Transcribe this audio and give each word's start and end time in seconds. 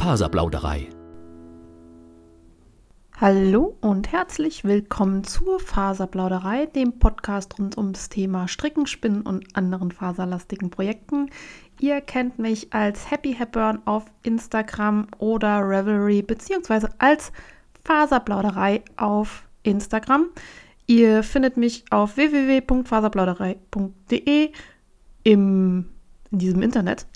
Faserplauderei. 0.00 0.88
Hallo 3.20 3.76
und 3.82 4.10
herzlich 4.10 4.64
willkommen 4.64 5.24
zur 5.24 5.60
Faserplauderei, 5.60 6.64
dem 6.64 6.98
Podcast 6.98 7.58
rund 7.58 7.76
ums 7.76 8.08
Thema 8.08 8.48
Stricken, 8.48 8.86
Spinnen 8.86 9.20
und 9.20 9.54
anderen 9.54 9.92
faserlastigen 9.92 10.70
Projekten. 10.70 11.28
Ihr 11.80 12.00
kennt 12.00 12.38
mich 12.38 12.72
als 12.72 13.10
Happy 13.10 13.34
Hepburn 13.34 13.82
auf 13.84 14.06
Instagram 14.22 15.06
oder 15.18 15.68
Revelry 15.68 16.22
beziehungsweise 16.22 16.88
als 16.96 17.30
Faserplauderei 17.84 18.82
auf 18.96 19.46
Instagram. 19.64 20.30
Ihr 20.86 21.22
findet 21.22 21.58
mich 21.58 21.84
auf 21.90 22.16
www.faserplauderei.de 22.16 24.52
in 25.24 25.84
diesem 26.30 26.62
Internet. 26.62 27.06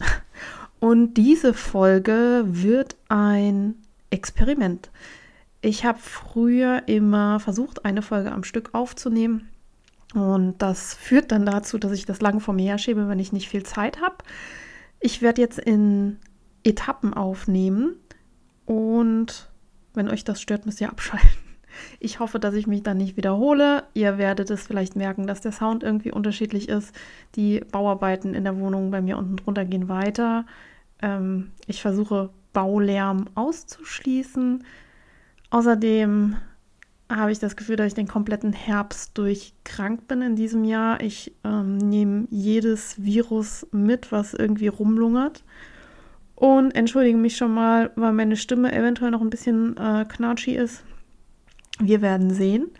Und 0.84 1.14
diese 1.14 1.54
Folge 1.54 2.44
wird 2.44 2.96
ein 3.08 3.76
Experiment. 4.10 4.90
Ich 5.62 5.86
habe 5.86 5.98
früher 5.98 6.82
immer 6.84 7.40
versucht, 7.40 7.86
eine 7.86 8.02
Folge 8.02 8.30
am 8.30 8.44
Stück 8.44 8.74
aufzunehmen. 8.74 9.48
Und 10.12 10.60
das 10.60 10.92
führt 10.92 11.32
dann 11.32 11.46
dazu, 11.46 11.78
dass 11.78 11.92
ich 11.92 12.04
das 12.04 12.20
lang 12.20 12.38
vor 12.38 12.52
mir 12.52 12.66
herschiebe, 12.66 13.08
wenn 13.08 13.18
ich 13.18 13.32
nicht 13.32 13.48
viel 13.48 13.62
Zeit 13.62 14.02
habe. 14.02 14.16
Ich 15.00 15.22
werde 15.22 15.40
jetzt 15.40 15.58
in 15.58 16.18
Etappen 16.64 17.14
aufnehmen. 17.14 17.96
Und 18.66 19.48
wenn 19.94 20.10
euch 20.10 20.22
das 20.22 20.42
stört, 20.42 20.66
müsst 20.66 20.82
ihr 20.82 20.90
abschalten. 20.90 21.30
Ich 21.98 22.20
hoffe, 22.20 22.38
dass 22.38 22.54
ich 22.54 22.68
mich 22.68 22.84
dann 22.84 22.98
nicht 22.98 23.16
wiederhole. 23.16 23.82
Ihr 23.94 24.16
werdet 24.16 24.48
es 24.50 24.64
vielleicht 24.64 24.94
merken, 24.94 25.26
dass 25.26 25.40
der 25.40 25.50
Sound 25.50 25.82
irgendwie 25.82 26.12
unterschiedlich 26.12 26.68
ist. 26.68 26.94
Die 27.34 27.58
Bauarbeiten 27.72 28.34
in 28.34 28.44
der 28.44 28.60
Wohnung 28.60 28.92
bei 28.92 29.02
mir 29.02 29.18
unten 29.18 29.34
drunter 29.34 29.64
gehen 29.64 29.88
weiter. 29.88 30.44
Ähm, 31.02 31.52
ich 31.66 31.82
versuche 31.82 32.30
Baulärm 32.52 33.28
auszuschließen. 33.34 34.64
Außerdem 35.50 36.36
habe 37.10 37.32
ich 37.32 37.38
das 37.38 37.56
Gefühl, 37.56 37.76
dass 37.76 37.88
ich 37.88 37.94
den 37.94 38.08
kompletten 38.08 38.52
Herbst 38.52 39.16
durch 39.18 39.52
krank 39.64 40.08
bin 40.08 40.22
in 40.22 40.36
diesem 40.36 40.64
Jahr. 40.64 41.00
Ich 41.00 41.34
ähm, 41.44 41.76
nehme 41.76 42.26
jedes 42.30 43.02
Virus 43.02 43.66
mit, 43.72 44.10
was 44.10 44.34
irgendwie 44.34 44.68
rumlungert. 44.68 45.44
Und 46.34 46.74
entschuldige 46.74 47.16
mich 47.16 47.36
schon 47.36 47.54
mal, 47.54 47.90
weil 47.94 48.12
meine 48.12 48.36
Stimme 48.36 48.72
eventuell 48.72 49.10
noch 49.10 49.20
ein 49.20 49.30
bisschen 49.30 49.76
äh, 49.76 50.04
knatschi 50.08 50.56
ist. 50.56 50.82
Wir 51.78 52.02
werden 52.02 52.30
sehen. 52.30 52.70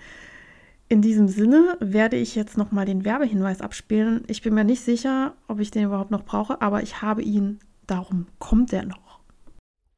In 0.88 1.02
diesem 1.02 1.28
Sinne 1.28 1.76
werde 1.80 2.16
ich 2.16 2.34
jetzt 2.34 2.56
nochmal 2.56 2.84
den 2.84 3.04
Werbehinweis 3.04 3.60
abspielen. 3.60 4.22
Ich 4.26 4.42
bin 4.42 4.54
mir 4.54 4.64
nicht 4.64 4.82
sicher, 4.82 5.34
ob 5.48 5.60
ich 5.60 5.70
den 5.70 5.84
überhaupt 5.84 6.10
noch 6.10 6.24
brauche, 6.24 6.60
aber 6.60 6.82
ich 6.82 7.02
habe 7.02 7.22
ihn. 7.22 7.58
Darum 7.86 8.26
kommt 8.38 8.72
er 8.72 8.84
noch. 8.84 9.20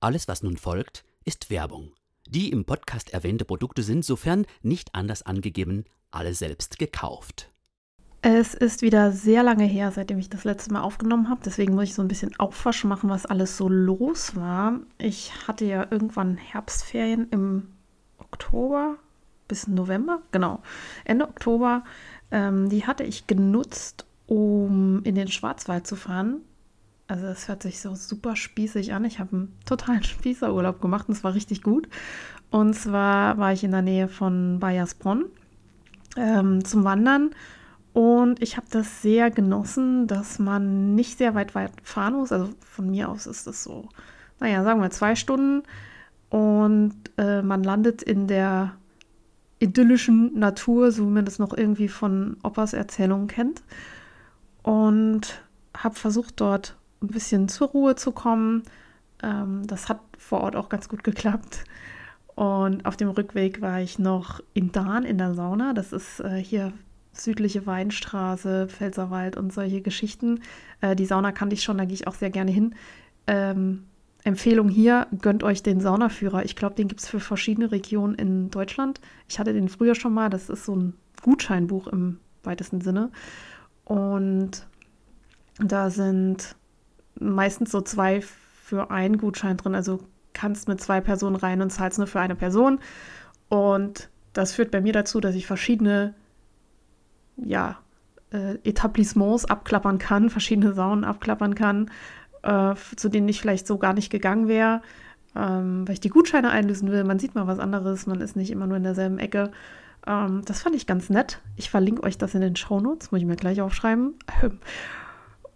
Alles, 0.01 0.29
was 0.29 0.43
nun 0.43 0.57
folgt, 0.57 1.05
ist 1.25 1.51
Werbung. 1.51 1.93
Die 2.29 2.51
im 2.51 2.65
Podcast 2.65 3.13
erwähnte 3.13 3.45
Produkte 3.45 3.83
sind, 3.83 4.05
sofern 4.05 4.47
nicht 4.63 4.95
anders 4.95 5.23
angegeben, 5.23 5.85
alle 6.11 6.35
selbst 6.35 6.79
gekauft. 6.79 7.53
Es 8.23 8.55
ist 8.55 8.83
wieder 8.83 9.13
sehr 9.13 9.45
lange 9.45 9.65
her, 9.65 9.93
seitdem 9.93 10.19
ich 10.19 10.29
das 10.29 10.43
letzte 10.43 10.73
Mal 10.73 10.81
aufgenommen 10.81 11.29
habe. 11.31 11.43
Deswegen 11.45 11.75
muss 11.75 11.85
ich 11.85 11.95
so 11.95 12.03
ein 12.03 12.09
bisschen 12.09 12.35
Aufwasch 12.41 12.83
machen, 12.83 13.09
was 13.09 13.27
alles 13.27 13.57
so 13.57 13.69
los 13.69 14.35
war. 14.35 14.81
Ich 14.99 15.47
hatte 15.47 15.65
ja 15.65 15.87
irgendwann 15.89 16.37
Herbstferien 16.37 17.29
im 17.31 17.69
Oktober 18.19 18.97
bis 19.47 19.69
November, 19.69 20.23
genau, 20.33 20.61
Ende 21.05 21.29
Oktober. 21.29 21.85
Ähm, 22.33 22.69
die 22.69 22.85
hatte 22.85 23.05
ich 23.05 23.29
genutzt, 23.29 24.07
um 24.27 25.05
in 25.05 25.15
den 25.15 25.29
Schwarzwald 25.29 25.87
zu 25.87 25.95
fahren. 25.95 26.41
Also 27.09 27.27
es 27.27 27.49
hört 27.49 27.63
sich 27.63 27.81
so 27.81 27.95
super 27.95 28.35
spießig 28.35 28.93
an. 28.93 29.05
Ich 29.05 29.19
habe 29.19 29.37
einen 29.37 29.59
totalen 29.65 30.03
Spießerurlaub 30.05 30.81
gemacht 30.81 31.09
und 31.09 31.15
es 31.15 31.25
war 31.25 31.35
richtig 31.35 31.63
gut. 31.63 31.89
Und 32.51 32.75
zwar 32.75 33.39
war 33.39 33.53
ich 33.53 33.65
in 33.65 33.71
der 33.71 33.83
Nähe 33.83 34.09
von 34.09 34.59
Bayersbronn 34.61 35.27
ähm, 36.17 36.65
zum 36.65 36.85
Wandern 36.85 37.31
und 37.97 38.43
ich 38.43 38.59
habe 38.59 38.67
das 38.69 39.01
sehr 39.01 39.31
genossen, 39.31 40.07
dass 40.07 40.39
man 40.39 40.95
nicht 40.95 41.17
sehr 41.17 41.35
weit, 41.35 41.55
weit 41.55 41.73
fahren 41.83 42.13
muss. 42.13 42.31
Also 42.31 42.51
von 42.61 42.91
mir 42.91 43.09
aus 43.09 43.27
ist 43.27 43.47
das 43.47 43.65
so, 43.65 43.89
naja, 44.39 44.63
sagen 44.65 44.83
wir 44.83 44.91
zwei 44.91 45.15
Stunden 45.15 45.63
und 46.29 46.95
äh, 47.17 47.41
man 47.41 47.63
landet 47.63 48.03
in 48.03 48.27
der 48.27 48.75
idyllischen 49.61 50.39
Natur, 50.39 50.93
so 50.93 51.07
wie 51.07 51.11
man 51.11 51.25
das 51.25 51.39
noch 51.39 51.57
irgendwie 51.57 51.89
von 51.89 52.37
Opas 52.43 52.75
Erzählungen 52.75 53.29
kennt. 53.29 53.63
Und 54.63 55.43
habe 55.75 55.95
versucht, 55.95 56.35
dort 56.43 56.77
ein 57.03 57.09
bisschen 57.09 57.49
zur 57.49 57.69
Ruhe 57.69 57.95
zu 57.95 58.13
kommen. 58.13 58.63
Ähm, 59.23 59.67
das 59.67 59.89
hat 59.89 60.01
vor 60.19 60.41
Ort 60.41 60.57
auch 60.57 60.69
ganz 60.69 60.89
gut 60.89 61.05
geklappt. 61.05 61.65
Und 62.35 62.85
auf 62.85 62.97
dem 62.97 63.09
Rückweg 63.09 63.63
war 63.63 63.81
ich 63.81 63.99
noch 63.99 64.41
in 64.53 64.73
Dahn 64.73 65.05
in 65.05 65.19
der 65.19 65.35
Sauna. 65.35 65.73
Das 65.73 65.93
ist 65.93 66.21
äh, 66.21 66.37
hier 66.37 66.73
südliche 67.13 67.67
Weinstraße, 67.67 68.69
Pfälzerwald 68.69 69.37
und 69.37 69.53
solche 69.53 69.81
Geschichten. 69.81 70.41
Äh, 70.81 70.97
die 70.97 71.07
Sauna 71.07 71.33
kannte 71.33 71.55
ich 71.55 71.63
schon, 71.63 71.79
da 71.79 71.85
gehe 71.85 71.95
ich 71.95 72.07
auch 72.07 72.15
sehr 72.15 72.31
gerne 72.31 72.51
hin. 72.51 72.75
Ähm, 73.27 73.85
Empfehlung 74.25 74.69
hier, 74.69 75.07
gönnt 75.21 75.45
euch 75.45 75.63
den 75.63 75.81
Saunaführer. 75.81 76.45
Ich 76.45 76.57
glaube, 76.57 76.75
den 76.75 76.89
gibt 76.89 77.01
es 77.01 77.09
für 77.09 77.21
verschiedene 77.21 77.71
Regionen 77.71 78.17
in 78.17 78.51
Deutschland. 78.51 79.01
Ich 79.29 79.39
hatte 79.39 79.53
den 79.53 79.69
früher 79.69 79.95
schon 79.95 80.13
mal. 80.13 80.29
Das 80.29 80.51
ist 80.51 80.65
so 80.65 80.75
ein 80.75 80.95
Gutscheinbuch 81.23 81.87
im 81.87 82.19
weitesten 82.43 82.81
Sinne. 82.81 83.11
Und 83.85 84.67
da 85.59 85.91
sind 85.91 86.57
meistens 87.21 87.71
so 87.71 87.81
zwei 87.81 88.21
für 88.21 88.91
einen 88.91 89.19
Gutschein 89.19 89.57
drin. 89.57 89.75
Also 89.75 90.01
kannst 90.33 90.69
mit 90.69 90.81
zwei 90.81 91.01
Personen 91.01 91.37
rein 91.37 91.63
und 91.63 91.71
zahlst 91.71 91.99
nur 91.99 92.07
für 92.07 92.21
eine 92.21 92.35
Person. 92.35 92.79
Und 93.49 94.11
das 94.33 94.53
führt 94.53 94.71
bei 94.71 94.81
mir 94.81 94.93
dazu, 94.93 95.21
dass 95.21 95.35
ich 95.35 95.47
verschiedene 95.47 96.15
ja, 97.37 97.79
äh, 98.33 98.57
Etablissements 98.65 99.45
abklappern 99.45 99.99
kann, 99.99 100.31
verschiedene 100.31 100.75
Saunen 100.75 101.05
abklappern 101.05 101.55
kann 101.55 101.91
äh, 102.47 102.75
zu 102.97 103.09
denen 103.09 103.29
ich 103.29 103.41
vielleicht 103.41 103.67
so 103.67 103.77
gar 103.77 103.93
nicht 103.93 104.11
gegangen 104.11 104.49
wäre, 104.49 104.81
ähm, 105.35 105.87
weil 105.87 105.95
ich 105.95 106.01
die 106.01 106.09
Gutscheine 106.09 106.51
einlösen 106.51 106.91
will. 106.91 107.05
Man 107.05 107.19
sieht 107.19 107.35
mal 107.35 107.47
was 107.47 107.59
anderes, 107.59 108.07
man 108.07 108.21
ist 108.21 108.37
nicht 108.37 108.51
immer 108.51 108.67
nur 108.67 108.77
in 108.77 108.85
derselben 108.85 109.19
Ecke. 109.19 109.51
Ähm, 110.07 110.43
das 110.45 110.63
fand 110.63 110.77
ich 110.77 110.87
ganz 110.87 111.11
nett. 111.11 111.41
Ich 111.57 111.71
verlinke 111.71 112.05
euch 112.05 112.19
das 112.19 112.35
in 112.35 112.41
den 112.41 112.57
Shownotes, 112.57 113.11
muss 113.11 113.21
ich 113.21 113.27
mir 113.27 113.37
gleich 113.37 113.61
aufschreiben. 113.61 114.15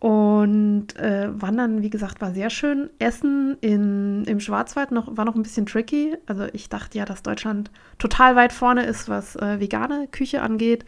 Und 0.01 0.97
äh, 0.97 1.29
Wandern, 1.41 1.83
wie 1.83 1.91
gesagt, 1.91 2.21
war 2.21 2.33
sehr 2.33 2.51
schön. 2.51 2.91
Essen 2.99 3.59
in, 3.61 4.25
im 4.25 4.41
Schwarzwald 4.41 4.91
noch, 4.91 5.17
war 5.17 5.25
noch 5.25 5.35
ein 5.35 5.43
bisschen 5.43 5.67
tricky. 5.67 6.17
Also 6.27 6.47
ich 6.53 6.69
dachte 6.69 6.99
ja, 6.99 7.05
dass 7.05 7.23
Deutschland 7.23 7.71
total 7.99 8.35
weit 8.35 8.53
vorne 8.53 8.85
ist, 8.85 9.09
was 9.09 9.37
äh, 9.37 9.61
vegane 9.61 10.09
Küche 10.11 10.43
angeht 10.43 10.85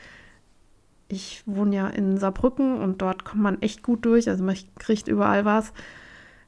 ich 1.13 1.43
wohne 1.45 1.77
ja 1.77 1.89
in 1.89 2.17
Saarbrücken 2.17 2.81
und 2.81 3.03
dort 3.03 3.25
kommt 3.25 3.43
man 3.43 3.61
echt 3.61 3.83
gut 3.83 4.05
durch. 4.07 4.31
Also 4.31 4.43
man 4.43 4.57
kriegt 4.79 5.09
überall 5.09 5.45
was. 5.45 5.75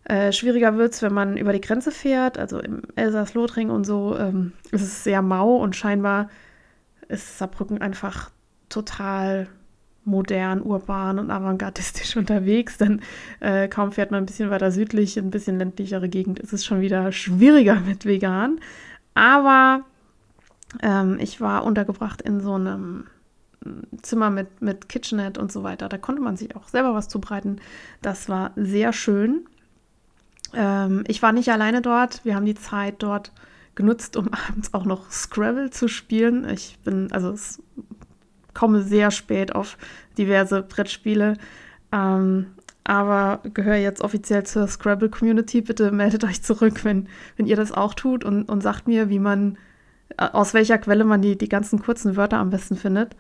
Äh, 0.05 0.33
schwieriger 0.33 0.77
wird 0.79 0.95
es, 0.95 1.03
wenn 1.03 1.13
man 1.13 1.37
über 1.37 1.53
die 1.53 1.61
Grenze 1.61 1.91
fährt, 1.91 2.39
also 2.39 2.59
im 2.61 2.83
Elsass-Lothringen 2.97 3.75
und 3.75 3.85
so, 3.85 4.17
ähm, 4.19 4.53
ist 4.71 4.83
es 4.83 5.05
sehr 5.05 5.23
mau 5.23 5.57
und 5.57 5.77
scheinbar 5.77 6.29
ist 7.09 7.39
Saarbrücken 7.39 7.81
einfach 7.83 8.31
total 8.71 9.49
modern, 10.05 10.63
urban 10.63 11.19
und 11.19 11.31
avantgardistisch 11.31 12.17
unterwegs. 12.19 12.79
Dann 12.79 13.01
äh, 13.41 13.69
kaum 13.69 13.93
fährt 13.93 14.11
man 14.11 14.23
ein 14.23 14.27
bisschen 14.27 14.51
weiter 14.51 14.71
südlich, 14.71 15.19
ein 15.19 15.31
bisschen 15.31 15.59
ländlichere 15.59 16.09
Gegend, 16.09 16.39
ist 16.39 16.53
es 16.53 16.65
schon 16.65 16.81
wieder 16.81 17.13
schwieriger 17.13 17.81
mit 17.87 18.05
vegan. 18.05 18.61
Aber 19.15 19.83
ähm, 20.83 21.19
ich 21.21 21.41
war 21.41 21.65
untergebracht 21.65 22.23
in 22.23 22.41
so 22.41 22.55
einem 22.55 23.07
Zimmer 24.03 24.31
mit, 24.31 24.61
mit 24.61 24.89
Kitchenette 24.89 25.41
und 25.41 25.51
so 25.51 25.63
weiter. 25.63 25.89
Da 25.89 25.99
konnte 25.99 26.21
man 26.21 26.37
sich 26.37 26.55
auch 26.57 26.69
selber 26.69 26.95
was 26.95 27.09
zubereiten. 27.09 27.61
Das 28.03 28.29
war 28.29 28.53
sehr 28.57 28.93
schön. 28.93 29.47
Ähm, 30.53 31.05
ich 31.07 31.23
war 31.23 31.33
nicht 31.33 31.51
alleine 31.51 31.81
dort. 31.81 32.25
Wir 32.25 32.35
haben 32.35 32.47
die 32.47 32.55
Zeit 32.55 32.97
dort 32.99 33.33
genutzt, 33.75 34.17
um 34.17 34.29
abends 34.49 34.75
auch 34.75 34.85
noch 34.85 35.11
Scrabble 35.11 35.71
zu 35.71 35.89
spielen. 35.89 36.49
Ich 36.49 36.79
bin, 36.85 37.11
also 37.13 37.35
komme 38.55 38.83
sehr 38.83 39.11
spät 39.11 39.55
auf 39.55 39.77
diverse 40.17 40.63
Brettspiele. 40.63 41.35
Ähm, 41.93 42.47
aber 42.85 43.41
gehöre 43.55 43.77
jetzt 43.77 44.03
offiziell 44.03 44.45
zur 44.45 44.69
Scrabble-Community. 44.69 45.63
Bitte 45.63 45.91
meldet 45.91 46.23
euch 46.25 46.43
zurück, 46.43 46.85
wenn, 46.85 47.09
wenn 47.37 47.47
ihr 47.47 47.57
das 47.57 47.73
auch 47.73 47.95
tut 47.95 48.25
und, 48.25 48.45
und 48.49 48.63
sagt 48.63 48.87
mir, 48.87 49.09
wie 49.09 49.19
man, 49.19 49.57
äh, 50.19 50.29
aus 50.33 50.53
welcher 50.53 50.79
Quelle 50.79 51.05
man 51.05 51.23
die, 51.23 51.37
die 51.39 51.49
ganzen 51.49 51.81
kurzen 51.81 52.17
Wörter 52.17 52.39
am 52.39 52.51
besten 52.51 52.77
findet. 52.77 53.17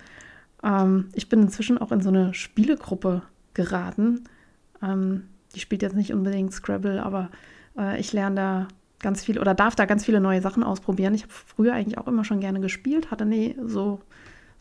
Ähm, 0.63 1.09
ich 1.15 1.29
bin 1.29 1.41
inzwischen 1.41 1.79
auch 1.79 1.93
in 1.93 2.03
so 2.03 2.11
eine 2.11 2.35
Spielegruppe 2.35 3.23
geraten. 3.55 4.25
Ähm, 4.83 5.29
die 5.55 5.61
spielt 5.61 5.83
jetzt 5.83 5.97
nicht 5.97 6.13
unbedingt 6.13 6.53
Scrabble, 6.53 7.03
aber 7.03 7.31
äh, 7.79 7.99
ich 7.99 8.13
lerne 8.13 8.37
da 8.37 8.69
ganz 9.01 9.25
viel 9.25 9.39
oder 9.39 9.55
darf 9.55 9.77
da 9.77 9.87
ganz 9.87 10.05
viele 10.05 10.21
neue 10.21 10.43
Sachen 10.43 10.63
ausprobieren. 10.63 11.15
Ich 11.15 11.23
habe 11.23 11.33
früher 11.33 11.73
eigentlich 11.73 11.99
auch 11.99 12.09
immer 12.09 12.25
schon 12.25 12.41
gerne 12.41 12.61
gespielt, 12.61 13.11
hatte 13.11 13.25
nie 13.25 13.57
so, 13.65 14.01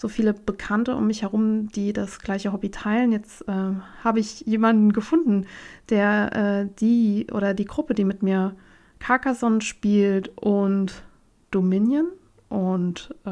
so 0.03 0.09
viele 0.09 0.33
Bekannte 0.33 0.97
um 0.97 1.07
mich 1.07 1.21
herum, 1.21 1.69
die 1.69 1.93
das 1.93 2.19
gleiche 2.19 2.51
Hobby 2.51 2.69
teilen. 2.69 3.13
Jetzt 3.13 3.47
äh, 3.47 3.71
habe 4.03 4.19
ich 4.19 4.41
jemanden 4.41 4.91
gefunden, 4.91 5.45
der 5.89 6.65
äh, 6.67 6.75
die 6.81 7.27
oder 7.31 7.53
die 7.53 7.63
Gruppe, 7.63 7.93
die 7.93 8.03
mit 8.03 8.21
mir 8.21 8.53
Carcassonne 8.99 9.61
spielt 9.61 10.27
und 10.37 11.03
Dominion 11.51 12.07
und 12.49 13.15
äh, 13.25 13.31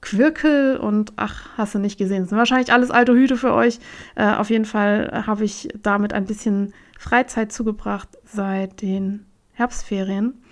Quirkel 0.00 0.78
und 0.78 1.12
ach, 1.16 1.50
hast 1.58 1.74
du 1.74 1.78
nicht 1.78 1.98
gesehen. 1.98 2.22
Das 2.22 2.30
sind 2.30 2.38
wahrscheinlich 2.38 2.72
alles 2.72 2.90
alte 2.90 3.12
Hüte 3.12 3.36
für 3.36 3.52
euch. 3.52 3.80
Äh, 4.14 4.32
auf 4.32 4.48
jeden 4.48 4.64
Fall 4.64 5.24
habe 5.26 5.44
ich 5.44 5.68
damit 5.82 6.14
ein 6.14 6.24
bisschen 6.24 6.72
Freizeit 6.98 7.52
zugebracht 7.52 8.08
seit 8.24 8.80
den 8.80 9.26
Herbstferien. 9.52 10.42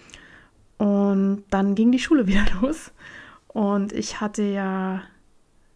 Und 0.76 1.44
dann 1.48 1.74
ging 1.74 1.92
die 1.92 1.98
Schule 1.98 2.26
wieder 2.26 2.44
los. 2.60 2.92
Und 3.56 3.94
ich 3.94 4.20
hatte 4.20 4.42
ja, 4.42 5.00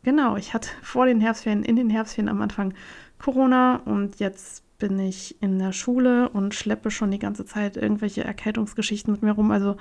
genau, 0.03 0.37
ich 0.37 0.53
hatte 0.53 0.69
vor 0.83 1.07
den 1.07 1.19
Herbstferien, 1.19 1.63
in 1.63 1.77
den 1.77 1.89
Herbstferien 1.89 2.29
am 2.29 2.43
Anfang 2.43 2.75
Corona 3.19 3.77
und 3.87 4.21
jetzt 4.21 4.63
bin 4.79 4.99
ich 4.99 5.41
in 5.41 5.59
der 5.59 5.73
Schule 5.73 6.29
und 6.29 6.55
schleppe 6.55 6.91
schon 6.91 7.11
die 7.11 7.19
ganze 7.19 7.47
Zeit 7.47 7.79
irgendwelche 7.79 8.23
Erkältungsgeschichten 8.23 9.11
mit 9.15 9.23
mir 9.23 9.33
rum. 9.33 9.51
Also 9.51 9.79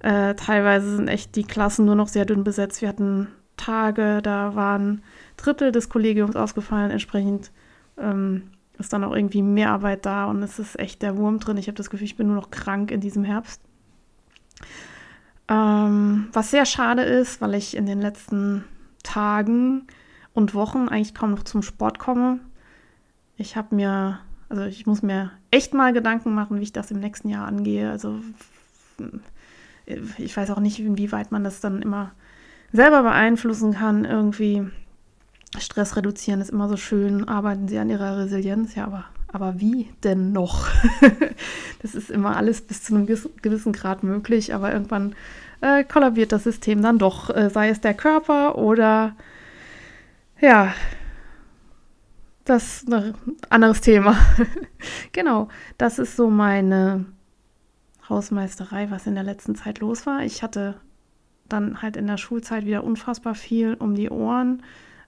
äh, 0.00 0.34
teilweise 0.34 0.96
sind 0.96 1.06
echt 1.06 1.36
die 1.36 1.44
Klassen 1.44 1.84
nur 1.84 1.94
noch 1.94 2.08
sehr 2.08 2.24
dünn 2.24 2.42
besetzt. 2.42 2.82
Wir 2.82 2.88
hatten 2.88 3.28
Tage, 3.56 4.20
da 4.20 4.56
waren 4.56 5.04
Drittel 5.36 5.70
des 5.70 5.88
Kollegiums 5.88 6.34
ausgefallen. 6.34 6.90
Entsprechend 6.90 7.52
ähm, 7.98 8.50
ist 8.80 8.92
dann 8.92 9.04
auch 9.04 9.14
irgendwie 9.14 9.42
mehr 9.42 9.70
Arbeit 9.70 10.06
da 10.06 10.24
und 10.24 10.42
es 10.42 10.58
ist 10.58 10.76
echt 10.76 11.02
der 11.02 11.16
Wurm 11.16 11.38
drin. 11.38 11.56
Ich 11.56 11.68
habe 11.68 11.76
das 11.76 11.88
Gefühl, 11.88 12.06
ich 12.06 12.16
bin 12.16 12.26
nur 12.26 12.34
noch 12.34 12.50
krank 12.50 12.90
in 12.90 13.00
diesem 13.00 13.22
Herbst. 13.22 13.62
Ähm, 15.48 16.28
was 16.32 16.50
sehr 16.50 16.66
schade 16.66 17.02
ist, 17.02 17.40
weil 17.40 17.54
ich 17.54 17.76
in 17.76 17.86
den 17.86 18.00
letzten 18.00 18.64
Tagen 19.02 19.86
und 20.34 20.54
Wochen 20.54 20.88
eigentlich 20.88 21.14
kaum 21.14 21.30
noch 21.30 21.44
zum 21.44 21.62
Sport 21.62 21.98
komme. 21.98 22.40
Ich 23.36 23.56
habe 23.56 23.74
mir, 23.74 24.20
also 24.48 24.64
ich 24.64 24.86
muss 24.86 25.02
mir 25.02 25.30
echt 25.50 25.74
mal 25.74 25.92
Gedanken 25.92 26.34
machen, 26.34 26.58
wie 26.58 26.64
ich 26.64 26.72
das 26.72 26.90
im 26.90 27.00
nächsten 27.00 27.28
Jahr 27.28 27.46
angehe. 27.46 27.90
Also 27.90 28.20
ich 30.18 30.36
weiß 30.36 30.50
auch 30.50 30.60
nicht, 30.60 30.80
inwieweit 30.80 31.32
man 31.32 31.44
das 31.44 31.60
dann 31.60 31.80
immer 31.80 32.12
selber 32.72 33.02
beeinflussen 33.02 33.72
kann. 33.72 34.04
Irgendwie 34.04 34.66
Stress 35.58 35.96
reduzieren 35.96 36.40
ist 36.40 36.50
immer 36.50 36.68
so 36.68 36.76
schön, 36.76 37.26
arbeiten 37.26 37.68
sie 37.68 37.78
an 37.78 37.88
ihrer 37.88 38.18
Resilienz, 38.18 38.74
ja, 38.74 38.84
aber, 38.84 39.06
aber 39.32 39.60
wie 39.60 39.88
denn 40.02 40.32
noch? 40.32 40.66
das 41.82 41.94
ist 41.94 42.10
immer 42.10 42.36
alles 42.36 42.62
bis 42.62 42.82
zu 42.82 42.94
einem 42.94 43.06
gewissen 43.06 43.72
Grad 43.72 44.02
möglich, 44.02 44.54
aber 44.54 44.72
irgendwann 44.72 45.14
äh, 45.60 45.84
kollabiert 45.84 46.32
das 46.32 46.44
System 46.44 46.82
dann 46.82 46.98
doch, 46.98 47.30
äh, 47.30 47.50
sei 47.50 47.68
es 47.68 47.80
der 47.80 47.94
Körper 47.94 48.56
oder 48.56 49.14
ja, 50.40 50.72
das 52.44 52.78
ist 52.78 52.92
ein 52.92 53.14
anderes 53.50 53.80
Thema. 53.80 54.16
genau, 55.12 55.48
das 55.76 55.98
ist 55.98 56.16
so 56.16 56.30
meine 56.30 57.04
Hausmeisterei, 58.08 58.90
was 58.90 59.06
in 59.06 59.14
der 59.14 59.24
letzten 59.24 59.54
Zeit 59.54 59.80
los 59.80 60.06
war. 60.06 60.22
Ich 60.22 60.42
hatte 60.42 60.80
dann 61.48 61.82
halt 61.82 61.96
in 61.96 62.06
der 62.06 62.16
Schulzeit 62.16 62.64
wieder 62.64 62.84
unfassbar 62.84 63.34
viel 63.34 63.74
um 63.74 63.94
die 63.94 64.10
Ohren. 64.10 64.62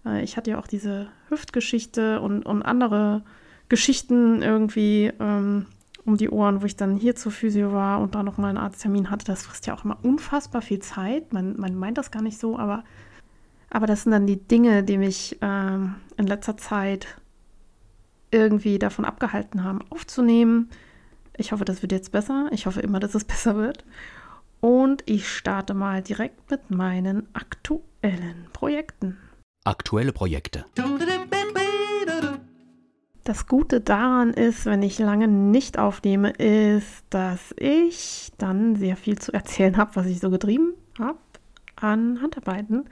Äh, 0.04 0.22
ich 0.22 0.36
hatte 0.36 0.50
ja 0.50 0.58
auch 0.58 0.66
diese 0.66 1.08
Hüftgeschichte 1.28 2.20
und, 2.20 2.44
und 2.44 2.62
andere 2.62 3.22
Geschichten 3.70 4.42
irgendwie 4.42 5.10
ähm, 5.18 5.64
um 6.04 6.18
die 6.18 6.28
Ohren, 6.28 6.60
wo 6.60 6.66
ich 6.66 6.76
dann 6.76 6.96
hier 6.96 7.16
zur 7.16 7.32
Physio 7.32 7.72
war 7.72 8.00
und 8.00 8.14
da 8.14 8.22
noch 8.22 8.36
mal 8.36 8.48
einen 8.48 8.58
Arzttermin 8.58 9.10
hatte. 9.10 9.24
Das 9.24 9.44
frisst 9.44 9.66
ja 9.66 9.74
auch 9.74 9.86
immer 9.86 9.98
unfassbar 10.02 10.60
viel 10.60 10.80
Zeit. 10.80 11.32
Man, 11.32 11.58
man 11.58 11.74
meint 11.74 11.96
das 11.96 12.10
gar 12.10 12.20
nicht 12.22 12.38
so, 12.38 12.58
aber, 12.58 12.84
aber 13.70 13.86
das 13.86 14.02
sind 14.02 14.12
dann 14.12 14.26
die 14.26 14.46
Dinge, 14.46 14.84
die 14.84 14.98
mich 14.98 15.38
ähm, 15.40 15.94
in 16.18 16.26
letzter 16.26 16.58
Zeit 16.58 17.06
irgendwie 18.30 18.78
davon 18.78 19.06
abgehalten 19.06 19.64
haben, 19.64 19.80
aufzunehmen 19.88 20.68
ich 21.40 21.52
hoffe, 21.52 21.64
das 21.64 21.82
wird 21.82 21.92
jetzt 21.92 22.12
besser. 22.12 22.48
Ich 22.52 22.66
hoffe 22.66 22.80
immer, 22.80 23.00
dass 23.00 23.14
es 23.14 23.24
besser 23.32 23.56
wird. 23.56 23.84
Und 24.60 25.02
ich 25.06 25.28
starte 25.28 25.72
mal 25.74 26.02
direkt 26.02 26.50
mit 26.50 26.70
meinen 26.70 27.28
aktuellen 27.32 28.46
Projekten. 28.52 29.16
Aktuelle 29.64 30.12
Projekte. 30.12 30.66
Das 33.24 33.46
Gute 33.46 33.80
daran 33.80 34.30
ist, 34.30 34.64
wenn 34.66 34.82
ich 34.82 34.98
lange 34.98 35.28
nicht 35.28 35.78
aufnehme, 35.78 36.30
ist, 36.30 37.04
dass 37.10 37.54
ich 37.58 38.32
dann 38.38 38.76
sehr 38.76 38.96
viel 38.96 39.18
zu 39.18 39.32
erzählen 39.32 39.76
habe, 39.76 39.94
was 39.94 40.06
ich 40.06 40.20
so 40.20 40.30
getrieben 40.30 40.72
habe 40.98 41.18
an 41.76 42.20
Handarbeiten. 42.22 42.86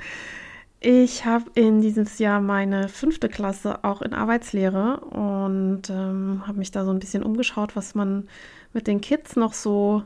Ich 0.81 1.25
habe 1.25 1.51
in 1.55 1.81
dieses 1.81 2.19
Jahr 2.19 2.41
meine 2.41 2.89
fünfte 2.89 3.29
Klasse 3.29 3.83
auch 3.83 4.01
in 4.01 4.15
Arbeitslehre 4.15 5.01
und 5.01 5.91
ähm, 5.91 6.43
habe 6.47 6.59
mich 6.59 6.71
da 6.71 6.85
so 6.85 6.93
ein 6.93 7.01
bisschen 7.01 7.25
umgeschaut, 7.25 7.75
was 7.75 7.95
man 7.97 8.29
mit 8.73 8.87
den 8.87 9.01
Kids 9.01 9.35
noch 9.35 9.55
so 9.55 10.05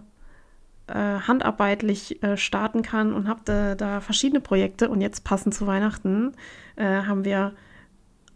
äh, 0.87 0.95
handarbeitlich 0.95 2.23
äh, 2.23 2.37
starten 2.39 2.83
kann 2.83 3.13
und 3.13 3.29
habe 3.29 3.41
da, 3.45 3.75
da, 3.75 4.01
verschiedene 4.01 4.41
Projekte. 4.41 4.89
Und 4.89 5.01
jetzt 5.03 5.25
passend 5.25 5.55
zu 5.55 5.67
Weihnachten 5.67 6.33
äh, 6.77 7.03
haben 7.03 7.25
wir 7.25 7.53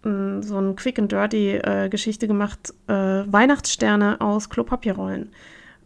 äh, 0.07 0.43
so 0.43 0.57
eine 0.57 0.75
Quick 0.75 0.99
and 0.99 1.11
Dirty 1.11 1.57
äh, 1.57 1.89
Geschichte 1.89 2.27
gemacht, 2.27 2.73
äh, 2.87 2.93
Weihnachtssterne 2.93 4.21
aus 4.21 4.49
Klopapierrollen. 4.49 5.31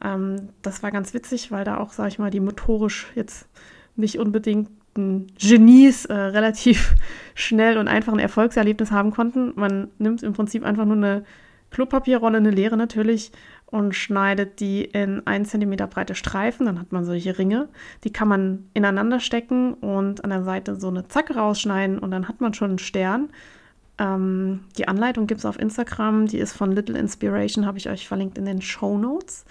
Ähm, 0.02 0.48
das 0.62 0.82
war 0.82 0.90
ganz 0.90 1.14
witzig, 1.14 1.50
weil 1.50 1.64
da 1.64 1.78
auch, 1.78 1.92
sage 1.92 2.08
ich 2.10 2.18
mal, 2.18 2.30
die 2.30 2.40
motorisch 2.40 3.08
jetzt 3.14 3.48
nicht 3.96 4.18
unbedingt 4.18 4.70
Genies 4.94 6.04
äh, 6.06 6.14
relativ 6.14 6.94
schnell 7.34 7.78
und 7.78 7.88
einfach 7.88 8.12
ein 8.12 8.18
Erfolgserlebnis 8.18 8.90
haben 8.90 9.10
konnten. 9.10 9.52
Man 9.56 9.88
nimmt 9.98 10.22
im 10.22 10.32
Prinzip 10.32 10.64
einfach 10.64 10.84
nur 10.84 10.96
eine 10.96 11.24
Klopapierrolle, 11.70 12.38
eine 12.38 12.50
leere 12.50 12.76
natürlich, 12.76 13.30
und 13.66 13.94
schneidet 13.94 14.58
die 14.58 14.82
in 14.82 15.24
1 15.26 15.50
cm 15.50 15.76
breite 15.88 16.16
Streifen. 16.16 16.66
Dann 16.66 16.80
hat 16.80 16.90
man 16.90 17.04
solche 17.04 17.38
Ringe. 17.38 17.68
Die 18.02 18.12
kann 18.12 18.26
man 18.26 18.68
ineinander 18.74 19.20
stecken 19.20 19.74
und 19.74 20.24
an 20.24 20.30
der 20.30 20.42
Seite 20.42 20.74
so 20.74 20.88
eine 20.88 21.06
Zacke 21.06 21.36
rausschneiden 21.36 22.00
und 22.00 22.10
dann 22.10 22.26
hat 22.26 22.40
man 22.40 22.52
schon 22.52 22.70
einen 22.70 22.78
Stern. 22.80 23.30
Ähm, 24.00 24.60
die 24.78 24.88
Anleitung 24.88 25.26
gibt 25.26 25.40
es 25.40 25.44
auf 25.44 25.58
Instagram. 25.58 26.26
Die 26.26 26.38
ist 26.38 26.54
von 26.54 26.72
Little 26.72 26.98
Inspiration, 26.98 27.66
habe 27.66 27.78
ich 27.78 27.88
euch 27.88 28.08
verlinkt 28.08 28.38
in 28.38 28.46
den 28.46 28.62
Show 28.62 28.96
Notes. 28.96 29.44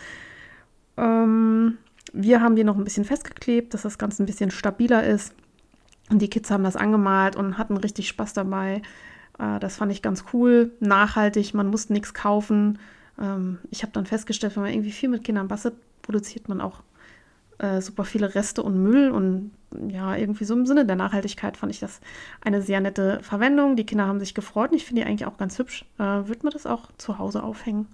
Ähm, 0.98 1.78
wir 2.12 2.42
haben 2.42 2.56
die 2.56 2.63
noch 2.63 2.75
ein 2.75 2.84
bisschen 2.84 3.06
festgeklebt, 3.06 3.74
dass 3.74 3.84
das 3.84 4.00
Ganze 4.00 4.24
ein 4.24 4.25
bisschen 4.25 4.50
stabiler 4.50 5.04
ist. 5.04 5.36
Und 6.10 6.19
die 6.19 6.30
Kids 6.30 6.50
haben 6.50 6.63
das 6.63 6.75
angemalt 6.75 7.36
und 7.36 7.60
hatten 7.60 7.78
richtig 7.78 8.07
Spaß 8.07 8.34
dabei. 8.34 8.81
Äh, 9.38 9.60
das 9.60 9.78
fand 9.78 9.92
ich 9.92 10.01
ganz 10.01 10.25
cool, 10.34 10.72
nachhaltig, 10.80 11.54
man 11.54 11.68
muss 11.68 11.92
nichts 11.92 12.16
kaufen. 12.16 12.80
Ähm, 13.22 13.60
ich 13.69 13.84
habe 13.84 13.92
dann 13.94 14.07
festgestellt, 14.07 14.56
wenn 14.56 14.64
man 14.64 14.73
irgendwie 14.73 14.92
viel 14.92 15.09
mit 15.09 15.23
Kindern 15.23 15.47
bastelt, 15.47 15.76
produziert 16.02 16.50
man 16.50 16.59
auch 16.59 16.81
äh, 17.59 17.81
super 17.81 18.04
viele 18.04 18.35
Reste 18.35 18.63
und 18.63 18.81
Müll. 18.81 19.11
Und 19.11 19.51
ja, 19.89 20.16
irgendwie 20.16 20.45
so 20.45 20.54
im 20.54 20.66
Sinne 20.66 20.85
der 20.85 20.95
Nachhaltigkeit 20.95 21.57
fand 21.57 21.71
ich 21.71 21.80
das 21.80 22.01
eine 22.42 22.61
sehr 22.61 22.81
nette 22.81 23.19
Verwendung. 23.21 23.75
Die 23.75 23.85
Kinder 23.85 24.07
haben 24.07 24.19
sich 24.19 24.33
gefreut 24.33 24.71
und 24.71 24.78
ich 24.78 24.85
finde 24.85 25.01
die 25.01 25.07
eigentlich 25.07 25.28
auch 25.28 25.37
ganz 25.37 25.59
hübsch. 25.59 25.85
Äh, 25.97 26.04
Würde 26.04 26.39
man 26.44 26.54
das 26.54 26.66
auch 26.66 26.89
zu 26.97 27.19
Hause 27.19 27.44
aufhängen? 27.44 27.87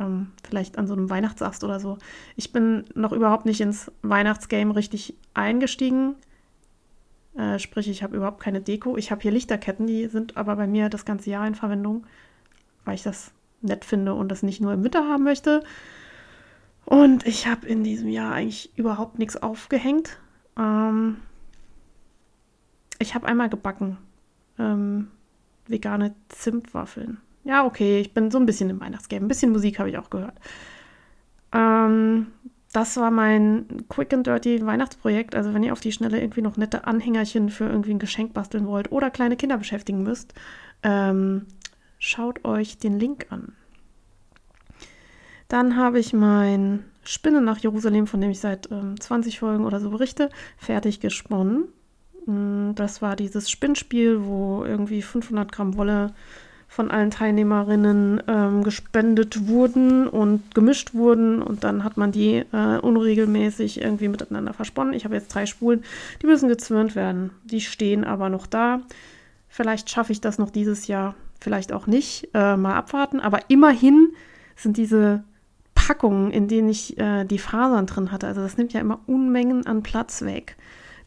Ähm, 0.00 0.32
vielleicht 0.46 0.76
an 0.78 0.88
so 0.88 0.94
einem 0.94 1.08
Weihnachtsast 1.08 1.62
oder 1.62 1.78
so. 1.78 1.98
Ich 2.36 2.52
bin 2.52 2.84
noch 2.94 3.12
überhaupt 3.12 3.46
nicht 3.46 3.60
ins 3.60 3.92
Weihnachtsgame 4.02 4.74
richtig 4.74 5.14
eingestiegen. 5.34 6.16
Äh, 7.36 7.58
sprich, 7.58 7.88
ich 7.88 8.02
habe 8.02 8.16
überhaupt 8.16 8.40
keine 8.40 8.60
Deko. 8.60 8.96
Ich 8.96 9.10
habe 9.10 9.22
hier 9.22 9.32
Lichterketten, 9.32 9.86
die 9.86 10.06
sind 10.06 10.36
aber 10.36 10.56
bei 10.56 10.66
mir 10.66 10.88
das 10.88 11.04
ganze 11.04 11.30
Jahr 11.30 11.46
in 11.46 11.54
Verwendung, 11.54 12.06
weil 12.84 12.94
ich 12.94 13.02
das 13.02 13.32
nett 13.60 13.84
finde 13.84 14.14
und 14.14 14.28
das 14.28 14.42
nicht 14.42 14.60
nur 14.60 14.72
im 14.72 14.84
Winter 14.84 15.08
haben 15.08 15.24
möchte. 15.24 15.62
Und 16.84 17.26
ich 17.26 17.46
habe 17.46 17.66
in 17.66 17.82
diesem 17.84 18.08
Jahr 18.08 18.32
eigentlich 18.32 18.76
überhaupt 18.76 19.18
nichts 19.18 19.36
aufgehängt. 19.36 20.18
Ähm, 20.58 21.18
ich 22.98 23.14
habe 23.14 23.26
einmal 23.26 23.48
gebacken. 23.48 23.98
Ähm, 24.58 25.08
vegane 25.66 26.14
Zimtwaffeln 26.28 27.18
ja, 27.44 27.64
okay, 27.64 28.00
ich 28.00 28.12
bin 28.12 28.30
so 28.30 28.38
ein 28.38 28.46
bisschen 28.46 28.70
im 28.70 28.80
Weihnachtsgame. 28.80 29.24
Ein 29.24 29.28
bisschen 29.28 29.52
Musik 29.52 29.78
habe 29.78 29.90
ich 29.90 29.98
auch 29.98 30.10
gehört. 30.10 30.34
Ähm, 31.52 32.28
das 32.72 32.96
war 32.96 33.10
mein 33.10 33.84
Quick 33.88 34.12
and 34.12 34.26
Dirty 34.26 34.64
Weihnachtsprojekt. 34.64 35.34
Also 35.34 35.54
wenn 35.54 35.62
ihr 35.62 35.72
auf 35.72 35.80
die 35.80 35.92
Schnelle 35.92 36.20
irgendwie 36.20 36.42
noch 36.42 36.56
nette 36.56 36.86
Anhängerchen 36.86 37.50
für 37.50 37.66
irgendwie 37.66 37.92
ein 37.92 37.98
Geschenk 37.98 38.32
basteln 38.32 38.66
wollt 38.66 38.90
oder 38.90 39.10
kleine 39.10 39.36
Kinder 39.36 39.58
beschäftigen 39.58 40.02
müsst, 40.02 40.32
ähm, 40.82 41.46
schaut 41.98 42.44
euch 42.44 42.78
den 42.78 42.98
Link 42.98 43.26
an. 43.28 43.52
Dann 45.48 45.76
habe 45.76 45.98
ich 45.98 46.12
mein 46.12 46.84
Spinnen 47.04 47.44
nach 47.44 47.58
Jerusalem, 47.58 48.06
von 48.06 48.20
dem 48.20 48.30
ich 48.30 48.40
seit 48.40 48.70
ähm, 48.70 48.98
20 48.98 49.38
Folgen 49.38 49.64
oder 49.64 49.80
so 49.80 49.90
berichte, 49.90 50.30
fertig 50.56 51.00
gesponnen. 51.00 51.64
Mm, 52.26 52.74
das 52.74 53.02
war 53.02 53.16
dieses 53.16 53.50
Spinnspiel, 53.50 54.24
wo 54.24 54.64
irgendwie 54.64 55.02
500 55.02 55.52
Gramm 55.52 55.76
Wolle 55.76 56.14
von 56.74 56.90
allen 56.90 57.10
Teilnehmerinnen 57.10 58.22
ähm, 58.26 58.64
gespendet 58.64 59.46
wurden 59.46 60.08
und 60.08 60.54
gemischt 60.56 60.92
wurden 60.92 61.40
und 61.40 61.62
dann 61.62 61.84
hat 61.84 61.96
man 61.96 62.10
die 62.10 62.44
äh, 62.52 62.78
unregelmäßig 62.78 63.80
irgendwie 63.80 64.08
miteinander 64.08 64.52
versponnen. 64.54 64.92
Ich 64.92 65.04
habe 65.04 65.14
jetzt 65.14 65.32
drei 65.32 65.46
Spulen, 65.46 65.84
die 66.20 66.26
müssen 66.26 66.48
gezwirnt 66.48 66.96
werden. 66.96 67.30
Die 67.44 67.60
stehen 67.60 68.02
aber 68.02 68.28
noch 68.28 68.46
da. 68.46 68.80
Vielleicht 69.48 69.88
schaffe 69.88 70.10
ich 70.10 70.20
das 70.20 70.38
noch 70.38 70.50
dieses 70.50 70.88
Jahr, 70.88 71.14
vielleicht 71.38 71.72
auch 71.72 71.86
nicht. 71.86 72.30
Äh, 72.34 72.56
mal 72.56 72.74
abwarten. 72.74 73.20
Aber 73.20 73.38
immerhin 73.46 74.08
sind 74.56 74.76
diese 74.76 75.22
Packungen, 75.86 76.30
in 76.30 76.48
denen 76.48 76.68
ich 76.68 76.98
äh, 76.98 77.24
die 77.24 77.38
Fasern 77.38 77.86
drin 77.86 78.10
hatte. 78.10 78.26
Also 78.26 78.40
das 78.40 78.56
nimmt 78.56 78.72
ja 78.72 78.80
immer 78.80 79.00
Unmengen 79.06 79.66
an 79.66 79.82
Platz 79.82 80.22
weg. 80.22 80.56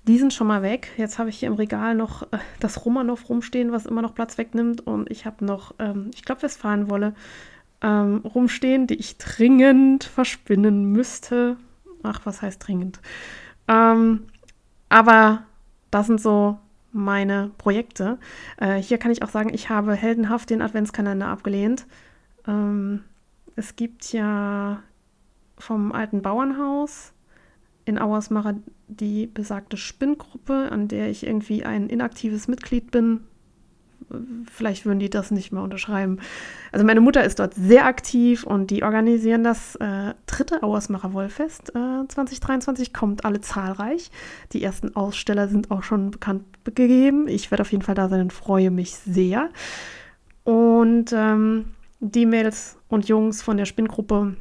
Die 0.07 0.17
sind 0.17 0.33
schon 0.33 0.47
mal 0.47 0.61
weg. 0.61 0.89
Jetzt 0.97 1.19
habe 1.19 1.29
ich 1.29 1.39
hier 1.39 1.47
im 1.47 1.55
Regal 1.55 1.95
noch 1.95 2.23
äh, 2.31 2.37
das 2.59 2.85
Romanov 2.85 3.27
rumstehen, 3.27 3.71
was 3.71 3.85
immer 3.85 4.01
noch 4.01 4.13
Platz 4.13 4.37
wegnimmt. 4.37 4.85
Und 4.85 5.09
ich 5.09 5.25
habe 5.25 5.43
noch, 5.43 5.73
ähm, 5.79 6.11
ich 6.13 6.23
glaube, 6.23 6.43
Westfalenwolle 6.43 7.15
ähm, 7.81 8.21
rumstehen, 8.23 8.87
die 8.87 8.95
ich 8.95 9.17
dringend 9.17 10.03
verspinnen 10.03 10.91
müsste. 10.91 11.57
Ach, 12.03 12.21
was 12.23 12.41
heißt 12.41 12.65
dringend? 12.65 12.99
Ähm, 13.67 14.27
aber 14.89 15.43
das 15.91 16.07
sind 16.07 16.21
so 16.21 16.59
meine 16.91 17.51
Projekte. 17.57 18.19
Äh, 18.57 18.75
hier 18.75 18.97
kann 18.97 19.11
ich 19.11 19.23
auch 19.23 19.29
sagen, 19.29 19.53
ich 19.53 19.69
habe 19.69 19.93
heldenhaft 19.93 20.49
den 20.49 20.61
Adventskalender 20.61 21.27
abgelehnt. 21.27 21.85
Ähm, 22.47 23.03
es 23.57 23.75
gibt 23.75 24.13
ja 24.13 24.81
vom 25.57 25.91
alten 25.91 26.21
Bauernhaus 26.21 27.11
in 27.85 27.99
Auersmacher 27.99 28.55
die 28.87 29.27
besagte 29.27 29.77
Spinngruppe, 29.77 30.71
an 30.71 30.87
der 30.87 31.09
ich 31.09 31.25
irgendwie 31.25 31.65
ein 31.65 31.89
inaktives 31.89 32.47
Mitglied 32.47 32.91
bin. 32.91 33.21
Vielleicht 34.51 34.85
würden 34.85 34.99
die 34.99 35.09
das 35.09 35.31
nicht 35.31 35.51
mehr 35.51 35.63
unterschreiben. 35.63 36.19
Also 36.71 36.85
meine 36.85 37.01
Mutter 37.01 37.23
ist 37.23 37.39
dort 37.39 37.55
sehr 37.55 37.85
aktiv 37.85 38.43
und 38.43 38.69
die 38.69 38.83
organisieren 38.83 39.43
das 39.43 39.75
äh, 39.77 40.13
dritte 40.27 40.61
Auersmacher 40.61 41.11
Wollfest 41.13 41.71
äh, 41.71 42.07
2023. 42.07 42.93
Kommt 42.93 43.25
alle 43.25 43.41
zahlreich. 43.41 44.11
Die 44.53 44.63
ersten 44.63 44.95
Aussteller 44.95 45.47
sind 45.47 45.71
auch 45.71 45.83
schon 45.83 46.11
bekannt 46.11 46.43
gegeben. 46.63 47.27
Ich 47.27 47.49
werde 47.49 47.61
auf 47.61 47.71
jeden 47.71 47.83
Fall 47.83 47.95
da 47.95 48.07
sein 48.07 48.21
und 48.21 48.33
freue 48.33 48.69
mich 48.69 48.95
sehr. 48.95 49.49
Und 50.43 51.11
ähm, 51.11 51.65
die 51.99 52.25
Mädels 52.25 52.77
und 52.87 53.07
Jungs 53.07 53.41
von 53.41 53.57
der 53.57 53.65
Spinngruppe 53.65 54.35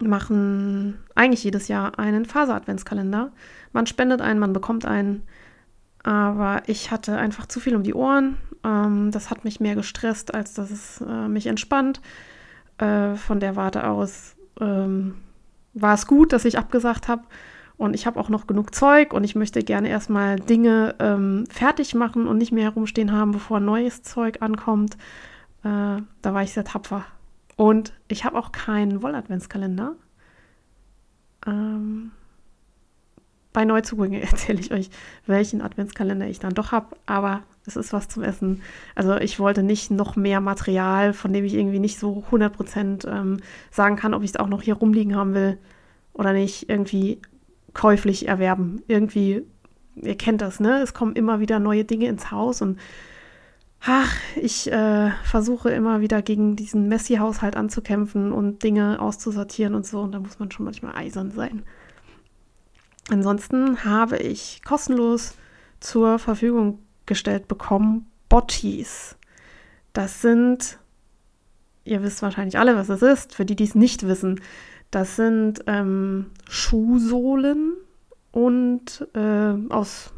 machen 0.00 0.98
eigentlich 1.14 1.44
jedes 1.44 1.68
Jahr 1.68 1.98
einen 1.98 2.24
Faser-Adventskalender. 2.24 3.30
Man 3.72 3.86
spendet 3.86 4.20
einen, 4.20 4.40
man 4.40 4.52
bekommt 4.52 4.84
einen. 4.84 5.22
Aber 6.02 6.62
ich 6.66 6.90
hatte 6.90 7.16
einfach 7.16 7.46
zu 7.46 7.60
viel 7.60 7.76
um 7.76 7.84
die 7.84 7.94
Ohren. 7.94 8.36
Ähm, 8.64 9.10
das 9.12 9.30
hat 9.30 9.44
mich 9.44 9.60
mehr 9.60 9.76
gestresst, 9.76 10.34
als 10.34 10.54
dass 10.54 10.70
es 10.70 11.00
äh, 11.00 11.28
mich 11.28 11.46
entspannt. 11.46 12.00
Äh, 12.78 13.14
von 13.14 13.38
der 13.38 13.54
Warte 13.54 13.86
aus 13.86 14.34
ähm, 14.60 15.14
war 15.74 15.94
es 15.94 16.06
gut, 16.06 16.32
dass 16.32 16.44
ich 16.44 16.58
abgesagt 16.58 17.08
habe. 17.08 17.22
Und 17.76 17.94
ich 17.94 18.06
habe 18.06 18.20
auch 18.20 18.28
noch 18.28 18.46
genug 18.46 18.74
Zeug 18.74 19.12
und 19.12 19.24
ich 19.24 19.34
möchte 19.34 19.62
gerne 19.62 19.88
erstmal 19.88 20.36
Dinge 20.36 20.94
ähm, 20.98 21.46
fertig 21.48 21.94
machen 21.94 22.26
und 22.26 22.38
nicht 22.38 22.52
mehr 22.52 22.64
herumstehen 22.64 23.12
haben, 23.12 23.32
bevor 23.32 23.60
neues 23.60 24.02
Zeug 24.02 24.38
ankommt. 24.40 24.96
Äh, 25.64 26.02
da 26.22 26.34
war 26.34 26.42
ich 26.42 26.52
sehr 26.52 26.64
tapfer. 26.64 27.04
Und 27.56 27.92
ich 28.08 28.24
habe 28.24 28.38
auch 28.38 28.52
keinen 28.52 29.02
Woll-Adventskalender. 29.02 29.94
Ähm, 31.46 32.12
bei 33.52 33.64
Neuzugängen 33.64 34.22
erzähle 34.22 34.60
ich 34.60 34.72
euch, 34.72 34.90
welchen 35.26 35.62
Adventskalender 35.62 36.26
ich 36.26 36.38
dann 36.38 36.54
doch 36.54 36.72
habe, 36.72 36.96
aber 37.06 37.42
es 37.66 37.76
ist 37.76 37.92
was 37.92 38.08
zum 38.08 38.22
Essen. 38.22 38.62
Also 38.94 39.16
ich 39.16 39.38
wollte 39.38 39.62
nicht 39.62 39.90
noch 39.90 40.16
mehr 40.16 40.40
Material, 40.40 41.12
von 41.12 41.32
dem 41.32 41.44
ich 41.44 41.54
irgendwie 41.54 41.78
nicht 41.78 41.98
so 41.98 42.24
100% 42.30 43.08
ähm, 43.08 43.38
sagen 43.70 43.96
kann, 43.96 44.14
ob 44.14 44.22
ich 44.22 44.30
es 44.30 44.36
auch 44.36 44.48
noch 44.48 44.62
hier 44.62 44.74
rumliegen 44.74 45.14
haben 45.14 45.34
will 45.34 45.58
oder 46.12 46.32
nicht, 46.32 46.68
irgendwie 46.68 47.20
käuflich 47.74 48.28
erwerben. 48.28 48.82
Irgendwie, 48.88 49.42
ihr 49.96 50.16
kennt 50.16 50.40
das, 50.40 50.60
ne? 50.60 50.80
Es 50.82 50.94
kommen 50.94 51.14
immer 51.14 51.40
wieder 51.40 51.58
neue 51.58 51.84
Dinge 51.84 52.06
ins 52.06 52.30
Haus 52.30 52.62
und 52.62 52.78
ach, 53.84 54.14
ich 54.36 54.70
äh, 54.70 55.10
versuche 55.24 55.70
immer 55.70 56.00
wieder 56.00 56.22
gegen 56.22 56.56
diesen 56.56 56.88
Messi-Haushalt 56.88 57.56
anzukämpfen 57.56 58.32
und 58.32 58.62
Dinge 58.62 59.00
auszusortieren 59.00 59.74
und 59.74 59.86
so. 59.86 60.00
Und 60.00 60.12
da 60.12 60.20
muss 60.20 60.38
man 60.38 60.50
schon 60.50 60.64
manchmal 60.64 60.94
eisern 60.94 61.30
sein. 61.30 61.62
Ansonsten 63.10 63.84
habe 63.84 64.18
ich 64.18 64.62
kostenlos 64.64 65.34
zur 65.80 66.18
Verfügung 66.18 66.78
gestellt 67.06 67.48
bekommen 67.48 68.06
Bottis. 68.28 69.16
Das 69.92 70.22
sind, 70.22 70.78
ihr 71.84 72.02
wisst 72.02 72.22
wahrscheinlich 72.22 72.58
alle, 72.58 72.76
was 72.76 72.86
das 72.86 73.02
ist, 73.02 73.34
für 73.34 73.44
die, 73.44 73.56
die 73.56 73.64
es 73.64 73.74
nicht 73.74 74.06
wissen, 74.06 74.40
das 74.90 75.16
sind 75.16 75.64
ähm, 75.66 76.30
Schuhsohlen 76.48 77.72
und 78.30 79.06
äh, 79.14 79.54
aus 79.70 80.12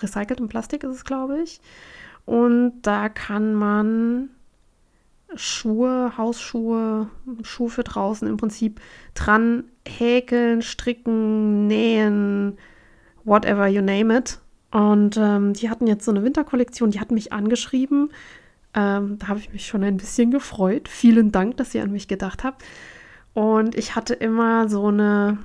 recyceltem 0.00 0.48
Plastik 0.48 0.84
ist 0.84 0.94
es, 0.94 1.04
glaube 1.04 1.42
ich. 1.42 1.60
Und 2.24 2.82
da 2.82 3.08
kann 3.08 3.54
man 3.54 4.30
Schuhe, 5.34 6.16
Hausschuhe, 6.16 7.08
Schuhe 7.42 7.70
für 7.70 7.84
draußen 7.84 8.28
im 8.28 8.36
Prinzip 8.36 8.80
dran 9.14 9.64
häkeln, 9.86 10.62
stricken, 10.62 11.66
nähen, 11.66 12.58
whatever 13.24 13.66
you 13.66 13.82
name 13.82 14.16
it. 14.16 14.38
Und 14.70 15.16
ähm, 15.18 15.52
die 15.52 15.68
hatten 15.68 15.86
jetzt 15.86 16.04
so 16.04 16.10
eine 16.10 16.24
Winterkollektion, 16.24 16.90
die 16.90 17.00
hatten 17.00 17.14
mich 17.14 17.32
angeschrieben. 17.32 18.10
Ähm, 18.74 19.18
da 19.18 19.28
habe 19.28 19.38
ich 19.38 19.52
mich 19.52 19.66
schon 19.66 19.84
ein 19.84 19.98
bisschen 19.98 20.30
gefreut. 20.30 20.88
Vielen 20.88 21.30
Dank, 21.30 21.58
dass 21.58 21.74
ihr 21.74 21.82
an 21.82 21.92
mich 21.92 22.08
gedacht 22.08 22.42
habt. 22.44 22.62
Und 23.34 23.74
ich 23.74 23.94
hatte 23.96 24.14
immer 24.14 24.68
so 24.68 24.86
eine, 24.86 25.38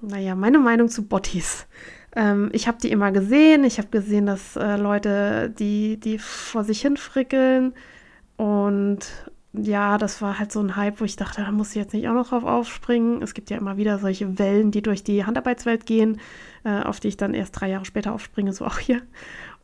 naja, 0.00 0.34
meine 0.34 0.58
Meinung 0.58 0.88
zu 0.88 1.06
Bottis. 1.06 1.66
Ähm, 2.16 2.50
ich 2.52 2.68
habe 2.68 2.78
die 2.80 2.90
immer 2.90 3.12
gesehen. 3.12 3.64
Ich 3.64 3.78
habe 3.78 3.88
gesehen, 3.88 4.26
dass 4.26 4.56
äh, 4.56 4.76
Leute 4.76 5.50
die, 5.50 5.98
die 5.98 6.18
vor 6.18 6.64
sich 6.64 6.80
hin 6.80 6.96
frickeln. 6.96 7.74
Und 8.36 9.06
ja, 9.52 9.98
das 9.98 10.20
war 10.20 10.38
halt 10.38 10.50
so 10.50 10.60
ein 10.60 10.74
Hype, 10.74 11.00
wo 11.00 11.04
ich 11.04 11.16
dachte, 11.16 11.42
da 11.42 11.52
muss 11.52 11.70
ich 11.70 11.76
jetzt 11.76 11.94
nicht 11.94 12.08
auch 12.08 12.14
noch 12.14 12.28
drauf 12.28 12.44
aufspringen. 12.44 13.22
Es 13.22 13.34
gibt 13.34 13.50
ja 13.50 13.56
immer 13.56 13.76
wieder 13.76 13.98
solche 13.98 14.38
Wellen, 14.38 14.72
die 14.72 14.82
durch 14.82 15.04
die 15.04 15.24
Handarbeitswelt 15.24 15.86
gehen, 15.86 16.20
äh, 16.64 16.82
auf 16.82 16.98
die 16.98 17.08
ich 17.08 17.16
dann 17.16 17.34
erst 17.34 17.60
drei 17.60 17.70
Jahre 17.70 17.84
später 17.84 18.12
aufspringe, 18.12 18.52
so 18.52 18.64
auch 18.64 18.78
hier. 18.78 19.02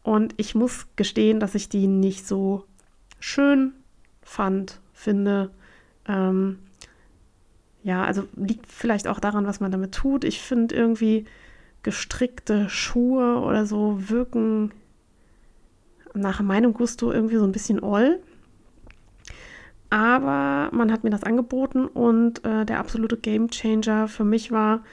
Und 0.02 0.34
ich 0.36 0.54
muss 0.54 0.86
gestehen, 0.96 1.40
dass 1.40 1.54
ich 1.54 1.68
die 1.68 1.88
nicht 1.88 2.26
so 2.26 2.64
schön 3.18 3.72
fand, 4.22 4.80
finde. 4.92 5.50
Ähm, 6.06 6.60
ja, 7.82 8.04
also 8.04 8.24
liegt 8.36 8.66
vielleicht 8.66 9.08
auch 9.08 9.18
daran, 9.18 9.46
was 9.46 9.60
man 9.60 9.72
damit 9.72 9.92
tut. 9.92 10.24
Ich 10.24 10.40
finde 10.40 10.74
irgendwie, 10.74 11.24
gestrickte 11.82 12.68
Schuhe 12.68 13.40
oder 13.40 13.66
so 13.66 14.10
wirken 14.10 14.72
nach 16.14 16.40
meinem 16.40 16.74
Gusto 16.74 17.12
irgendwie 17.12 17.36
so 17.36 17.44
ein 17.44 17.52
bisschen 17.52 17.82
oll. 17.82 18.20
Aber 19.90 20.70
man 20.72 20.92
hat 20.92 21.02
mir 21.02 21.10
das 21.10 21.24
angeboten 21.24 21.86
und 21.86 22.44
äh, 22.44 22.64
der 22.64 22.78
absolute 22.78 23.16
Game 23.16 23.50
Changer 23.50 24.06
für 24.06 24.24
mich 24.24 24.52
war, 24.52 24.84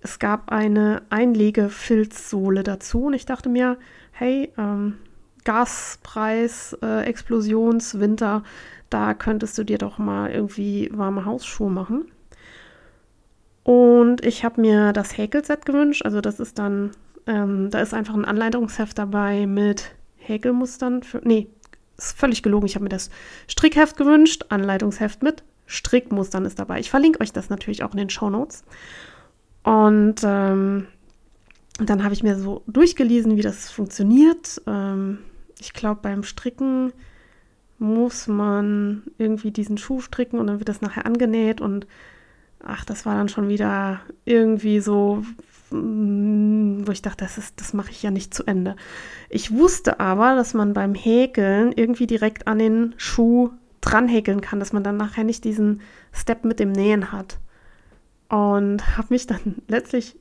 es 0.00 0.18
gab 0.18 0.50
eine 0.50 1.02
Einlegefilzsohle 1.10 2.62
dazu 2.62 3.06
und 3.06 3.14
ich 3.14 3.26
dachte 3.26 3.48
mir, 3.48 3.76
hey, 4.12 4.52
ähm, 4.56 4.98
Gaspreis, 5.44 6.76
äh, 6.82 7.02
Explosionswinter, 7.02 8.42
da 8.88 9.14
könntest 9.14 9.58
du 9.58 9.64
dir 9.64 9.78
doch 9.78 9.98
mal 9.98 10.30
irgendwie 10.30 10.90
warme 10.92 11.24
Hausschuhe 11.24 11.70
machen. 11.70 12.10
Und 13.66 14.24
ich 14.24 14.44
habe 14.44 14.60
mir 14.60 14.92
das 14.92 15.18
Häkelset 15.18 15.66
gewünscht. 15.66 16.04
Also 16.04 16.20
das 16.20 16.38
ist 16.38 16.56
dann, 16.56 16.92
ähm, 17.26 17.68
da 17.72 17.80
ist 17.80 17.94
einfach 17.94 18.14
ein 18.14 18.24
Anleitungsheft 18.24 18.96
dabei 18.96 19.44
mit 19.48 19.90
Häkelmustern. 20.18 21.02
Für, 21.02 21.20
nee, 21.24 21.48
ist 21.98 22.16
völlig 22.16 22.44
gelogen. 22.44 22.66
Ich 22.66 22.76
habe 22.76 22.84
mir 22.84 22.90
das 22.90 23.10
Strickheft 23.48 23.96
gewünscht, 23.96 24.44
Anleitungsheft 24.50 25.24
mit 25.24 25.42
Strickmustern 25.66 26.44
ist 26.44 26.60
dabei. 26.60 26.78
Ich 26.78 26.90
verlinke 26.90 27.20
euch 27.20 27.32
das 27.32 27.50
natürlich 27.50 27.82
auch 27.82 27.90
in 27.90 27.96
den 27.96 28.08
Show 28.08 28.30
Notes. 28.30 28.62
Und 29.64 30.20
ähm, 30.22 30.86
dann 31.80 32.04
habe 32.04 32.14
ich 32.14 32.22
mir 32.22 32.38
so 32.38 32.62
durchgelesen, 32.68 33.36
wie 33.36 33.42
das 33.42 33.72
funktioniert. 33.72 34.62
Ähm, 34.68 35.18
ich 35.58 35.72
glaube, 35.72 36.02
beim 36.02 36.22
Stricken 36.22 36.92
muss 37.80 38.28
man 38.28 39.02
irgendwie 39.18 39.50
diesen 39.50 39.76
Schuh 39.76 40.00
stricken 40.00 40.38
und 40.38 40.46
dann 40.46 40.60
wird 40.60 40.68
das 40.68 40.82
nachher 40.82 41.04
angenäht 41.04 41.60
und 41.60 41.88
ach, 42.64 42.84
das 42.84 43.06
war 43.06 43.14
dann 43.14 43.28
schon 43.28 43.48
wieder 43.48 44.00
irgendwie 44.24 44.80
so, 44.80 45.22
mm, 45.70 46.86
wo 46.86 46.92
ich 46.92 47.02
dachte, 47.02 47.24
das, 47.24 47.38
ist, 47.38 47.60
das 47.60 47.72
mache 47.72 47.90
ich 47.90 48.02
ja 48.02 48.10
nicht 48.10 48.34
zu 48.34 48.44
Ende. 48.44 48.76
Ich 49.28 49.52
wusste 49.52 50.00
aber, 50.00 50.34
dass 50.34 50.54
man 50.54 50.74
beim 50.74 50.94
Häkeln 50.94 51.72
irgendwie 51.72 52.06
direkt 52.06 52.46
an 52.46 52.58
den 52.58 52.94
Schuh 52.96 53.50
dran 53.80 54.08
häkeln 54.08 54.40
kann, 54.40 54.58
dass 54.58 54.72
man 54.72 54.82
dann 54.82 54.96
nachher 54.96 55.24
nicht 55.24 55.44
diesen 55.44 55.80
Step 56.12 56.44
mit 56.44 56.58
dem 56.58 56.72
Nähen 56.72 57.12
hat. 57.12 57.38
Und 58.28 58.96
habe 58.96 59.08
mich 59.10 59.26
dann 59.26 59.56
letztlich 59.68 60.16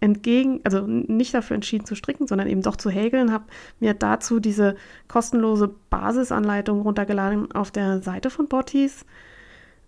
entgegen, 0.00 0.60
also 0.64 0.84
nicht 0.84 1.32
dafür 1.32 1.54
entschieden 1.54 1.86
zu 1.86 1.94
stricken, 1.94 2.26
sondern 2.26 2.48
eben 2.48 2.62
doch 2.62 2.74
zu 2.74 2.90
häkeln, 2.90 3.32
habe 3.32 3.44
mir 3.78 3.94
dazu 3.94 4.40
diese 4.40 4.74
kostenlose 5.06 5.72
Basisanleitung 5.90 6.80
runtergeladen 6.80 7.52
auf 7.52 7.70
der 7.70 8.02
Seite 8.02 8.28
von 8.28 8.48
Bottis, 8.48 9.06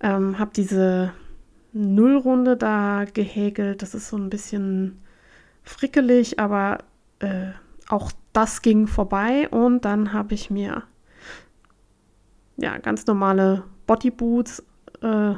ähm, 0.00 0.38
habe 0.38 0.52
diese 0.54 1.12
Nullrunde 1.74 2.56
da 2.56 3.04
gehäkelt. 3.12 3.82
Das 3.82 3.94
ist 3.94 4.08
so 4.08 4.16
ein 4.16 4.30
bisschen 4.30 5.02
frickelig, 5.62 6.38
aber 6.38 6.78
äh, 7.18 7.50
auch 7.88 8.12
das 8.32 8.62
ging 8.62 8.86
vorbei. 8.86 9.48
Und 9.50 9.84
dann 9.84 10.12
habe 10.12 10.34
ich 10.34 10.50
mir 10.50 10.84
ja 12.56 12.78
ganz 12.78 13.06
normale 13.06 13.64
Bodyboots 13.86 14.62
äh, 15.02 15.34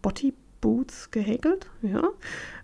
Body 0.00 0.34
Boots 0.60 1.10
gehäkelt. 1.10 1.68
Ja. 1.82 2.02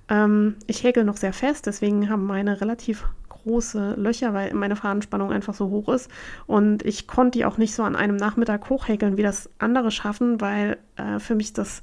Ähm, 0.08 0.56
ich 0.66 0.84
häkel 0.84 1.04
noch 1.04 1.16
sehr 1.16 1.32
fest, 1.32 1.66
deswegen 1.66 2.08
haben 2.08 2.24
meine 2.24 2.60
relativ 2.60 3.06
große 3.28 3.94
Löcher, 3.94 4.34
weil 4.34 4.54
meine 4.54 4.76
Fadenspannung 4.76 5.32
einfach 5.32 5.54
so 5.54 5.68
hoch 5.70 5.88
ist. 5.88 6.10
Und 6.46 6.84
ich 6.84 7.06
konnte 7.06 7.38
die 7.38 7.44
auch 7.44 7.58
nicht 7.58 7.74
so 7.74 7.82
an 7.82 7.96
einem 7.96 8.16
Nachmittag 8.16 8.70
hochhäkeln, 8.70 9.16
wie 9.16 9.22
das 9.22 9.50
andere 9.58 9.90
schaffen, 9.90 10.40
weil 10.40 10.78
äh, 10.96 11.18
für 11.18 11.34
mich 11.34 11.52
das 11.52 11.82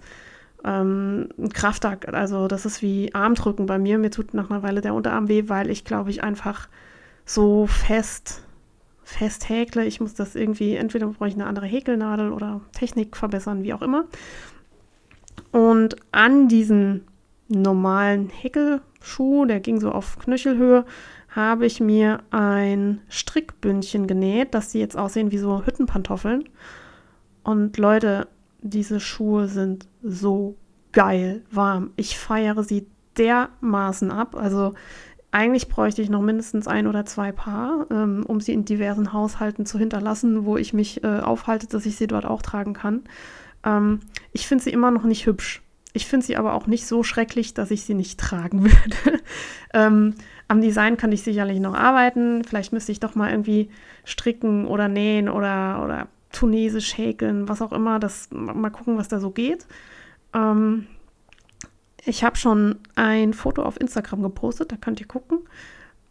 ähm, 0.66 1.30
ein 1.38 1.50
Kraftakt, 1.50 2.14
also 2.14 2.48
das 2.48 2.66
ist 2.66 2.82
wie 2.82 3.14
Armdrücken 3.14 3.68
bei 3.68 3.78
mir. 3.78 3.98
Mir 3.98 4.12
tut 4.12 4.34
nach 4.34 4.50
einer 4.50 4.64
Weile 4.64 4.82
der 4.82 4.94
Unterarm 4.94 5.28
weh, 5.28 5.48
weil 5.48 5.70
ich 5.70 5.86
glaube 5.86 6.10
ich 6.10 6.24
einfach 6.24 6.68
so 7.26 7.68
fest 7.68 8.42
fest 9.04 9.50
häkle. 9.50 9.86
Ich 9.86 10.02
muss 10.02 10.16
das 10.16 10.36
irgendwie, 10.36 10.76
entweder 10.76 11.08
brauche 11.08 11.30
ich 11.30 11.36
eine 11.36 11.46
andere 11.46 11.68
Häkelnadel 11.68 12.32
oder 12.32 12.62
Technik 12.74 13.16
verbessern, 13.16 13.64
wie 13.64 13.74
auch 13.74 13.84
immer. 13.84 14.06
Und 15.52 15.96
an 16.12 16.48
diesen 16.48 17.06
normalen 17.48 18.30
Häckelschuh, 18.30 19.46
der 19.46 19.60
ging 19.60 19.80
so 19.80 19.92
auf 19.92 20.18
Knöchelhöhe, 20.18 20.86
habe 21.30 21.66
ich 21.66 21.80
mir 21.80 22.24
ein 22.32 23.02
Strickbündchen 23.10 24.08
genäht, 24.08 24.54
dass 24.54 24.70
die 24.70 24.80
jetzt 24.80 24.98
aussehen 24.98 25.32
wie 25.32 25.38
so 25.38 25.66
Hüttenpantoffeln. 25.66 26.46
Und 27.44 27.78
Leute, 27.78 28.28
diese 28.66 29.00
Schuhe 29.00 29.48
sind 29.48 29.88
so 30.02 30.58
geil 30.92 31.44
warm. 31.52 31.92
Ich 31.96 32.18
feiere 32.18 32.64
sie 32.64 32.88
dermaßen 33.18 34.12
ab. 34.12 34.36
Also 34.36 34.74
eigentlich 35.32 35.68
bräuchte 35.68 36.02
ich 36.02 36.10
noch 36.10 36.22
mindestens 36.22 36.68
ein 36.68 36.88
oder 36.88 37.06
zwei 37.06 37.32
Paar, 37.32 37.86
ähm, 37.92 38.24
um 38.28 38.40
sie 38.40 38.54
in 38.54 38.66
diversen 38.66 39.14
Haushalten 39.14 39.66
zu 39.66 39.78
hinterlassen, 39.78 40.46
wo 40.46 40.58
ich 40.58 40.74
mich 40.74 41.04
äh, 41.04 41.20
aufhalte, 41.20 41.68
dass 41.68 41.86
ich 41.86 41.96
sie 41.96 42.08
dort 42.08 42.26
auch 42.26 42.42
tragen 42.42 42.74
kann. 42.74 43.04
Ähm, 43.64 44.00
ich 44.32 44.48
finde 44.48 44.64
sie 44.64 44.72
immer 44.72 44.92
noch 44.92 45.04
nicht 45.04 45.26
hübsch. 45.26 45.62
Ich 45.94 46.08
finde 46.08 46.26
sie 46.26 46.36
aber 46.36 46.54
auch 46.54 46.68
nicht 46.68 46.88
so 46.88 47.04
schrecklich, 47.04 47.54
dass 47.54 47.72
ich 47.72 47.84
sie 47.84 47.94
nicht 47.94 48.20
tragen 48.20 48.64
würde. 48.66 49.22
ähm, 49.74 50.16
am 50.48 50.62
Design 50.62 50.98
kann 50.98 51.12
ich 51.12 51.24
sicherlich 51.24 51.60
noch 51.60 51.74
arbeiten. 51.76 52.44
Vielleicht 52.44 52.74
müsste 52.74 52.92
ich 52.92 53.00
doch 53.00 53.16
mal 53.16 53.32
irgendwie 53.32 53.70
stricken 54.06 54.66
oder 54.66 54.88
nähen 54.88 55.30
oder, 55.30 55.82
oder 55.84 56.08
tunesisch 56.36 56.98
häkeln, 56.98 57.48
was 57.48 57.62
auch 57.62 57.72
immer. 57.72 58.00
Das, 58.00 58.30
mal 58.32 58.70
gucken, 58.70 58.98
was 58.98 59.08
da 59.08 59.20
so 59.20 59.32
geht. 59.32 59.66
Ähm, 60.34 60.88
ich 62.04 62.24
habe 62.24 62.36
schon 62.36 62.80
ein 62.96 63.34
Foto 63.34 63.64
auf 63.64 63.80
Instagram 63.80 64.22
gepostet, 64.22 64.72
da 64.72 64.76
könnt 64.76 65.00
ihr 65.00 65.08
gucken. 65.08 65.40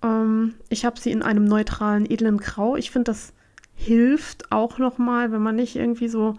Ähm, 0.02 0.54
ich 0.68 0.84
habe 0.84 0.98
sie 0.98 1.12
in 1.12 1.22
einem 1.22 1.44
neutralen, 1.44 2.10
edlen 2.10 2.38
Grau. 2.38 2.76
Ich 2.76 2.90
finde, 2.90 3.10
das 3.10 3.32
hilft 3.74 4.50
auch 4.50 4.78
nochmal, 4.78 5.30
wenn 5.30 5.42
man 5.42 5.56
nicht 5.56 5.76
irgendwie 5.76 6.08
so 6.08 6.34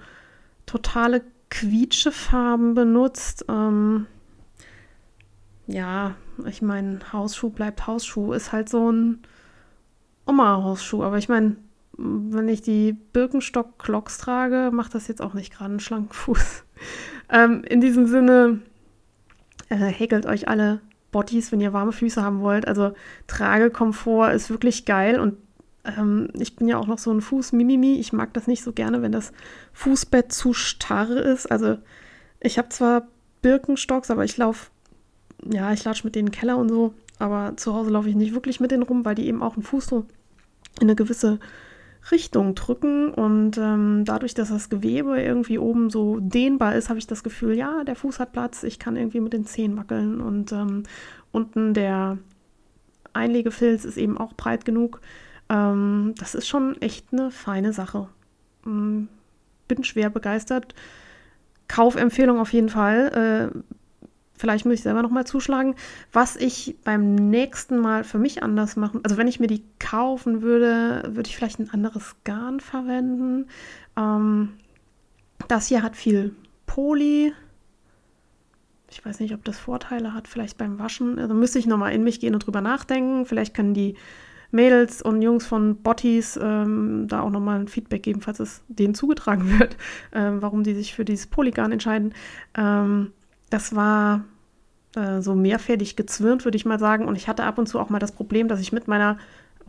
totale 0.65 1.21
Quietschefarben 1.49 2.73
benutzt. 2.73 3.45
Ähm, 3.47 4.07
ja, 5.67 6.15
ich 6.45 6.61
meine, 6.61 6.99
Hausschuh 7.13 7.49
bleibt 7.49 7.87
Hausschuh, 7.87 8.33
ist 8.33 8.51
halt 8.51 8.67
so 8.67 8.91
ein 8.91 9.19
Oma-Hausschuh. 10.25 11.03
Aber 11.03 11.17
ich 11.17 11.29
meine, 11.29 11.55
wenn 11.97 12.49
ich 12.49 12.61
die 12.61 12.93
Birkenstock-Clocks 12.93 14.17
trage, 14.17 14.71
macht 14.71 14.95
das 14.95 15.07
jetzt 15.07 15.21
auch 15.21 15.33
nicht 15.33 15.53
gerade 15.53 15.71
einen 15.71 15.79
schlanken 15.79 16.13
Fuß. 16.13 16.63
ähm, 17.29 17.63
in 17.63 17.81
diesem 17.81 18.07
Sinne, 18.07 18.59
äh, 19.69 19.75
häkelt 19.77 20.25
euch 20.25 20.47
alle 20.47 20.81
Bodies, 21.11 21.51
wenn 21.51 21.61
ihr 21.61 21.73
warme 21.73 21.91
Füße 21.93 22.21
haben 22.21 22.41
wollt. 22.41 22.67
Also 22.67 22.93
Tragekomfort 23.27 24.33
ist 24.33 24.49
wirklich 24.49 24.85
geil 24.85 25.19
und 25.19 25.37
ähm, 25.85 26.29
ich 26.33 26.55
bin 26.55 26.67
ja 26.67 26.77
auch 26.77 26.87
noch 26.87 26.97
so 26.97 27.11
ein 27.11 27.21
Fuß-Mimimi. 27.21 27.95
Ich 27.95 28.11
mag 28.11 28.33
das 28.33 28.47
nicht 28.47 28.63
so 28.63 28.73
gerne, 28.73 29.01
wenn 29.01 29.11
das 29.11 29.31
Fußbett 29.73 30.31
zu 30.31 30.53
starr 30.53 31.17
ist. 31.17 31.49
Also 31.49 31.77
ich 32.39 32.57
habe 32.57 32.69
zwar 32.69 33.07
Birkenstocks, 33.41 34.11
aber 34.11 34.25
ich 34.25 34.37
laufe, 34.37 34.71
ja, 35.49 35.71
ich 35.71 35.83
latsche 35.83 36.05
mit 36.05 36.15
denen 36.15 36.27
in 36.27 36.33
Keller 36.33 36.57
und 36.57 36.69
so. 36.69 36.93
Aber 37.17 37.55
zu 37.55 37.73
Hause 37.73 37.91
laufe 37.91 38.09
ich 38.09 38.15
nicht 38.15 38.33
wirklich 38.33 38.59
mit 38.59 38.71
denen 38.71 38.83
rum, 38.83 39.05
weil 39.05 39.15
die 39.15 39.27
eben 39.27 39.41
auch 39.41 39.53
einen 39.53 39.63
Fuß 39.63 39.85
so 39.85 40.05
in 40.79 40.87
eine 40.87 40.95
gewisse 40.95 41.39
Richtung 42.11 42.55
drücken. 42.55 43.11
Und 43.11 43.57
ähm, 43.57 44.03
dadurch, 44.05 44.33
dass 44.33 44.49
das 44.49 44.69
Gewebe 44.69 45.21
irgendwie 45.21 45.57
oben 45.57 45.89
so 45.89 46.19
dehnbar 46.19 46.75
ist, 46.75 46.89
habe 46.89 46.99
ich 46.99 47.07
das 47.07 47.23
Gefühl, 47.23 47.55
ja, 47.55 47.83
der 47.83 47.95
Fuß 47.95 48.19
hat 48.19 48.31
Platz, 48.31 48.63
ich 48.63 48.79
kann 48.79 48.95
irgendwie 48.95 49.19
mit 49.19 49.33
den 49.33 49.45
Zehen 49.45 49.77
wackeln. 49.77 50.21
Und 50.21 50.51
ähm, 50.51 50.83
unten 51.31 51.73
der 51.73 52.17
Einlegefilz 53.13 53.85
ist 53.85 53.97
eben 53.97 54.17
auch 54.17 54.33
breit 54.33 54.65
genug. 54.65 55.01
Ähm, 55.49 56.13
das 56.17 56.35
ist 56.35 56.47
schon 56.47 56.81
echt 56.81 57.07
eine 57.11 57.31
feine 57.31 57.73
Sache. 57.73 58.09
Ähm, 58.65 59.07
bin 59.67 59.83
schwer 59.83 60.09
begeistert. 60.09 60.75
Kaufempfehlung 61.67 62.39
auf 62.39 62.53
jeden 62.53 62.69
Fall. 62.69 63.51
Äh, 63.53 63.57
vielleicht 64.37 64.65
muss 64.65 64.75
ich 64.75 64.81
selber 64.81 65.01
nochmal 65.01 65.25
zuschlagen. 65.25 65.75
Was 66.11 66.35
ich 66.35 66.75
beim 66.83 67.15
nächsten 67.15 67.79
Mal 67.79 68.03
für 68.03 68.17
mich 68.17 68.43
anders 68.43 68.75
machen, 68.75 69.01
also 69.03 69.17
wenn 69.17 69.27
ich 69.27 69.39
mir 69.39 69.47
die 69.47 69.63
kaufen 69.79 70.41
würde, 70.41 71.03
würde 71.07 71.29
ich 71.29 71.35
vielleicht 71.35 71.59
ein 71.59 71.69
anderes 71.69 72.15
Garn 72.23 72.59
verwenden. 72.59 73.47
Ähm, 73.97 74.53
das 75.47 75.67
hier 75.67 75.83
hat 75.83 75.95
viel 75.95 76.35
Poly. 76.65 77.33
Ich 78.89 79.05
weiß 79.05 79.19
nicht, 79.19 79.33
ob 79.33 79.43
das 79.43 79.59
Vorteile 79.59 80.13
hat, 80.13 80.27
vielleicht 80.27 80.57
beim 80.57 80.79
Waschen. 80.79 81.19
Also 81.19 81.33
müsste 81.33 81.59
ich 81.59 81.67
nochmal 81.67 81.93
in 81.93 82.03
mich 82.03 82.19
gehen 82.19 82.33
und 82.33 82.45
drüber 82.45 82.61
nachdenken. 82.61 83.25
Vielleicht 83.25 83.53
können 83.53 83.73
die 83.73 83.95
Mädels 84.51 85.01
und 85.01 85.21
Jungs 85.21 85.45
von 85.45 85.77
Botties 85.81 86.39
ähm, 86.41 87.07
da 87.07 87.21
auch 87.21 87.29
nochmal 87.29 87.59
ein 87.59 87.67
Feedback 87.67 88.03
geben, 88.03 88.21
falls 88.21 88.39
es 88.39 88.63
denen 88.67 88.95
zugetragen 88.95 89.59
wird, 89.59 89.77
ähm, 90.13 90.41
warum 90.41 90.63
die 90.63 90.73
sich 90.73 90.93
für 90.93 91.05
dieses 91.05 91.27
Polygarn 91.27 91.71
entscheiden. 91.71 92.13
Ähm, 92.55 93.11
das 93.55 93.73
war 93.73 94.25
äh, 94.95 95.21
so 95.21 95.33
mehrfädig 95.33 95.95
gezwirnt, 95.95 96.43
würde 96.43 96.57
ich 96.57 96.65
mal 96.65 96.77
sagen. 96.77 97.05
Und 97.05 97.15
ich 97.15 97.29
hatte 97.29 97.45
ab 97.45 97.57
und 97.57 97.67
zu 97.67 97.79
auch 97.79 97.89
mal 97.89 97.99
das 97.99 98.11
Problem, 98.11 98.49
dass 98.49 98.59
ich 98.59 98.73
mit 98.73 98.89
meiner 98.89 99.17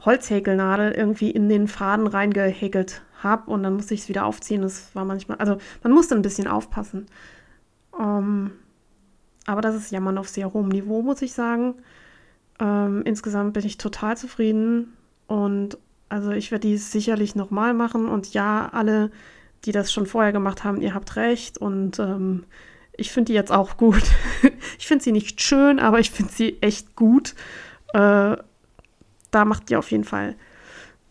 Holzhäkelnadel 0.04 0.90
irgendwie 0.90 1.30
in 1.30 1.48
den 1.48 1.68
Faden 1.68 2.08
reingehäkelt 2.08 3.02
habe 3.22 3.48
und 3.50 3.62
dann 3.62 3.74
musste 3.74 3.94
ich 3.94 4.00
es 4.00 4.08
wieder 4.08 4.26
aufziehen. 4.26 4.62
Das 4.62 4.94
war 4.94 5.04
manchmal, 5.04 5.38
also 5.38 5.58
man 5.84 5.92
musste 5.92 6.16
ein 6.16 6.22
bisschen 6.22 6.48
aufpassen. 6.48 7.06
Ähm, 7.98 8.50
aber 9.46 9.60
das 9.60 9.76
ist 9.76 9.92
Jammern 9.92 10.18
auf 10.18 10.28
sehr 10.28 10.52
hohem 10.52 10.68
Niveau, 10.68 11.02
muss 11.02 11.22
ich 11.22 11.32
sagen. 11.32 11.74
Ähm, 12.58 13.02
insgesamt 13.04 13.52
bin 13.52 13.64
ich 13.64 13.78
total 13.78 14.16
zufrieden 14.16 14.96
und 15.28 15.78
also 16.08 16.32
ich 16.32 16.50
werde 16.50 16.66
dies 16.66 16.90
sicherlich 16.90 17.36
nochmal 17.36 17.72
machen 17.72 18.08
und 18.08 18.34
ja, 18.34 18.68
alle, 18.72 19.12
die 19.64 19.72
das 19.72 19.92
schon 19.92 20.06
vorher 20.06 20.32
gemacht 20.32 20.64
haben, 20.64 20.80
ihr 20.80 20.92
habt 20.92 21.14
recht 21.14 21.56
und 21.58 22.00
ähm, 22.00 22.44
ich 22.96 23.10
finde 23.10 23.32
die 23.32 23.34
jetzt 23.34 23.52
auch 23.52 23.76
gut. 23.76 24.02
ich 24.78 24.86
finde 24.86 25.04
sie 25.04 25.12
nicht 25.12 25.40
schön, 25.40 25.78
aber 25.78 26.00
ich 26.00 26.10
finde 26.10 26.32
sie 26.32 26.60
echt 26.60 26.96
gut. 26.96 27.34
Äh, 27.92 28.36
da 29.30 29.44
macht 29.44 29.70
ihr 29.70 29.78
auf 29.78 29.90
jeden 29.90 30.04
Fall 30.04 30.34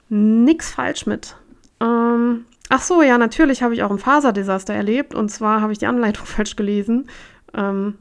nichts 0.10 0.72
falsch 0.72 1.06
mit. 1.06 1.36
Ähm, 1.82 2.46
ach 2.70 2.82
so, 2.82 3.02
ja, 3.02 3.18
natürlich 3.18 3.62
habe 3.62 3.74
ich 3.74 3.84
auch 3.84 3.92
ein 3.92 4.00
Faserdesaster 4.00 4.74
erlebt. 4.74 5.14
Und 5.14 5.30
zwar 5.30 5.62
habe 5.62 5.74
ich 5.74 5.80
die 5.80 5.88
Anleitung 5.88 6.26
falsch 6.26 6.56
gelesen. 6.56 7.10
Ähm, 7.54 7.96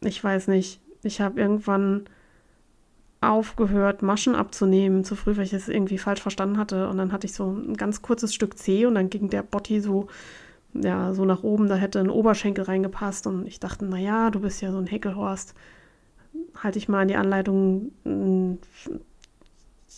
ich 0.00 0.22
weiß 0.22 0.48
nicht. 0.48 0.80
Ich 1.02 1.20
habe 1.20 1.40
irgendwann 1.40 2.06
aufgehört, 3.20 4.02
Maschen 4.02 4.34
abzunehmen 4.34 5.04
zu 5.04 5.16
früh, 5.16 5.36
weil 5.36 5.44
ich 5.44 5.52
es 5.52 5.68
irgendwie 5.68 5.98
falsch 5.98 6.20
verstanden 6.20 6.58
hatte. 6.58 6.88
Und 6.88 6.98
dann 6.98 7.12
hatte 7.12 7.26
ich 7.26 7.32
so 7.32 7.50
ein 7.50 7.76
ganz 7.76 8.02
kurzes 8.02 8.34
Stück 8.34 8.58
C 8.58 8.86
und 8.86 8.94
dann 8.94 9.10
ging 9.10 9.30
der 9.30 9.42
Botti 9.42 9.80
so 9.80 10.08
ja, 10.82 11.14
so 11.14 11.24
nach 11.24 11.42
oben, 11.42 11.68
da 11.68 11.76
hätte 11.76 12.00
ein 12.00 12.10
Oberschenkel 12.10 12.64
reingepasst 12.64 13.26
und 13.26 13.46
ich 13.46 13.60
dachte, 13.60 13.84
naja, 13.84 14.30
du 14.30 14.40
bist 14.40 14.60
ja 14.60 14.72
so 14.72 14.78
ein 14.78 14.86
Heckelhorst, 14.86 15.54
halte 16.62 16.78
ich 16.78 16.88
mal 16.88 17.02
an 17.02 17.08
die 17.08 17.16
Anleitung, 17.16 17.92
mm, 18.04 18.58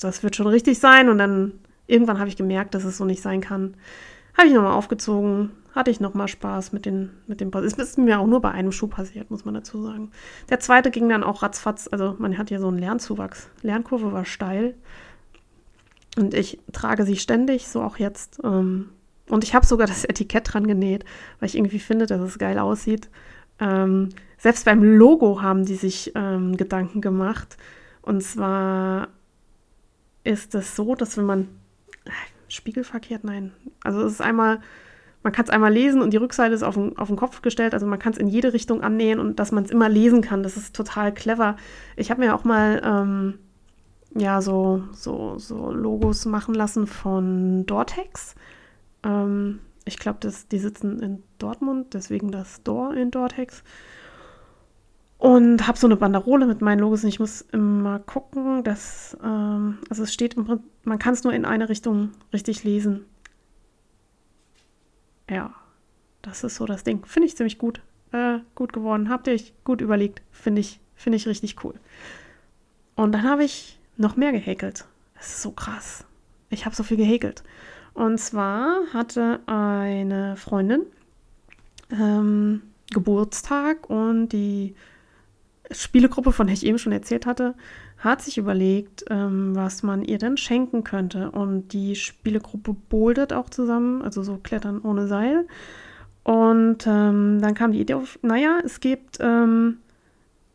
das 0.01 0.23
wird 0.23 0.37
schon 0.37 0.47
richtig 0.47 0.79
sein 0.79 1.09
und 1.09 1.19
dann 1.19 1.53
irgendwann 1.87 2.19
habe 2.19 2.29
ich 2.29 2.37
gemerkt, 2.37 2.75
dass 2.75 2.85
es 2.85 2.97
so 2.97 3.05
nicht 3.05 3.23
sein 3.23 3.41
kann. 3.41 3.75
Habe 4.37 4.49
ich 4.49 4.55
nochmal 4.55 4.75
aufgezogen, 4.75 5.51
hatte 5.75 5.91
ich 5.91 6.01
nochmal 6.01 6.29
Spaß 6.29 6.73
mit 6.73 6.87
den, 6.87 7.11
mit 7.27 7.41
dem 7.41 7.51
Es 7.53 7.73
ist 7.73 7.99
mir 7.99 8.21
auch 8.21 8.27
nur 8.27 8.41
bei 8.41 8.51
einem 8.51 8.73
Schuh 8.73 8.87
passiert, 8.87 9.31
muss 9.31 9.45
man 9.45 9.55
dazu 9.55 9.83
sagen. 9.83 10.13
Der 10.49 10.61
zweite 10.61 10.91
ging 10.91 11.09
dann 11.09 11.25
auch 11.25 11.43
ratzfatz, 11.43 11.89
also 11.91 12.15
man 12.19 12.39
hat 12.39 12.51
ja 12.51 12.61
so 12.61 12.69
einen 12.69 12.79
Lernzuwachs. 12.79 13.49
Lernkurve 13.63 14.13
war 14.13 14.25
steil 14.25 14.75
und 16.17 16.35
ich 16.35 16.61
trage 16.73 17.05
sie 17.05 17.17
ständig, 17.17 17.69
so 17.69 17.83
auch 17.83 17.97
jetzt. 17.97 18.41
Ähm, 18.45 18.91
und 19.29 19.45
ich 19.45 19.55
habe 19.55 19.67
sogar 19.67 19.87
das 19.87 20.05
Etikett 20.05 20.53
dran 20.53 20.67
genäht, 20.67 21.05
weil 21.41 21.49
ich 21.49 21.57
irgendwie 21.57 21.79
finde, 21.79 22.07
dass 22.07 22.21
es 22.21 22.39
geil 22.39 22.59
aussieht. 22.59 23.09
Ähm, 23.61 24.11
selbst 24.39 24.65
beim 24.65 24.83
Logo 24.83 25.43
haben 25.43 25.65
die 25.65 25.75
sich 25.75 26.13
ähm, 26.15 26.57
Gedanken 26.57 27.01
gemacht. 27.01 27.57
Und 28.03 28.23
zwar 28.23 29.09
ist 30.25 30.55
es 30.55 30.77
so, 30.77 30.95
dass 30.95 31.17
wenn 31.17 31.27
man 31.27 31.49
äh, 32.05 32.11
spiegelverkehrt, 32.49 33.25
nein, 33.25 33.53
also 33.83 34.03
es 34.03 34.15
ist 34.15 34.21
einmal, 34.21 34.61
man 35.23 35.33
kann 35.33 35.45
es 35.45 35.51
einmal 35.51 35.73
lesen 35.73 36.01
und 36.01 36.13
die 36.13 36.19
Rückseite 36.19 36.55
ist 36.55 36.63
auf 36.63 36.75
den, 36.75 36.97
auf 36.97 37.09
den 37.09 37.17
Kopf 37.17 37.43
gestellt, 37.43 37.75
also 37.75 37.87
man 37.87 37.99
kann 37.99 38.13
es 38.13 38.19
in 38.19 38.29
jede 38.29 38.53
Richtung 38.53 38.83
annähen 38.83 39.19
und 39.19 39.39
dass 39.39 39.53
man 39.53 39.65
es 39.65 39.71
immer 39.71 39.89
lesen 39.89 40.23
kann, 40.23 40.43
das 40.43 40.57
ist 40.57 40.75
total 40.75 41.13
clever. 41.13 41.57
Ich 41.97 42.11
habe 42.11 42.21
mir 42.21 42.35
auch 42.35 42.45
mal 42.45 42.81
ähm, 42.85 43.39
ja 44.15 44.41
so, 44.41 44.85
so, 44.93 45.39
so 45.39 45.73
Logos 45.73 46.25
machen 46.25 46.55
lassen 46.55 46.87
von 46.87 47.67
Dortex. 47.67 48.35
Ähm, 49.03 49.61
ich 49.85 49.99
glaube, 49.99 50.19
die 50.51 50.59
sitzen 50.59 51.01
in 51.01 51.23
Dortmund, 51.39 51.95
deswegen 51.95 52.31
das 52.31 52.57
Store 52.57 52.99
in 52.99 53.11
Dorthex. 53.11 53.63
Und 55.17 55.67
habe 55.67 55.79
so 55.79 55.87
eine 55.87 55.97
Banderole 55.97 56.47
mit 56.47 56.61
meinen 56.61 56.79
Logos 56.79 57.03
und 57.03 57.09
ich 57.09 57.19
muss 57.19 57.41
immer 57.41 57.99
gucken, 57.99 58.63
dass, 58.63 59.17
ähm, 59.23 59.79
also 59.91 60.05
es 60.05 60.15
steht 60.15 60.35
im 60.35 60.45
Prinzip, 60.45 60.67
man 60.85 61.01
kann 61.01 61.15
es 61.15 61.25
nur 61.25 61.33
in 61.33 61.45
eine 61.45 61.69
Richtung 61.69 62.13
richtig 62.33 62.63
lesen. 62.63 63.05
Ja, 65.29 65.55
das 66.23 66.45
ist 66.45 66.55
so 66.55 66.67
das 66.67 66.85
Ding. 66.85 67.05
Finde 67.05 67.27
ich 67.27 67.37
ziemlich 67.37 67.59
gut. 67.59 67.81
Äh, 68.13 68.39
gut 68.55 68.73
geworden. 68.73 69.09
Habt 69.09 69.27
ihr 69.27 69.35
euch 69.35 69.53
gut 69.65 69.81
überlegt. 69.81 70.23
Finde 70.31 70.61
ich, 70.61 70.81
finde 70.95 71.17
ich 71.17 71.27
richtig 71.27 71.63
cool. 71.65 71.75
Und 72.95 73.13
dann 73.13 73.25
habe 73.25 73.45
ich 73.45 73.79
noch 73.97 74.17
mehr 74.17 74.33
gehäkelt. 74.33 74.87
Das 75.15 75.29
ist 75.29 75.43
so 75.43 75.51
krass. 75.51 76.05
Ich 76.49 76.65
habe 76.65 76.77
so 76.77 76.83
viel 76.83 76.97
gehäkelt. 76.97 77.43
Und 77.99 78.19
zwar 78.19 78.77
hatte 78.93 79.41
eine 79.47 80.37
Freundin 80.37 80.83
ähm, 81.91 82.63
Geburtstag 82.93 83.91
und 83.91 84.29
die 84.29 84.77
Spielegruppe, 85.73 86.31
von 86.31 86.47
der 86.47 86.55
ich 86.55 86.65
eben 86.65 86.79
schon 86.79 86.93
erzählt 86.93 87.27
hatte, 87.27 87.57
hat 87.99 88.23
sich 88.23 88.39
überlegt, 88.39 89.05
ähm, 89.11 89.57
was 89.57 89.83
man 89.83 90.05
ihr 90.05 90.19
denn 90.19 90.37
schenken 90.37 90.85
könnte. 90.85 91.33
Und 91.33 91.73
die 91.73 91.97
Spielegruppe 91.97 92.77
bouldert 92.89 93.33
auch 93.33 93.51
zusammen, 93.51 94.03
also 94.03 94.23
so 94.23 94.37
Klettern 94.37 94.81
ohne 94.81 95.09
Seil. 95.09 95.49
Und 96.23 96.87
ähm, 96.87 97.41
dann 97.41 97.55
kam 97.55 97.73
die 97.73 97.81
Idee 97.81 97.95
auf, 97.95 98.21
naja, 98.23 98.61
es 98.65 98.79
gibt 98.79 99.19
ähm, 99.19 99.79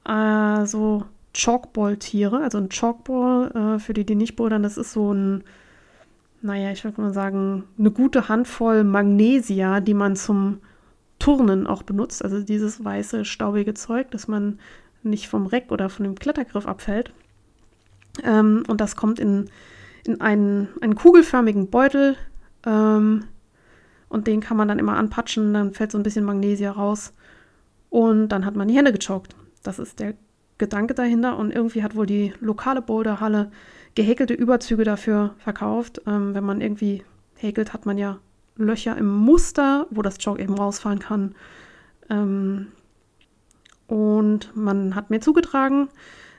äh, 0.07 0.65
so 0.65 1.03
Chalkball-Tiere, 1.33 2.37
also 2.37 2.57
ein 2.57 2.69
Chalkball, 2.69 3.75
äh, 3.75 3.79
für 3.79 3.93
die, 3.93 4.05
die 4.05 4.15
nicht 4.15 4.37
bouldern, 4.37 4.63
das 4.63 4.77
ist 4.77 4.93
so 4.93 5.13
ein, 5.13 5.43
naja, 6.43 6.71
ich 6.71 6.83
würde 6.83 6.99
mal 6.99 7.13
sagen, 7.13 7.63
eine 7.79 7.89
gute 7.89 8.27
Handvoll 8.27 8.83
Magnesia, 8.83 9.79
die 9.79 9.93
man 9.93 10.17
zum 10.17 10.59
Turnen 11.17 11.67
auch 11.67 11.83
benutzt. 11.83 12.23
Also 12.23 12.41
dieses 12.41 12.83
weiße, 12.83 13.23
staubige 13.23 13.73
Zeug, 13.73 14.11
das 14.11 14.27
man 14.27 14.59
nicht 15.03 15.29
vom 15.29 15.47
Reck 15.47 15.71
oder 15.71 15.89
von 15.89 16.03
dem 16.03 16.15
Klettergriff 16.15 16.67
abfällt. 16.67 17.13
Ähm, 18.23 18.63
und 18.67 18.81
das 18.81 18.97
kommt 18.97 19.19
in, 19.19 19.49
in 20.05 20.19
einen, 20.19 20.67
einen 20.81 20.95
kugelförmigen 20.95 21.69
Beutel. 21.69 22.17
Ähm, 22.65 23.23
und 24.09 24.27
den 24.27 24.41
kann 24.41 24.57
man 24.57 24.67
dann 24.67 24.79
immer 24.79 24.97
anpatschen, 24.97 25.53
dann 25.53 25.73
fällt 25.73 25.93
so 25.93 25.97
ein 25.97 26.03
bisschen 26.03 26.25
Magnesia 26.25 26.71
raus. 26.71 27.13
Und 27.89 28.29
dann 28.29 28.45
hat 28.45 28.57
man 28.57 28.67
die 28.67 28.75
Hände 28.75 28.91
gechoked. 28.91 29.33
Das 29.63 29.79
ist 29.79 30.01
der 30.01 30.15
Gedanke 30.57 30.93
dahinter. 30.93 31.37
Und 31.37 31.51
irgendwie 31.51 31.83
hat 31.83 31.95
wohl 31.95 32.05
die 32.05 32.33
lokale 32.41 32.81
Boulderhalle 32.81 33.49
gehäkelte 33.95 34.33
Überzüge 34.33 34.83
dafür 34.83 35.35
verkauft. 35.37 36.01
Ähm, 36.07 36.33
wenn 36.33 36.43
man 36.43 36.61
irgendwie 36.61 37.03
häkelt, 37.35 37.73
hat 37.73 37.85
man 37.85 37.97
ja 37.97 38.19
Löcher 38.55 38.97
im 38.97 39.07
Muster, 39.07 39.87
wo 39.89 40.01
das 40.01 40.17
Chalk 40.17 40.39
eben 40.39 40.55
rausfallen 40.55 40.99
kann. 40.99 41.35
Ähm, 42.09 42.67
und 43.87 44.55
man 44.55 44.95
hat 44.95 45.09
mir 45.09 45.19
zugetragen, 45.19 45.89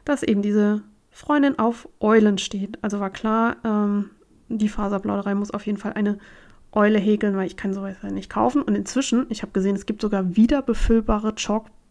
dass 0.04 0.22
eben 0.22 0.42
diese 0.42 0.82
Freundin 1.10 1.58
auf 1.58 1.88
Eulen 2.00 2.38
steht. 2.38 2.82
Also 2.82 3.00
war 3.00 3.10
klar, 3.10 3.56
ähm, 3.64 4.10
die 4.48 4.68
Faserplauderei 4.68 5.34
muss 5.34 5.52
auf 5.52 5.66
jeden 5.66 5.78
Fall 5.78 5.92
eine 5.92 6.18
Eule 6.72 6.98
häkeln, 6.98 7.36
weil 7.36 7.46
ich 7.46 7.56
kann 7.56 7.72
sowas 7.72 7.96
ja 8.02 8.10
nicht 8.10 8.30
kaufen. 8.30 8.62
Und 8.62 8.74
inzwischen, 8.74 9.26
ich 9.28 9.42
habe 9.42 9.52
gesehen, 9.52 9.76
es 9.76 9.86
gibt 9.86 10.02
sogar 10.02 10.36
wieder 10.36 10.62
befüllbare 10.62 11.34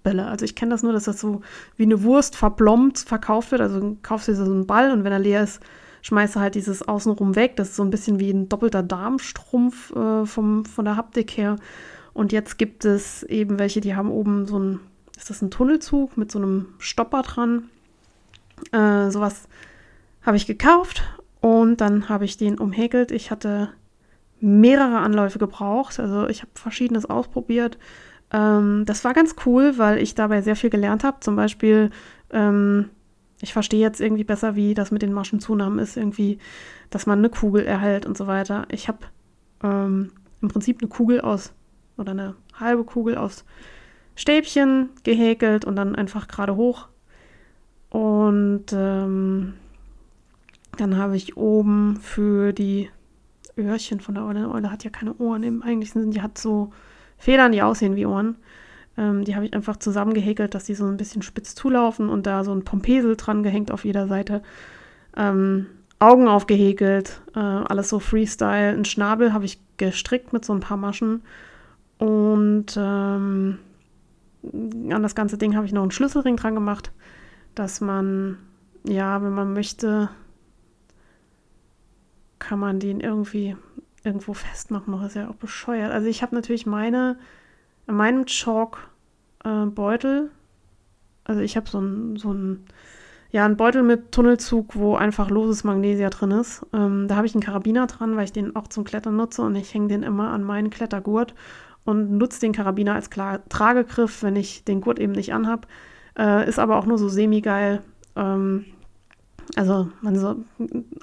Chalkbälle. 0.03 0.27
Also 0.27 0.45
ich 0.45 0.55
kenne 0.55 0.71
das 0.71 0.83
nur, 0.83 0.93
dass 0.93 1.05
das 1.05 1.19
so 1.19 1.41
wie 1.77 1.83
eine 1.83 2.03
Wurst 2.03 2.35
verplombt 2.35 2.99
verkauft 2.99 3.51
wird. 3.51 3.61
Also 3.61 3.97
kaufst 4.01 4.27
du 4.27 4.35
so 4.35 4.43
einen 4.43 4.67
Ball 4.67 4.91
und 4.91 5.03
wenn 5.03 5.11
er 5.11 5.19
leer 5.19 5.43
ist, 5.43 5.61
schmeißt 6.01 6.35
du 6.35 6.39
halt 6.39 6.55
dieses 6.55 6.87
Außenrum 6.87 7.35
weg. 7.35 7.55
Das 7.55 7.69
ist 7.69 7.75
so 7.77 7.83
ein 7.83 7.89
bisschen 7.89 8.19
wie 8.19 8.31
ein 8.31 8.49
doppelter 8.49 8.83
Darmstrumpf 8.83 9.95
äh, 9.95 10.25
vom, 10.25 10.65
von 10.65 10.85
der 10.85 10.97
Haptik 10.97 11.37
her. 11.37 11.55
Und 12.13 12.31
jetzt 12.31 12.57
gibt 12.57 12.85
es 12.85 13.23
eben 13.23 13.57
welche, 13.57 13.81
die 13.81 13.95
haben 13.95 14.11
oben 14.11 14.45
so 14.45 14.59
ein 14.59 14.79
ist 15.15 15.29
das 15.29 15.41
ein 15.43 15.51
Tunnelzug 15.51 16.17
mit 16.17 16.31
so 16.31 16.39
einem 16.39 16.73
Stopper 16.79 17.21
dran. 17.21 17.69
Äh, 18.71 19.09
sowas 19.11 19.47
habe 20.23 20.37
ich 20.37 20.47
gekauft 20.47 21.03
und 21.39 21.81
dann 21.81 22.09
habe 22.09 22.25
ich 22.25 22.35
den 22.37 22.57
umhäkelt. 22.57 23.11
Ich 23.11 23.29
hatte 23.29 23.69
mehrere 24.41 24.97
Anläufe 24.97 25.39
gebraucht, 25.39 25.99
also 25.99 26.27
ich 26.27 26.41
habe 26.41 26.51
verschiedenes 26.55 27.05
ausprobiert. 27.05 27.77
Ähm, 28.33 28.83
das 28.85 29.05
war 29.05 29.13
ganz 29.13 29.35
cool, 29.45 29.77
weil 29.77 29.99
ich 29.99 30.15
dabei 30.15 30.41
sehr 30.41 30.55
viel 30.55 30.69
gelernt 30.69 31.03
habe. 31.03 31.19
Zum 31.21 31.35
Beispiel, 31.35 31.91
ähm, 32.31 32.89
ich 33.41 33.53
verstehe 33.53 33.79
jetzt 33.79 34.01
irgendwie 34.01 34.23
besser, 34.23 34.55
wie 34.55 34.73
das 34.73 34.91
mit 34.91 35.01
den 35.01 35.13
Maschenzunahmen 35.13 35.79
ist, 35.79 35.95
irgendwie, 35.95 36.39
dass 36.89 37.05
man 37.05 37.19
eine 37.19 37.29
Kugel 37.29 37.65
erhält 37.65 38.05
und 38.05 38.17
so 38.17 38.27
weiter. 38.27 38.65
Ich 38.69 38.87
habe 38.87 38.99
ähm, 39.63 40.11
im 40.41 40.47
Prinzip 40.47 40.81
eine 40.81 40.89
Kugel 40.89 41.21
aus 41.21 41.53
oder 41.97 42.11
eine 42.11 42.35
halbe 42.59 42.83
Kugel 42.83 43.17
aus 43.17 43.45
Stäbchen 44.15 44.89
gehäkelt 45.03 45.65
und 45.65 45.75
dann 45.75 45.95
einfach 45.95 46.27
gerade 46.27 46.55
hoch. 46.55 46.87
Und 47.89 48.65
ähm, 48.73 49.53
dann 50.77 50.97
habe 50.97 51.15
ich 51.15 51.37
oben 51.37 51.97
für 51.97 52.51
die 52.51 52.89
Öhrchen 53.57 53.99
von 53.99 54.15
der 54.15 54.25
Eule, 54.25 54.39
eine 54.39 54.51
Eule 54.51 54.71
hat 54.71 54.83
ja 54.83 54.89
keine 54.89 55.13
Ohren 55.17 55.43
im 55.43 55.61
eigentlichen 55.61 56.01
Sinn, 56.01 56.11
die 56.11 56.21
hat 56.23 56.39
so 56.39 56.71
Federn, 57.17 57.51
die 57.51 57.61
aussehen 57.61 57.95
wie 57.95 58.05
Ohren. 58.05 58.35
Ähm, 58.97 59.23
die 59.23 59.35
habe 59.35 59.45
ich 59.45 59.53
einfach 59.53 59.77
zusammengehäkelt, 59.77 60.53
dass 60.53 60.65
die 60.65 60.75
so 60.75 60.85
ein 60.85 60.97
bisschen 60.97 61.21
spitz 61.21 61.55
zulaufen 61.55 62.09
und 62.09 62.25
da 62.25 62.43
so 62.43 62.53
ein 62.53 62.63
Pompesel 62.63 63.15
dran 63.15 63.43
gehängt 63.43 63.71
auf 63.71 63.85
jeder 63.85 64.07
Seite. 64.07 64.41
Ähm, 65.17 65.67
Augen 65.99 66.27
aufgehäkelt, 66.27 67.21
äh, 67.35 67.39
alles 67.39 67.89
so 67.89 67.99
Freestyle. 67.99 68.73
Ein 68.73 68.85
Schnabel 68.85 69.33
habe 69.33 69.45
ich 69.45 69.59
gestrickt 69.77 70.33
mit 70.33 70.43
so 70.43 70.53
ein 70.53 70.59
paar 70.59 70.77
Maschen. 70.77 71.23
Und 71.97 72.75
ähm, 72.77 73.59
an 74.43 75.03
das 75.03 75.15
ganze 75.15 75.37
Ding 75.37 75.55
habe 75.55 75.65
ich 75.65 75.73
noch 75.73 75.81
einen 75.81 75.91
Schlüsselring 75.91 76.35
dran 76.35 76.55
gemacht, 76.55 76.91
dass 77.55 77.79
man, 77.79 78.37
ja, 78.85 79.23
wenn 79.23 79.33
man 79.33 79.53
möchte, 79.53 80.09
kann 82.39 82.59
man 82.59 82.79
den 82.79 82.99
irgendwie 82.99 83.55
irgendwo 84.03 84.33
festmachen. 84.33 84.91
Noch 84.91 85.03
ist 85.03 85.15
ja 85.15 85.29
auch 85.29 85.35
bescheuert. 85.35 85.91
Also 85.91 86.07
ich 86.07 86.21
habe 86.21 86.35
natürlich 86.35 86.65
meine, 86.65 87.17
in 87.87 87.95
meinem 87.95 88.25
Chalk-Beutel, 88.25 90.25
äh, 90.25 90.29
also 91.25 91.41
ich 91.41 91.55
habe 91.55 91.69
so 91.69 91.77
einen 91.77 92.17
so 92.17 92.33
ja, 93.33 93.45
einen 93.45 93.57
Beutel 93.57 93.81
mit 93.81 94.11
Tunnelzug, 94.11 94.75
wo 94.75 94.95
einfach 94.95 95.31
loses 95.31 95.63
Magnesia 95.63 96.11
drin 96.11 96.29
ist. 96.29 96.63
Ähm, 96.71 97.07
da 97.07 97.15
habe 97.15 97.25
ich 97.25 97.33
einen 97.33 97.41
Karabiner 97.41 97.87
dran, 97.87 98.15
weil 98.15 98.25
ich 98.25 98.31
den 98.31 98.55
auch 98.55 98.67
zum 98.67 98.83
Klettern 98.83 99.15
nutze 99.15 99.41
und 99.41 99.55
ich 99.55 99.73
hänge 99.73 99.87
den 99.87 100.03
immer 100.03 100.29
an 100.29 100.43
meinen 100.43 100.69
Klettergurt 100.69 101.33
und 101.83 102.19
nutze 102.19 102.39
den 102.39 102.53
Karabiner 102.53 102.93
als 102.93 103.09
Tragegriff, 103.09 104.21
wenn 104.21 104.35
ich 104.35 104.65
den 104.65 104.81
Gurt 104.81 104.99
eben 104.99 105.13
nicht 105.13 105.33
anhab. 105.33 105.65
Äh, 106.15 106.47
ist 106.47 106.59
aber 106.59 106.77
auch 106.77 106.85
nur 106.85 106.99
so 106.99 107.09
semi-geil. 107.09 107.81
Ähm, 108.15 108.65
also 109.55 109.89
man 110.01 110.15
so, 110.15 110.35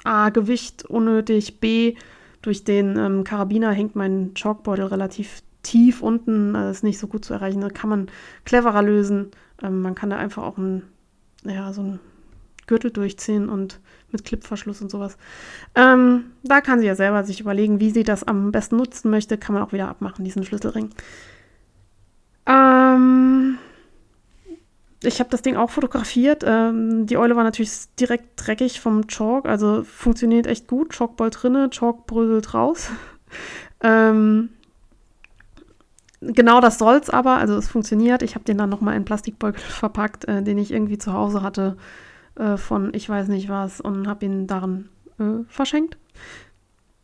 A, 0.04 0.30
Gewicht 0.30 0.84
unnötig, 0.84 1.58
B, 1.58 1.96
durch 2.42 2.64
den 2.64 2.96
ähm, 2.96 3.24
Karabiner 3.24 3.72
hängt 3.72 3.96
mein 3.96 4.34
Chalkbeutel 4.34 4.86
relativ 4.86 5.42
tief 5.62 6.02
unten, 6.02 6.56
also 6.56 6.70
ist 6.70 6.84
nicht 6.84 6.98
so 6.98 7.06
gut 7.06 7.24
zu 7.24 7.34
erreichen. 7.34 7.60
Da 7.60 7.68
kann 7.68 7.90
man 7.90 8.08
cleverer 8.44 8.82
lösen. 8.82 9.30
Ähm, 9.62 9.82
man 9.82 9.94
kann 9.94 10.10
da 10.10 10.16
einfach 10.16 10.42
auch 10.42 10.58
ein, 10.58 10.82
ja, 11.44 11.72
so 11.72 11.82
ein 11.82 12.00
Gürtel 12.66 12.90
durchziehen 12.90 13.48
und 13.48 13.80
mit 14.10 14.24
Clipverschluss 14.24 14.80
und 14.80 14.90
sowas. 14.90 15.18
Ähm, 15.74 16.26
da 16.42 16.60
kann 16.60 16.80
sie 16.80 16.86
ja 16.86 16.94
selber 16.94 17.24
sich 17.24 17.40
überlegen, 17.40 17.80
wie 17.80 17.90
sie 17.90 18.04
das 18.04 18.24
am 18.24 18.52
besten 18.52 18.76
nutzen 18.76 19.10
möchte. 19.10 19.36
Kann 19.38 19.54
man 19.54 19.62
auch 19.62 19.72
wieder 19.72 19.88
abmachen, 19.88 20.24
diesen 20.24 20.44
Schlüsselring. 20.44 20.90
Ähm, 22.46 23.49
ich 25.02 25.20
habe 25.20 25.30
das 25.30 25.42
Ding 25.42 25.56
auch 25.56 25.70
fotografiert. 25.70 26.44
Ähm, 26.46 27.06
die 27.06 27.16
Eule 27.16 27.36
war 27.36 27.44
natürlich 27.44 27.72
direkt 27.98 28.28
dreckig 28.36 28.80
vom 28.80 29.06
Chalk, 29.06 29.46
also 29.46 29.82
funktioniert 29.84 30.46
echt 30.46 30.68
gut. 30.68 30.90
Chalkball 30.90 31.30
drinne, 31.30 31.70
Chalk 31.70 32.06
bröselt 32.06 32.52
raus. 32.52 32.90
ähm, 33.82 34.50
genau 36.20 36.60
das 36.60 36.78
soll's 36.78 37.08
aber, 37.08 37.36
also 37.36 37.56
es 37.56 37.68
funktioniert. 37.68 38.22
Ich 38.22 38.34
habe 38.34 38.44
den 38.44 38.58
dann 38.58 38.70
nochmal 38.70 38.96
in 38.96 39.04
Plastikbeutel 39.04 39.60
verpackt, 39.68 40.26
äh, 40.26 40.42
den 40.42 40.58
ich 40.58 40.70
irgendwie 40.70 40.98
zu 40.98 41.12
Hause 41.12 41.42
hatte 41.42 41.76
äh, 42.36 42.56
von 42.56 42.92
ich 42.94 43.08
weiß 43.08 43.28
nicht 43.28 43.48
was 43.48 43.80
und 43.80 44.06
habe 44.06 44.24
ihn 44.24 44.46
darin 44.46 44.88
äh, 45.18 45.44
verschenkt. 45.48 45.96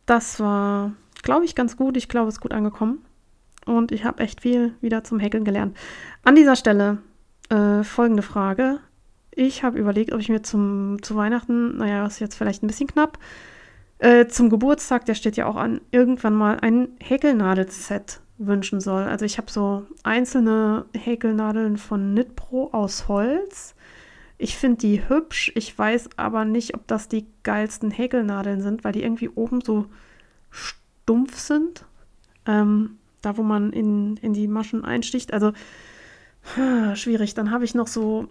Das 0.05 0.39
war, 0.39 0.93
glaube 1.23 1.45
ich, 1.45 1.55
ganz 1.55 1.77
gut. 1.77 1.97
Ich 1.97 2.09
glaube, 2.09 2.29
es 2.29 2.35
ist 2.35 2.41
gut 2.41 2.53
angekommen. 2.53 2.99
Und 3.65 3.91
ich 3.91 4.05
habe 4.05 4.23
echt 4.23 4.41
viel 4.41 4.73
wieder 4.79 5.03
zum 5.03 5.19
Häkeln 5.19 5.43
gelernt. 5.43 5.75
An 6.23 6.35
dieser 6.35 6.55
Stelle 6.55 6.99
äh, 7.49 7.83
folgende 7.83 8.23
Frage. 8.23 8.79
Ich 9.31 9.63
habe 9.63 9.77
überlegt, 9.77 10.13
ob 10.13 10.19
ich 10.19 10.29
mir 10.29 10.41
zum, 10.41 10.97
zu 11.01 11.15
Weihnachten, 11.15 11.77
naja, 11.77 12.03
das 12.03 12.15
ist 12.15 12.19
jetzt 12.19 12.35
vielleicht 12.35 12.63
ein 12.63 12.67
bisschen 12.67 12.87
knapp, 12.87 13.19
äh, 13.99 14.27
zum 14.27 14.49
Geburtstag, 14.49 15.05
der 15.05 15.15
steht 15.15 15.37
ja 15.37 15.45
auch 15.45 15.55
an, 15.55 15.81
irgendwann 15.91 16.35
mal 16.35 16.59
ein 16.59 16.89
Häkelnadelset 16.99 18.21
wünschen 18.37 18.79
soll. 18.79 19.03
Also 19.03 19.25
ich 19.25 19.37
habe 19.37 19.51
so 19.51 19.85
einzelne 20.03 20.85
Häkelnadeln 20.95 21.77
von 21.77 22.13
Knitpro 22.13 22.69
aus 22.71 23.07
Holz 23.07 23.75
ich 24.37 24.55
finde 24.55 24.77
die 24.77 25.09
hübsch. 25.09 25.51
Ich 25.55 25.77
weiß 25.77 26.09
aber 26.15 26.45
nicht, 26.45 26.75
ob 26.75 26.85
das 26.87 27.07
die 27.07 27.25
geilsten 27.43 27.91
Häkelnadeln 27.91 28.61
sind, 28.61 28.83
weil 28.83 28.91
die 28.91 29.03
irgendwie 29.03 29.29
oben 29.29 29.61
so 29.61 29.85
stumpf 30.51 31.37
sind. 31.37 31.85
ähm, 32.45 32.97
da 33.23 33.35
wo 33.35 33.41
man 33.41 33.73
in, 33.73 34.17
in 34.17 34.33
die 34.33 34.47
Maschen 34.47 34.85
einsticht. 34.85 35.33
Also 35.33 35.51
schwierig. 36.95 37.33
Dann 37.33 37.51
habe 37.51 37.65
ich 37.65 37.75
noch 37.75 37.87
so 37.87 38.29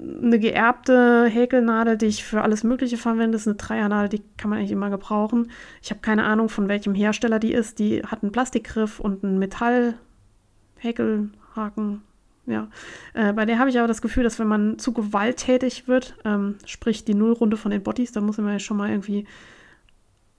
eine 0.00 0.38
geerbte 0.38 1.26
Häkelnadel, 1.26 1.96
die 1.96 2.06
ich 2.06 2.24
für 2.24 2.42
alles 2.42 2.64
Mögliche 2.64 2.96
verwende. 2.96 3.32
Das 3.32 3.42
ist 3.42 3.48
eine 3.48 3.56
Dreiernadel, 3.56 4.08
die 4.08 4.22
kann 4.36 4.50
man 4.50 4.58
eigentlich 4.58 4.72
immer 4.72 4.90
gebrauchen. 4.90 5.50
Ich 5.82 5.90
habe 5.90 6.00
keine 6.00 6.24
Ahnung, 6.24 6.48
von 6.48 6.68
welchem 6.68 6.94
Hersteller 6.94 7.38
die 7.38 7.52
ist. 7.52 7.78
Die 7.78 8.02
hat 8.02 8.22
einen 8.22 8.32
Plastikgriff 8.32 9.00
und 9.00 9.24
einen 9.24 9.38
Metallhäkelhaken. 9.38 12.02
Ja, 12.46 12.68
äh, 13.14 13.32
bei 13.32 13.44
der 13.44 13.58
habe 13.58 13.70
ich 13.70 13.78
aber 13.78 13.86
das 13.86 14.02
Gefühl, 14.02 14.24
dass 14.24 14.38
wenn 14.38 14.48
man 14.48 14.78
zu 14.78 14.92
gewalttätig 14.92 15.86
wird, 15.86 16.16
ähm, 16.24 16.56
sprich 16.64 17.04
die 17.04 17.14
Nullrunde 17.14 17.56
von 17.56 17.70
den 17.70 17.82
Bodies, 17.82 18.12
da 18.12 18.20
muss 18.20 18.38
man 18.38 18.52
ja 18.52 18.58
schon 18.58 18.78
mal 18.78 18.90
irgendwie 18.90 19.26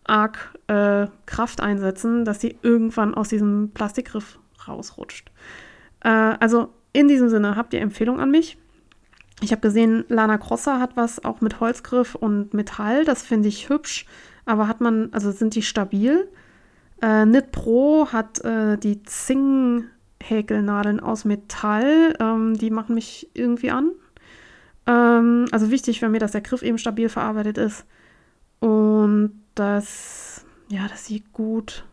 arg 0.04 0.58
äh, 0.68 1.08
Kraft 1.26 1.62
einsetzen, 1.62 2.26
dass 2.26 2.42
sie 2.42 2.58
irgendwann 2.64 3.14
aus 3.14 3.30
diesem 3.30 3.72
Plastikgriff 3.74 4.40
rausrutscht. 4.68 5.32
Äh, 6.02 6.10
also 6.10 6.74
in 6.94 7.08
diesem 7.08 7.30
Sinne 7.30 7.56
habt 7.56 7.74
ihr 7.74 7.82
Empfehlung 7.82 8.20
an 8.20 8.32
mich. 8.32 8.58
Ich 9.42 9.52
habe 9.52 9.62
gesehen, 9.62 10.06
Lana 10.08 10.38
Crosser 10.38 10.80
hat 10.80 10.96
was 10.96 11.24
auch 11.26 11.42
mit 11.42 11.60
Holzgriff 11.60 12.16
und 12.16 12.54
Metall. 12.54 13.06
Das 13.06 13.24
finde 13.24 13.50
ich 13.50 13.70
hübsch. 13.70 14.06
Aber 14.46 14.68
hat 14.68 14.82
man, 14.82 15.10
also 15.14 15.32
sind 15.32 15.56
die 15.56 15.64
stabil? 15.64 16.28
Äh, 17.02 17.24
Knit 17.24 17.52
Pro 17.52 18.08
hat 18.12 18.44
äh, 18.46 18.78
die 18.78 19.02
Zing-Häkelnadeln 19.04 21.00
aus 21.00 21.26
Metall. 21.26 22.16
Ähm, 22.20 22.56
die 22.58 22.70
machen 22.70 22.94
mich 22.94 23.30
irgendwie 23.34 23.72
an. 23.72 23.92
Ähm, 24.86 25.48
also 25.52 25.72
wichtig 25.72 26.02
wäre 26.02 26.12
mir, 26.12 26.20
dass 26.20 26.34
der 26.34 26.42
Griff 26.42 26.62
eben 26.62 26.78
stabil 26.78 27.10
verarbeitet 27.10 27.58
ist. 27.58 27.86
Und 28.60 29.42
das, 29.56 30.46
ja, 30.70 30.88
das 30.88 31.06
sieht 31.06 31.34
gut. 31.34 31.86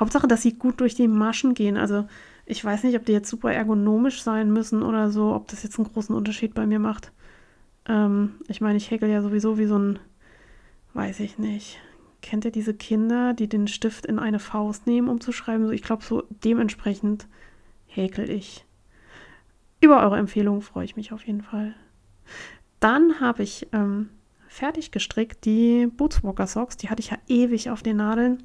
Hauptsache, 0.00 0.26
das 0.26 0.40
sieht 0.42 0.58
gut 0.58 0.80
durch 0.80 0.94
die 0.94 1.08
Maschen 1.08 1.52
gehen. 1.52 1.76
Also 1.76 2.06
ich 2.46 2.64
weiß 2.64 2.84
nicht, 2.84 2.96
ob 2.96 3.04
die 3.04 3.12
jetzt 3.12 3.28
super 3.28 3.52
ergonomisch 3.52 4.22
sein 4.22 4.52
müssen 4.52 4.82
oder 4.82 5.10
so, 5.10 5.34
ob 5.34 5.48
das 5.48 5.62
jetzt 5.62 5.78
einen 5.78 5.92
großen 5.92 6.14
Unterschied 6.14 6.54
bei 6.54 6.66
mir 6.66 6.78
macht. 6.78 7.12
Ähm, 7.86 8.34
ich 8.48 8.60
meine, 8.60 8.76
ich 8.76 8.90
häkel 8.90 9.08
ja 9.08 9.22
sowieso 9.22 9.58
wie 9.58 9.66
so 9.66 9.78
ein, 9.78 9.98
weiß 10.94 11.20
ich 11.20 11.38
nicht. 11.38 11.78
Kennt 12.20 12.44
ihr 12.44 12.52
diese 12.52 12.74
Kinder, 12.74 13.34
die 13.34 13.48
den 13.48 13.66
Stift 13.66 14.06
in 14.06 14.18
eine 14.18 14.38
Faust 14.38 14.86
nehmen, 14.86 15.08
um 15.08 15.20
zu 15.20 15.32
schreiben? 15.32 15.72
Ich 15.72 15.82
glaube, 15.82 16.04
so 16.04 16.22
dementsprechend 16.30 17.26
häkel 17.86 18.30
ich. 18.30 18.64
Über 19.80 20.02
eure 20.02 20.18
Empfehlung 20.18 20.62
freue 20.62 20.84
ich 20.84 20.96
mich 20.96 21.12
auf 21.12 21.26
jeden 21.26 21.42
Fall. 21.42 21.74
Dann 22.78 23.20
habe 23.20 23.42
ich 23.42 23.68
ähm, 23.72 24.10
fertig 24.48 24.92
gestrickt 24.92 25.44
die 25.44 25.86
Bootswalker 25.86 26.46
Socks. 26.46 26.76
Die 26.76 26.90
hatte 26.90 27.00
ich 27.00 27.10
ja 27.10 27.18
ewig 27.26 27.70
auf 27.70 27.82
den 27.82 27.96
Nadeln. 27.96 28.44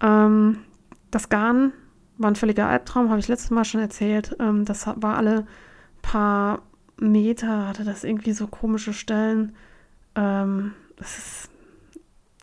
Ähm, 0.00 0.60
das 1.10 1.28
Garn 1.28 1.72
war 2.20 2.30
ein 2.30 2.36
völliger 2.36 2.68
Albtraum, 2.68 3.08
habe 3.08 3.18
ich 3.18 3.28
letztes 3.28 3.50
Mal 3.50 3.64
schon 3.64 3.80
erzählt. 3.80 4.36
Ähm, 4.38 4.64
das 4.64 4.86
war 4.86 5.16
alle 5.16 5.46
paar 6.02 6.62
Meter, 6.98 7.66
hatte 7.66 7.84
das 7.84 8.04
irgendwie 8.04 8.32
so 8.32 8.46
komische 8.46 8.92
Stellen. 8.92 9.52
Ähm, 10.14 10.72
das 10.96 11.18
ist 11.18 11.50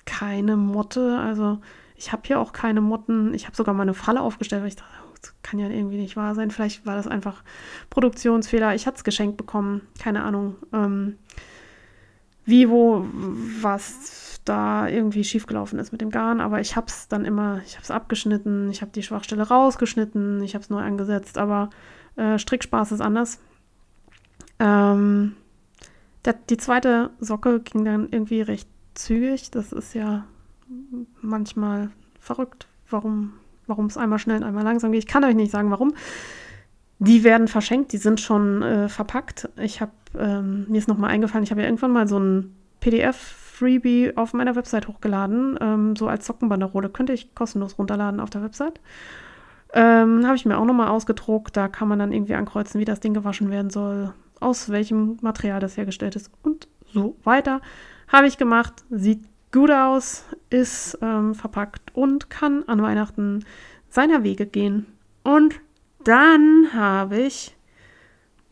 keine 0.05 0.57
Motte, 0.57 1.19
also 1.19 1.59
ich 1.95 2.11
habe 2.11 2.23
hier 2.25 2.39
auch 2.39 2.53
keine 2.53 2.81
Motten. 2.81 3.33
Ich 3.33 3.45
habe 3.45 3.55
sogar 3.55 3.73
mal 3.73 3.83
eine 3.83 3.93
Falle 3.93 4.21
aufgestellt, 4.21 4.61
weil 4.61 4.69
ich 4.69 4.75
dachte, 4.75 4.93
oh, 5.07 5.15
das 5.19 5.33
kann 5.41 5.59
ja 5.59 5.67
irgendwie 5.67 5.97
nicht 5.97 6.15
wahr 6.15 6.35
sein. 6.35 6.51
Vielleicht 6.51 6.85
war 6.85 6.95
das 6.95 7.07
einfach 7.07 7.43
Produktionsfehler. 7.89 8.75
Ich 8.75 8.85
hatte 8.85 8.97
es 8.97 9.03
geschenkt 9.03 9.37
bekommen, 9.37 9.81
keine 9.99 10.23
Ahnung. 10.23 10.55
Ähm, 10.73 11.17
wie, 12.45 12.69
wo, 12.69 13.05
was 13.61 14.36
da 14.47 14.87
irgendwie 14.87 15.23
schiefgelaufen 15.23 15.79
ist 15.79 15.91
mit 15.91 16.01
dem 16.01 16.09
Garn, 16.09 16.41
aber 16.41 16.59
ich 16.59 16.75
habe 16.75 16.87
es 16.87 17.07
dann 17.07 17.25
immer, 17.25 17.61
ich 17.65 17.75
habe 17.75 17.83
es 17.83 17.91
abgeschnitten, 17.91 18.69
ich 18.69 18.81
habe 18.81 18.91
die 18.91 19.03
Schwachstelle 19.03 19.47
rausgeschnitten, 19.47 20.41
ich 20.41 20.53
habe 20.53 20.63
es 20.63 20.69
neu 20.69 20.81
angesetzt, 20.81 21.37
aber 21.37 21.69
äh, 22.15 22.37
Strickspaß 22.37 22.91
ist 22.91 23.01
anders. 23.01 23.39
Ähm, 24.59 25.35
der, 26.25 26.33
die 26.33 26.57
zweite 26.57 27.11
Socke 27.19 27.59
ging 27.59 27.85
dann 27.85 28.09
irgendwie 28.11 28.41
recht 28.41 28.67
zügig. 28.95 29.51
Das 29.51 29.71
ist 29.71 29.93
ja 29.93 30.25
manchmal 31.21 31.89
verrückt, 32.19 32.67
warum 32.89 33.33
es 33.87 33.97
einmal 33.97 34.19
schnell 34.19 34.37
und 34.37 34.43
einmal 34.43 34.63
langsam 34.63 34.91
geht. 34.91 35.03
Ich 35.03 35.07
kann 35.07 35.23
euch 35.23 35.35
nicht 35.35 35.51
sagen, 35.51 35.71
warum. 35.71 35.93
Die 36.99 37.23
werden 37.23 37.47
verschenkt, 37.47 37.93
die 37.93 37.97
sind 37.97 38.19
schon 38.19 38.63
äh, 38.63 38.89
verpackt. 38.89 39.49
Ich 39.57 39.81
habe, 39.81 39.91
ähm, 40.17 40.65
mir 40.67 40.79
ist 40.79 40.87
nochmal 40.87 41.11
eingefallen, 41.11 41.43
ich 41.43 41.51
habe 41.51 41.61
ja 41.61 41.67
irgendwann 41.67 41.91
mal 41.91 42.07
so 42.07 42.19
ein 42.19 42.55
PDF 42.79 43.46
Freebie 43.57 44.15
auf 44.15 44.33
meiner 44.33 44.55
Website 44.55 44.87
hochgeladen, 44.87 45.57
ähm, 45.59 45.95
so 45.95 46.07
als 46.07 46.25
Sockenbanderole. 46.25 46.89
Könnte 46.89 47.13
ich 47.13 47.33
kostenlos 47.33 47.77
runterladen 47.77 48.19
auf 48.19 48.29
der 48.29 48.43
Website. 48.43 48.79
Ähm, 49.73 50.25
Habe 50.25 50.35
ich 50.35 50.45
mir 50.45 50.57
auch 50.57 50.65
nochmal 50.65 50.89
ausgedruckt. 50.89 51.57
Da 51.57 51.67
kann 51.67 51.87
man 51.87 51.99
dann 51.99 52.11
irgendwie 52.11 52.35
ankreuzen, 52.35 52.79
wie 52.79 52.85
das 52.85 52.99
Ding 52.99 53.13
gewaschen 53.13 53.49
werden 53.49 53.69
soll, 53.69 54.13
aus 54.39 54.69
welchem 54.69 55.17
Material 55.21 55.59
das 55.59 55.75
hergestellt 55.75 56.15
ist 56.15 56.31
und 56.43 56.67
so 56.93 57.17
weiter. 57.23 57.61
Habe 58.07 58.27
ich 58.27 58.37
gemacht. 58.37 58.85
Sieht 58.89 59.21
gut 59.51 59.71
aus, 59.71 60.25
ist 60.49 60.97
ähm, 61.01 61.33
verpackt 61.33 61.95
und 61.95 62.29
kann 62.29 62.63
an 62.67 62.81
Weihnachten 62.81 63.43
seiner 63.89 64.23
Wege 64.23 64.45
gehen. 64.45 64.85
Und 65.23 65.59
dann 66.03 66.69
habe 66.73 67.17
ich 67.17 67.56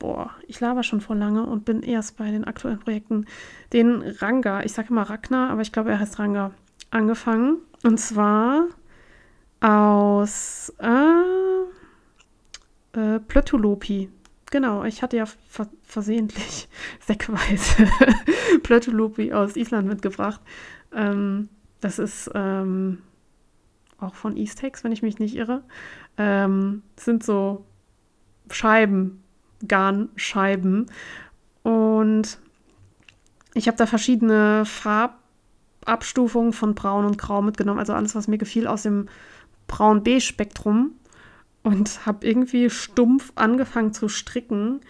boah, 0.05 0.29
ich 0.45 0.59
laber 0.59 0.83
schon 0.83 1.01
vor 1.01 1.15
lange 1.15 1.43
und 1.47 1.65
bin 1.65 1.81
erst 1.81 2.15
bei 2.15 2.29
den 2.29 2.43
aktuellen 2.43 2.77
Projekten, 2.77 3.25
den 3.73 4.03
Ranga, 4.03 4.61
ich 4.61 4.73
sage 4.73 4.89
immer 4.89 5.09
Ragnar, 5.09 5.49
aber 5.49 5.61
ich 5.61 5.71
glaube, 5.71 5.89
er 5.89 5.99
heißt 5.99 6.19
Ranga, 6.19 6.51
angefangen. 6.91 7.57
Und 7.81 7.99
zwar 7.99 8.67
aus 9.61 10.71
äh, 10.77 11.65
äh, 12.99 13.19
Plötulopi. 13.19 14.09
Genau, 14.51 14.83
ich 14.83 15.01
hatte 15.01 15.17
ja 15.17 15.25
ver 15.25 15.67
versehentlich 15.81 16.69
säckweise 16.99 17.87
Plötulopi 18.63 19.33
aus 19.33 19.55
Island 19.55 19.87
mitgebracht. 19.87 20.41
Ähm, 20.93 21.49
das 21.81 21.97
ist 21.97 22.29
ähm, 22.35 22.99
auch 23.99 24.13
von 24.13 24.37
Eastex, 24.37 24.83
wenn 24.83 24.91
ich 24.91 25.01
mich 25.01 25.17
nicht 25.17 25.35
irre. 25.35 25.63
Ähm, 26.17 26.83
sind 26.95 27.23
so 27.23 27.65
Scheiben 28.51 29.23
Garnscheiben. 29.67 30.87
Und 31.63 32.39
ich 33.53 33.67
habe 33.67 33.77
da 33.77 33.85
verschiedene 33.85 34.65
Farbabstufungen 34.65 36.53
von 36.53 36.75
Braun 36.75 37.05
und 37.05 37.17
Grau 37.17 37.41
mitgenommen. 37.41 37.79
Also 37.79 37.93
alles, 37.93 38.15
was 38.15 38.27
mir 38.27 38.37
gefiel 38.37 38.67
aus 38.67 38.83
dem 38.83 39.07
Braun-B-Spektrum. 39.67 40.91
Und 41.63 42.05
habe 42.05 42.27
irgendwie 42.27 42.69
stumpf 42.69 43.31
angefangen 43.33 43.91
zu 43.91 44.07
stricken, 44.07 44.81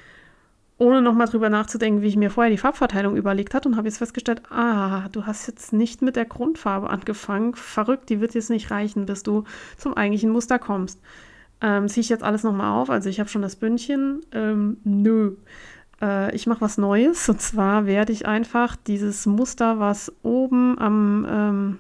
ohne 0.77 1.01
nochmal 1.01 1.27
drüber 1.27 1.49
nachzudenken, 1.49 2.01
wie 2.01 2.07
ich 2.07 2.17
mir 2.17 2.29
vorher 2.29 2.51
die 2.51 2.57
Farbverteilung 2.57 3.15
überlegt 3.15 3.53
habe. 3.53 3.69
Und 3.69 3.77
habe 3.77 3.87
jetzt 3.87 3.99
festgestellt, 3.99 4.41
ah, 4.51 5.07
du 5.13 5.25
hast 5.25 5.47
jetzt 5.47 5.71
nicht 5.71 6.01
mit 6.01 6.17
der 6.17 6.25
Grundfarbe 6.25 6.89
angefangen. 6.89 7.55
Verrückt, 7.55 8.09
die 8.09 8.19
wird 8.19 8.33
jetzt 8.33 8.49
nicht 8.49 8.71
reichen, 8.71 9.05
bis 9.05 9.23
du 9.23 9.45
zum 9.77 9.93
eigentlichen 9.93 10.31
Muster 10.31 10.59
kommst. 10.59 10.99
Ähm, 11.61 11.87
Ziehe 11.87 12.01
ich 12.01 12.09
jetzt 12.09 12.23
alles 12.23 12.43
nochmal 12.43 12.81
auf? 12.81 12.89
Also 12.89 13.09
ich 13.09 13.19
habe 13.19 13.29
schon 13.29 13.41
das 13.41 13.55
Bündchen. 13.55 14.21
Ähm, 14.31 14.77
nö. 14.83 15.35
Äh, 16.01 16.35
ich 16.35 16.47
mache 16.47 16.61
was 16.61 16.77
Neues. 16.77 17.29
Und 17.29 17.41
zwar 17.41 17.85
werde 17.85 18.13
ich 18.13 18.25
einfach 18.25 18.75
dieses 18.75 19.25
Muster, 19.25 19.79
was 19.79 20.13
oben 20.23 20.77
am... 20.79 21.25
Ähm, 21.29 21.79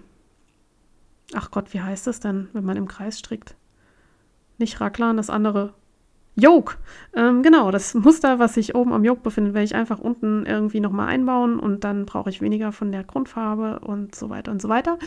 ach 1.33 1.51
Gott, 1.51 1.73
wie 1.73 1.81
heißt 1.81 2.07
das 2.07 2.19
denn, 2.19 2.49
wenn 2.53 2.63
man 2.63 2.77
im 2.77 2.87
Kreis 2.87 3.19
strickt? 3.19 3.55
Nicht 4.57 4.79
Raglan, 4.79 5.17
das 5.17 5.29
andere. 5.29 5.73
Yoke. 6.35 6.75
Ähm, 7.15 7.43
genau, 7.43 7.71
das 7.71 7.93
Muster, 7.93 8.39
was 8.39 8.55
sich 8.55 8.75
oben 8.75 8.91
am 8.91 9.05
Yoke 9.05 9.21
befindet, 9.21 9.53
werde 9.53 9.65
ich 9.65 9.75
einfach 9.75 9.99
unten 9.99 10.45
irgendwie 10.45 10.81
nochmal 10.81 11.07
einbauen 11.07 11.59
und 11.59 11.83
dann 11.85 12.05
brauche 12.05 12.29
ich 12.29 12.41
weniger 12.41 12.73
von 12.73 12.91
der 12.91 13.03
Grundfarbe 13.03 13.79
und 13.79 14.15
so 14.15 14.29
weiter 14.29 14.51
und 14.51 14.61
so 14.61 14.67
weiter. 14.67 14.99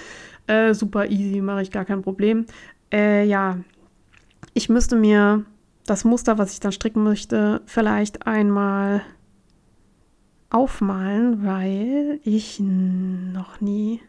Äh, 0.47 0.73
super 0.73 1.07
easy, 1.07 1.43
mache 1.43 1.63
ich 1.63 1.71
gar 1.71 1.85
kein 1.85 2.01
Problem. 2.03 2.47
Äh, 2.91 3.27
ja, 3.27 3.59
ich 4.59 4.69
müsste 4.69 4.97
mir 4.97 5.45
das 5.87 6.05
Muster, 6.05 6.37
was 6.37 6.53
ich 6.53 6.59
dann 6.59 6.73
stricken 6.73 7.05
möchte, 7.05 7.63
vielleicht 7.65 8.27
einmal 8.27 9.03
aufmalen, 10.51 11.47
weil 11.47 12.19
ich 12.25 12.59
noch 12.59 13.61
nie 13.61 14.01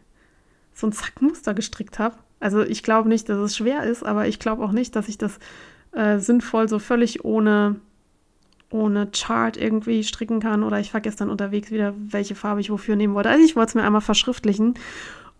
so 0.74 0.88
ein 0.88 0.92
Zackmuster 0.92 1.54
gestrickt 1.54 2.00
habe. 2.00 2.16
Also 2.40 2.62
ich 2.62 2.82
glaube 2.82 3.08
nicht, 3.08 3.28
dass 3.28 3.38
es 3.38 3.56
schwer 3.56 3.84
ist, 3.84 4.02
aber 4.02 4.26
ich 4.26 4.40
glaube 4.40 4.64
auch 4.64 4.72
nicht, 4.72 4.96
dass 4.96 5.08
ich 5.08 5.18
das 5.18 5.38
äh, 5.92 6.18
sinnvoll 6.18 6.68
so 6.68 6.80
völlig 6.80 7.24
ohne, 7.24 7.76
ohne 8.70 9.06
Chart 9.06 9.56
irgendwie 9.56 10.02
stricken 10.02 10.40
kann 10.40 10.64
oder 10.64 10.80
ich 10.80 10.90
vergesse 10.90 11.18
dann 11.18 11.30
unterwegs 11.30 11.70
wieder, 11.70 11.94
welche 11.96 12.34
Farbe 12.34 12.60
ich 12.60 12.70
wofür 12.70 12.96
nehmen 12.96 13.14
wollte. 13.14 13.28
Also 13.28 13.44
ich 13.44 13.54
wollte 13.54 13.68
es 13.68 13.74
mir 13.76 13.84
einmal 13.84 14.00
verschriftlichen. 14.00 14.74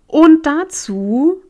Und 0.06 0.46
dazu 0.46 1.42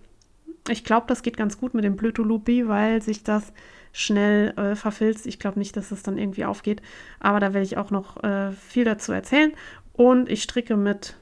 ich 0.68 0.84
glaube, 0.84 1.06
das 1.06 1.22
geht 1.22 1.36
ganz 1.36 1.58
gut 1.58 1.74
mit 1.74 1.84
dem 1.84 1.96
Blötolupi, 1.96 2.66
weil 2.66 3.02
sich 3.02 3.24
das 3.24 3.52
schnell 3.92 4.54
äh, 4.56 4.74
verfilzt. 4.74 5.26
Ich 5.26 5.38
glaube 5.38 5.58
nicht, 5.58 5.76
dass 5.76 5.90
es 5.90 6.02
dann 6.02 6.16
irgendwie 6.16 6.46
aufgeht. 6.46 6.80
Aber 7.18 7.40
da 7.40 7.52
werde 7.52 7.66
ich 7.66 7.76
auch 7.76 7.90
noch 7.90 8.22
äh, 8.22 8.52
viel 8.52 8.84
dazu 8.84 9.12
erzählen. 9.12 9.52
Und 9.92 10.30
ich 10.30 10.42
stricke 10.42 10.78
mit 10.78 11.14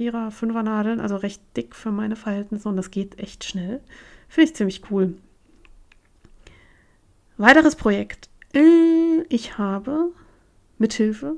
Vierer, 0.00 0.30
Fünfer 0.30 0.62
Nadeln, 0.62 0.98
also 0.98 1.16
recht 1.16 1.42
dick 1.58 1.74
für 1.74 1.90
meine 1.90 2.16
Verhältnisse. 2.16 2.66
Und 2.70 2.78
das 2.78 2.90
geht 2.90 3.18
echt 3.18 3.44
schnell. 3.44 3.82
Finde 4.30 4.48
ich 4.48 4.56
ziemlich 4.56 4.90
cool. 4.90 5.12
Weiteres 7.36 7.76
Projekt. 7.76 8.30
Äh, 8.54 9.24
ich 9.28 9.58
habe 9.58 10.10
mithilfe 10.78 11.34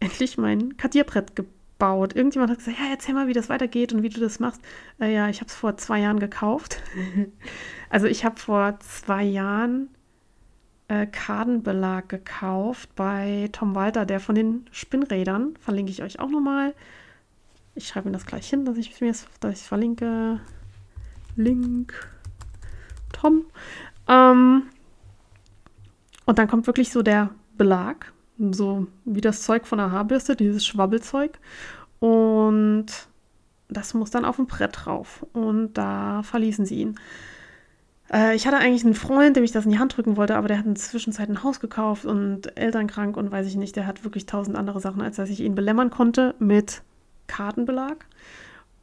endlich 0.00 0.36
mein 0.36 0.76
Kartierbrett 0.76 1.36
gebaut. 1.36 2.16
Irgendjemand 2.16 2.50
hat 2.50 2.58
gesagt, 2.58 2.76
ja, 2.80 2.86
erzähl 2.90 3.14
mal, 3.14 3.28
wie 3.28 3.34
das 3.34 3.48
weitergeht 3.48 3.92
und 3.92 4.02
wie 4.02 4.08
du 4.08 4.18
das 4.18 4.40
machst. 4.40 4.60
Äh, 5.00 5.14
ja, 5.14 5.28
ich 5.28 5.38
habe 5.38 5.46
es 5.46 5.54
vor 5.54 5.76
zwei 5.76 6.00
Jahren 6.00 6.18
gekauft. 6.18 6.82
also 7.88 8.08
ich 8.08 8.24
habe 8.24 8.34
vor 8.36 8.80
zwei 8.80 9.22
Jahren 9.22 9.90
äh, 10.88 11.06
Kartenbelag 11.06 12.08
gekauft 12.08 12.96
bei 12.96 13.48
Tom 13.52 13.76
Walter, 13.76 14.06
der 14.06 14.18
von 14.18 14.34
den 14.34 14.66
Spinnrädern. 14.72 15.54
Verlinke 15.60 15.92
ich 15.92 16.02
euch 16.02 16.18
auch 16.18 16.30
nochmal. 16.30 16.74
Ich 17.74 17.88
schreibe 17.88 18.08
mir 18.08 18.12
das 18.12 18.26
gleich 18.26 18.48
hin, 18.48 18.64
dass 18.64 18.76
ich 18.76 19.00
mir 19.00 19.08
das, 19.08 19.26
dass 19.40 19.60
ich 19.60 19.66
verlinke. 19.66 20.40
Link 21.36 21.94
Tom. 23.12 23.46
Ähm, 24.08 24.64
und 26.26 26.38
dann 26.38 26.48
kommt 26.48 26.66
wirklich 26.66 26.90
so 26.92 27.02
der 27.02 27.30
Belag 27.56 28.12
so 28.50 28.86
wie 29.04 29.20
das 29.20 29.42
Zeug 29.42 29.66
von 29.66 29.78
der 29.78 29.92
Haarbürste, 29.92 30.36
dieses 30.36 30.66
Schwabbelzeug. 30.66 31.38
Und 32.00 32.86
das 33.68 33.94
muss 33.94 34.10
dann 34.10 34.24
auf 34.24 34.36
dem 34.36 34.46
Brett 34.46 34.84
drauf. 34.84 35.24
Und 35.32 35.74
da 35.74 36.22
verließen 36.22 36.66
sie 36.66 36.80
ihn. 36.80 36.98
Äh, 38.12 38.34
ich 38.34 38.46
hatte 38.46 38.58
eigentlich 38.58 38.84
einen 38.84 38.94
Freund, 38.94 39.36
dem 39.36 39.44
ich 39.44 39.52
das 39.52 39.64
in 39.64 39.70
die 39.70 39.78
Hand 39.78 39.96
drücken 39.96 40.16
wollte, 40.16 40.36
aber 40.36 40.48
der 40.48 40.58
hat 40.58 40.66
in 40.66 40.74
der 40.74 40.82
Zwischenzeit 40.82 41.28
ein 41.28 41.42
Haus 41.42 41.60
gekauft 41.60 42.04
und 42.04 42.56
elternkrank 42.56 43.16
und 43.16 43.30
weiß 43.30 43.46
ich 43.46 43.56
nicht, 43.56 43.76
der 43.76 43.86
hat 43.86 44.04
wirklich 44.04 44.26
tausend 44.26 44.56
andere 44.56 44.80
Sachen, 44.80 45.02
als 45.02 45.16
dass 45.16 45.30
ich 45.30 45.40
ihn 45.40 45.54
belämmern 45.54 45.90
konnte 45.90 46.34
mit 46.38 46.82
Kartenbelag. 47.32 48.04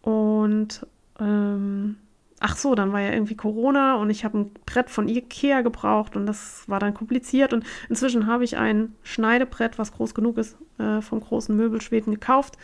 Und 0.02 0.88
ähm, 1.20 1.98
ach 2.40 2.58
so, 2.58 2.74
dann 2.74 2.92
war 2.92 3.00
ja 3.00 3.12
irgendwie 3.12 3.36
Corona 3.36 3.96
und 3.96 4.10
ich 4.10 4.26
habe 4.26 4.40
ein 4.40 4.52
Brett 4.66 4.90
von 4.90 5.08
Ikea 5.08 5.62
gebraucht 5.62 6.16
und 6.16 6.26
das 6.26 6.68
war 6.68 6.80
dann 6.80 6.96
kompliziert. 6.96 7.54
Und 7.54 7.64
inzwischen 7.90 8.26
habe 8.26 8.44
ich 8.44 8.58
ein 8.58 8.96
Schneidebrett, 9.04 9.78
was 9.78 9.92
groß 9.92 10.16
genug 10.16 10.38
ist, 10.38 10.58
äh, 10.80 11.02
vom 11.02 11.20
großen 11.20 11.56
Möbelschweden 11.56 12.14
gekauft 12.14 12.58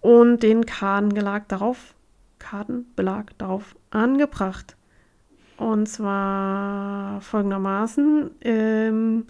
und 0.00 0.42
den 0.42 0.66
Kartenbelag 0.66 1.46
darauf, 1.48 1.94
Kartenbelag 2.40 3.38
darauf 3.38 3.76
angebracht. 3.90 4.76
Und 5.56 5.88
zwar 5.88 7.20
folgendermaßen. 7.20 8.32
Ähm, 8.40 9.26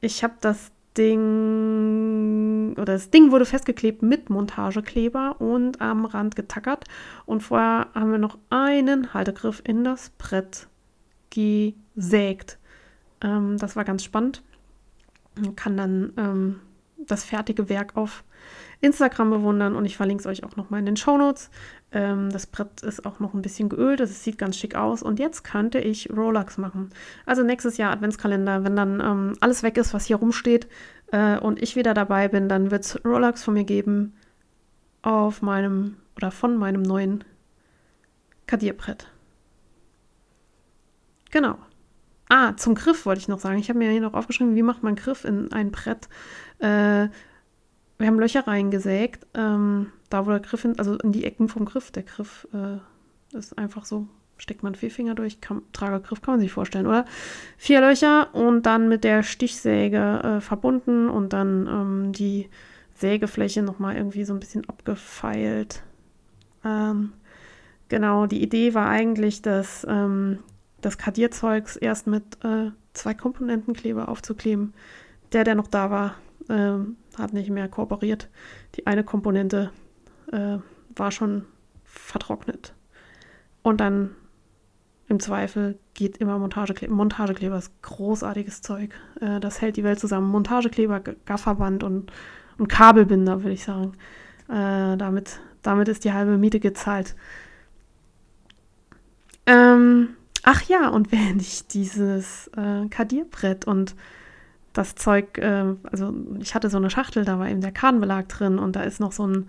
ich 0.00 0.24
habe 0.24 0.34
das 0.40 0.72
Ding 0.96 2.74
oder 2.76 2.94
das 2.94 3.10
Ding 3.10 3.30
wurde 3.30 3.44
festgeklebt 3.44 4.02
mit 4.02 4.30
Montagekleber 4.30 5.40
und 5.40 5.80
am 5.80 6.04
Rand 6.04 6.36
getackert. 6.36 6.84
Und 7.26 7.42
vorher 7.42 7.88
haben 7.94 8.10
wir 8.10 8.18
noch 8.18 8.38
einen 8.50 9.14
Haltegriff 9.14 9.62
in 9.64 9.84
das 9.84 10.10
Brett 10.10 10.68
gesägt. 11.30 12.58
Ähm, 13.22 13.56
das 13.58 13.76
war 13.76 13.84
ganz 13.84 14.02
spannend. 14.04 14.42
Man 15.36 15.54
kann 15.56 15.76
dann 15.76 16.12
ähm, 16.16 16.60
das 16.98 17.24
fertige 17.24 17.68
Werk 17.68 17.96
auf 17.96 18.24
Instagram 18.80 19.30
bewundern 19.30 19.76
und 19.76 19.84
ich 19.84 19.96
verlinke 19.96 20.22
es 20.22 20.26
euch 20.26 20.44
auch 20.44 20.56
nochmal 20.56 20.80
in 20.80 20.86
den 20.86 20.96
Show 20.96 21.16
Notes. 21.16 21.50
Ähm, 21.92 22.30
das 22.30 22.46
Brett 22.46 22.82
ist 22.82 23.04
auch 23.04 23.18
noch 23.18 23.34
ein 23.34 23.42
bisschen 23.42 23.68
geölt, 23.68 24.00
das 24.00 24.22
sieht 24.22 24.38
ganz 24.38 24.56
schick 24.56 24.76
aus 24.76 25.02
und 25.02 25.18
jetzt 25.18 25.42
könnte 25.42 25.80
ich 25.80 26.08
Rolex 26.10 26.56
machen. 26.56 26.90
Also 27.26 27.42
nächstes 27.42 27.76
Jahr 27.78 27.92
Adventskalender, 27.92 28.62
wenn 28.62 28.76
dann 28.76 29.00
ähm, 29.00 29.36
alles 29.40 29.62
weg 29.62 29.76
ist, 29.76 29.92
was 29.92 30.06
hier 30.06 30.16
rumsteht 30.16 30.68
äh, 31.10 31.38
und 31.38 31.60
ich 31.60 31.74
wieder 31.74 31.94
dabei 31.94 32.28
bin, 32.28 32.48
dann 32.48 32.70
wird 32.70 32.84
es 32.84 33.04
Rolex 33.04 33.42
von 33.42 33.54
mir 33.54 33.64
geben 33.64 34.14
auf 35.02 35.42
meinem 35.42 35.96
oder 36.16 36.30
von 36.30 36.56
meinem 36.56 36.82
neuen 36.82 37.24
Kadierbrett. 38.46 39.08
Genau. 41.30 41.58
Ah, 42.28 42.56
zum 42.56 42.76
Griff 42.76 43.06
wollte 43.06 43.20
ich 43.20 43.28
noch 43.28 43.40
sagen. 43.40 43.58
Ich 43.58 43.68
habe 43.68 43.78
mir 43.78 43.90
hier 43.90 44.00
noch 44.00 44.14
aufgeschrieben, 44.14 44.54
wie 44.54 44.62
macht 44.62 44.84
man 44.84 44.94
Griff 44.94 45.24
in 45.24 45.52
ein 45.52 45.72
Brett. 45.72 46.08
Äh, 46.58 47.08
wir 48.00 48.06
haben 48.06 48.18
Löcher 48.18 48.46
reingesägt, 48.46 49.26
ähm, 49.34 49.92
da 50.08 50.26
wo 50.26 50.30
der 50.30 50.40
Griff, 50.40 50.64
in, 50.64 50.78
also 50.78 50.96
in 50.96 51.12
die 51.12 51.24
Ecken 51.24 51.48
vom 51.48 51.66
Griff. 51.66 51.90
Der 51.90 52.02
Griff 52.02 52.48
äh, 52.52 53.36
ist 53.36 53.58
einfach 53.58 53.84
so, 53.84 54.08
steckt 54.38 54.62
man 54.62 54.74
vier 54.74 54.90
Finger 54.90 55.14
durch, 55.14 55.40
kann, 55.40 55.62
Tragergriff 55.72 56.22
kann 56.22 56.34
man 56.34 56.40
sich 56.40 56.50
vorstellen, 56.50 56.86
oder? 56.86 57.04
Vier 57.58 57.80
Löcher 57.80 58.34
und 58.34 58.64
dann 58.64 58.88
mit 58.88 59.04
der 59.04 59.22
Stichsäge 59.22 60.20
äh, 60.22 60.40
verbunden 60.40 61.08
und 61.08 61.32
dann 61.32 61.66
ähm, 61.66 62.12
die 62.12 62.48
Sägefläche 62.94 63.62
nochmal 63.62 63.96
irgendwie 63.96 64.24
so 64.24 64.32
ein 64.32 64.40
bisschen 64.40 64.68
abgefeilt. 64.68 65.82
Ähm, 66.64 67.12
genau, 67.88 68.26
die 68.26 68.42
Idee 68.42 68.74
war 68.74 68.88
eigentlich, 68.88 69.42
dass 69.42 69.86
ähm, 69.88 70.38
das 70.80 70.96
Kadierzeugs 70.96 71.76
erst 71.76 72.06
mit 72.06 72.24
äh, 72.44 72.70
zwei 72.94 73.12
Komponentenkleber 73.12 74.08
aufzukleben. 74.08 74.72
Der, 75.32 75.44
der 75.44 75.54
noch 75.54 75.68
da 75.68 75.90
war, 75.90 76.14
ähm, 76.48 76.96
hat 77.20 77.32
nicht 77.32 77.50
mehr 77.50 77.68
kooperiert. 77.68 78.28
Die 78.76 78.86
eine 78.86 79.04
Komponente 79.04 79.70
äh, 80.32 80.58
war 80.94 81.10
schon 81.10 81.46
vertrocknet. 81.84 82.74
Und 83.62 83.80
dann 83.80 84.10
im 85.08 85.18
Zweifel 85.18 85.76
geht 85.94 86.18
immer 86.18 86.38
Montagekleber. 86.38 86.94
Montagekleber 86.94 87.58
ist 87.58 87.82
großartiges 87.82 88.62
Zeug. 88.62 88.94
Äh, 89.20 89.40
das 89.40 89.60
hält 89.60 89.76
die 89.76 89.84
Welt 89.84 89.98
zusammen. 89.98 90.30
Montagekleber, 90.30 91.00
Gafferband 91.00 91.82
und, 91.82 92.12
und 92.58 92.68
Kabelbinder, 92.68 93.42
würde 93.42 93.54
ich 93.54 93.64
sagen. 93.64 93.94
Äh, 94.48 94.96
damit, 94.96 95.40
damit 95.62 95.88
ist 95.88 96.04
die 96.04 96.12
halbe 96.12 96.38
Miete 96.38 96.60
gezahlt. 96.60 97.16
Ähm, 99.46 100.10
ach 100.44 100.62
ja, 100.68 100.88
und 100.88 101.10
während 101.12 101.42
ich 101.42 101.66
dieses 101.66 102.48
äh, 102.56 102.86
Kadierbrett 102.88 103.66
und 103.66 103.96
das 104.72 104.94
Zeug, 104.94 105.38
äh, 105.38 105.74
also 105.84 106.14
ich 106.38 106.54
hatte 106.54 106.70
so 106.70 106.76
eine 106.76 106.90
Schachtel, 106.90 107.24
da 107.24 107.38
war 107.38 107.48
eben 107.48 107.60
der 107.60 107.72
Kartenbelag 107.72 108.28
drin 108.28 108.58
und 108.58 108.76
da 108.76 108.82
ist 108.82 109.00
noch 109.00 109.12
so 109.12 109.26
ein, 109.26 109.48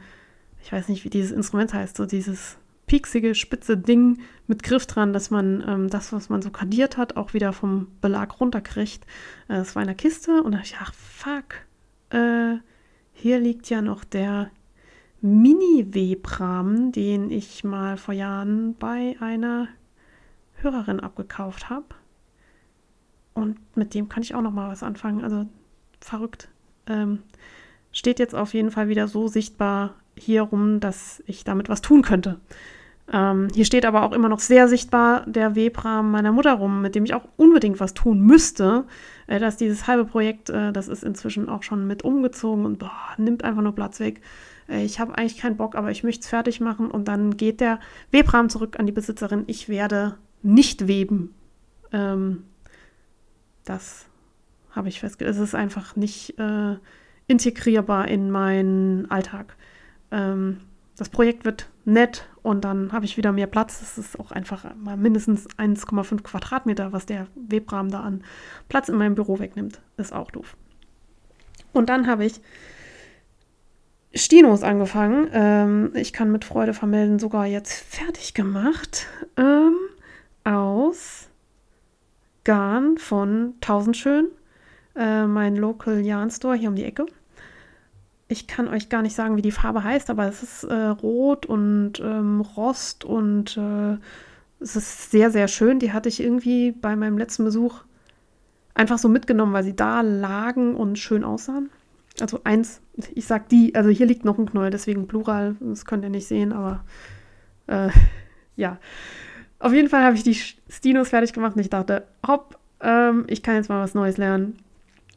ich 0.64 0.72
weiß 0.72 0.90
nicht, 0.90 1.06
wie 1.06 1.10
dieses 1.10 1.32
Instrument 1.32 1.74
heißt, 1.74 1.98
so 1.98 2.06
dieses 2.06 2.58
pieksige, 2.88 3.36
spitze 3.36 3.78
Ding 3.78 4.20
mit 4.48 4.64
Griff 4.64 4.86
dran, 4.86 5.14
dass 5.14 5.32
man 5.32 5.64
ähm, 5.66 5.90
das, 5.90 6.12
was 6.12 6.30
man 6.30 6.42
so 6.42 6.50
kadiert 6.50 6.98
hat, 6.98 7.16
auch 7.16 7.34
wieder 7.34 7.54
vom 7.54 7.88
Belag 8.02 8.40
runterkriegt. 8.40 9.06
Äh, 9.48 9.64
war 9.74 9.82
in 9.82 9.88
der 9.88 9.96
Kiste 9.96 10.44
und 10.44 10.52
da 10.52 10.58
dachte 10.58 10.74
ich, 10.74 10.78
ach 10.82 10.94
fuck, 10.94 11.56
äh, 12.10 12.58
hier 13.14 13.40
liegt 13.40 13.70
ja 13.70 13.82
noch 13.82 14.04
der 14.04 14.50
Mini-Webrahmen, 15.22 16.92
den 16.92 17.30
ich 17.30 17.64
mal 17.64 17.96
vor 17.96 18.14
Jahren 18.14 18.76
bei 18.76 19.16
einer 19.20 19.68
Hörerin 20.56 21.00
abgekauft 21.00 21.70
habe. 21.70 21.86
Und 23.34 23.58
mit 23.76 23.94
dem 23.94 24.10
kann 24.10 24.24
ich 24.24 24.36
auch 24.36 24.42
noch 24.42 24.52
mal 24.52 24.70
was 24.70 24.84
anfangen. 24.84 25.24
Also 25.24 25.46
verrückt. 26.00 26.50
Ähm, 26.88 27.20
steht 27.92 28.20
jetzt 28.20 28.36
auf 28.36 28.54
jeden 28.54 28.72
Fall 28.72 28.88
wieder 28.88 29.08
so 29.08 29.28
sichtbar 29.28 29.96
hier 30.16 30.44
rum, 30.44 30.80
dass 30.80 31.24
ich 31.26 31.44
damit 31.44 31.70
was 31.70 31.82
tun 31.82 32.02
könnte. 32.02 32.40
Ähm, 33.12 33.50
hier 33.54 33.66
steht 33.66 33.86
aber 33.86 34.04
auch 34.04 34.14
immer 34.14 34.30
noch 34.30 34.40
sehr 34.40 34.68
sichtbar 34.68 35.26
der 35.26 35.56
Webrahmen 35.56 36.12
meiner 36.12 36.32
Mutter 36.32 36.54
rum, 36.54 36.82
mit 36.82 36.96
dem 36.96 37.04
ich 37.04 37.14
auch 37.14 37.28
unbedingt 37.36 37.80
was 37.80 37.94
tun 37.94 38.22
müsste. 38.22 38.86
Äh, 39.28 39.40
dass 39.40 39.58
dieses 39.58 39.88
halbe 39.88 40.06
Projekt, 40.06 40.50
äh, 40.50 40.72
das 40.72 40.88
ist 40.88 41.04
inzwischen 41.04 41.50
auch 41.50 41.64
schon 41.64 41.88
mit 41.88 42.04
umgezogen 42.04 42.66
und 42.66 42.80
boah, 42.80 42.92
nimmt 43.18 43.44
einfach 43.44 43.62
nur 43.62 43.76
Platz 43.76 44.00
weg. 44.00 44.22
Äh, 44.70 44.84
ich 44.86 45.00
habe 45.00 45.18
eigentlich 45.18 45.38
keinen 45.38 45.58
Bock, 45.58 45.76
aber 45.76 45.92
ich 45.92 46.04
möchte 46.04 46.22
es 46.22 46.30
fertig 46.30 46.62
machen 46.62 46.90
und 46.90 47.08
dann 47.08 47.38
geht 47.38 47.60
der 47.60 47.80
Webrahmen 48.12 48.50
zurück 48.50 48.80
an 48.80 48.86
die 48.86 48.92
Besitzerin. 48.92 49.44
Ich 49.48 49.68
werde 49.68 50.18
nicht 50.42 50.88
weben. 50.88 51.34
Ähm, 51.92 52.44
das 53.66 54.06
habe 54.72 54.90
ich 54.90 55.00
festgestellt. 55.00 55.36
Es 55.36 55.42
ist 55.42 55.56
einfach 55.56 55.96
nicht 55.96 56.38
äh, 56.40 56.78
integrierbar 57.28 58.08
in 58.08 58.32
meinen 58.32 59.10
Alltag. 59.12 59.56
Ähm, 60.12 60.62
das 60.98 61.10
Projekt 61.10 61.46
wird 61.46 61.70
nett 61.86 62.28
und 62.44 62.64
dann 62.64 62.92
habe 62.92 63.06
ich 63.06 63.18
wieder 63.18 63.32
mehr 63.32 63.48
Platz. 63.48 63.82
Es 63.82 63.98
ist 63.98 64.20
auch 64.20 64.32
einfach 64.32 64.76
mal 64.76 64.98
mindestens 64.98 65.50
1,5 65.58 66.22
Quadratmeter, 66.22 66.94
was 66.94 67.06
der 67.06 67.28
Webrahmen 67.36 67.92
da 67.92 68.02
an 68.02 68.24
Platz 68.70 68.90
in 68.90 68.98
meinem 68.98 69.16
Büro 69.16 69.40
wegnimmt. 69.40 69.82
Ist 69.98 70.14
auch 70.14 70.32
doof. 70.32 70.56
Und 71.74 71.90
dann 71.90 72.08
habe 72.08 72.26
ich 72.26 72.42
Stinos 74.14 74.62
angefangen. 74.62 75.30
Ähm, 75.32 75.92
ich 75.96 76.12
kann 76.14 76.32
mit 76.32 76.46
Freude 76.46 76.74
vermelden, 76.74 77.18
sogar 77.18 77.46
jetzt 77.46 77.74
fertig 77.74 78.34
gemacht. 78.34 79.08
Ähm, 79.38 79.76
aus 80.44 81.30
Garn 82.44 82.98
von 82.98 83.56
Tausendschön. 83.62 84.28
Äh, 84.96 85.26
mein 85.26 85.56
Local 85.56 86.00
Yarn 86.02 86.30
Store 86.30 86.56
hier 86.56 86.70
um 86.70 86.76
die 86.76 86.86
Ecke 86.86 87.06
ich 88.32 88.48
kann 88.48 88.68
euch 88.68 88.90
gar 88.90 89.02
nicht 89.02 89.16
sagen, 89.16 89.36
wie 89.36 89.42
die 89.42 89.52
Farbe 89.52 89.84
heißt, 89.84 90.10
aber 90.10 90.26
es 90.26 90.42
ist 90.42 90.64
äh, 90.64 90.74
rot 90.74 91.46
und 91.46 92.00
ähm, 92.00 92.42
Rost 92.42 93.04
und 93.04 93.58
äh, 93.58 93.98
es 94.62 94.76
ist 94.76 95.12
sehr, 95.12 95.32
sehr 95.32 95.48
schön. 95.48 95.80
Die 95.80 95.92
hatte 95.92 96.08
ich 96.08 96.24
irgendwie 96.24 96.72
bei 96.72 96.96
meinem 96.96 97.18
letzten 97.18 97.44
Besuch 97.44 97.84
einfach 98.74 98.98
so 98.98 99.10
mitgenommen, 99.10 99.54
weil 99.54 99.64
sie 99.64 99.76
da 99.76 100.02
lagen 100.02 100.76
und 100.76 100.98
schön 100.98 101.24
aussahen. 101.24 101.70
Also 102.22 102.40
eins, 102.44 102.82
ich 103.14 103.26
sag 103.26 103.50
die, 103.50 103.76
also 103.76 103.90
hier 103.90 104.06
liegt 104.06 104.24
noch 104.24 104.38
ein 104.38 104.50
Knäuel, 104.50 104.72
deswegen 104.72 105.08
Plural, 105.08 105.56
das 105.60 105.86
könnt 105.86 106.04
ihr 106.04 106.10
nicht 106.10 106.28
sehen, 106.28 106.54
aber 106.54 106.86
äh, 107.68 107.90
ja. 108.56 108.80
Auf 109.62 109.74
jeden 109.74 109.90
Fall 109.90 110.04
habe 110.04 110.16
ich 110.16 110.24
die 110.24 110.36
Stinos 110.70 111.10
fertig 111.10 111.34
gemacht 111.34 111.56
und 111.56 111.62
ich 111.62 111.70
dachte, 111.70 112.06
hopp, 112.28 112.58
ähm, 112.82 113.26
ich 113.28 113.44
kann 113.44 113.56
jetzt 113.56 113.70
mal 113.70 113.82
was 113.82 113.94
Neues 113.94 114.18
lernen 114.18 114.58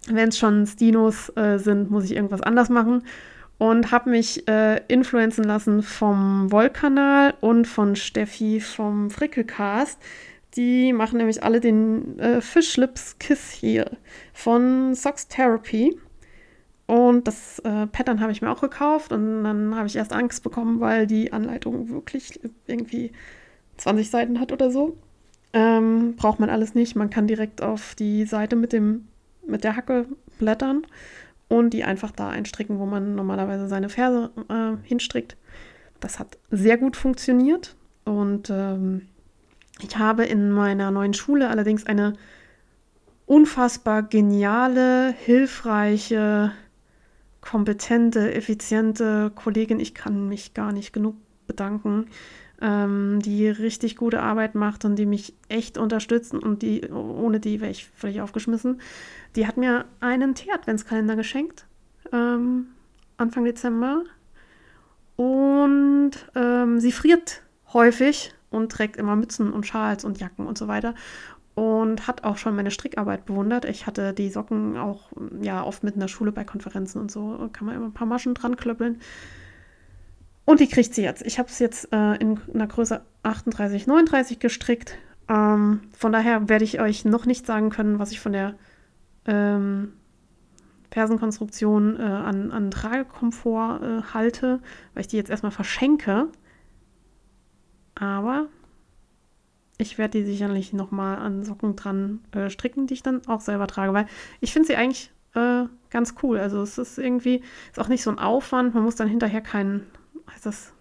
wenn 0.09 0.29
es 0.29 0.39
schon 0.39 0.67
Stinos 0.67 1.31
äh, 1.37 1.59
sind, 1.59 1.91
muss 1.91 2.05
ich 2.05 2.15
irgendwas 2.15 2.43
anders 2.43 2.69
machen. 2.69 3.03
Und 3.57 3.93
habe 3.93 4.11
mich 4.11 4.49
äh, 4.49 4.81
influenzen 4.89 5.45
lassen 5.45 5.83
vom 5.83 6.51
Wollkanal 6.51 7.35
und 7.41 7.67
von 7.67 7.95
Steffi 7.95 8.61
vom 8.61 9.11
Frickelcast. 9.11 9.99
Die 10.57 10.93
machen 10.93 11.19
nämlich 11.19 11.43
alle 11.43 11.61
den 11.61 12.19
äh, 12.19 12.41
Fish 12.41 12.77
Lips 12.77 13.17
Kiss 13.19 13.51
hier 13.51 13.91
von 14.33 14.95
Socks 14.95 15.29
Therapy. 15.29 15.97
Und 16.87 17.29
das 17.29 17.61
äh, 17.61 17.87
Pattern 17.87 18.21
habe 18.21 18.33
ich 18.33 18.43
mir 18.43 18.51
auch 18.51 18.61
gekauft 18.61 19.13
und 19.13 19.45
dann 19.45 19.75
habe 19.75 19.87
ich 19.87 19.97
erst 19.97 20.13
Angst 20.13 20.43
bekommen, 20.43 20.81
weil 20.81 21.07
die 21.07 21.33
Anleitung 21.33 21.89
wirklich 21.89 22.41
irgendwie 22.67 23.13
20 23.77 24.11
Seiten 24.11 24.41
hat 24.41 24.53
oder 24.53 24.71
so. 24.71 24.97
Ähm, 25.53 26.17
braucht 26.17 26.41
man 26.41 26.51
alles 26.51 26.75
nicht. 26.75 26.97
Man 26.97 27.11
kann 27.11 27.27
direkt 27.27 27.63
auf 27.63 27.95
die 27.95 28.25
Seite 28.25 28.57
mit 28.57 28.73
dem 28.73 29.09
mit 29.47 29.65
der 29.65 29.77
Hacke 29.77 30.07
blättern 30.39 30.87
und 31.49 31.71
die 31.71 31.85
einfach 31.85 32.11
da 32.11 32.31
einstricken, 32.31 32.79
wo 32.79 32.87
man 32.87 33.15
normalerweise 33.15 33.69
seine 33.69 33.89
Ferse 33.89 34.31
äh, 34.49 34.77
hinstrickt. 34.87 35.37
Das 36.01 36.19
hat 36.19 36.39
sehr 36.51 36.79
gut 36.79 36.97
funktioniert 36.97 37.77
und 38.05 38.51
ähm, 38.51 39.03
ich 39.81 39.97
habe 39.97 40.25
in 40.25 40.51
meiner 40.51 40.91
neuen 40.91 41.15
Schule 41.15 41.49
allerdings 41.49 41.87
eine 41.87 42.15
unfassbar 43.27 44.03
geniale, 44.03 45.13
hilfreiche, 45.13 46.53
kompetente, 47.41 48.35
effiziente 48.35 49.31
Kollegin. 49.35 49.81
Ich 49.81 49.95
kann 49.95 50.29
mich 50.29 50.55
gar 50.55 50.73
nicht 50.73 50.93
genug 50.93 51.17
bedanken, 51.47 52.07
ähm, 52.65 53.21
die 53.21 53.47
richtig 53.47 53.95
gute 53.95 54.23
Arbeit 54.23 54.55
macht 54.55 54.87
und 54.87 54.97
die 54.97 55.05
mich 55.05 55.35
echt 55.49 55.77
unterstützen 55.77 56.39
und 56.39 56.63
die, 56.63 56.89
ohne 56.91 57.39
die 57.39 57.61
wäre 57.61 57.71
ich 57.71 57.91
völlig 57.95 58.23
aufgeschmissen. 58.23 58.81
Die 59.37 59.47
hat 59.47 59.59
mir 59.59 59.85
einen 60.01 60.35
Tee-Adventskalender 60.35 61.15
geschenkt, 61.15 61.67
ähm, 62.11 62.69
Anfang 63.19 63.45
Dezember. 63.45 64.05
Und 65.17 66.13
ähm, 66.35 66.81
sie 66.81 66.91
friert 66.91 67.43
häufig 67.73 68.33
und 68.51 68.73
trägt 68.73 68.97
immer 68.97 69.15
Mützen 69.15 69.53
und 69.53 69.67
Schals 69.67 70.05
und 70.05 70.19
Jacken 70.19 70.47
und 70.47 70.57
so 70.57 70.67
weiter. 70.67 70.95
Und 71.55 72.09
hat 72.09 72.25
auch 72.25 72.39
schon 72.39 72.57
meine 72.57 72.71
Strickarbeit 72.71 73.27
bewundert. 73.27 73.65
Ich 73.67 73.87
hatte 73.87 74.13
die 74.15 74.31
Socken 74.31 74.77
auch 74.77 75.13
ja 75.41 75.63
oft 75.63 75.85
mit 75.85 75.95
in 75.95 76.01
der 76.01 76.09
Schule 76.09 76.33
bei 76.33 76.45
Konferenzen 76.45 76.99
und 76.99 77.13
so. 77.13 77.49
Kann 77.53 77.67
man 77.67 77.77
immer 77.77 77.87
ein 77.87 77.93
paar 77.93 78.09
Maschen 78.09 78.35
dran 78.35 78.57
klöppeln. 78.57 79.01
Und 80.45 80.61
die 80.61 80.69
kriegt 80.69 80.95
sie 80.95 81.03
jetzt. 81.03 81.23
Ich 81.23 81.39
habe 81.39 81.49
es 81.49 81.59
jetzt 81.59 81.93
äh, 81.93 82.15
in 82.17 82.39
einer 82.53 82.67
Größe 82.67 83.03
38, 83.23 83.87
39 83.87 84.39
gestrickt. 84.39 84.97
Ähm, 85.29 85.81
von 85.97 86.13
daher 86.13 86.49
werde 86.49 86.65
ich 86.65 86.81
euch 86.81 87.05
noch 87.05 87.25
nicht 87.25 87.47
sagen 87.47 87.71
können, 87.71 87.99
was 87.99 88.11
ich 88.11 88.21
von 88.21 88.33
der 88.33 88.55
ähm, 89.27 89.95
Fersenkonstruktion 90.91 91.99
äh, 91.99 92.03
an, 92.03 92.53
an 92.53 92.71
Tragekomfort 92.71 93.83
äh, 93.83 94.03
halte, 94.13 94.61
weil 94.93 95.01
ich 95.01 95.09
die 95.09 95.17
jetzt 95.17 95.31
erstmal 95.31 95.53
verschenke. 95.53 96.29
Aber 97.95 98.49
ich 99.79 99.99
werde 99.99 100.19
die 100.19 100.25
sicherlich 100.25 100.73
nochmal 100.73 101.17
an 101.19 101.43
Socken 101.43 101.75
dran 101.75 102.21
äh, 102.33 102.51
stricken, 102.51 102.87
die 102.87 102.95
ich 102.95 103.03
dann 103.03 103.27
auch 103.27 103.41
selber 103.41 103.67
trage, 103.67 103.93
weil 103.93 104.07
ich 104.41 104.53
finde 104.53 104.69
sie 104.69 104.77
eigentlich 104.77 105.11
äh, 105.35 105.65
ganz 105.91 106.15
cool. 106.23 106.39
Also 106.39 106.63
es 106.63 106.79
ist 106.79 106.99
irgendwie, 106.99 107.43
ist 107.71 107.81
auch 107.81 107.89
nicht 107.89 108.03
so 108.03 108.11
ein 108.11 108.19
Aufwand, 108.19 108.75
man 108.75 108.85
muss 108.85 108.95
dann 108.95 109.09
hinterher 109.09 109.41
keinen 109.41 109.87
heißt 110.31 110.47
das 110.47 110.73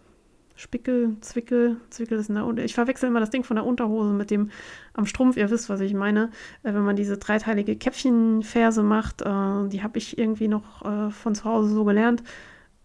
Spickel, 0.55 1.17
Zwickel, 1.21 1.77
Zwickel 1.89 2.19
ist 2.19 2.29
in 2.29 2.35
der 2.35 2.45
Unterhose. 2.45 2.65
Ich 2.65 2.75
verwechsel 2.75 3.09
immer 3.09 3.19
das 3.19 3.31
Ding 3.31 3.43
von 3.43 3.55
der 3.55 3.65
Unterhose 3.65 4.11
mit 4.13 4.29
dem 4.29 4.51
am 4.93 5.05
Strumpf. 5.05 5.35
Ihr 5.35 5.49
wisst, 5.49 5.67
was 5.69 5.81
ich 5.81 5.93
meine. 5.93 6.29
Äh, 6.61 6.73
wenn 6.73 6.83
man 6.83 6.95
diese 6.95 7.17
dreiteilige 7.17 7.75
Käppchenferse 7.75 8.83
macht, 8.83 9.21
äh, 9.21 9.67
die 9.69 9.81
habe 9.81 9.97
ich 9.97 10.17
irgendwie 10.17 10.47
noch 10.47 10.85
äh, 10.85 11.09
von 11.09 11.33
zu 11.33 11.45
Hause 11.45 11.73
so 11.73 11.83
gelernt. 11.83 12.23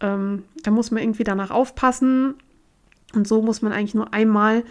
Ähm, 0.01 0.45
da 0.63 0.71
muss 0.71 0.91
man 0.91 1.03
irgendwie 1.03 1.25
danach 1.25 1.51
aufpassen. 1.51 2.35
Und 3.15 3.29
so 3.29 3.43
muss 3.43 3.63
man 3.63 3.73
eigentlich 3.73 3.95
nur 3.95 4.13
einmal 4.15 4.65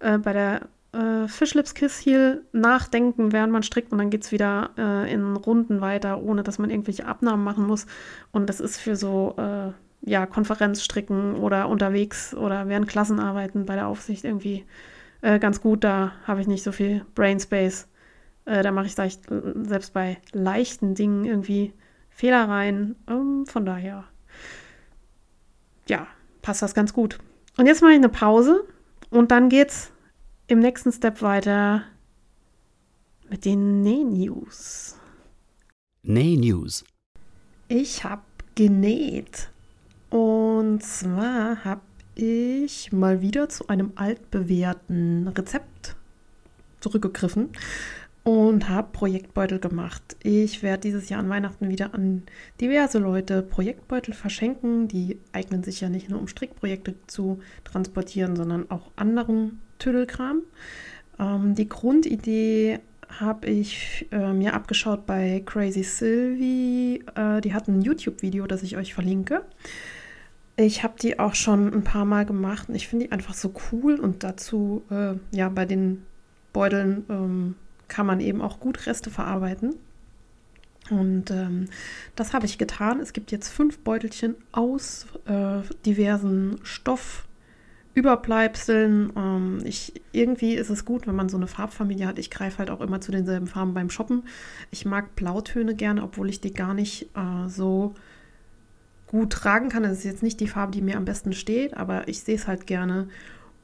äh, 0.00 0.18
bei 0.18 0.32
der 0.32 0.68
äh, 0.92 1.28
Fischlips 1.28 1.74
Kiss 1.74 2.04
Heel 2.04 2.44
nachdenken, 2.52 3.32
während 3.32 3.52
man 3.52 3.62
strickt. 3.62 3.92
Und 3.92 3.98
dann 3.98 4.10
geht 4.10 4.24
es 4.24 4.32
wieder 4.32 4.70
äh, 4.76 5.12
in 5.12 5.36
Runden 5.36 5.80
weiter, 5.80 6.20
ohne 6.20 6.42
dass 6.42 6.58
man 6.58 6.70
irgendwelche 6.70 7.06
Abnahmen 7.06 7.44
machen 7.44 7.66
muss. 7.66 7.86
Und 8.32 8.48
das 8.48 8.58
ist 8.58 8.78
für 8.78 8.96
so 8.96 9.34
äh, 9.38 9.72
ja, 10.02 10.26
Konferenz 10.26 10.82
stricken 10.82 11.36
oder 11.36 11.68
unterwegs 11.68 12.34
oder 12.34 12.68
während 12.68 12.88
Klassenarbeiten 12.88 13.66
bei 13.66 13.74
der 13.74 13.86
Aufsicht 13.86 14.24
irgendwie 14.24 14.64
äh, 15.20 15.38
ganz 15.38 15.60
gut. 15.60 15.84
Da 15.84 16.12
habe 16.26 16.40
ich 16.40 16.46
nicht 16.46 16.62
so 16.62 16.72
viel 16.72 17.04
Brainspace. 17.14 17.88
Äh, 18.46 18.62
da 18.62 18.72
mache 18.72 18.86
ich 18.86 18.96
leicht, 18.96 19.22
selbst 19.62 19.92
bei 19.92 20.18
leichten 20.32 20.94
Dingen 20.94 21.24
irgendwie 21.24 21.72
Fehler 22.08 22.48
rein. 22.48 22.96
Ähm, 23.08 23.46
von 23.46 23.64
daher, 23.66 24.04
ja, 25.86 26.06
passt 26.42 26.62
das 26.62 26.74
ganz 26.74 26.92
gut. 26.92 27.18
Und 27.56 27.66
jetzt 27.66 27.82
mache 27.82 27.92
ich 27.92 27.98
eine 27.98 28.08
Pause 28.08 28.64
und 29.10 29.30
dann 29.30 29.48
geht's 29.48 29.92
im 30.46 30.60
nächsten 30.60 30.92
Step 30.92 31.20
weiter 31.22 31.84
mit 33.28 33.44
den 33.44 33.82
Näh-News. 33.82 34.96
Näh-News. 36.02 36.84
Ich 37.68 38.02
habe 38.02 38.22
genäht. 38.54 39.50
Und 40.10 40.82
zwar 40.82 41.64
habe 41.64 41.80
ich 42.16 42.92
mal 42.92 43.22
wieder 43.22 43.48
zu 43.48 43.68
einem 43.68 43.92
altbewährten 43.94 45.28
Rezept 45.28 45.96
zurückgegriffen 46.80 47.50
und 48.24 48.68
habe 48.68 48.88
Projektbeutel 48.92 49.58
gemacht. 49.58 50.16
Ich 50.22 50.62
werde 50.62 50.82
dieses 50.82 51.08
Jahr 51.08 51.20
an 51.20 51.28
Weihnachten 51.28 51.68
wieder 51.68 51.94
an 51.94 52.24
diverse 52.60 52.98
Leute 52.98 53.42
Projektbeutel 53.42 54.12
verschenken. 54.12 54.88
Die 54.88 55.18
eignen 55.32 55.62
sich 55.62 55.80
ja 55.80 55.88
nicht 55.88 56.10
nur 56.10 56.20
um 56.20 56.28
Strickprojekte 56.28 56.94
zu 57.06 57.40
transportieren, 57.64 58.36
sondern 58.36 58.70
auch 58.70 58.90
anderen 58.96 59.60
Tüdelkram. 59.78 60.42
Ähm, 61.18 61.54
die 61.54 61.68
Grundidee 61.68 62.80
habe 63.08 63.48
ich 63.48 64.06
äh, 64.12 64.32
mir 64.32 64.54
abgeschaut 64.54 65.06
bei 65.06 65.42
Crazy 65.46 65.82
Sylvie. 65.82 67.02
Äh, 67.14 67.40
die 67.40 67.54
hat 67.54 67.68
ein 67.68 67.82
YouTube-Video, 67.82 68.46
das 68.46 68.62
ich 68.62 68.76
euch 68.76 68.94
verlinke. 68.94 69.42
Ich 70.60 70.82
habe 70.82 70.94
die 71.00 71.18
auch 71.18 71.34
schon 71.34 71.72
ein 71.72 71.84
paar 71.84 72.04
Mal 72.04 72.26
gemacht 72.26 72.68
und 72.68 72.74
ich 72.74 72.88
finde 72.88 73.06
die 73.06 73.12
einfach 73.12 73.34
so 73.34 73.52
cool 73.72 73.94
und 73.98 74.22
dazu, 74.24 74.82
äh, 74.90 75.14
ja, 75.34 75.48
bei 75.48 75.64
den 75.64 76.04
Beuteln 76.52 77.04
ähm, 77.08 77.54
kann 77.88 78.06
man 78.06 78.20
eben 78.20 78.42
auch 78.42 78.60
gut 78.60 78.86
Reste 78.86 79.10
verarbeiten. 79.10 79.74
Und 80.90 81.30
ähm, 81.30 81.66
das 82.16 82.34
habe 82.34 82.46
ich 82.46 82.58
getan. 82.58 83.00
Es 83.00 83.12
gibt 83.12 83.30
jetzt 83.30 83.48
fünf 83.48 83.78
Beutelchen 83.78 84.34
aus 84.52 85.06
äh, 85.26 85.60
diversen 85.84 86.58
Stoffgrößen 86.62 87.30
Überbleibseln. 87.94 89.12
Ähm, 89.16 89.58
ich, 89.64 90.00
irgendwie 90.12 90.54
ist 90.54 90.70
es 90.70 90.84
gut, 90.84 91.06
wenn 91.06 91.16
man 91.16 91.28
so 91.28 91.36
eine 91.36 91.46
Farbfamilie 91.46 92.06
hat. 92.06 92.18
Ich 92.18 92.30
greife 92.30 92.58
halt 92.58 92.70
auch 92.70 92.80
immer 92.80 93.00
zu 93.00 93.10
denselben 93.10 93.46
Farben 93.46 93.74
beim 93.74 93.90
Shoppen. 93.90 94.22
Ich 94.70 94.84
mag 94.84 95.16
Blautöne 95.16 95.74
gerne, 95.74 96.02
obwohl 96.02 96.28
ich 96.28 96.40
die 96.40 96.54
gar 96.54 96.74
nicht 96.74 97.10
äh, 97.16 97.48
so 97.48 97.94
gut 99.10 99.32
tragen 99.32 99.68
kann. 99.68 99.82
Das 99.82 99.98
ist 99.98 100.04
jetzt 100.04 100.22
nicht 100.22 100.38
die 100.38 100.46
Farbe, 100.46 100.72
die 100.72 100.82
mir 100.82 100.96
am 100.96 101.04
besten 101.04 101.32
steht, 101.32 101.76
aber 101.76 102.06
ich 102.06 102.20
sehe 102.20 102.36
es 102.36 102.46
halt 102.46 102.66
gerne. 102.66 103.08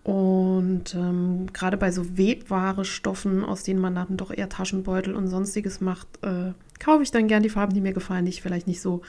Und 0.02 0.94
ähm, 0.94 1.46
gerade 1.52 1.76
bei 1.76 1.92
so 1.92 2.16
Webware-Stoffen, 2.16 3.44
aus 3.44 3.62
denen 3.62 3.80
man 3.80 3.94
dann 3.94 4.16
doch 4.16 4.32
eher 4.32 4.48
Taschenbeutel 4.48 5.14
und 5.14 5.28
sonstiges 5.28 5.80
macht, 5.80 6.08
äh, 6.22 6.52
kaufe 6.80 7.02
ich 7.04 7.12
dann 7.12 7.28
gern 7.28 7.44
die 7.44 7.48
Farben, 7.48 7.74
die 7.74 7.80
mir 7.80 7.92
gefallen, 7.92 8.24
die 8.24 8.30
ich 8.30 8.42
vielleicht 8.42 8.66
nicht 8.66 8.80
so 8.80 9.02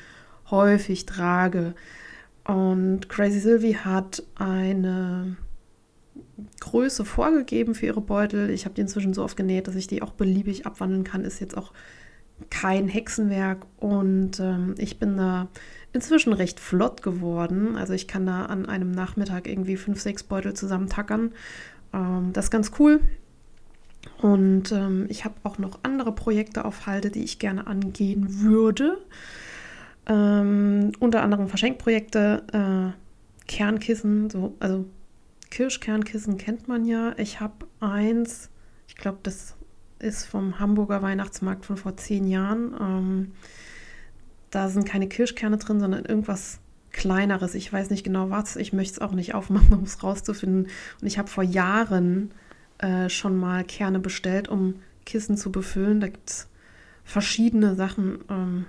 häufig 0.50 1.06
trage. 1.08 1.74
Und 2.46 3.10
Crazy 3.10 3.40
Sylvie 3.40 3.78
hat 3.78 4.24
eine 4.36 5.38
Größe 6.60 7.04
vorgegeben 7.04 7.74
für 7.76 7.88
ihre 7.88 8.02
Beutel. 8.02 8.52
Ich 8.52 8.66
habe 8.66 8.76
die 8.76 8.82
inzwischen 8.82 9.14
so 9.14 9.24
oft 9.24 9.38
genäht, 9.38 9.68
dass 9.68 9.76
ich 9.76 9.88
die 9.88 10.02
auch 10.02 10.14
beliebig 10.14 10.66
abwandeln 10.66 11.04
kann. 11.04 11.26
Ist 11.26 11.40
jetzt 11.40 11.58
auch 11.58 11.74
kein 12.50 12.88
Hexenwerk 12.88 13.66
und 13.78 14.40
ähm, 14.40 14.76
ich 14.78 15.00
bin 15.00 15.18
da 15.18 15.48
inzwischen 15.94 16.34
recht 16.34 16.60
flott 16.60 17.02
geworden. 17.02 17.76
Also 17.76 17.94
ich 17.94 18.08
kann 18.08 18.26
da 18.26 18.46
an 18.46 18.68
einem 18.68 18.92
Nachmittag 18.92 19.48
irgendwie 19.48 19.78
fünf, 19.78 20.02
sechs 20.02 20.24
Beutel 20.24 20.54
zusammentackern. 20.54 21.34
Ähm, 21.94 22.34
das 22.34 22.46
ist 22.46 22.52
ganz 22.52 22.72
cool. 22.80 23.02
Und 24.22 24.72
ähm, 24.72 25.06
ich 25.10 25.26
habe 25.26 25.36
auch 25.44 25.58
noch 25.58 25.80
andere 25.84 26.14
Projekte 26.14 26.66
auf 26.66 26.86
Halde, 26.86 27.12
die 27.12 27.24
ich 27.24 27.40
gerne 27.40 27.68
angehen 27.68 28.42
würde. 28.42 28.98
Ähm, 30.06 30.94
unter 31.00 31.22
anderem 31.22 31.48
Verschenkprojekte, 31.50 32.44
äh, 32.54 33.48
Kernkissen, 33.48 34.30
so, 34.30 34.56
also 34.60 34.86
Kirschkernkissen 35.50 36.38
kennt 36.38 36.68
man 36.68 36.86
ja. 36.86 37.14
Ich 37.18 37.40
habe 37.40 37.68
eins, 37.80 38.50
ich 38.88 38.96
glaube, 38.96 39.20
das 39.24 39.56
ist 40.00 40.26
vom 40.26 40.60
Hamburger 40.60 41.02
Weihnachtsmarkt 41.02 41.66
von 41.66 41.78
vor 41.78 41.98
zehn 41.98 42.28
Jahren. 42.28 42.76
Ähm, 42.80 43.32
da 44.58 44.70
sind 44.70 44.88
keine 44.88 45.08
Kirschkerne 45.08 45.58
drin, 45.58 45.80
sondern 45.80 46.04
irgendwas 46.04 46.58
Kleineres. 46.92 47.54
Ich 47.54 47.72
weiß 47.72 47.92
nicht 47.92 48.04
genau 48.04 48.32
was. 48.32 48.56
Ich 48.56 48.74
möchte 48.74 48.94
es 48.94 49.00
auch 49.00 49.12
nicht 49.12 49.36
aufmachen, 49.36 49.72
um 49.78 49.84
es 49.84 50.02
rauszufinden. 50.02 50.68
Und 51.00 51.08
ich 51.08 51.20
habe 51.20 51.28
vor 51.28 51.44
Jahren 51.44 52.32
äh, 52.80 53.08
schon 53.08 53.38
mal 53.38 53.64
Kerne 53.64 54.00
bestellt, 54.00 54.48
um 54.48 54.80
Kissen 55.06 55.38
zu 55.38 55.52
befüllen. 55.52 56.00
Da 56.00 56.08
gibt 56.08 56.28
es 56.28 56.48
verschiedene 57.04 57.76
Sachen. 57.76 58.18
Ähm, 58.32 58.66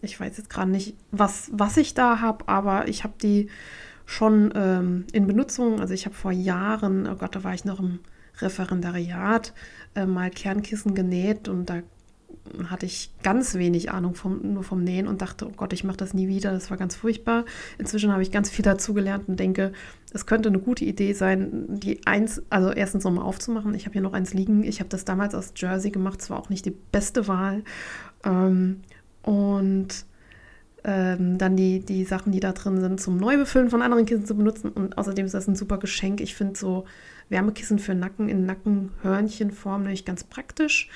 ich 0.00 0.18
weiß 0.18 0.36
jetzt 0.36 0.50
gerade 0.50 0.72
nicht, 0.72 0.96
was, 1.12 1.48
was 1.52 1.76
ich 1.76 1.94
da 1.94 2.18
habe, 2.18 2.48
aber 2.48 2.88
ich 2.88 3.04
habe 3.04 3.14
die 3.22 3.50
schon 4.04 4.52
ähm, 4.56 5.04
in 5.12 5.28
Benutzung. 5.28 5.78
Also 5.78 5.94
ich 5.94 6.06
habe 6.06 6.16
vor 6.16 6.32
Jahren, 6.32 7.06
oh 7.06 7.14
Gott, 7.14 7.36
da 7.36 7.44
war 7.44 7.54
ich 7.54 7.64
noch 7.64 7.78
im 7.78 8.00
Referendariat, 8.38 9.54
äh, 9.94 10.06
mal 10.06 10.30
Kernkissen 10.30 10.96
genäht 10.96 11.46
und 11.46 11.70
da 11.70 11.82
hatte 12.68 12.86
ich 12.86 13.10
ganz 13.22 13.54
wenig 13.54 13.90
Ahnung 13.90 14.14
vom, 14.14 14.54
nur 14.54 14.62
vom 14.62 14.82
Nähen 14.84 15.06
und 15.06 15.22
dachte, 15.22 15.46
oh 15.46 15.52
Gott, 15.56 15.72
ich 15.72 15.84
mache 15.84 15.96
das 15.96 16.14
nie 16.14 16.28
wieder. 16.28 16.52
Das 16.52 16.70
war 16.70 16.76
ganz 16.76 16.96
furchtbar. 16.96 17.44
Inzwischen 17.78 18.12
habe 18.12 18.22
ich 18.22 18.30
ganz 18.30 18.50
viel 18.50 18.64
dazugelernt 18.64 19.28
und 19.28 19.38
denke, 19.38 19.72
es 20.12 20.26
könnte 20.26 20.48
eine 20.48 20.58
gute 20.58 20.84
Idee 20.84 21.12
sein, 21.12 21.66
die 21.68 22.06
eins, 22.06 22.42
also 22.50 22.70
erstens 22.70 23.04
nochmal 23.04 23.24
aufzumachen. 23.24 23.74
Ich 23.74 23.84
habe 23.86 23.94
hier 23.94 24.02
noch 24.02 24.12
eins 24.12 24.34
liegen. 24.34 24.64
Ich 24.64 24.80
habe 24.80 24.88
das 24.88 25.04
damals 25.04 25.34
aus 25.34 25.52
Jersey 25.56 25.90
gemacht. 25.90 26.20
Es 26.20 26.30
war 26.30 26.38
auch 26.38 26.50
nicht 26.50 26.66
die 26.66 26.76
beste 26.92 27.28
Wahl. 27.28 27.62
Ähm, 28.24 28.80
und 29.22 30.04
ähm, 30.84 31.38
dann 31.38 31.56
die, 31.56 31.80
die 31.80 32.04
Sachen, 32.04 32.32
die 32.32 32.40
da 32.40 32.52
drin 32.52 32.80
sind, 32.80 33.00
zum 33.00 33.16
Neubefüllen 33.16 33.70
von 33.70 33.82
anderen 33.82 34.04
Kissen 34.04 34.26
zu 34.26 34.36
benutzen. 34.36 34.70
Und 34.70 34.98
außerdem 34.98 35.26
ist 35.26 35.34
das 35.34 35.46
ein 35.46 35.56
super 35.56 35.78
Geschenk. 35.78 36.20
Ich 36.20 36.34
finde 36.34 36.58
so 36.58 36.84
Wärmekissen 37.28 37.78
für 37.78 37.94
Nacken 37.94 38.28
in 38.28 38.46
Nackenhörnchenform 38.46 39.82
nämlich 39.82 40.04
ganz 40.04 40.24
praktisch. 40.24 40.88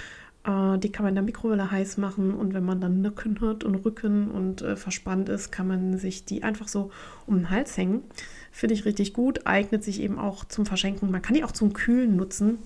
Äh, 0.46 0.78
die 0.78 0.92
kann 0.92 1.04
man 1.04 1.10
in 1.10 1.16
der 1.16 1.24
Mikrowelle 1.24 1.70
heiß 1.70 1.98
machen 1.98 2.32
und 2.32 2.54
wenn 2.54 2.64
man 2.64 2.80
dann 2.80 3.02
Nacken 3.02 3.40
hat 3.40 3.64
und 3.64 3.74
Rücken 3.74 4.30
und 4.30 4.62
äh, 4.62 4.76
verspannt 4.76 5.28
ist, 5.28 5.50
kann 5.50 5.66
man 5.66 5.98
sich 5.98 6.24
die 6.24 6.42
einfach 6.42 6.68
so 6.68 6.90
um 7.26 7.36
den 7.36 7.50
Hals 7.50 7.76
hängen. 7.76 8.02
Finde 8.52 8.74
ich 8.74 8.84
richtig 8.84 9.12
gut, 9.12 9.46
eignet 9.46 9.84
sich 9.84 10.00
eben 10.00 10.18
auch 10.18 10.44
zum 10.44 10.64
Verschenken. 10.64 11.10
Man 11.10 11.22
kann 11.22 11.34
die 11.34 11.44
auch 11.44 11.52
zum 11.52 11.72
Kühlen 11.72 12.16
nutzen. 12.16 12.58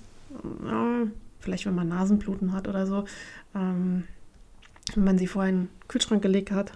Äh, 0.64 1.08
vielleicht, 1.40 1.66
wenn 1.66 1.74
man 1.74 1.88
Nasenbluten 1.88 2.52
hat 2.52 2.68
oder 2.68 2.86
so. 2.86 3.06
Ähm, 3.54 4.04
wenn 4.94 5.04
man 5.04 5.18
sie 5.18 5.26
vorher 5.26 5.50
in 5.50 5.58
den 5.62 5.68
Kühlschrank 5.88 6.22
gelegt 6.22 6.50
hat. 6.50 6.72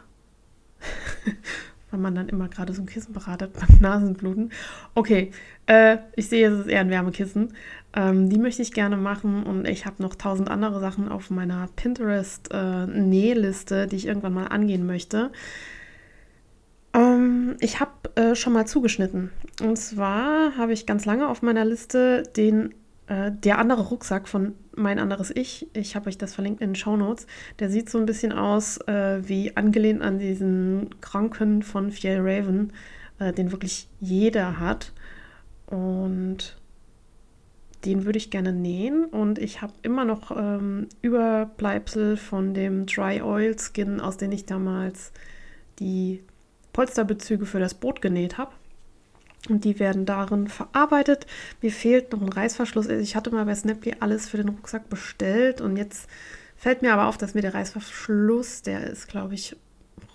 Weil 1.90 2.00
man 2.00 2.14
dann 2.14 2.28
immer 2.28 2.48
gerade 2.48 2.72
so 2.72 2.82
ein 2.82 2.86
Kissen 2.86 3.12
beratet 3.12 3.52
beim 3.52 3.78
Nasenbluten. 3.80 4.50
Okay, 4.94 5.30
äh, 5.66 5.98
ich 6.16 6.28
sehe, 6.28 6.48
es 6.48 6.60
ist 6.60 6.66
eher 6.66 6.80
ein 6.80 6.90
Wärmekissen. 6.90 7.52
Ähm, 7.94 8.28
die 8.28 8.38
möchte 8.38 8.62
ich 8.62 8.72
gerne 8.72 8.96
machen 8.96 9.44
und 9.44 9.68
ich 9.68 9.86
habe 9.86 10.02
noch 10.02 10.16
tausend 10.16 10.50
andere 10.50 10.80
Sachen 10.80 11.08
auf 11.08 11.30
meiner 11.30 11.68
Pinterest-Nähliste, 11.76 13.82
äh, 13.82 13.86
die 13.86 13.96
ich 13.96 14.06
irgendwann 14.06 14.34
mal 14.34 14.46
angehen 14.46 14.84
möchte. 14.84 15.30
Ähm, 16.92 17.56
ich 17.60 17.80
habe 17.80 17.92
äh, 18.16 18.34
schon 18.34 18.52
mal 18.52 18.66
zugeschnitten. 18.66 19.30
Und 19.62 19.76
zwar 19.76 20.56
habe 20.56 20.72
ich 20.72 20.86
ganz 20.86 21.04
lange 21.04 21.28
auf 21.28 21.42
meiner 21.42 21.64
Liste 21.64 22.24
den 22.36 22.74
äh, 23.06 23.30
der 23.30 23.58
andere 23.58 23.82
Rucksack 23.82 24.28
von 24.28 24.54
Mein 24.74 24.98
anderes 24.98 25.30
Ich, 25.34 25.68
ich 25.72 25.94
habe 25.94 26.08
euch 26.08 26.18
das 26.18 26.34
verlinkt 26.34 26.62
in 26.62 26.70
den 26.70 26.74
Show 26.74 26.96
Notes, 26.96 27.26
der 27.58 27.70
sieht 27.70 27.90
so 27.90 27.98
ein 27.98 28.06
bisschen 28.06 28.32
aus 28.32 28.78
äh, 28.88 29.20
wie 29.28 29.56
angelehnt 29.56 30.02
an 30.02 30.18
diesen 30.18 31.00
Kranken 31.00 31.62
von 31.62 31.92
Fiel 31.92 32.18
Raven, 32.20 32.72
äh, 33.18 33.32
den 33.32 33.52
wirklich 33.52 33.88
jeder 34.00 34.58
hat. 34.58 34.92
Und 35.66 36.56
den 37.84 38.04
würde 38.04 38.18
ich 38.18 38.30
gerne 38.30 38.52
nähen 38.52 39.04
und 39.04 39.38
ich 39.38 39.60
habe 39.62 39.72
immer 39.82 40.04
noch 40.04 40.30
ähm, 40.30 40.88
Überbleibsel 41.02 42.16
von 42.16 42.54
dem 42.54 42.86
Dry 42.86 43.20
Oil 43.20 43.56
Skin, 43.58 44.00
aus 44.00 44.16
dem 44.16 44.32
ich 44.32 44.46
damals 44.46 45.12
die 45.78 46.22
Polsterbezüge 46.72 47.46
für 47.46 47.60
das 47.60 47.74
Boot 47.74 48.00
genäht 48.00 48.38
habe. 48.38 48.52
Und 49.50 49.64
die 49.64 49.78
werden 49.78 50.06
darin 50.06 50.48
verarbeitet. 50.48 51.26
Mir 51.60 51.70
fehlt 51.70 52.12
noch 52.12 52.22
ein 52.22 52.30
Reißverschluss. 52.30 52.88
Ich 52.88 53.14
hatte 53.14 53.30
mal 53.30 53.44
bei 53.44 53.54
Snappy 53.54 53.96
alles 54.00 54.28
für 54.28 54.38
den 54.38 54.48
Rucksack 54.48 54.88
bestellt 54.88 55.60
und 55.60 55.76
jetzt 55.76 56.08
fällt 56.56 56.80
mir 56.80 56.94
aber 56.94 57.06
auf, 57.08 57.18
dass 57.18 57.34
mir 57.34 57.42
der 57.42 57.52
Reißverschluss, 57.52 58.62
der 58.62 58.84
ist, 58.86 59.06
glaube 59.06 59.34
ich, 59.34 59.54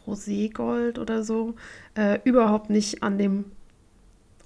Roségold 0.07 0.97
oder 0.97 1.23
so, 1.23 1.55
äh, 1.95 2.19
überhaupt 2.23 2.71
nicht 2.71 3.03
an 3.03 3.19
dem 3.19 3.45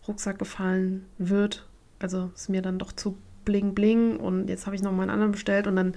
Rucksack 0.06 0.38
gefallen 0.38 1.06
wird. 1.18 1.66
Also 2.04 2.32
ist 2.36 2.50
mir 2.50 2.62
dann 2.62 2.80
doch 2.80 2.92
zu 2.92 3.18
bling 3.46 3.74
bling 3.74 4.18
und 4.18 4.50
jetzt 4.50 4.66
habe 4.66 4.76
ich 4.76 4.82
noch 4.82 4.92
mal 4.92 5.04
einen 5.04 5.12
anderen 5.12 5.32
bestellt 5.32 5.68
und 5.68 5.78
dann 5.78 5.94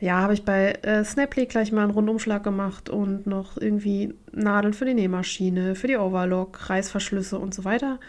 ja, 0.00 0.20
habe 0.20 0.34
ich 0.34 0.44
bei 0.44 0.72
äh, 0.82 1.04
Snaply 1.04 1.46
gleich 1.46 1.72
mal 1.72 1.82
einen 1.82 1.92
Rundumschlag 1.92 2.42
gemacht 2.42 2.90
und 2.90 3.26
noch 3.26 3.56
irgendwie 3.56 4.14
Nadeln 4.32 4.74
für 4.74 4.84
die 4.84 4.94
Nähmaschine, 4.94 5.74
für 5.76 5.86
die 5.86 5.96
Overlock, 5.96 6.68
Reißverschlüsse 6.68 7.38
und 7.38 7.54
so 7.54 7.64
weiter 7.64 8.00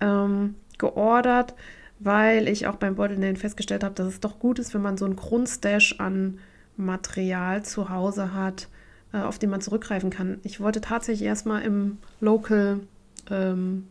ähm, 0.00 0.56
geordert, 0.78 1.54
weil 2.00 2.48
ich 2.48 2.66
auch 2.66 2.76
beim 2.76 2.96
Beutelnähen 2.96 3.36
festgestellt 3.36 3.82
habe, 3.82 3.94
dass 3.94 4.08
es 4.08 4.20
doch 4.20 4.38
gut 4.38 4.58
ist, 4.58 4.74
wenn 4.74 4.82
man 4.82 4.98
so 4.98 5.06
einen 5.06 5.16
Grundstash 5.16 6.00
an 6.00 6.38
Material 6.76 7.62
zu 7.62 7.88
Hause 7.88 8.34
hat, 8.34 8.68
äh, 9.12 9.18
auf 9.18 9.38
den 9.38 9.50
man 9.50 9.62
zurückgreifen 9.62 10.10
kann. 10.10 10.38
Ich 10.42 10.60
wollte 10.60 10.82
tatsächlich 10.82 11.26
erstmal 11.26 11.62
im 11.62 11.98
Local 12.20 12.80
ähm, 13.30 13.86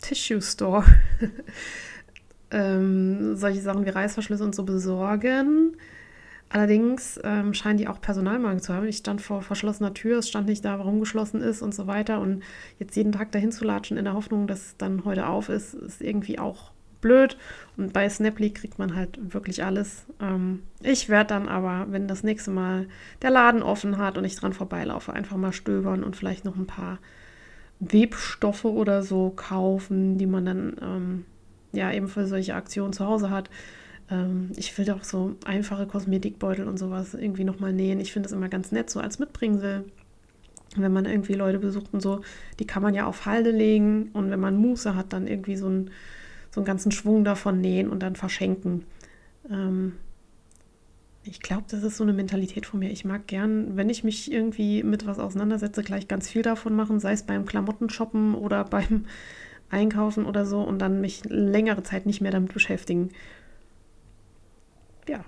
Tissue 0.00 0.42
Store 0.42 0.84
ähm, 2.50 3.36
solche 3.36 3.60
Sachen 3.60 3.84
wie 3.84 3.90
Reißverschlüsse 3.90 4.44
und 4.44 4.54
so 4.54 4.64
besorgen 4.64 5.76
Allerdings 6.48 7.18
ähm, 7.24 7.54
scheinen 7.54 7.78
die 7.78 7.88
auch 7.88 8.00
Personalmangel 8.00 8.62
zu 8.62 8.72
haben. 8.72 8.86
Ich 8.86 8.98
stand 8.98 9.20
vor 9.20 9.42
verschlossener 9.42 9.94
Tür, 9.94 10.18
es 10.18 10.28
stand 10.28 10.46
nicht 10.46 10.64
da, 10.64 10.78
warum 10.78 11.00
geschlossen 11.00 11.42
ist 11.42 11.60
und 11.60 11.74
so 11.74 11.86
weiter. 11.86 12.20
Und 12.20 12.42
jetzt 12.78 12.94
jeden 12.96 13.12
Tag 13.12 13.32
dahin 13.32 13.50
zu 13.50 13.64
latschen 13.64 13.96
in 13.96 14.04
der 14.04 14.14
Hoffnung, 14.14 14.46
dass 14.46 14.60
es 14.60 14.76
dann 14.76 15.04
heute 15.04 15.26
auf 15.26 15.48
ist, 15.48 15.74
ist 15.74 16.00
irgendwie 16.00 16.38
auch 16.38 16.70
blöd. 17.00 17.36
Und 17.76 17.92
bei 17.92 18.08
Snaply 18.08 18.50
kriegt 18.50 18.78
man 18.78 18.94
halt 18.94 19.34
wirklich 19.34 19.64
alles. 19.64 20.06
Ähm, 20.20 20.62
ich 20.82 21.08
werde 21.08 21.28
dann 21.28 21.48
aber, 21.48 21.86
wenn 21.90 22.06
das 22.06 22.22
nächste 22.22 22.52
Mal 22.52 22.86
der 23.22 23.30
Laden 23.30 23.62
offen 23.62 23.98
hat 23.98 24.16
und 24.16 24.24
ich 24.24 24.36
dran 24.36 24.52
vorbeilaufe, 24.52 25.12
einfach 25.12 25.36
mal 25.36 25.52
stöbern 25.52 26.04
und 26.04 26.14
vielleicht 26.14 26.44
noch 26.44 26.56
ein 26.56 26.66
paar 26.66 27.00
Webstoffe 27.80 28.64
oder 28.64 29.02
so 29.02 29.30
kaufen, 29.34 30.16
die 30.16 30.26
man 30.26 30.46
dann 30.46 30.76
ähm, 30.80 31.24
ja 31.76 31.92
eben 31.92 32.08
für 32.08 32.26
solche 32.26 32.54
Aktionen 32.54 32.92
zu 32.92 33.06
Hause 33.06 33.30
hat. 33.30 33.50
Ähm, 34.10 34.50
ich 34.56 34.76
will 34.76 34.90
auch 34.90 35.04
so 35.04 35.36
einfache 35.44 35.86
Kosmetikbeutel 35.86 36.66
und 36.66 36.78
sowas 36.78 37.14
irgendwie 37.14 37.44
nochmal 37.44 37.72
nähen. 37.72 38.00
Ich 38.00 38.12
finde 38.12 38.28
das 38.28 38.36
immer 38.36 38.48
ganz 38.48 38.72
nett, 38.72 38.90
so 38.90 39.00
als 39.00 39.18
Mitbringsel. 39.18 39.84
Wenn 40.76 40.92
man 40.92 41.06
irgendwie 41.06 41.34
Leute 41.34 41.58
besucht 41.58 41.92
und 41.92 42.02
so, 42.02 42.20
die 42.58 42.66
kann 42.66 42.82
man 42.82 42.94
ja 42.94 43.06
auf 43.06 43.24
Halde 43.24 43.50
legen 43.50 44.10
und 44.12 44.30
wenn 44.30 44.40
man 44.40 44.56
Muße 44.56 44.94
hat, 44.94 45.12
dann 45.12 45.26
irgendwie 45.26 45.56
so, 45.56 45.68
ein, 45.68 45.90
so 46.50 46.60
einen 46.60 46.66
ganzen 46.66 46.92
Schwung 46.92 47.24
davon 47.24 47.60
nähen 47.60 47.88
und 47.88 48.02
dann 48.02 48.16
verschenken. 48.16 48.84
Ähm, 49.50 49.92
ich 51.28 51.40
glaube, 51.40 51.64
das 51.68 51.82
ist 51.82 51.96
so 51.96 52.04
eine 52.04 52.12
Mentalität 52.12 52.66
von 52.66 52.78
mir. 52.80 52.90
Ich 52.90 53.04
mag 53.04 53.26
gern, 53.26 53.76
wenn 53.76 53.90
ich 53.90 54.04
mich 54.04 54.30
irgendwie 54.30 54.82
mit 54.82 55.06
was 55.06 55.18
auseinandersetze, 55.18 55.82
gleich 55.82 56.08
ganz 56.08 56.28
viel 56.28 56.42
davon 56.42 56.76
machen, 56.76 57.00
sei 57.00 57.12
es 57.12 57.24
beim 57.24 57.46
Klamotten 57.46 57.90
shoppen 57.90 58.34
oder 58.34 58.64
beim 58.64 59.06
einkaufen 59.70 60.26
oder 60.26 60.46
so 60.46 60.60
und 60.62 60.78
dann 60.78 61.00
mich 61.00 61.22
längere 61.24 61.82
Zeit 61.82 62.06
nicht 62.06 62.20
mehr 62.20 62.32
damit 62.32 62.52
beschäftigen. 62.52 63.10
Ja, 65.08 65.24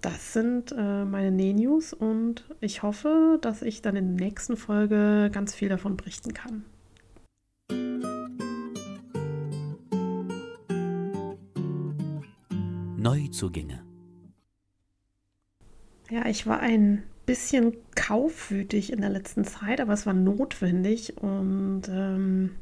das 0.00 0.32
sind 0.32 0.72
äh, 0.72 1.04
meine 1.04 1.30
Näh-News 1.30 1.92
und 1.92 2.44
ich 2.60 2.82
hoffe, 2.82 3.38
dass 3.40 3.62
ich 3.62 3.82
dann 3.82 3.96
in 3.96 4.16
der 4.16 4.26
nächsten 4.26 4.56
Folge 4.56 5.30
ganz 5.32 5.54
viel 5.54 5.68
davon 5.68 5.96
berichten 5.96 6.32
kann. 6.32 6.64
Neuzugänge. 12.96 13.82
Ja, 16.10 16.26
ich 16.26 16.46
war 16.46 16.60
ein 16.60 17.02
bisschen 17.24 17.76
kaufwütig 17.94 18.92
in 18.92 19.00
der 19.00 19.10
letzten 19.10 19.44
Zeit, 19.44 19.80
aber 19.80 19.92
es 19.92 20.06
war 20.06 20.14
notwendig 20.14 21.16
und 21.18 21.82
ähm, 21.88 22.56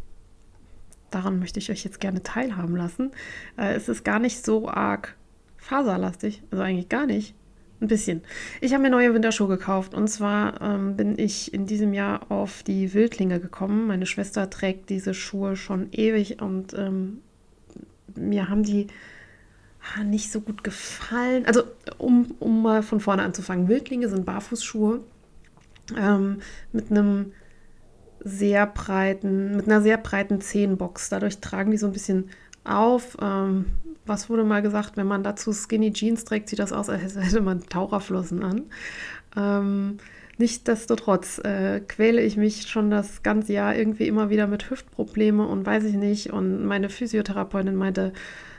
daran 1.14 1.38
möchte 1.38 1.58
ich 1.58 1.70
euch 1.70 1.84
jetzt 1.84 2.00
gerne 2.00 2.22
teilhaben 2.22 2.76
lassen. 2.76 3.12
Äh, 3.56 3.74
es 3.74 3.88
ist 3.88 4.04
gar 4.04 4.18
nicht 4.18 4.44
so 4.44 4.68
arg 4.68 5.16
faserlastig, 5.56 6.42
also 6.50 6.62
eigentlich 6.62 6.88
gar 6.88 7.06
nicht. 7.06 7.34
Ein 7.80 7.88
bisschen. 7.88 8.22
Ich 8.60 8.72
habe 8.72 8.82
mir 8.82 8.90
neue 8.90 9.12
Winterschuhe 9.14 9.48
gekauft 9.48 9.94
und 9.94 10.08
zwar 10.08 10.60
ähm, 10.62 10.96
bin 10.96 11.18
ich 11.18 11.52
in 11.52 11.66
diesem 11.66 11.92
Jahr 11.92 12.30
auf 12.30 12.62
die 12.62 12.94
Wildlinge 12.94 13.40
gekommen. 13.40 13.88
Meine 13.88 14.06
Schwester 14.06 14.48
trägt 14.48 14.90
diese 14.90 15.12
Schuhe 15.12 15.56
schon 15.56 15.88
ewig 15.92 16.40
und 16.40 16.72
ähm, 16.74 17.18
mir 18.14 18.48
haben 18.48 18.62
die 18.62 18.86
ah, 19.96 20.04
nicht 20.04 20.30
so 20.30 20.40
gut 20.40 20.62
gefallen. 20.62 21.44
Also, 21.46 21.64
um, 21.98 22.34
um 22.38 22.62
mal 22.62 22.82
von 22.82 23.00
vorne 23.00 23.22
anzufangen, 23.22 23.68
Wildlinge 23.68 24.08
sind 24.08 24.24
Barfußschuhe 24.24 25.00
ähm, 25.98 26.38
mit 26.72 26.90
einem 26.90 27.32
sehr 28.24 28.66
breiten, 28.66 29.56
mit 29.56 29.66
einer 29.66 29.82
sehr 29.82 29.98
breiten 29.98 30.40
Zehenbox. 30.40 31.10
Dadurch 31.10 31.38
tragen 31.38 31.70
die 31.70 31.76
so 31.76 31.86
ein 31.86 31.92
bisschen 31.92 32.30
auf. 32.64 33.16
Ähm, 33.20 33.66
was 34.06 34.28
wurde 34.28 34.44
mal 34.44 34.62
gesagt, 34.62 34.96
wenn 34.96 35.06
man 35.06 35.22
dazu 35.22 35.52
Skinny 35.52 35.92
Jeans 35.92 36.24
trägt, 36.24 36.48
sieht 36.48 36.58
das 36.58 36.72
aus, 36.72 36.88
als 36.88 37.16
hätte 37.16 37.40
man 37.40 37.60
Taucherflossen 37.60 38.42
an. 38.42 38.62
Ähm, 39.36 39.98
Nichtsdestotrotz 40.36 41.38
äh, 41.44 41.80
quäle 41.80 42.20
ich 42.20 42.36
mich 42.36 42.62
schon 42.68 42.90
das 42.90 43.22
ganze 43.22 43.52
Jahr 43.52 43.76
irgendwie 43.76 44.08
immer 44.08 44.30
wieder 44.30 44.48
mit 44.48 44.68
Hüftprobleme 44.68 45.46
und 45.46 45.64
weiß 45.64 45.84
ich 45.84 45.94
nicht. 45.94 46.32
Und 46.32 46.64
meine 46.64 46.88
Physiotherapeutin 46.88 47.76
meinte, 47.76 48.12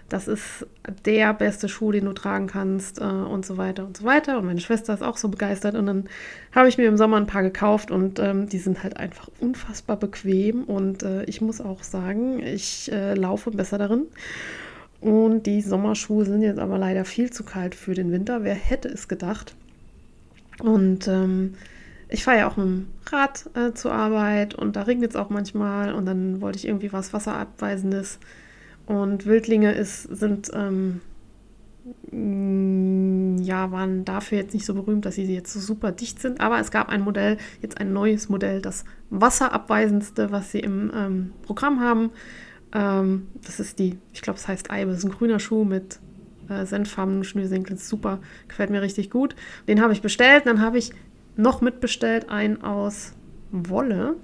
das 0.09 0.27
ist 0.27 0.67
der 1.03 1.33
beste 1.33 1.67
Schuh, 1.67 1.91
den 1.91 2.05
du 2.05 2.13
tragen 2.13 2.47
kannst 2.47 3.01
äh, 3.01 3.03
und 3.03 3.45
so 3.45 3.57
weiter 3.57 3.85
und 3.85 3.97
so 3.97 4.03
weiter. 4.03 4.37
Und 4.37 4.45
meine 4.45 4.59
Schwester 4.59 4.93
ist 4.93 5.01
auch 5.01 5.17
so 5.17 5.29
begeistert. 5.29 5.75
Und 5.75 5.87
dann 5.87 6.05
habe 6.53 6.67
ich 6.67 6.77
mir 6.77 6.87
im 6.87 6.97
Sommer 6.97 7.17
ein 7.17 7.25
paar 7.25 7.41
gekauft 7.41 7.89
und 7.89 8.19
ähm, 8.19 8.47
die 8.47 8.59
sind 8.59 8.83
halt 8.83 8.97
einfach 8.97 9.29
unfassbar 9.39 9.97
bequem. 9.97 10.63
Und 10.63 11.01
äh, 11.01 11.23
ich 11.23 11.41
muss 11.41 11.59
auch 11.59 11.81
sagen, 11.81 12.39
ich 12.39 12.91
äh, 12.91 13.15
laufe 13.15 13.49
besser 13.49 13.79
darin. 13.79 14.03
Und 15.01 15.43
die 15.43 15.61
Sommerschuhe 15.61 16.25
sind 16.25 16.41
jetzt 16.41 16.59
aber 16.59 16.77
leider 16.77 17.03
viel 17.03 17.31
zu 17.31 17.43
kalt 17.43 17.73
für 17.73 17.95
den 17.95 18.11
Winter. 18.11 18.43
Wer 18.43 18.55
hätte 18.55 18.87
es 18.89 19.07
gedacht? 19.07 19.55
Und 20.59 21.07
ähm, 21.07 21.55
ich 22.09 22.23
fahre 22.23 22.37
ja 22.37 22.47
auch 22.47 22.57
mit 22.57 22.67
dem 22.67 22.87
Rad 23.07 23.49
äh, 23.55 23.73
zur 23.73 23.91
Arbeit 23.91 24.53
und 24.53 24.75
da 24.75 24.83
regnet 24.83 25.11
es 25.11 25.15
auch 25.15 25.29
manchmal. 25.29 25.93
Und 25.93 26.05
dann 26.05 26.41
wollte 26.41 26.59
ich 26.59 26.67
irgendwie 26.67 26.93
was 26.93 27.11
Wasserabweisendes 27.11 28.19
und 28.87 29.25
Wildlinge 29.25 29.73
ist, 29.73 30.03
sind, 30.03 30.51
ähm, 30.53 31.01
mm, 32.11 33.41
ja, 33.41 33.71
waren 33.71 34.05
dafür 34.05 34.37
jetzt 34.37 34.53
nicht 34.53 34.65
so 34.65 34.73
berühmt, 34.73 35.05
dass 35.05 35.15
sie 35.15 35.23
jetzt 35.23 35.53
so 35.53 35.59
super 35.59 35.91
dicht 35.91 36.21
sind. 36.21 36.39
Aber 36.39 36.59
es 36.59 36.71
gab 36.71 36.89
ein 36.89 37.01
Modell, 37.01 37.37
jetzt 37.61 37.79
ein 37.79 37.93
neues 37.93 38.29
Modell, 38.29 38.61
das 38.61 38.85
wasserabweisendste, 39.09 40.31
was 40.31 40.51
sie 40.51 40.59
im 40.59 40.91
ähm, 40.95 41.31
Programm 41.43 41.79
haben. 41.79 42.11
Ähm, 42.73 43.27
das 43.43 43.59
ist 43.59 43.79
die, 43.79 43.97
ich 44.13 44.21
glaube, 44.21 44.37
es 44.37 44.47
heißt 44.47 44.69
Eibe. 44.69 44.91
Das 44.91 44.99
ist 44.99 45.05
ein 45.05 45.11
grüner 45.11 45.39
Schuh 45.39 45.63
mit 45.63 45.99
äh, 46.49 46.65
senffarbenen 46.65 47.23
Schnürsenkeln. 47.23 47.77
Super, 47.77 48.19
gefällt 48.47 48.69
mir 48.69 48.81
richtig 48.81 49.09
gut. 49.09 49.35
Den 49.67 49.81
habe 49.81 49.93
ich 49.93 50.01
bestellt. 50.01 50.45
Dann 50.45 50.61
habe 50.61 50.77
ich 50.77 50.91
noch 51.37 51.61
mitbestellt 51.61 52.29
einen 52.29 52.61
aus 52.61 53.13
Wolle. 53.51 54.15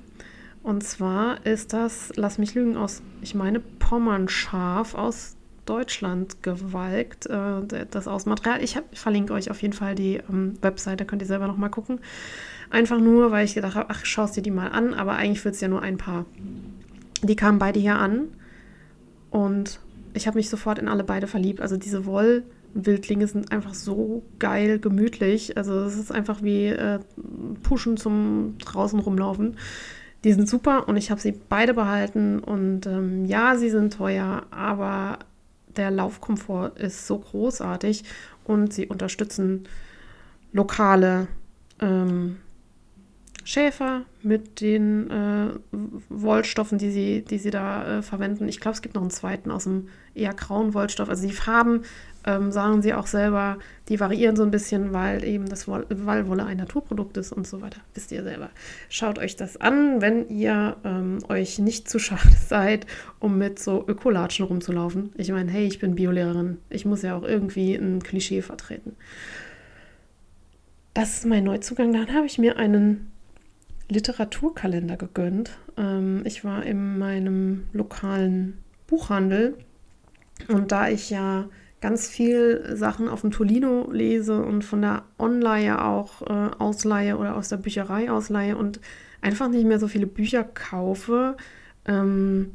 Und 0.63 0.83
zwar 0.83 1.45
ist 1.45 1.73
das, 1.73 2.11
lass 2.15 2.37
mich 2.37 2.53
lügen, 2.53 2.77
aus, 2.77 3.01
ich 3.21 3.33
meine, 3.33 3.59
Pommernschaf 3.59 4.93
aus 4.93 5.35
Deutschland 5.65 6.43
gewalkt. 6.43 7.27
Äh, 7.27 7.85
das 7.89 8.07
aus 8.07 8.25
Material. 8.25 8.63
Ich 8.63 8.75
hab, 8.75 8.95
verlinke 8.95 9.33
euch 9.33 9.49
auf 9.49 9.61
jeden 9.61 9.73
Fall 9.73 9.95
die 9.95 10.19
ähm, 10.29 10.57
Webseite, 10.61 11.05
könnt 11.05 11.21
ihr 11.21 11.27
selber 11.27 11.47
nochmal 11.47 11.69
gucken. 11.69 11.99
Einfach 12.69 12.99
nur, 12.99 13.31
weil 13.31 13.45
ich 13.45 13.55
gedacht 13.55 13.75
habe, 13.75 13.89
ach, 13.89 14.05
schaust 14.05 14.37
dir 14.37 14.41
die 14.41 14.51
mal 14.51 14.69
an, 14.69 14.93
aber 14.93 15.13
eigentlich 15.13 15.43
wird 15.43 15.55
es 15.55 15.61
ja 15.61 15.67
nur 15.67 15.81
ein 15.81 15.97
Paar. 15.97 16.25
Die 17.23 17.35
kamen 17.35 17.59
beide 17.59 17.79
hier 17.79 17.95
an 17.95 18.29
und 19.29 19.79
ich 20.13 20.27
habe 20.27 20.37
mich 20.37 20.49
sofort 20.49 20.79
in 20.79 20.87
alle 20.87 21.03
beide 21.03 21.27
verliebt. 21.27 21.61
Also 21.61 21.77
diese 21.77 22.05
Wollwildlinge 22.05 23.27
sind 23.27 23.51
einfach 23.51 23.73
so 23.73 24.23
geil, 24.39 24.79
gemütlich. 24.79 25.57
Also 25.57 25.81
es 25.81 25.97
ist 25.97 26.11
einfach 26.11 26.41
wie 26.41 26.67
äh, 26.67 26.99
Pushen 27.63 27.97
zum 27.97 28.55
draußen 28.59 28.99
rumlaufen. 28.99 29.57
Die 30.23 30.33
sind 30.33 30.47
super 30.47 30.87
und 30.87 30.97
ich 30.97 31.09
habe 31.09 31.19
sie 31.19 31.31
beide 31.31 31.73
behalten. 31.73 32.39
Und 32.39 32.85
ähm, 32.85 33.25
ja, 33.25 33.55
sie 33.57 33.69
sind 33.69 33.93
teuer, 33.93 34.43
aber 34.51 35.19
der 35.75 35.91
Laufkomfort 35.91 36.77
ist 36.77 37.07
so 37.07 37.19
großartig 37.19 38.03
und 38.43 38.73
sie 38.73 38.87
unterstützen 38.87 39.67
lokale 40.51 41.27
ähm, 41.79 42.37
Schäfer 43.43 44.03
mit 44.21 44.61
den 44.61 45.09
äh, 45.09 45.47
Wollstoffen, 46.09 46.77
die 46.77 46.91
sie, 46.91 47.23
die 47.23 47.39
sie 47.39 47.49
da 47.49 47.99
äh, 47.99 48.01
verwenden. 48.01 48.47
Ich 48.47 48.59
glaube, 48.59 48.75
es 48.75 48.81
gibt 48.81 48.95
noch 48.95 49.01
einen 49.01 49.11
zweiten 49.11 49.49
aus 49.49 49.63
dem 49.63 49.87
eher 50.13 50.33
grauen 50.33 50.73
Wollstoff. 50.73 51.09
Also 51.09 51.27
die 51.27 51.33
Farben 51.33 51.81
ähm, 52.25 52.51
sagen 52.51 52.81
sie 52.81 52.93
auch 52.93 53.07
selber, 53.07 53.57
die 53.89 53.99
variieren 53.99 54.35
so 54.35 54.43
ein 54.43 54.51
bisschen, 54.51 54.93
weil 54.93 55.23
eben 55.23 55.49
das 55.49 55.67
Woll 55.67 55.85
weil 55.89 56.27
Wolle 56.27 56.45
ein 56.45 56.57
Naturprodukt 56.57 57.17
ist 57.17 57.31
und 57.31 57.47
so 57.47 57.61
weiter. 57.61 57.81
Wisst 57.93 58.11
ihr 58.11 58.23
selber. 58.23 58.49
Schaut 58.89 59.19
euch 59.19 59.35
das 59.35 59.57
an, 59.57 60.01
wenn 60.01 60.29
ihr 60.29 60.77
ähm, 60.83 61.19
euch 61.29 61.59
nicht 61.59 61.89
zu 61.89 61.99
schade 61.99 62.35
seid, 62.47 62.85
um 63.19 63.37
mit 63.37 63.59
so 63.59 63.83
Ökolatschen 63.87 64.45
rumzulaufen. 64.45 65.11
Ich 65.17 65.31
meine, 65.31 65.51
hey, 65.51 65.65
ich 65.65 65.79
bin 65.79 65.95
Biolehrerin. 65.95 66.59
Ich 66.69 66.85
muss 66.85 67.01
ja 67.01 67.15
auch 67.15 67.23
irgendwie 67.23 67.75
ein 67.75 68.01
Klischee 68.01 68.41
vertreten. 68.41 68.95
Das 70.93 71.17
ist 71.17 71.25
mein 71.25 71.43
Neuzugang. 71.43 71.93
Dann 71.93 72.13
habe 72.13 72.25
ich 72.25 72.37
mir 72.37 72.57
einen 72.57 73.11
Literaturkalender 73.89 74.97
gegönnt. 74.97 75.57
Ähm, 75.77 76.21
ich 76.25 76.43
war 76.43 76.63
in 76.63 76.97
meinem 76.97 77.65
lokalen 77.73 78.59
Buchhandel 78.87 79.57
und 80.47 80.71
da 80.71 80.89
ich 80.89 81.09
ja 81.09 81.49
ganz 81.81 82.07
viel 82.07 82.75
Sachen 82.75 83.09
auf 83.09 83.21
dem 83.21 83.31
Tolino 83.31 83.89
lese 83.91 84.41
und 84.43 84.63
von 84.63 84.81
der 84.81 85.03
Online 85.17 85.83
auch 85.83 86.21
äh, 86.21 86.51
ausleihe 86.59 87.17
oder 87.17 87.35
aus 87.35 87.49
der 87.49 87.57
Bücherei 87.57 88.11
ausleihe 88.11 88.55
und 88.55 88.79
einfach 89.21 89.49
nicht 89.49 89.65
mehr 89.65 89.79
so 89.79 89.87
viele 89.87 90.07
Bücher 90.07 90.43
kaufe, 90.43 91.35
ähm, 91.85 92.51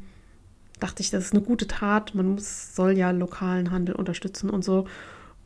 dachte 0.79 1.01
ich, 1.01 1.09
das 1.09 1.25
ist 1.25 1.33
eine 1.33 1.43
gute 1.43 1.67
Tat. 1.67 2.15
Man 2.15 2.29
muss, 2.29 2.75
soll 2.75 2.93
ja 2.93 3.11
lokalen 3.11 3.71
Handel 3.71 3.95
unterstützen 3.95 4.49
und 4.49 4.63
so. 4.63 4.87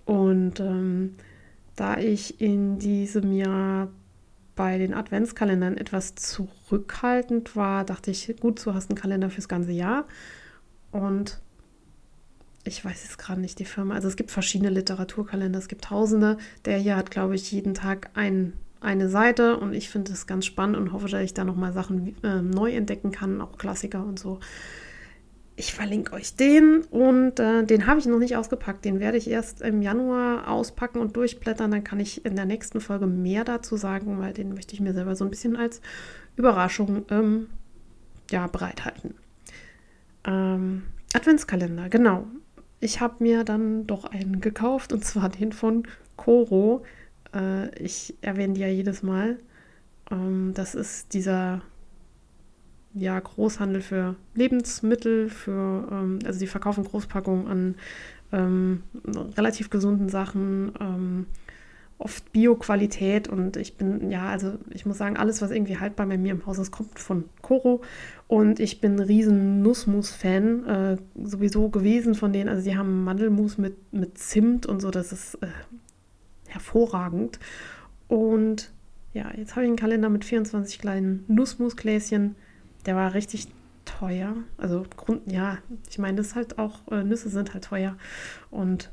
Und 0.05 0.59
ähm, 0.59 1.15
da 1.75 1.97
ich 1.97 2.39
in 2.39 2.79
diesem 2.79 3.31
Jahr 3.31 3.89
bei 4.55 4.77
den 4.77 4.93
Adventskalendern 4.93 5.77
etwas 5.77 6.15
zurückhaltend 6.15 7.55
war, 7.55 7.83
dachte 7.85 8.11
ich, 8.11 8.35
gut, 8.39 8.63
du 8.63 8.73
hast 8.73 8.91
einen 8.91 8.99
Kalender 8.99 9.29
fürs 9.29 9.47
ganze 9.47 9.71
Jahr. 9.71 10.05
Und 10.91 11.39
ich 12.63 12.83
weiß 12.83 13.03
jetzt 13.03 13.17
gerade 13.17 13.41
nicht 13.41 13.59
die 13.59 13.65
Firma. 13.65 13.95
Also 13.95 14.07
es 14.07 14.15
gibt 14.15 14.31
verschiedene 14.31 14.69
Literaturkalender, 14.69 15.57
es 15.57 15.67
gibt 15.67 15.85
tausende. 15.85 16.37
Der 16.65 16.77
hier 16.77 16.95
hat, 16.95 17.11
glaube 17.11 17.35
ich, 17.35 17.51
jeden 17.51 17.73
Tag 17.73 18.11
ein, 18.13 18.53
eine 18.79 19.09
Seite 19.09 19.57
und 19.57 19.73
ich 19.73 19.89
finde 19.89 20.11
es 20.11 20.27
ganz 20.27 20.45
spannend 20.45 20.77
und 20.77 20.93
hoffe, 20.93 21.07
dass 21.07 21.23
ich 21.23 21.33
da 21.33 21.43
nochmal 21.43 21.73
Sachen 21.73 22.15
äh, 22.23 22.41
neu 22.41 22.71
entdecken 22.71 23.11
kann, 23.11 23.41
auch 23.41 23.57
Klassiker 23.57 24.05
und 24.05 24.19
so. 24.19 24.39
Ich 25.55 25.73
verlinke 25.73 26.13
euch 26.13 26.35
den 26.35 26.83
und 26.89 27.39
äh, 27.39 27.63
den 27.63 27.85
habe 27.85 27.99
ich 27.99 28.05
noch 28.05 28.19
nicht 28.19 28.35
ausgepackt. 28.35 28.85
Den 28.85 28.99
werde 28.99 29.17
ich 29.17 29.29
erst 29.29 29.61
im 29.61 29.81
Januar 29.81 30.47
auspacken 30.47 30.99
und 30.99 31.15
durchblättern. 31.15 31.71
Dann 31.71 31.83
kann 31.83 31.99
ich 31.99 32.25
in 32.25 32.35
der 32.35 32.45
nächsten 32.45 32.79
Folge 32.79 33.05
mehr 33.05 33.43
dazu 33.43 33.75
sagen, 33.75 34.19
weil 34.19 34.33
den 34.33 34.53
möchte 34.53 34.73
ich 34.73 34.79
mir 34.79 34.93
selber 34.93 35.15
so 35.15 35.25
ein 35.25 35.29
bisschen 35.29 35.55
als 35.55 35.81
Überraschung 36.35 37.05
ähm, 37.09 37.47
ja, 38.31 38.47
bereithalten. 38.47 39.15
Ähm, 40.25 40.83
Adventskalender, 41.13 41.89
genau 41.89 42.25
ich 42.81 42.99
habe 42.99 43.15
mir 43.19 43.43
dann 43.43 43.87
doch 43.87 44.05
einen 44.05 44.41
gekauft 44.41 44.91
und 44.91 45.05
zwar 45.05 45.29
den 45.29 45.53
von 45.53 45.87
Coro. 46.17 46.83
Äh, 47.33 47.73
ich 47.79 48.15
erwähne 48.21 48.55
die 48.55 48.61
ja 48.61 48.67
jedes 48.67 49.03
Mal. 49.03 49.37
Ähm, 50.09 50.51
das 50.53 50.75
ist 50.75 51.13
dieser 51.13 51.61
ja, 52.93 53.17
Großhandel 53.19 53.81
für 53.81 54.15
Lebensmittel, 54.33 55.29
für, 55.29 55.87
ähm, 55.89 56.19
also 56.25 56.39
die 56.39 56.47
verkaufen 56.47 56.83
Großpackungen 56.83 57.47
an 57.47 57.75
ähm, 58.33 58.83
relativ 59.37 59.69
gesunden 59.69 60.09
Sachen. 60.09 60.73
Ähm, 60.79 61.25
oft 62.01 62.31
Bio-Qualität 62.31 63.27
und 63.27 63.57
ich 63.57 63.77
bin, 63.77 64.09
ja, 64.09 64.29
also 64.29 64.53
ich 64.71 64.85
muss 64.85 64.97
sagen, 64.97 65.17
alles, 65.17 65.41
was 65.41 65.51
irgendwie 65.51 65.77
haltbar 65.77 66.07
bei 66.07 66.17
mir 66.17 66.31
im 66.31 66.45
Haus 66.45 66.57
ist, 66.57 66.71
kommt 66.71 66.97
von 66.97 67.25
Koro 67.41 67.81
und 68.31 68.61
ich 68.61 68.79
bin 68.79 68.95
ein 68.95 69.01
riesen 69.01 69.61
Nussmus-Fan, 69.61 70.65
äh, 70.65 70.97
sowieso 71.21 71.67
gewesen 71.67 72.15
von 72.15 72.31
denen, 72.31 72.47
also 72.47 72.61
sie 72.61 72.77
haben 72.77 73.03
Mandelmus 73.03 73.57
mit, 73.57 73.91
mit 73.91 74.17
Zimt 74.17 74.65
und 74.65 74.81
so, 74.81 74.89
das 74.89 75.11
ist 75.11 75.35
äh, 75.41 75.47
hervorragend. 76.47 77.39
Und 78.07 78.71
ja, 79.11 79.29
jetzt 79.35 79.57
habe 79.57 79.65
ich 79.65 79.67
einen 79.67 79.75
Kalender 79.75 80.07
mit 80.07 80.23
24 80.23 80.79
kleinen 80.79 81.25
Nussmusgläschen, 81.27 82.37
der 82.85 82.95
war 82.95 83.13
richtig 83.15 83.49
teuer, 83.83 84.33
also 84.57 84.85
Grund, 84.95 85.29
ja, 85.29 85.57
ich 85.89 85.99
meine, 85.99 86.15
das 86.15 86.27
ist 86.27 86.35
halt 86.35 86.57
auch, 86.57 86.89
äh, 86.89 87.03
Nüsse 87.03 87.27
sind 87.27 87.53
halt 87.53 87.65
teuer. 87.65 87.97
Und 88.49 88.91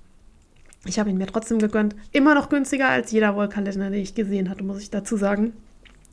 ich 0.84 0.98
habe 0.98 1.10
ihn 1.10 1.16
mir 1.16 1.28
trotzdem 1.28 1.60
gegönnt. 1.60 1.94
Immer 2.10 2.34
noch 2.34 2.48
günstiger 2.48 2.88
als 2.88 3.12
jeder 3.12 3.36
Wollkalender, 3.36 3.88
den 3.88 4.02
ich 4.02 4.16
gesehen 4.16 4.50
hatte, 4.50 4.64
muss 4.64 4.82
ich 4.82 4.90
dazu 4.90 5.16
sagen. 5.16 5.52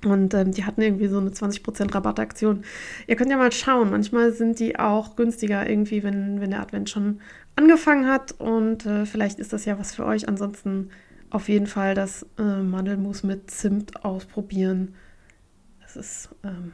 Und 0.06 0.34
ähm, 0.34 0.52
die 0.52 0.66
hatten 0.66 0.82
irgendwie 0.82 1.08
so 1.08 1.18
eine 1.18 1.32
20% 1.32 1.94
Rabattaktion. 1.94 2.64
Ihr 3.08 3.16
könnt 3.16 3.32
ja 3.32 3.38
mal 3.38 3.52
schauen. 3.52 3.92
Manchmal 3.92 4.32
sind 4.32 4.60
die 4.60 4.78
auch 4.78 5.16
günstiger 5.16 5.68
irgendwie, 5.70 6.04
wenn, 6.04 6.40
wenn 6.40 6.52
der 6.52 6.62
Advent 6.62 6.90
schon 6.90 7.22
angefangen 7.56 8.08
hat. 8.08 8.34
Und 8.40 8.86
äh, 8.86 9.06
vielleicht 9.06 9.40
ist 9.40 9.54
das 9.54 9.66
ja 9.66 9.80
was 9.80 9.96
für 9.96 10.06
euch. 10.06 10.28
Ansonsten 10.28 10.90
auf 11.30 11.50
jeden 11.50 11.68
Fall 11.68 11.96
das 11.96 12.26
äh, 12.38 12.44
Mandelmus 12.44 13.24
mit 13.24 13.50
Zimt 13.50 14.06
ausprobieren. 14.06 14.96
Das 15.82 15.96
ist 15.96 16.30
ähm, 16.44 16.72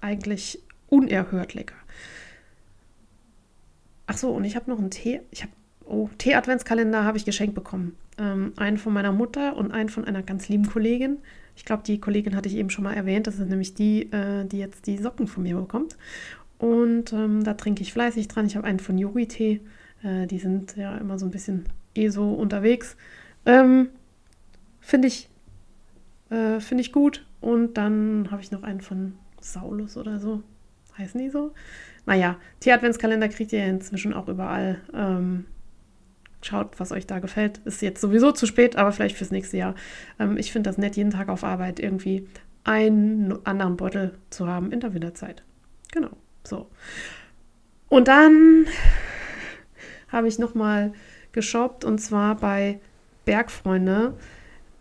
eigentlich 0.00 0.60
unerhört 0.88 1.54
lecker. 1.54 1.76
Ach 4.06 4.16
so, 4.16 4.30
und 4.30 4.44
ich 4.44 4.56
habe 4.56 4.68
noch 4.68 4.78
einen 4.78 4.90
Tee. 4.90 5.20
Ich 5.30 5.42
habe 5.42 5.52
Oh, 5.90 6.08
Tee-Adventskalender 6.18 7.02
habe 7.04 7.18
ich 7.18 7.24
geschenkt 7.24 7.56
bekommen. 7.56 7.96
Ähm, 8.16 8.52
einen 8.56 8.78
von 8.78 8.92
meiner 8.92 9.10
Mutter 9.10 9.56
und 9.56 9.72
einen 9.72 9.88
von 9.88 10.04
einer 10.04 10.22
ganz 10.22 10.48
lieben 10.48 10.66
Kollegin. 10.66 11.18
Ich 11.60 11.66
glaube, 11.66 11.82
die 11.82 12.00
Kollegin 12.00 12.34
hatte 12.36 12.48
ich 12.48 12.56
eben 12.56 12.70
schon 12.70 12.84
mal 12.84 12.94
erwähnt. 12.94 13.26
Das 13.26 13.38
ist 13.38 13.50
nämlich 13.50 13.74
die, 13.74 14.10
äh, 14.12 14.46
die 14.46 14.56
jetzt 14.56 14.86
die 14.86 14.96
Socken 14.96 15.26
von 15.26 15.42
mir 15.42 15.56
bekommt. 15.56 15.98
Und 16.58 17.12
ähm, 17.12 17.44
da 17.44 17.52
trinke 17.52 17.82
ich 17.82 17.92
fleißig 17.92 18.28
dran. 18.28 18.46
Ich 18.46 18.56
habe 18.56 18.66
einen 18.66 18.80
von 18.80 18.96
Yogi-Tee. 18.96 19.60
Äh, 20.02 20.26
die 20.26 20.38
sind 20.38 20.74
ja 20.76 20.96
immer 20.96 21.18
so 21.18 21.26
ein 21.26 21.30
bisschen 21.30 21.66
eh 21.94 22.08
so 22.08 22.32
unterwegs. 22.32 22.96
Ähm, 23.44 23.90
Finde 24.80 25.08
ich, 25.08 25.28
äh, 26.30 26.60
find 26.60 26.80
ich 26.80 26.92
gut. 26.92 27.26
Und 27.42 27.74
dann 27.74 28.28
habe 28.30 28.40
ich 28.40 28.50
noch 28.50 28.62
einen 28.62 28.80
von 28.80 29.12
Saulus 29.42 29.98
oder 29.98 30.18
so. 30.18 30.42
Heißen 30.96 31.20
die 31.20 31.28
so? 31.28 31.52
Naja, 32.06 32.38
Tee-Adventskalender 32.60 33.28
kriegt 33.28 33.52
ihr 33.52 33.66
inzwischen 33.66 34.14
auch 34.14 34.28
überall. 34.28 34.80
Ähm, 34.94 35.44
Schaut, 36.42 36.80
was 36.80 36.92
euch 36.92 37.06
da 37.06 37.18
gefällt. 37.18 37.58
Ist 37.64 37.82
jetzt 37.82 38.00
sowieso 38.00 38.32
zu 38.32 38.46
spät, 38.46 38.76
aber 38.76 38.92
vielleicht 38.92 39.16
fürs 39.16 39.30
nächste 39.30 39.58
Jahr. 39.58 39.74
Ähm, 40.18 40.36
ich 40.36 40.52
finde 40.52 40.70
das 40.70 40.78
nett, 40.78 40.96
jeden 40.96 41.10
Tag 41.10 41.28
auf 41.28 41.44
Arbeit 41.44 41.80
irgendwie 41.80 42.26
einen 42.64 43.44
anderen 43.44 43.76
Beutel 43.76 44.18
zu 44.30 44.46
haben 44.46 44.72
in 44.72 44.80
der 44.80 44.94
Winterzeit. 44.94 45.42
Genau, 45.92 46.10
so. 46.44 46.68
Und 47.88 48.08
dann 48.08 48.66
habe 50.08 50.28
ich 50.28 50.38
nochmal 50.38 50.92
geshoppt 51.32 51.84
und 51.84 51.98
zwar 51.98 52.36
bei 52.36 52.80
Bergfreunde. 53.24 54.14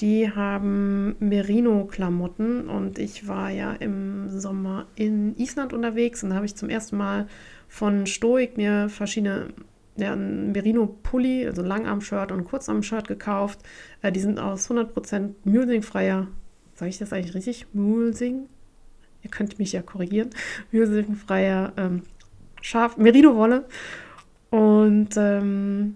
Die 0.01 0.31
haben 0.31 1.17
Merino-Klamotten 1.19 2.69
und 2.69 2.99
ich 2.99 3.27
war 3.27 3.49
ja 3.49 3.73
im 3.73 4.29
Sommer 4.29 4.87
in 4.95 5.35
Island 5.37 5.73
unterwegs 5.73 6.23
und 6.23 6.33
habe 6.33 6.45
ich 6.45 6.55
zum 6.55 6.69
ersten 6.69 6.95
Mal 6.95 7.27
von 7.67 8.05
Stoik 8.05 8.55
mir 8.55 8.87
verschiedene 8.87 9.49
ja, 9.97 10.13
ein 10.13 10.51
Merino-Pulli, 10.51 11.45
also 11.45 11.61
Langarm-Shirt 11.61 12.31
und 12.31 12.45
Kurzarm-Shirt 12.45 13.07
gekauft. 13.07 13.59
Äh, 14.01 14.11
die 14.11 14.19
sind 14.19 14.39
aus 14.39 14.69
100% 14.69 15.31
Mulesing-freier, 15.43 16.27
sage 16.75 16.89
ich 16.89 16.97
das 16.97 17.13
eigentlich 17.13 17.35
richtig? 17.35 17.67
Mulesing? 17.73 18.47
Ihr 19.23 19.29
könnt 19.29 19.59
mich 19.59 19.73
ja 19.73 19.81
korrigieren. 19.81 20.29
Mulesing-freier 20.71 21.73
ähm, 21.77 22.03
Schaf, 22.61 22.97
Merino-Wolle. 22.97 23.65
Und 24.49 25.15
ähm, 25.17 25.95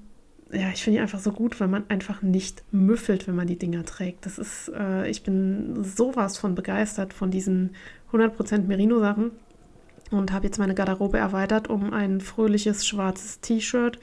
ja, 0.52 0.70
ich 0.72 0.84
finde 0.84 0.98
die 0.98 1.02
einfach 1.02 1.20
so 1.20 1.32
gut, 1.32 1.60
weil 1.60 1.68
man 1.68 1.90
einfach 1.90 2.22
nicht 2.22 2.64
müffelt, 2.72 3.28
wenn 3.28 3.36
man 3.36 3.48
die 3.48 3.58
Dinger 3.58 3.86
trägt. 3.86 4.26
Das 4.26 4.38
ist, 4.38 4.72
äh, 4.78 5.10
ich 5.10 5.24
bin 5.24 5.84
sowas 5.84 6.38
von 6.38 6.54
begeistert 6.56 7.14
von 7.14 7.32
diesen 7.32 7.72
100% 8.12 8.68
Merino-Sachen 8.68 9.32
und 10.14 10.32
habe 10.32 10.46
jetzt 10.46 10.60
meine 10.60 10.76
Garderobe 10.76 11.18
erweitert 11.18 11.70
um 11.70 11.94
ein 11.94 12.22
fröhliches 12.22 12.86
schwarzes 12.86 13.40
T-Shirt. 13.40 14.00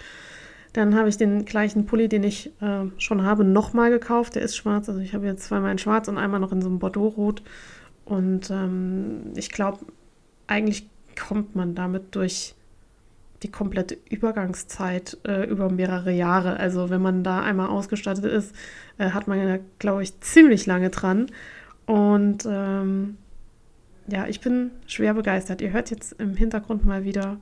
Dann 0.73 0.95
habe 0.95 1.09
ich 1.09 1.17
den 1.17 1.45
gleichen 1.45 1.87
Pulli, 1.87 2.09
den 2.09 2.23
ich 2.23 2.53
äh, 2.61 2.87
schon 2.99 3.23
habe, 3.23 3.45
nochmal 3.45 3.91
gekauft. 3.91 4.37
Der 4.37 4.43
ist 4.43 4.57
schwarz. 4.57 4.89
Also 4.89 5.01
ich 5.01 5.15
habe 5.15 5.27
jetzt 5.27 5.45
zweimal 5.45 5.73
in 5.73 5.79
schwarz 5.79 6.07
und 6.09 6.19
einmal 6.19 6.41
noch 6.41 6.53
in 6.53 6.63
so 6.63 6.69
einem 6.69 6.79
Bordeaux-Rot. 6.79 7.43
Und 8.05 8.51
ähm, 8.51 9.33
ich 9.35 9.51
glaube, 9.51 9.79
eigentlich 10.47 10.89
kommt 11.17 11.57
man 11.57 11.75
damit 11.75 12.15
durch 12.15 12.55
die 13.43 13.51
komplette 13.51 13.97
Übergangszeit 14.09 15.17
äh, 15.27 15.49
über 15.49 15.71
mehrere 15.71 16.13
Jahre. 16.13 16.59
Also 16.59 16.91
wenn 16.91 17.03
man 17.03 17.25
da 17.25 17.41
einmal 17.41 17.69
ausgestattet 17.69 18.25
ist, 18.25 18.55
äh, 18.99 19.11
hat 19.11 19.27
man 19.29 19.39
ja, 19.39 19.59
glaube 19.79 20.03
ich, 20.03 20.21
ziemlich 20.21 20.67
lange 20.67 20.91
dran. 20.91 21.27
Und 21.87 22.47
ähm, 22.49 23.17
ja, 24.11 24.27
ich 24.27 24.41
bin 24.41 24.71
schwer 24.87 25.15
begeistert. 25.15 25.61
Ihr 25.61 25.73
hört 25.73 25.91
jetzt 25.91 26.13
im 26.21 26.37
Hintergrund 26.37 26.85
mal 26.85 27.05
wieder 27.05 27.39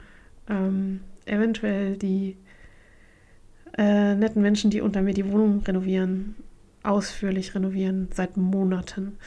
ähm, 0.49 1.01
eventuell 1.27 1.97
die 1.97 2.37
äh, 3.77 4.15
netten 4.15 4.43
Menschen, 4.43 4.71
die 4.71 4.81
unter 4.81 5.03
mir 5.03 5.15
die 5.15 5.31
Wohnung 5.31 5.61
renovieren, 5.61 6.35
ausführlich 6.83 7.55
renovieren, 7.55 8.09
seit 8.13 8.37
Monaten. 8.37 9.19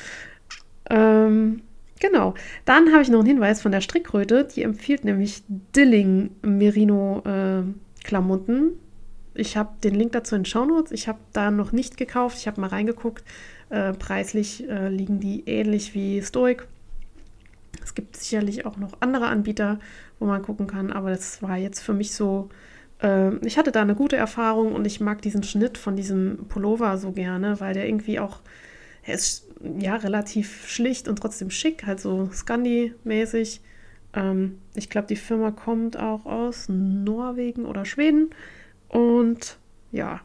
Ähm, 0.90 1.62
genau. 2.00 2.34
Dann 2.66 2.92
habe 2.92 3.02
ich 3.02 3.10
noch 3.10 3.20
einen 3.20 3.28
Hinweis 3.28 3.62
von 3.62 3.72
der 3.72 3.82
Strickröte. 3.82 4.48
Die 4.56 4.64
empfiehlt 4.64 5.06
nämlich 5.06 5.44
Dilling 5.48 6.32
Merino 6.42 7.22
äh, 7.26 7.64
Klamotten. 8.04 8.72
Ich 9.34 9.56
habe 9.56 9.72
den 9.84 9.96
Link 9.96 10.12
dazu 10.12 10.36
in 10.36 10.44
Shownotes. 10.44 10.92
Ich 10.92 11.08
habe 11.08 11.20
da 11.32 11.52
noch 11.52 11.72
nicht 11.72 11.98
gekauft. 11.98 12.38
Ich 12.38 12.48
habe 12.48 12.60
mal 12.60 12.68
reingeguckt. 12.68 13.24
Äh, 13.70 13.94
preislich 13.94 14.68
äh, 14.70 14.90
liegen 14.90 15.22
die 15.22 15.44
ähnlich 15.46 15.94
wie 15.94 16.22
Stoic. 16.22 16.68
Es 17.84 17.96
gibt 17.96 18.18
sicherlich 18.18 18.66
auch 18.66 18.78
noch 18.78 18.94
andere 19.00 19.28
Anbieter, 19.28 19.80
wo 20.20 20.26
man 20.26 20.42
gucken 20.42 20.68
kann, 20.68 20.92
aber 20.92 21.10
das 21.10 21.42
war 21.42 21.58
jetzt 21.58 21.82
für 21.82 21.94
mich 21.94 22.14
so, 22.14 22.50
äh, 23.02 23.36
ich 23.46 23.58
hatte 23.58 23.72
da 23.72 23.82
eine 23.82 23.96
gute 23.96 24.16
Erfahrung 24.16 24.74
und 24.74 24.86
ich 24.86 25.02
mag 25.02 25.22
diesen 25.22 25.44
Schnitt 25.44 25.78
von 25.78 25.96
diesem 25.96 26.46
Pullover 26.48 26.98
so 26.98 27.12
gerne, 27.12 27.60
weil 27.60 27.74
der 27.74 27.88
irgendwie 27.88 28.20
auch, 28.20 28.40
er 29.04 29.16
ist 29.16 29.48
ja 29.80 29.96
relativ 29.96 30.68
schlicht 30.68 31.08
und 31.08 31.18
trotzdem 31.18 31.50
schick, 31.50 31.86
halt 31.86 32.00
so 32.00 32.30
Scandi-mäßig. 32.32 33.62
Ähm, 34.14 34.60
ich 34.76 34.90
glaube, 34.90 35.08
die 35.08 35.16
Firma 35.16 35.52
kommt 35.52 35.98
auch 35.98 36.26
aus 36.26 36.68
Norwegen 36.70 37.66
oder 37.66 37.86
Schweden 37.86 38.30
und 38.90 39.58
ja, 39.92 40.22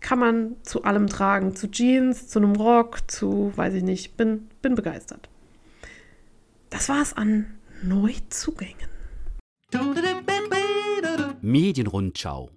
kann 0.00 0.18
man 0.18 0.56
zu 0.62 0.82
allem 0.82 1.06
tragen, 1.06 1.54
zu 1.54 1.70
Jeans, 1.70 2.28
zu 2.28 2.38
einem 2.38 2.56
Rock, 2.56 3.10
zu, 3.10 3.52
weiß 3.54 3.74
ich 3.74 3.82
nicht, 3.82 4.16
bin, 4.16 4.48
bin 4.60 4.74
begeistert. 4.74 5.28
Das 6.72 6.88
war's 6.88 7.12
an 7.12 7.44
Neuzugängen. 7.82 8.88
Medienrundschau. 11.42 12.48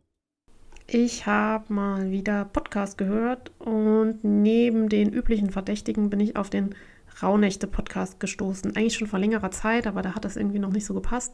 Ich 0.87 1.25
habe 1.25 1.73
mal 1.73 2.11
wieder 2.11 2.45
Podcast 2.45 2.97
gehört 2.97 3.51
und 3.59 4.23
neben 4.23 4.87
den 4.87 5.11
üblichen 5.11 5.49
Verdächtigen 5.49 6.09
bin 6.09 6.21
ich 6.21 6.37
auf 6.37 6.49
den 6.49 6.75
Rauhnächte-Podcast 7.21 8.21
gestoßen. 8.21 8.77
Eigentlich 8.77 8.95
schon 8.95 9.07
vor 9.07 9.19
längerer 9.19 9.51
Zeit, 9.51 9.85
aber 9.85 10.01
da 10.01 10.15
hat 10.15 10.23
das 10.23 10.37
irgendwie 10.37 10.59
noch 10.59 10.71
nicht 10.71 10.85
so 10.85 10.93
gepasst. 10.93 11.33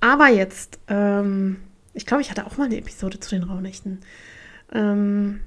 Aber 0.00 0.28
jetzt, 0.28 0.80
ähm, 0.88 1.62
ich 1.94 2.04
glaube, 2.04 2.20
ich 2.20 2.30
hatte 2.30 2.44
auch 2.44 2.58
mal 2.58 2.64
eine 2.64 2.76
Episode 2.76 3.20
zu 3.20 3.30
den 3.30 3.44
Rauhnächten. 3.44 4.00
Ähm, 4.70 5.40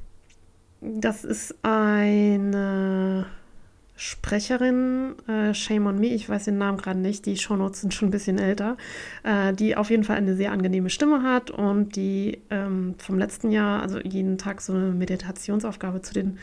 das 0.82 1.24
ist 1.24 1.54
eine 1.62 3.28
Sprecherin, 3.98 5.16
äh, 5.28 5.54
Shame 5.54 5.88
on 5.88 6.00
Me, 6.00 6.08
ich 6.08 6.28
weiß 6.28 6.46
den 6.46 6.58
Namen 6.58 6.78
gerade 6.78 7.00
nicht, 7.00 7.26
die 7.26 7.38
Shownotes 7.38 7.82
sind 7.82 7.94
schon 7.94 8.10
ein 8.10 8.12
bisschen 8.12 8.38
älter, 8.38 8.76
äh, 9.24 9.54
die 9.54 9.78
auf 9.78 9.90
jeden 9.90 10.04
Fall 10.04 10.18
eine 10.18 10.36
sehr 10.36 10.52
angenehme 10.52 10.90
Stimme 10.90 11.24
hat 11.24 11.50
und 11.50 11.96
die 11.96 12.42
ähm, 12.50 12.96
vom 12.98 13.18
letzten 13.18 13.52
Jahr, 13.52 13.82
also 13.82 14.00
jeden 14.00 14.38
Tag 14.38 14.60
so 14.62 14.74
eine 14.74 14.92
Meditationsaufgabe 14.92 16.02
zu 16.02 16.14
den 16.14 16.38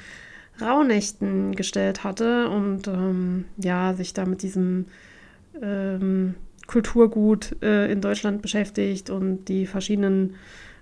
Rauhnächten 0.60 1.54
gestellt 1.54 2.04
hatte 2.04 2.48
und 2.48 2.88
ähm, 2.88 3.44
ja, 3.58 3.92
sich 3.94 4.14
da 4.14 4.24
mit 4.24 4.42
diesem 4.42 4.86
ähm, 5.60 6.34
Kulturgut 6.66 7.56
äh, 7.62 7.90
in 7.92 8.00
Deutschland 8.00 8.40
beschäftigt 8.40 9.10
und 9.10 9.46
die 9.46 9.66
verschiedenen 9.66 10.36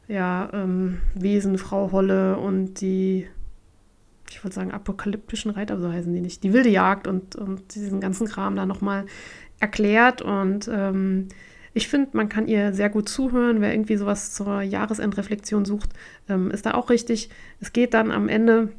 ja, 0.07 0.51
ähm, 0.53 0.99
Wesen, 1.15 1.59
Frau 1.59 1.91
Holle 1.93 2.37
und 2.37 2.81
die 2.81 3.27
ich 4.31 4.45
wollte 4.45 4.55
sagen, 4.55 4.71
apokalyptischen 4.71 5.51
Reiter, 5.51 5.75
aber 5.75 5.83
so 5.83 5.93
heißen 5.93 6.13
die 6.13 6.21
nicht, 6.21 6.43
die 6.45 6.53
wilde 6.53 6.69
Jagd 6.69 7.07
und, 7.07 7.37
und 7.37 7.75
diesen 7.75 8.01
ganzen 8.01 8.27
Kram 8.27 8.57
da 8.57 8.65
nochmal 8.65 9.07
erklärt. 9.59 10.23
Und 10.23 10.71
ähm, 10.73 11.29
ich 11.75 11.89
finde, 11.89 12.11
man 12.13 12.29
kann 12.29 12.47
ihr 12.47 12.73
sehr 12.73 12.91
gut 12.91 13.09
zuhören. 13.09 13.61
Wer 13.61 13.73
irgendwie 13.73 13.97
sowas 13.97 14.33
zur 14.33 14.63
Jahresendreflexion 14.63 15.65
sucht, 15.65 15.91
ähm, 16.29 16.51
ist 16.51 16.67
da 16.67 16.75
auch 16.75 16.91
richtig. 16.91 17.31
Es 17.61 17.73
geht 17.73 17.93
dann 17.93 18.11
am 18.11 18.29
Ende 18.29 18.71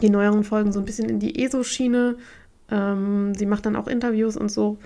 die 0.00 0.10
neueren 0.10 0.44
Folgen 0.44 0.72
so 0.72 0.80
ein 0.80 0.84
bisschen 0.84 1.08
in 1.08 1.20
die 1.20 1.42
ESO-Schiene. 1.44 2.16
Ähm, 2.70 3.34
sie 3.34 3.46
macht 3.46 3.66
dann 3.66 3.76
auch 3.76 3.86
Interviews 3.86 4.36
und 4.36 4.50
so. 4.50 4.78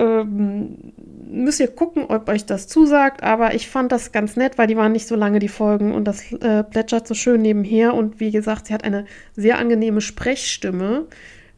Ähm, 0.00 0.94
müsst 1.30 1.60
ihr 1.60 1.68
gucken, 1.68 2.06
ob 2.08 2.30
euch 2.30 2.46
das 2.46 2.66
zusagt, 2.66 3.22
aber 3.22 3.54
ich 3.54 3.68
fand 3.68 3.92
das 3.92 4.12
ganz 4.12 4.34
nett, 4.34 4.56
weil 4.56 4.66
die 4.66 4.76
waren 4.76 4.92
nicht 4.92 5.06
so 5.06 5.14
lange, 5.14 5.40
die 5.40 5.48
Folgen, 5.48 5.92
und 5.92 6.04
das 6.06 6.32
äh, 6.32 6.64
plätschert 6.64 7.06
so 7.06 7.12
schön 7.12 7.42
nebenher. 7.42 7.92
Und 7.92 8.18
wie 8.18 8.30
gesagt, 8.30 8.66
sie 8.66 8.74
hat 8.74 8.82
eine 8.82 9.04
sehr 9.36 9.58
angenehme 9.58 10.00
Sprechstimme, 10.00 11.06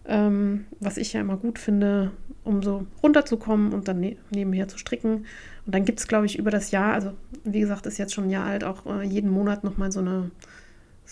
ähm, 0.06 0.64
was 0.80 0.96
ich 0.96 1.12
ja 1.12 1.20
immer 1.20 1.36
gut 1.36 1.60
finde, 1.60 2.10
um 2.42 2.64
so 2.64 2.84
runterzukommen 3.00 3.72
und 3.72 3.86
dann 3.86 4.00
ne 4.00 4.16
nebenher 4.30 4.66
zu 4.66 4.76
stricken. 4.76 5.24
Und 5.64 5.74
dann 5.76 5.84
gibt 5.84 6.00
es, 6.00 6.08
glaube 6.08 6.26
ich, 6.26 6.36
über 6.36 6.50
das 6.50 6.72
Jahr, 6.72 6.94
also 6.94 7.12
wie 7.44 7.60
gesagt, 7.60 7.86
ist 7.86 7.98
jetzt 7.98 8.12
schon 8.12 8.24
ein 8.24 8.30
Jahr 8.30 8.46
alt, 8.46 8.64
auch 8.64 8.86
äh, 8.86 9.04
jeden 9.04 9.30
Monat 9.30 9.62
nochmal 9.62 9.92
so 9.92 10.00
eine 10.00 10.32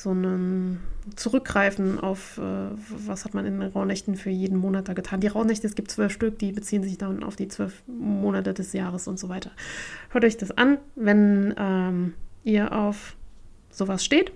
so 0.03 0.13
ein 0.13 0.81
Zurückgreifen 1.17 1.99
auf, 1.99 2.39
äh, 2.39 2.43
was 2.89 3.25
hat 3.25 3.35
man 3.35 3.47
in 3.47 3.61
den 3.61 3.71
Rauhnächten 3.71 4.17
für 4.17 4.31
jeden 4.31 4.57
Monat 4.57 4.89
da 4.89 4.93
getan. 4.93 5.21
Die 5.21 5.27
Rauhnächte, 5.27 5.67
es 5.67 5.75
gibt 5.75 5.91
zwölf 5.91 6.13
Stück, 6.13 6.39
die 6.39 6.53
beziehen 6.53 6.83
sich 6.83 6.99
dann 6.99 7.23
auf 7.23 7.37
die 7.37 7.49
zwölf 7.49 7.83
Monate 7.87 8.55
des 8.55 8.73
Jahres 8.73 9.09
und 9.09 9.19
so 9.19 9.29
weiter. 9.29 9.51
Hört 10.11 10.25
euch 10.25 10.37
das 10.37 10.51
an, 10.53 10.79
wenn 10.97 11.55
ähm, 11.59 12.15
ihr 12.45 12.73
auf 12.73 13.17
sowas 13.71 14.05
steht. 14.05 14.33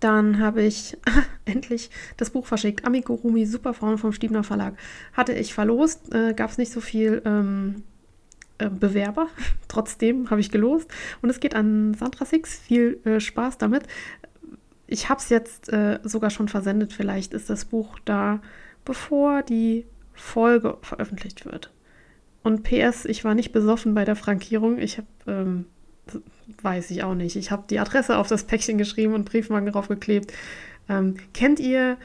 Dann 0.00 0.40
habe 0.40 0.62
ich 0.62 0.96
endlich 1.44 1.90
das 2.16 2.30
Buch 2.30 2.46
verschickt. 2.46 2.84
Amigurumi, 2.84 3.46
Superfrauen 3.46 3.98
vom 3.98 4.12
Stiebner 4.12 4.44
Verlag. 4.44 4.74
Hatte 5.12 5.32
ich 5.32 5.54
verlost, 5.54 6.12
äh, 6.14 6.34
gab 6.34 6.50
es 6.50 6.58
nicht 6.58 6.72
so 6.72 6.80
viel 6.80 7.22
ähm, 7.24 7.84
äh, 8.58 8.68
Bewerber. 8.68 9.28
Trotzdem 9.68 10.30
habe 10.30 10.40
ich 10.40 10.50
gelost. 10.50 10.90
Und 11.20 11.30
es 11.30 11.40
geht 11.40 11.54
an 11.54 11.94
Sandra 11.94 12.24
Six. 12.24 12.58
Viel 12.58 13.00
äh, 13.04 13.20
Spaß 13.20 13.58
damit 13.58 13.84
ich 14.92 15.08
habe 15.08 15.20
es 15.20 15.28
jetzt 15.30 15.72
äh, 15.72 15.98
sogar 16.02 16.30
schon 16.30 16.48
versendet. 16.48 16.92
Vielleicht 16.92 17.32
ist 17.34 17.48
das 17.48 17.64
Buch 17.64 17.98
da, 18.04 18.40
bevor 18.84 19.42
die 19.42 19.86
Folge 20.12 20.76
veröffentlicht 20.82 21.46
wird. 21.46 21.72
Und 22.42 22.62
PS, 22.62 23.04
ich 23.06 23.24
war 23.24 23.34
nicht 23.34 23.52
besoffen 23.52 23.94
bei 23.94 24.04
der 24.04 24.16
Frankierung. 24.16 24.78
Ich 24.78 24.98
habe, 24.98 25.06
ähm, 25.26 25.64
weiß 26.60 26.90
ich 26.90 27.02
auch 27.04 27.14
nicht. 27.14 27.36
Ich 27.36 27.50
habe 27.50 27.64
die 27.70 27.78
Adresse 27.78 28.18
auf 28.18 28.28
das 28.28 28.44
Päckchen 28.44 28.78
geschrieben 28.78 29.14
und 29.14 29.24
Briefmarken 29.24 29.72
draufgeklebt. 29.72 30.32
Ähm, 30.88 31.16
kennt 31.32 31.58
ihr 31.58 31.96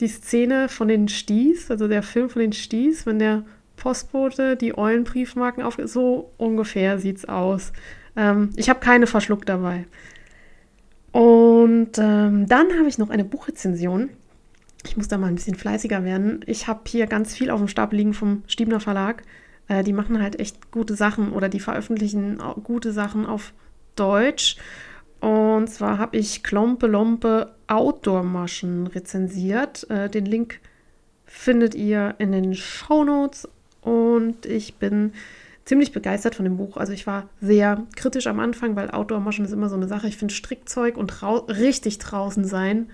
die 0.00 0.08
Szene 0.08 0.68
von 0.68 0.88
den 0.88 1.08
Sties, 1.08 1.70
also 1.70 1.86
der 1.86 2.02
Film 2.02 2.28
von 2.28 2.40
den 2.40 2.52
Sties, 2.52 3.06
wenn 3.06 3.18
der 3.18 3.44
Postbote 3.76 4.56
die 4.56 4.76
Eulenbriefmarken 4.76 5.62
auf... 5.62 5.78
So 5.84 6.32
ungefähr 6.38 6.98
sieht 6.98 7.18
es 7.18 7.28
aus. 7.28 7.72
Ähm, 8.16 8.50
ich 8.56 8.68
habe 8.68 8.80
keine 8.80 9.06
verschluckt 9.06 9.48
dabei. 9.48 9.86
Und 11.12 11.98
ähm, 11.98 12.46
dann 12.48 12.78
habe 12.78 12.88
ich 12.88 12.98
noch 12.98 13.10
eine 13.10 13.24
Buchrezension. 13.24 14.10
Ich 14.84 14.96
muss 14.96 15.08
da 15.08 15.18
mal 15.18 15.28
ein 15.28 15.34
bisschen 15.34 15.54
fleißiger 15.54 16.04
werden. 16.04 16.40
Ich 16.46 16.66
habe 16.66 16.80
hier 16.86 17.06
ganz 17.06 17.34
viel 17.34 17.50
auf 17.50 17.60
dem 17.60 17.68
Stapel 17.68 17.98
liegen 17.98 18.14
vom 18.14 18.42
Stiebner 18.46 18.80
Verlag. 18.80 19.22
Äh, 19.68 19.84
die 19.84 19.92
machen 19.92 20.20
halt 20.20 20.40
echt 20.40 20.70
gute 20.72 20.94
Sachen 20.94 21.32
oder 21.32 21.48
die 21.48 21.60
veröffentlichen 21.60 22.38
gute 22.64 22.92
Sachen 22.92 23.26
auf 23.26 23.52
Deutsch. 23.94 24.56
Und 25.20 25.68
zwar 25.68 25.98
habe 25.98 26.16
ich 26.16 26.42
Klompe 26.42 26.88
Lompe 26.88 27.54
Outdoor-Maschen 27.68 28.88
rezensiert. 28.88 29.88
Äh, 29.88 30.08
den 30.10 30.26
Link 30.26 30.60
findet 31.26 31.74
ihr 31.74 32.16
in 32.18 32.32
den 32.32 32.54
Show 32.54 33.04
Notes. 33.04 33.48
Und 33.82 34.46
ich 34.46 34.74
bin 34.76 35.12
ziemlich 35.64 35.92
begeistert 35.92 36.34
von 36.34 36.44
dem 36.44 36.56
Buch. 36.56 36.76
Also 36.76 36.92
ich 36.92 37.06
war 37.06 37.28
sehr 37.40 37.82
kritisch 37.96 38.26
am 38.26 38.40
Anfang, 38.40 38.76
weil 38.76 38.90
Outdoor-Maschen 38.90 39.44
ist 39.44 39.52
immer 39.52 39.68
so 39.68 39.76
eine 39.76 39.88
Sache. 39.88 40.08
Ich 40.08 40.16
finde 40.16 40.34
Strickzeug 40.34 40.96
und 40.96 41.22
richtig 41.22 41.98
draußen 41.98 42.44
sein, 42.44 42.90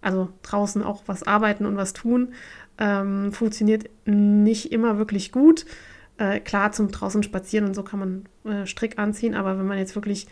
also 0.00 0.28
draußen 0.42 0.82
auch 0.82 1.02
was 1.06 1.22
arbeiten 1.22 1.66
und 1.66 1.76
was 1.76 1.92
tun, 1.92 2.32
ähm, 2.78 3.32
funktioniert 3.32 3.90
nicht 4.04 4.72
immer 4.72 4.98
wirklich 4.98 5.32
gut. 5.32 5.66
Äh, 6.18 6.40
klar, 6.40 6.72
zum 6.72 6.90
draußen 6.90 7.22
spazieren 7.22 7.66
und 7.66 7.74
so 7.74 7.82
kann 7.82 8.00
man 8.00 8.24
äh, 8.44 8.66
Strick 8.66 8.98
anziehen, 8.98 9.34
aber 9.34 9.58
wenn 9.58 9.66
man 9.66 9.78
jetzt 9.78 9.94
wirklich 9.94 10.26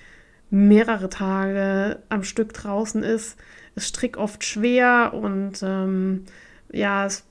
mehrere 0.51 1.09
Tage 1.09 2.03
am 2.09 2.23
Stück 2.23 2.53
draußen 2.53 3.03
ist, 3.03 3.37
ist 3.75 3.89
Strick 3.89 4.17
oft 4.17 4.45
schwer 4.45 5.13
und 5.15 5.61
ähm, 5.63 6.25
ja, 6.73 7.07
es 7.07 7.25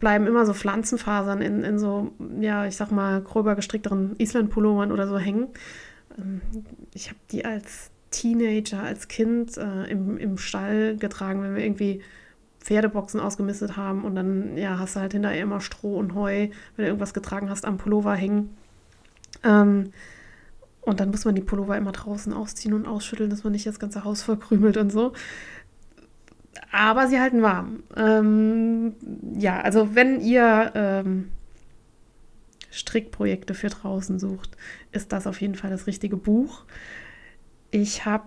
bleiben 0.00 0.26
immer 0.26 0.44
so 0.44 0.52
Pflanzenfasern 0.52 1.40
in, 1.40 1.64
in 1.64 1.78
so, 1.78 2.12
ja, 2.40 2.66
ich 2.66 2.76
sag 2.76 2.90
mal, 2.90 3.20
gröber 3.22 3.54
gestrickteren 3.54 4.14
Island-Pullovern 4.18 4.92
oder 4.92 5.08
so 5.08 5.18
hängen. 5.18 5.48
Ähm, 6.18 6.40
ich 6.92 7.08
habe 7.08 7.18
die 7.30 7.44
als 7.44 7.90
Teenager, 8.10 8.82
als 8.82 9.08
Kind 9.08 9.56
äh, 9.56 9.84
im, 9.90 10.18
im 10.18 10.38
Stall 10.38 10.96
getragen, 10.96 11.42
wenn 11.42 11.54
wir 11.54 11.64
irgendwie 11.64 12.02
Pferdeboxen 12.60 13.20
ausgemistet 13.20 13.76
haben 13.76 14.04
und 14.04 14.14
dann, 14.14 14.56
ja, 14.56 14.78
hast 14.78 14.96
du 14.96 15.00
halt 15.00 15.12
hinterher 15.12 15.42
immer 15.42 15.60
Stroh 15.60 15.96
und 15.96 16.14
Heu, 16.14 16.48
wenn 16.76 16.84
du 16.84 16.84
irgendwas 16.84 17.14
getragen 17.14 17.50
hast, 17.50 17.64
am 17.64 17.76
Pullover 17.76 18.14
hängen. 18.14 18.56
Ähm, 19.42 19.92
und 20.80 21.00
dann 21.00 21.10
muss 21.10 21.24
man 21.24 21.34
die 21.34 21.42
Pullover 21.42 21.76
immer 21.76 21.92
draußen 21.92 22.32
ausziehen 22.32 22.74
und 22.74 22.86
ausschütteln, 22.86 23.30
dass 23.30 23.42
man 23.42 23.52
nicht 23.52 23.66
das 23.66 23.78
ganze 23.78 24.04
Haus 24.04 24.22
verkrümelt 24.22 24.76
und 24.76 24.92
so 24.92 25.12
aber 26.72 27.08
sie 27.08 27.20
halten 27.20 27.42
warm. 27.42 27.82
Ähm, 27.96 28.94
ja, 29.38 29.60
also 29.60 29.94
wenn 29.94 30.20
ihr 30.20 30.72
ähm, 30.74 31.30
Strickprojekte 32.70 33.54
für 33.54 33.68
draußen 33.68 34.18
sucht, 34.18 34.56
ist 34.92 35.12
das 35.12 35.26
auf 35.26 35.40
jeden 35.40 35.54
Fall 35.54 35.70
das 35.70 35.86
richtige 35.86 36.16
Buch. 36.16 36.64
Ich 37.70 38.04
habe 38.04 38.24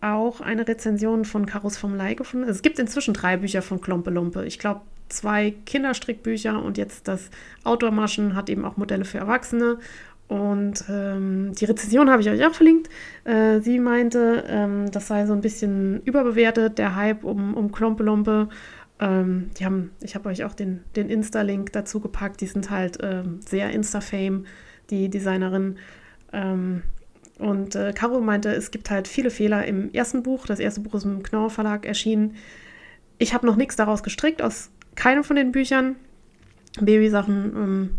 auch 0.00 0.40
eine 0.40 0.68
Rezension 0.68 1.24
von 1.24 1.46
Karus 1.46 1.76
vom 1.76 1.94
Lei 1.94 2.14
gefunden. 2.14 2.48
Es 2.48 2.62
gibt 2.62 2.78
inzwischen 2.78 3.14
drei 3.14 3.38
Bücher 3.38 3.62
von 3.62 3.80
Klompe 3.80 4.10
Lumpe. 4.10 4.44
Ich 4.44 4.58
glaube, 4.58 4.82
zwei 5.08 5.54
Kinderstrickbücher 5.64 6.62
und 6.62 6.76
jetzt 6.76 7.08
das 7.08 7.30
Outdoor-Maschen 7.64 8.34
hat 8.34 8.50
eben 8.50 8.64
auch 8.64 8.76
Modelle 8.76 9.04
für 9.04 9.18
Erwachsene. 9.18 9.78
Und 10.28 10.84
ähm, 10.88 11.52
die 11.54 11.66
Rezension 11.66 12.10
habe 12.10 12.22
ich 12.22 12.30
euch 12.30 12.44
auch 12.46 12.54
verlinkt. 12.54 12.88
Äh, 13.24 13.60
sie 13.60 13.78
meinte, 13.78 14.44
ähm, 14.48 14.90
das 14.90 15.06
sei 15.06 15.26
so 15.26 15.34
ein 15.34 15.42
bisschen 15.42 16.00
überbewertet, 16.02 16.78
der 16.78 16.96
Hype 16.96 17.24
um, 17.24 17.54
um 17.54 17.70
Klompelompe. 17.70 18.48
Ähm, 19.00 19.50
die 19.58 19.64
haben, 19.66 19.90
ich 20.00 20.14
habe 20.14 20.28
euch 20.30 20.44
auch 20.44 20.54
den, 20.54 20.82
den 20.96 21.10
Insta-Link 21.10 21.72
dazu 21.72 22.00
gepackt. 22.00 22.40
Die 22.40 22.46
sind 22.46 22.70
halt 22.70 22.98
ähm, 23.02 23.40
sehr 23.46 23.70
Insta-Fame, 23.70 24.46
die 24.90 25.10
Designerin. 25.10 25.76
Ähm, 26.32 26.82
und 27.38 27.74
äh, 27.74 27.92
Caro 27.92 28.20
meinte, 28.20 28.50
es 28.50 28.70
gibt 28.70 28.90
halt 28.90 29.08
viele 29.08 29.30
Fehler 29.30 29.66
im 29.66 29.92
ersten 29.92 30.22
Buch. 30.22 30.46
Das 30.46 30.58
erste 30.60 30.80
Buch 30.80 30.94
ist 30.94 31.04
im 31.04 31.22
Knorr 31.22 31.50
Verlag 31.50 31.84
erschienen. 31.84 32.36
Ich 33.18 33.34
habe 33.34 33.46
noch 33.46 33.56
nichts 33.56 33.76
daraus 33.76 34.02
gestrickt, 34.02 34.40
aus 34.40 34.70
keinem 34.94 35.24
von 35.24 35.36
den 35.36 35.52
Büchern. 35.52 35.96
Babysachen 36.80 37.52
ähm, 37.56 37.90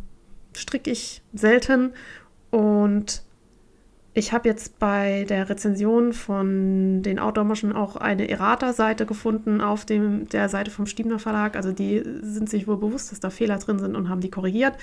stricke 0.58 0.92
ich 0.92 1.22
selten 1.34 1.94
und 2.52 3.26
ich 4.18 4.32
habe 4.32 4.48
jetzt 4.48 4.80
bei 4.80 5.26
der 5.28 5.50
Rezension 5.50 6.14
von 6.14 7.04
den 7.04 7.20
Outdoor-Maschen 7.20 7.74
auch 7.74 7.98
eine 7.98 8.30
Errata-Seite 8.30 9.06
gefunden 9.06 9.60
auf 9.60 9.84
dem, 9.84 10.30
der 10.30 10.48
Seite 10.48 10.72
vom 10.72 10.86
Stiebner 10.86 11.20
Verlag. 11.20 11.58
Also 11.58 11.74
die 11.74 12.02
sind 12.22 12.50
sich 12.50 12.66
wohl 12.66 12.78
bewusst, 12.78 13.12
dass 13.12 13.20
da 13.20 13.30
Fehler 13.30 13.58
drin 13.58 13.78
sind 13.78 13.94
und 13.94 14.08
haben 14.08 14.22
die 14.22 14.32
korrigiert. 14.32 14.78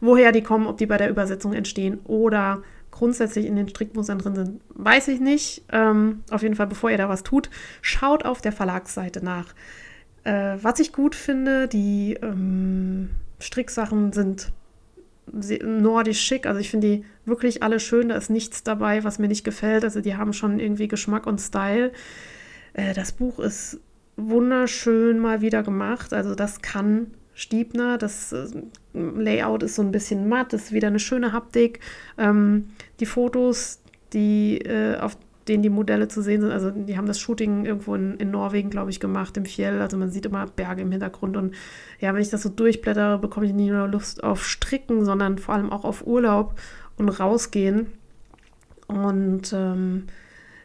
Woher 0.00 0.32
die 0.32 0.42
kommen, 0.42 0.66
ob 0.66 0.78
die 0.78 0.86
bei 0.86 0.96
der 0.96 1.10
Übersetzung 1.10 1.52
entstehen 1.52 2.00
oder 2.04 2.62
grundsätzlich 2.90 3.44
in 3.44 3.56
den 3.56 3.68
Strickmustern 3.68 4.20
drin 4.20 4.34
sind, 4.34 4.60
weiß 4.70 5.08
ich 5.08 5.20
nicht. 5.20 5.64
Ähm, 5.70 6.22
auf 6.30 6.42
jeden 6.42 6.54
Fall, 6.54 6.66
bevor 6.66 6.90
ihr 6.90 6.96
da 6.96 7.10
was 7.10 7.22
tut, 7.24 7.50
schaut 7.82 8.24
auf 8.24 8.40
der 8.40 8.52
Verlagsseite 8.52 9.22
nach. 9.22 9.54
Äh, 10.24 10.56
was 10.62 10.80
ich 10.80 10.94
gut 10.94 11.14
finde, 11.14 11.68
die 11.68 12.14
ähm, 12.22 13.10
Stricksachen 13.38 14.14
sind 14.14 14.50
nordisch 15.32 16.20
schick. 16.20 16.46
Also 16.46 16.60
ich 16.60 16.70
finde 16.70 16.88
die 16.88 17.04
wirklich 17.24 17.62
alle 17.62 17.80
schön. 17.80 18.08
Da 18.08 18.16
ist 18.16 18.30
nichts 18.30 18.62
dabei, 18.62 19.04
was 19.04 19.18
mir 19.18 19.28
nicht 19.28 19.44
gefällt. 19.44 19.84
Also 19.84 20.00
die 20.00 20.16
haben 20.16 20.32
schon 20.32 20.60
irgendwie 20.60 20.88
Geschmack 20.88 21.26
und 21.26 21.40
Style. 21.40 21.92
Äh, 22.72 22.94
das 22.94 23.12
Buch 23.12 23.38
ist 23.38 23.80
wunderschön 24.16 25.18
mal 25.18 25.40
wieder 25.40 25.62
gemacht. 25.62 26.12
Also 26.12 26.34
das 26.34 26.60
kann 26.60 27.08
Stiebner. 27.34 27.98
Das 27.98 28.32
äh, 28.32 28.46
Layout 28.94 29.62
ist 29.62 29.76
so 29.76 29.82
ein 29.82 29.92
bisschen 29.92 30.28
matt. 30.28 30.52
Das 30.52 30.64
ist 30.64 30.72
wieder 30.72 30.88
eine 30.88 30.98
schöne 30.98 31.32
Haptik. 31.32 31.80
Ähm, 32.16 32.70
die 33.00 33.06
Fotos, 33.06 33.80
die 34.12 34.58
äh, 34.58 34.96
auf 34.98 35.16
denen 35.48 35.62
die 35.62 35.70
Modelle 35.70 36.08
zu 36.08 36.22
sehen 36.22 36.40
sind. 36.40 36.52
Also 36.52 36.70
die 36.70 36.96
haben 36.96 37.06
das 37.06 37.18
Shooting 37.18 37.64
irgendwo 37.64 37.94
in, 37.94 38.16
in 38.18 38.30
Norwegen, 38.30 38.70
glaube 38.70 38.90
ich, 38.90 39.00
gemacht, 39.00 39.36
im 39.36 39.46
Fjell. 39.46 39.80
Also 39.80 39.96
man 39.96 40.10
sieht 40.10 40.26
immer 40.26 40.46
Berge 40.46 40.82
im 40.82 40.92
Hintergrund. 40.92 41.36
Und 41.36 41.54
ja, 42.00 42.12
wenn 42.14 42.22
ich 42.22 42.30
das 42.30 42.42
so 42.42 42.48
durchblättere, 42.48 43.18
bekomme 43.18 43.46
ich 43.46 43.52
nicht 43.52 43.70
nur 43.70 43.88
Lust 43.88 44.22
auf 44.22 44.44
Stricken, 44.44 45.04
sondern 45.04 45.38
vor 45.38 45.54
allem 45.54 45.70
auch 45.70 45.84
auf 45.84 46.06
Urlaub 46.06 46.54
und 46.96 47.08
rausgehen. 47.08 47.86
Und 48.86 49.52
ähm, 49.52 50.04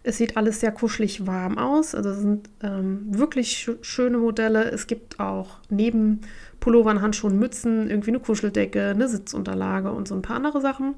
es 0.04 0.18
sieht 0.18 0.36
alles 0.38 0.60
sehr 0.60 0.72
kuschelig 0.72 1.26
warm 1.26 1.58
aus. 1.58 1.96
Also 1.96 2.10
es 2.10 2.20
sind 2.20 2.50
ähm, 2.62 3.06
wirklich 3.10 3.58
sch 3.58 3.72
schöne 3.82 4.18
Modelle. 4.18 4.70
Es 4.72 4.88
gibt 4.88 5.20
auch 5.20 5.60
neben 5.70 6.22
Pullovern, 6.60 7.02
Handschuhen, 7.02 7.40
Mützen 7.40 7.90
irgendwie 7.90 8.12
eine 8.12 8.20
Kuscheldecke, 8.20 8.90
eine 8.90 9.08
Sitzunterlage 9.08 9.92
und 9.92 10.08
so 10.08 10.16
ein 10.16 10.22
paar 10.22 10.36
andere 10.36 10.62
Sachen. 10.62 10.96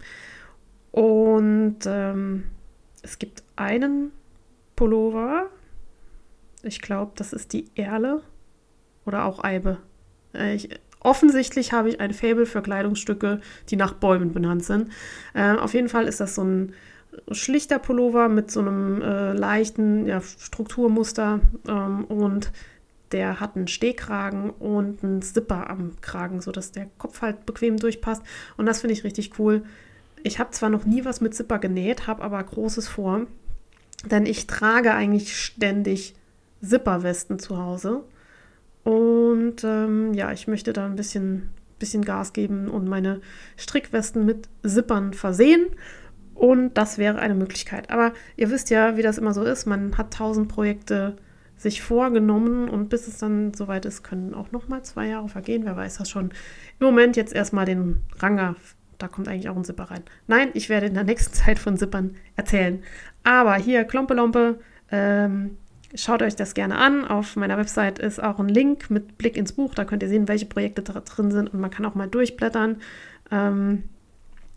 Und 0.91 1.77
ähm, 1.85 2.43
es 3.03 3.19
gibt 3.19 3.43
einen 3.55 4.11
Pullover, 4.75 5.49
Ich 6.63 6.81
glaube, 6.81 7.11
das 7.15 7.31
ist 7.31 7.53
die 7.53 7.65
Erle 7.75 8.21
oder 9.05 9.25
auch 9.25 9.43
Eibe. 9.43 9.77
Äh, 10.33 10.55
ich, 10.55 10.69
offensichtlich 10.99 11.71
habe 11.71 11.89
ich 11.89 11.99
ein 11.99 12.13
Faible 12.13 12.45
für 12.45 12.61
Kleidungsstücke, 12.61 13.39
die 13.69 13.75
nach 13.75 13.93
Bäumen 13.93 14.33
benannt 14.33 14.65
sind. 14.65 14.91
Äh, 15.33 15.55
auf 15.55 15.73
jeden 15.73 15.89
Fall 15.89 16.07
ist 16.07 16.19
das 16.19 16.35
so 16.35 16.43
ein 16.43 16.73
schlichter 17.31 17.79
Pullover 17.79 18.27
mit 18.27 18.51
so 18.51 18.59
einem 18.59 19.01
äh, 19.01 19.33
leichten 19.33 20.05
ja, 20.07 20.21
Strukturmuster 20.21 21.39
ähm, 21.67 22.05
und 22.05 22.51
der 23.11 23.39
hat 23.39 23.55
einen 23.55 23.67
Stehkragen 23.67 24.49
und 24.49 25.03
einen 25.03 25.21
Zipper 25.21 25.69
am 25.69 25.93
Kragen, 26.01 26.41
sodass 26.41 26.71
der 26.71 26.87
Kopf 26.97 27.21
halt 27.21 27.45
bequem 27.45 27.77
durchpasst. 27.77 28.23
Und 28.57 28.65
das 28.65 28.81
finde 28.81 28.93
ich 28.93 29.03
richtig 29.03 29.39
cool. 29.39 29.63
Ich 30.23 30.39
habe 30.39 30.51
zwar 30.51 30.69
noch 30.69 30.85
nie 30.85 31.05
was 31.05 31.21
mit 31.21 31.35
Zipper 31.35 31.59
genäht, 31.59 32.07
habe 32.07 32.23
aber 32.23 32.43
großes 32.43 32.87
vor, 32.87 33.27
denn 34.05 34.25
ich 34.25 34.47
trage 34.47 34.93
eigentlich 34.93 35.37
ständig 35.37 36.15
Zipperwesten 36.61 37.39
zu 37.39 37.57
Hause. 37.57 38.03
Und 38.83 39.63
ähm, 39.63 40.13
ja, 40.13 40.31
ich 40.31 40.47
möchte 40.47 40.73
da 40.73 40.85
ein 40.85 40.95
bisschen, 40.95 41.49
bisschen 41.79 42.05
Gas 42.05 42.33
geben 42.33 42.69
und 42.69 42.87
meine 42.87 43.21
Strickwesten 43.57 44.25
mit 44.25 44.47
Zippern 44.63 45.13
versehen. 45.13 45.67
Und 46.35 46.73
das 46.75 46.97
wäre 46.97 47.19
eine 47.19 47.35
Möglichkeit. 47.35 47.89
Aber 47.89 48.13
ihr 48.35 48.51
wisst 48.51 48.69
ja, 48.69 48.97
wie 48.97 49.01
das 49.01 49.17
immer 49.17 49.33
so 49.33 49.43
ist. 49.43 49.65
Man 49.65 49.97
hat 49.97 50.13
tausend 50.13 50.49
Projekte 50.49 51.15
sich 51.57 51.81
vorgenommen 51.81 52.69
und 52.69 52.89
bis 52.89 53.07
es 53.07 53.17
dann 53.17 53.53
soweit 53.53 53.85
ist, 53.85 54.03
können 54.03 54.33
auch 54.33 54.51
noch 54.51 54.67
mal 54.67 54.83
zwei 54.83 55.07
Jahre 55.07 55.29
vergehen. 55.29 55.63
Wer 55.65 55.77
weiß 55.77 55.97
das 55.97 56.09
schon. 56.09 56.31
Im 56.79 56.85
Moment 56.85 57.15
jetzt 57.15 57.33
erstmal 57.33 57.65
den 57.65 58.01
Ranger. 58.19 58.55
Da 58.97 59.07
kommt 59.07 59.27
eigentlich 59.27 59.49
auch 59.49 59.55
ein 59.55 59.63
Zipper 59.63 59.85
rein. 59.85 60.03
Nein, 60.27 60.49
ich 60.53 60.69
werde 60.69 60.87
in 60.87 60.93
der 60.93 61.03
nächsten 61.03 61.33
Zeit 61.33 61.59
von 61.59 61.77
Zippern 61.77 62.15
erzählen. 62.35 62.83
Aber 63.25 63.55
hier, 63.55 63.83
Klompelompe, 63.83 64.59
ähm, 64.91 65.57
schaut 65.95 66.21
euch 66.21 66.35
das 66.35 66.53
gerne 66.53 66.77
an. 66.77 67.05
Auf 67.05 67.35
meiner 67.35 67.57
Website 67.57 67.99
ist 67.99 68.21
auch 68.23 68.39
ein 68.39 68.47
Link 68.47 68.89
mit 68.91 69.17
Blick 69.17 69.35
ins 69.35 69.51
Buch. 69.51 69.73
Da 69.73 69.83
könnt 69.83 70.03
ihr 70.03 70.09
sehen, 70.09 70.27
welche 70.27 70.45
Projekte 70.45 70.83
da 70.83 71.01
drin 71.01 71.31
sind 71.31 71.53
und 71.53 71.59
man 71.59 71.71
kann 71.71 71.85
auch 71.85 71.95
mal 71.95 72.07
durchblättern. 72.07 72.77
Ähm, 73.31 73.83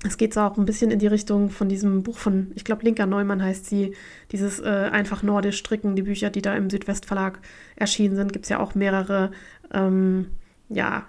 es 0.04 0.18
geht 0.18 0.34
so 0.34 0.42
auch 0.42 0.58
ein 0.58 0.66
bisschen 0.66 0.90
in 0.90 0.98
die 0.98 1.06
Richtung 1.06 1.48
von 1.50 1.68
diesem 1.68 2.02
Buch 2.02 2.18
von, 2.18 2.52
ich 2.54 2.64
glaube, 2.64 2.84
Linker 2.84 3.06
Neumann 3.06 3.42
heißt 3.42 3.66
sie, 3.66 3.96
dieses 4.32 4.60
äh, 4.60 4.90
einfach 4.92 5.22
nordisch 5.22 5.58
stricken, 5.58 5.96
die 5.96 6.02
Bücher, 6.02 6.30
die 6.30 6.42
da 6.42 6.54
im 6.54 6.70
Südwestverlag 6.70 7.40
erschienen 7.74 8.14
sind, 8.14 8.32
gibt 8.32 8.44
es 8.44 8.50
ja 8.50 8.60
auch 8.60 8.74
mehrere, 8.74 9.32
ähm, 9.72 10.28
ja, 10.68 11.04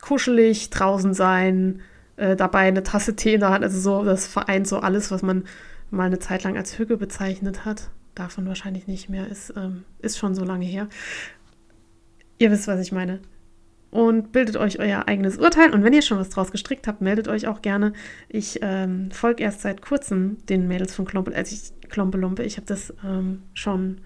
kuschelig, 0.00 0.70
draußen 0.70 1.14
sein, 1.14 1.80
äh, 2.16 2.36
dabei 2.36 2.68
eine 2.68 2.84
Tasse 2.84 3.16
Tee 3.16 3.34
in 3.34 3.40
der 3.40 3.50
Hand, 3.50 3.64
also 3.64 3.80
so, 3.80 4.04
das 4.04 4.26
vereint 4.26 4.68
so 4.68 4.78
alles, 4.78 5.10
was 5.10 5.22
man 5.22 5.44
mal 5.90 6.06
eine 6.06 6.18
Zeit 6.18 6.44
lang 6.44 6.56
als 6.56 6.78
Hüge 6.78 6.96
bezeichnet 6.96 7.64
hat. 7.64 7.90
Davon 8.14 8.46
wahrscheinlich 8.46 8.86
nicht 8.86 9.08
mehr, 9.08 9.28
ist, 9.28 9.52
ähm, 9.56 9.84
ist 10.00 10.18
schon 10.18 10.34
so 10.34 10.44
lange 10.44 10.66
her. 10.66 10.88
Ihr 12.38 12.50
wisst, 12.50 12.68
was 12.68 12.80
ich 12.80 12.92
meine 12.92 13.20
und 13.90 14.32
bildet 14.32 14.56
euch 14.56 14.78
euer 14.78 15.08
eigenes 15.08 15.38
Urteil. 15.38 15.72
Und 15.72 15.82
wenn 15.82 15.92
ihr 15.92 16.02
schon 16.02 16.18
was 16.18 16.30
draus 16.30 16.52
gestrickt 16.52 16.86
habt, 16.86 17.00
meldet 17.00 17.28
euch 17.28 17.46
auch 17.46 17.62
gerne. 17.62 17.92
Ich 18.28 18.60
ähm, 18.62 19.10
folge 19.10 19.42
erst 19.42 19.60
seit 19.62 19.82
kurzem 19.82 20.38
den 20.46 20.68
Mädels 20.68 20.94
von 20.94 21.04
Klompe, 21.04 21.34
also 21.34 21.54
ich, 21.54 21.88
Klompelumpe. 21.88 22.42
Ich 22.44 22.56
habe 22.56 22.66
das 22.66 22.94
ähm, 23.04 23.42
schon 23.52 24.00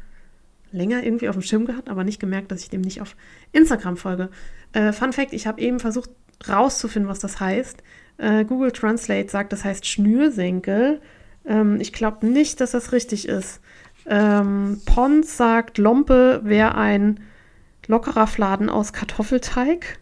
länger 0.72 1.04
irgendwie 1.04 1.28
auf 1.28 1.36
dem 1.36 1.42
Schirm 1.42 1.66
gehabt, 1.66 1.88
aber 1.88 2.02
nicht 2.02 2.18
gemerkt, 2.18 2.50
dass 2.50 2.62
ich 2.62 2.70
dem 2.70 2.80
nicht 2.80 3.00
auf 3.00 3.14
Instagram 3.52 3.96
folge. 3.96 4.30
Äh, 4.72 4.92
Fun 4.92 5.12
Fact: 5.12 5.32
Ich 5.32 5.46
habe 5.46 5.60
eben 5.60 5.78
versucht 5.80 6.10
rauszufinden, 6.48 7.08
was 7.08 7.18
das 7.18 7.40
heißt. 7.40 7.82
Äh, 8.16 8.44
Google 8.44 8.72
Translate 8.72 9.28
sagt, 9.28 9.52
das 9.52 9.64
heißt 9.64 9.86
Schnürsenkel. 9.86 11.00
Ähm, 11.46 11.80
ich 11.80 11.92
glaube 11.92 12.26
nicht, 12.26 12.60
dass 12.60 12.72
das 12.72 12.92
richtig 12.92 13.28
ist. 13.28 13.60
Ähm, 14.06 14.80
Pons 14.84 15.36
sagt, 15.36 15.78
Lompe 15.78 16.40
wäre 16.44 16.74
ein 16.74 17.20
lockerer 17.86 18.26
Fladen 18.26 18.68
aus 18.68 18.92
Kartoffelteig. 18.92 19.98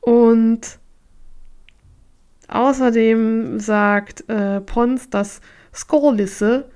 Und 0.00 0.78
außerdem 2.48 3.60
sagt 3.60 4.28
äh, 4.28 4.60
Pons, 4.60 5.10
dass 5.10 5.40
Skorlisse 5.74 6.68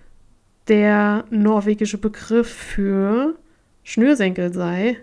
der 0.68 1.24
norwegische 1.30 1.99
Begriff 1.99 2.49
für 2.49 3.34
Schnürsenkel 3.82 4.53
sei. 4.53 4.99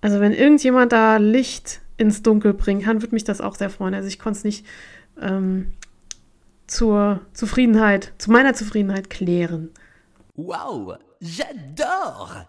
Also 0.00 0.20
wenn 0.20 0.32
irgendjemand 0.32 0.92
da 0.92 1.16
Licht 1.16 1.80
ins 1.96 2.22
Dunkel 2.22 2.54
bringen 2.54 2.82
kann, 2.82 3.02
würde 3.02 3.14
mich 3.14 3.24
das 3.24 3.40
auch 3.40 3.54
sehr 3.54 3.70
freuen. 3.70 3.94
Also 3.94 4.08
ich 4.08 4.18
konnte 4.18 4.38
es 4.38 4.44
nicht 4.44 4.66
ähm, 5.20 5.72
zur 6.66 7.20
Zufriedenheit, 7.32 8.12
zu 8.18 8.30
meiner 8.30 8.54
Zufriedenheit 8.54 9.10
klären. 9.10 9.70
Wow, 10.34 10.98
j'adore! 11.20 12.46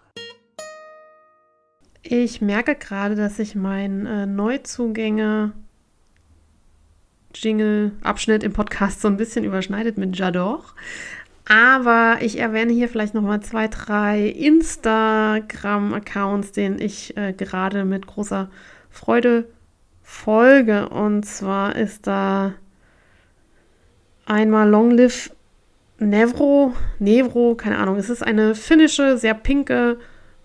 Ich 2.02 2.42
merke 2.42 2.76
gerade, 2.76 3.16
dass 3.16 3.38
sich 3.38 3.56
mein 3.56 4.06
äh, 4.06 4.26
Neuzugänge 4.26 5.54
Jingle-Abschnitt 7.36 8.44
im 8.44 8.54
Podcast 8.54 9.02
so 9.02 9.08
ein 9.08 9.18
bisschen 9.18 9.44
überschneidet 9.44 9.98
mit 9.98 10.16
J'adore. 10.16 10.64
Aber 11.50 12.18
ich 12.22 12.40
erwähne 12.40 12.74
hier 12.74 12.90
vielleicht 12.90 13.14
nochmal 13.14 13.42
zwei, 13.42 13.68
drei 13.68 14.28
Instagram-Accounts, 14.28 16.52
denen 16.52 16.80
ich 16.80 17.16
äh, 17.16 17.34
gerade 17.34 17.86
mit 17.86 18.08
großer 18.08 18.50
Freude 18.90 19.48
folge. 20.02 20.90
Und 20.90 21.26
zwar 21.26 21.76
ist 21.76 22.08
da 22.08 22.56
einmal 24.28 24.70
Long 24.70 24.92
Live 24.92 25.32
Nevro, 26.00 26.74
Nevro, 27.00 27.56
keine 27.56 27.80
Ahnung. 27.80 27.96
Es 27.96 28.10
ist 28.10 28.22
eine 28.22 28.54
finnische, 28.54 29.18
sehr 29.18 29.34
pinke 29.34 29.98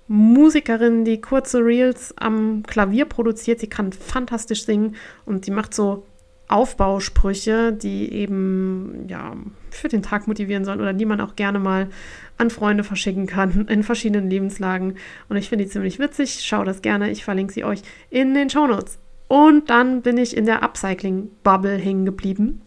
Musikerin, 0.09 1.05
die 1.05 1.21
kurze 1.21 1.59
Reels 1.59 2.15
am 2.17 2.63
Klavier 2.67 3.05
produziert. 3.05 3.61
Sie 3.61 3.67
kann 3.67 3.93
fantastisch 3.93 4.65
singen 4.65 4.97
und 5.27 5.47
die 5.47 5.51
macht 5.51 5.75
so 5.75 6.07
Aufbausprüche, 6.49 7.73
die 7.73 8.13
eben 8.13 9.07
ja 9.09 9.35
für 9.71 9.89
den 9.89 10.03
Tag 10.03 10.27
motivieren 10.27 10.65
sollen 10.65 10.81
oder 10.81 10.93
die 10.93 11.07
man 11.07 11.21
auch 11.21 11.37
gerne 11.37 11.59
mal 11.59 11.89
an 12.37 12.51
Freunde 12.51 12.85
verschicken 12.85 13.27
kann 13.27 13.67
in 13.69 13.83
verschiedenen 13.83 14.29
Lebenslagen. 14.29 14.97
Und 15.29 15.37
ich 15.37 15.49
finde 15.49 15.65
die 15.65 15.71
ziemlich 15.71 15.99
witzig. 15.99 16.41
Schau 16.43 16.65
das 16.65 16.83
gerne. 16.83 17.11
Ich 17.11 17.25
verlinke 17.25 17.53
sie 17.53 17.65
euch 17.65 17.83
in 18.11 18.35
den 18.35 18.51
Show 18.51 18.67
Notes. 18.67 18.99
Und 19.29 19.71
dann 19.71 20.03
bin 20.03 20.19
ich 20.19 20.37
in 20.37 20.45
der 20.45 20.63
Upcycling-Bubble 20.63 21.77
hängen 21.77 22.05
geblieben. 22.05 22.61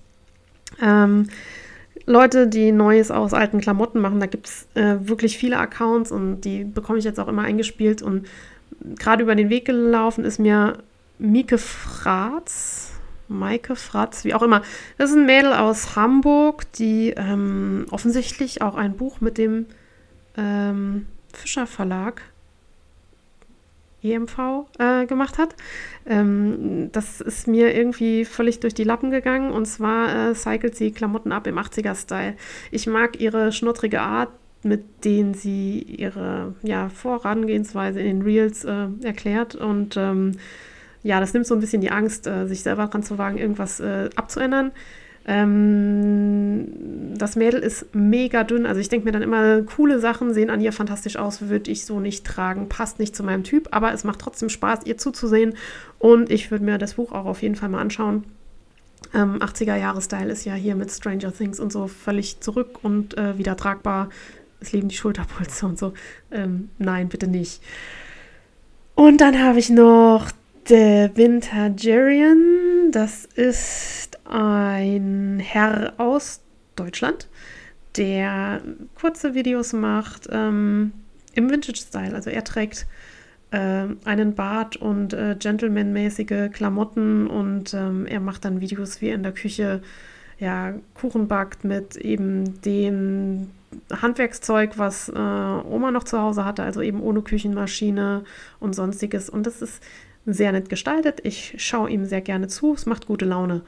Ähm, 0.82 1.28
Leute, 2.06 2.48
die 2.48 2.72
Neues 2.72 3.10
aus 3.10 3.34
alten 3.34 3.62
Klamotten 3.62 4.00
machen. 4.00 4.20
Da 4.20 4.28
gibt 4.28 4.48
es 4.48 4.68
äh, 4.76 4.98
wirklich 5.08 5.38
viele 5.38 5.58
Accounts 5.58 6.12
und 6.12 6.42
die 6.42 6.64
bekomme 6.64 7.00
ich 7.00 7.06
jetzt 7.06 7.20
auch 7.20 7.28
immer 7.28 7.44
eingespielt. 7.44 8.02
Und 8.02 8.28
gerade 9.00 9.24
über 9.24 9.36
den 9.36 9.50
Weg 9.50 9.66
gelaufen 9.66 10.24
ist 10.24 10.40
mir 10.40 10.78
Mieke 11.18 11.58
Fratz, 11.58 12.92
Maike 13.28 13.76
Fratz, 13.76 14.24
wie 14.24 14.36
auch 14.36 14.44
immer. 14.44 14.62
Das 14.98 15.10
ist 15.10 15.16
ein 15.16 15.26
Mädel 15.26 15.54
aus 15.54 15.96
Hamburg, 15.96 16.72
die 16.74 17.14
ähm, 17.18 17.86
offensichtlich 17.90 18.62
auch 18.62 18.76
ein 18.76 18.96
Buch 18.96 19.22
mit 19.22 19.38
dem 19.38 19.66
ähm, 20.38 21.08
Fischer 21.34 21.66
Verlag 21.66 22.22
EMV 24.14 24.68
äh, 24.80 25.06
gemacht 25.06 25.38
hat. 25.38 25.56
Ähm, 26.06 26.89
das 26.91 27.22
ist 27.22 27.47
mir 27.47 27.76
irgendwie 27.76 28.26
völlig 28.26 28.60
durch 28.60 28.74
die 28.74 28.84
Lappen 28.84 29.12
gegangen 29.12 29.51
und 29.51 29.66
zwar 29.66 30.30
äh, 30.30 30.36
cycelt 30.36 30.76
sie 30.76 30.91
Klamotten 30.91 31.32
ab 31.32 31.47
im 31.47 31.58
80er-Style. 31.58 32.36
Ich 32.72 32.88
mag 32.88 33.20
ihre 33.20 33.51
schnottrige 33.51 34.01
Art, 34.01 34.30
mit 34.64 35.06
denen 35.06 35.34
sie 35.34 35.80
ihre 35.80 36.56
ja, 36.64 36.89
Vorangehensweise 36.89 37.99
in 37.99 38.20
den 38.20 38.22
Reels 38.24 38.64
äh, 38.66 38.88
erklärt 39.03 39.56
und 39.56 39.95
ähm, 39.97 40.34
ja, 41.03 41.20
das 41.20 41.34
nimmt 41.34 41.45
so 41.45 41.53
ein 41.53 41.60
bisschen 41.60 41.82
die 41.82 41.91
Angst, 41.91 42.26
äh, 42.26 42.47
sich 42.47 42.64
selber 42.64 42.88
dran 42.88 43.03
zu 43.03 43.20
wagen, 43.20 43.38
irgendwas 43.38 43.80
äh, 43.80 44.10
abzuändern. 44.16 44.72
Ähm, 45.28 46.68
das 47.18 47.36
Mädel 47.36 47.62
ist 47.62 47.94
mega 47.94 48.44
dünn. 48.44 48.66
Also 48.66 48.80
ich 48.80 48.90
denke 48.90 49.06
mir 49.06 49.12
dann 49.12 49.22
immer, 49.22 49.62
coole 49.64 50.00
Sachen 50.00 50.34
sehen 50.34 50.50
an 50.50 50.62
ihr 50.62 50.72
fantastisch 50.72 51.18
aus, 51.18 51.42
würde 51.50 51.72
ich 51.72 51.86
so 51.86 52.00
nicht 52.00 52.26
tragen, 52.26 52.70
passt 52.70 53.00
nicht 53.00 53.16
zu 53.16 53.24
meinem 53.24 53.44
Typ, 53.44 53.70
aber 53.72 53.94
es 53.94 54.04
macht 54.04 54.20
trotzdem 54.20 54.50
Spaß, 54.50 54.82
ihr 54.86 54.98
zuzusehen. 54.98 55.56
Und 55.98 56.30
ich 56.30 56.52
würde 56.52 56.66
mir 56.66 56.78
das 56.78 56.96
Buch 56.96 57.12
auch 57.12 57.26
auf 57.26 57.42
jeden 57.42 57.56
Fall 57.56 57.70
mal 57.70 57.82
anschauen. 57.82 58.24
Ähm, 59.14 59.40
80er-Jahre-Style 59.40 60.32
ist 60.32 60.46
ja 60.46 60.54
hier 60.54 60.76
mit 60.76 60.92
Stranger 60.92 61.34
Things 61.34 61.60
und 61.60 61.72
so 61.72 61.88
völlig 61.88 62.40
zurück 62.42 62.80
und 62.84 63.18
äh, 63.18 63.38
wieder 63.38 63.56
tragbar. 63.56 64.10
Es 64.60 64.72
leben 64.74 64.90
die 64.90 64.96
Schulterpolster 64.96 65.68
und 65.68 65.80
so. 65.80 65.94
Ähm, 66.32 66.70
nein, 66.78 67.10
bitte 67.10 67.28
nicht. 67.28 67.62
Und 68.96 69.22
dann 69.22 69.42
habe 69.42 69.60
ich 69.60 69.70
noch 69.70 70.32
der 70.70 71.16
Wintergerian. 71.16 72.92
Das 72.92 73.26
ist 73.26 74.14
ein 74.26 75.40
Herr 75.40 75.94
aus 75.98 76.42
Deutschland, 76.76 77.30
der 77.98 78.62
kurze 78.96 79.34
Videos 79.34 79.74
macht 79.74 80.28
ähm, 80.32 80.94
im 81.34 81.50
Vintage-Style. 81.50 82.14
Also 82.14 82.30
er 82.30 82.44
trägt 82.44 82.88
äh, 83.52 83.88
einen 84.04 84.36
Bart 84.36 84.78
und 84.78 85.14
äh, 85.14 85.36
Gentleman-mäßige 85.38 86.52
Klamotten 86.52 87.28
und 87.28 87.74
ähm, 87.74 88.06
er 88.06 88.20
macht 88.20 88.46
dann 88.46 88.62
Videos, 88.62 89.02
wie 89.02 89.10
er 89.10 89.16
in 89.16 89.24
der 89.24 89.34
Küche 89.34 89.82
ja, 90.38 90.74
Kuchen 90.96 91.28
backt 91.28 91.64
mit 91.64 91.96
eben 91.96 92.62
dem 92.62 93.52
Handwerkszeug, 93.92 94.78
was 94.78 95.10
äh, 95.10 95.14
Oma 95.14 95.92
noch 95.92 96.04
zu 96.04 96.20
Hause 96.20 96.46
hatte, 96.46 96.64
also 96.64 96.82
eben 96.82 97.02
ohne 97.02 97.22
Küchenmaschine 97.22 98.24
und 98.60 98.76
sonstiges. 98.76 99.30
Und 99.30 99.48
das 99.48 99.62
ist 99.62 99.82
sehr 100.26 100.52
nett 100.52 100.70
gestaltet. 100.70 101.22
Ich 101.24 101.56
schaue 101.58 101.90
ihm 101.90 102.06
sehr 102.06 102.22
gerne 102.22 102.48
zu. 102.48 102.74
Es 102.74 102.86
macht 102.86 103.06
gute 103.06 103.26
Laune. 103.26 103.62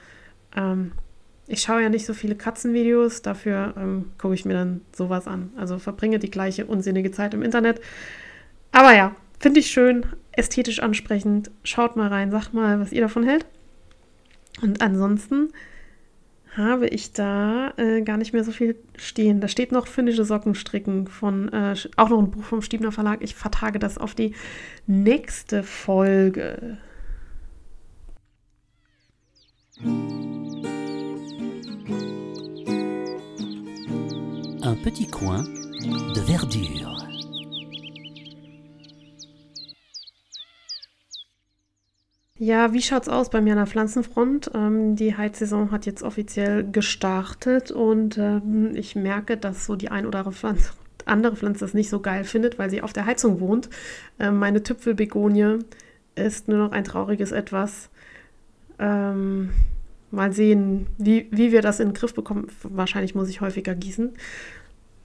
Ähm, 0.55 0.91
ich 1.47 1.61
schaue 1.61 1.81
ja 1.81 1.89
nicht 1.89 2.05
so 2.05 2.13
viele 2.13 2.35
Katzenvideos, 2.35 3.21
dafür 3.21 3.73
ähm, 3.77 4.11
gucke 4.17 4.33
ich 4.33 4.45
mir 4.45 4.53
dann 4.53 4.81
sowas 4.91 5.27
an. 5.27 5.51
Also 5.55 5.79
verbringe 5.79 6.19
die 6.19 6.31
gleiche 6.31 6.65
unsinnige 6.65 7.11
Zeit 7.11 7.33
im 7.33 7.41
Internet. 7.41 7.79
Aber 8.71 8.93
ja, 8.93 9.15
finde 9.39 9.61
ich 9.61 9.71
schön, 9.71 10.05
ästhetisch 10.33 10.79
ansprechend. 10.79 11.49
Schaut 11.63 11.95
mal 11.95 12.09
rein, 12.09 12.31
sagt 12.31 12.53
mal, 12.53 12.79
was 12.79 12.91
ihr 12.91 13.01
davon 13.01 13.23
hält. 13.23 13.45
Und 14.61 14.81
ansonsten 14.81 15.49
habe 16.57 16.87
ich 16.87 17.13
da 17.13 17.73
äh, 17.77 18.01
gar 18.01 18.17
nicht 18.17 18.33
mehr 18.33 18.43
so 18.43 18.51
viel 18.51 18.75
stehen. 18.97 19.39
Da 19.39 19.47
steht 19.47 19.71
noch 19.71 19.87
finnische 19.87 20.25
Socken 20.25 20.55
stricken 20.55 21.07
von, 21.07 21.53
äh, 21.53 21.75
auch 21.95 22.09
noch 22.09 22.19
ein 22.19 22.31
Buch 22.31 22.43
vom 22.43 22.61
Stiebner 22.61 22.91
Verlag. 22.91 23.19
Ich 23.21 23.35
vertage 23.35 23.79
das 23.79 23.97
auf 23.97 24.15
die 24.15 24.33
nächste 24.87 25.63
Folge. 25.63 26.77
Un 29.79 29.89
petit 34.83 35.05
coin 35.07 35.43
de 36.15 36.21
verdure. 36.21 36.97
Ja, 42.39 42.73
wie 42.73 42.81
schaut's 42.81 43.07
aus 43.09 43.29
bei 43.29 43.41
mir 43.41 43.53
an 43.53 43.57
der 43.57 43.67
Pflanzenfront? 43.67 44.51
Ähm, 44.55 44.95
die 44.95 45.15
Heizsaison 45.15 45.69
hat 45.71 45.85
jetzt 45.85 46.01
offiziell 46.01 46.69
gestartet 46.71 47.69
und 47.71 48.17
ähm, 48.17 48.75
ich 48.75 48.95
merke, 48.95 49.37
dass 49.37 49.65
so 49.65 49.75
die 49.75 49.89
ein 49.89 50.07
oder 50.07 50.19
andere 50.19 50.33
Pflanze, 50.33 50.71
andere 51.05 51.35
Pflanze 51.35 51.59
das 51.59 51.73
nicht 51.75 51.89
so 51.89 51.99
geil 51.99 52.23
findet, 52.23 52.57
weil 52.57 52.69
sie 52.71 52.81
auf 52.81 52.93
der 52.93 53.05
Heizung 53.05 53.39
wohnt. 53.39 53.69
Ähm, 54.19 54.39
meine 54.39 54.63
Tüpfelbegonie 54.63 55.59
ist 56.15 56.47
nur 56.47 56.57
noch 56.57 56.71
ein 56.71 56.83
trauriges 56.83 57.31
Etwas. 57.31 57.89
Ähm, 58.79 59.49
mal 60.11 60.31
sehen, 60.33 60.87
wie, 60.97 61.27
wie 61.31 61.51
wir 61.51 61.61
das 61.61 61.79
in 61.79 61.89
den 61.89 61.93
Griff 61.93 62.13
bekommen. 62.13 62.47
Wahrscheinlich 62.63 63.15
muss 63.15 63.29
ich 63.29 63.41
häufiger 63.41 63.75
gießen 63.75 64.13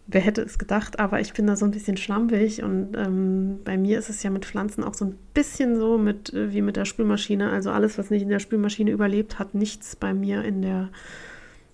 wer 0.06 0.20
hätte 0.20 0.42
es 0.42 0.58
gedacht, 0.58 0.98
aber 0.98 1.20
ich 1.20 1.32
bin 1.32 1.46
da 1.46 1.56
so 1.56 1.64
ein 1.64 1.70
bisschen 1.70 1.96
schlampig 1.96 2.62
und 2.62 2.96
ähm, 2.96 3.60
bei 3.64 3.76
mir 3.76 3.98
ist 3.98 4.10
es 4.10 4.22
ja 4.22 4.30
mit 4.30 4.44
Pflanzen 4.44 4.84
auch 4.84 4.94
so 4.94 5.06
ein 5.06 5.18
bisschen 5.34 5.78
so 5.78 5.98
mit, 5.98 6.32
äh, 6.34 6.52
wie 6.52 6.62
mit 6.62 6.76
der 6.76 6.84
Spülmaschine. 6.84 7.50
Also 7.50 7.70
alles, 7.70 7.98
was 7.98 8.10
nicht 8.10 8.22
in 8.22 8.28
der 8.28 8.38
Spülmaschine 8.38 8.90
überlebt, 8.90 9.38
hat 9.38 9.54
nichts 9.54 9.96
bei 9.96 10.12
mir 10.12 10.42
in 10.44 10.62
der 10.62 10.90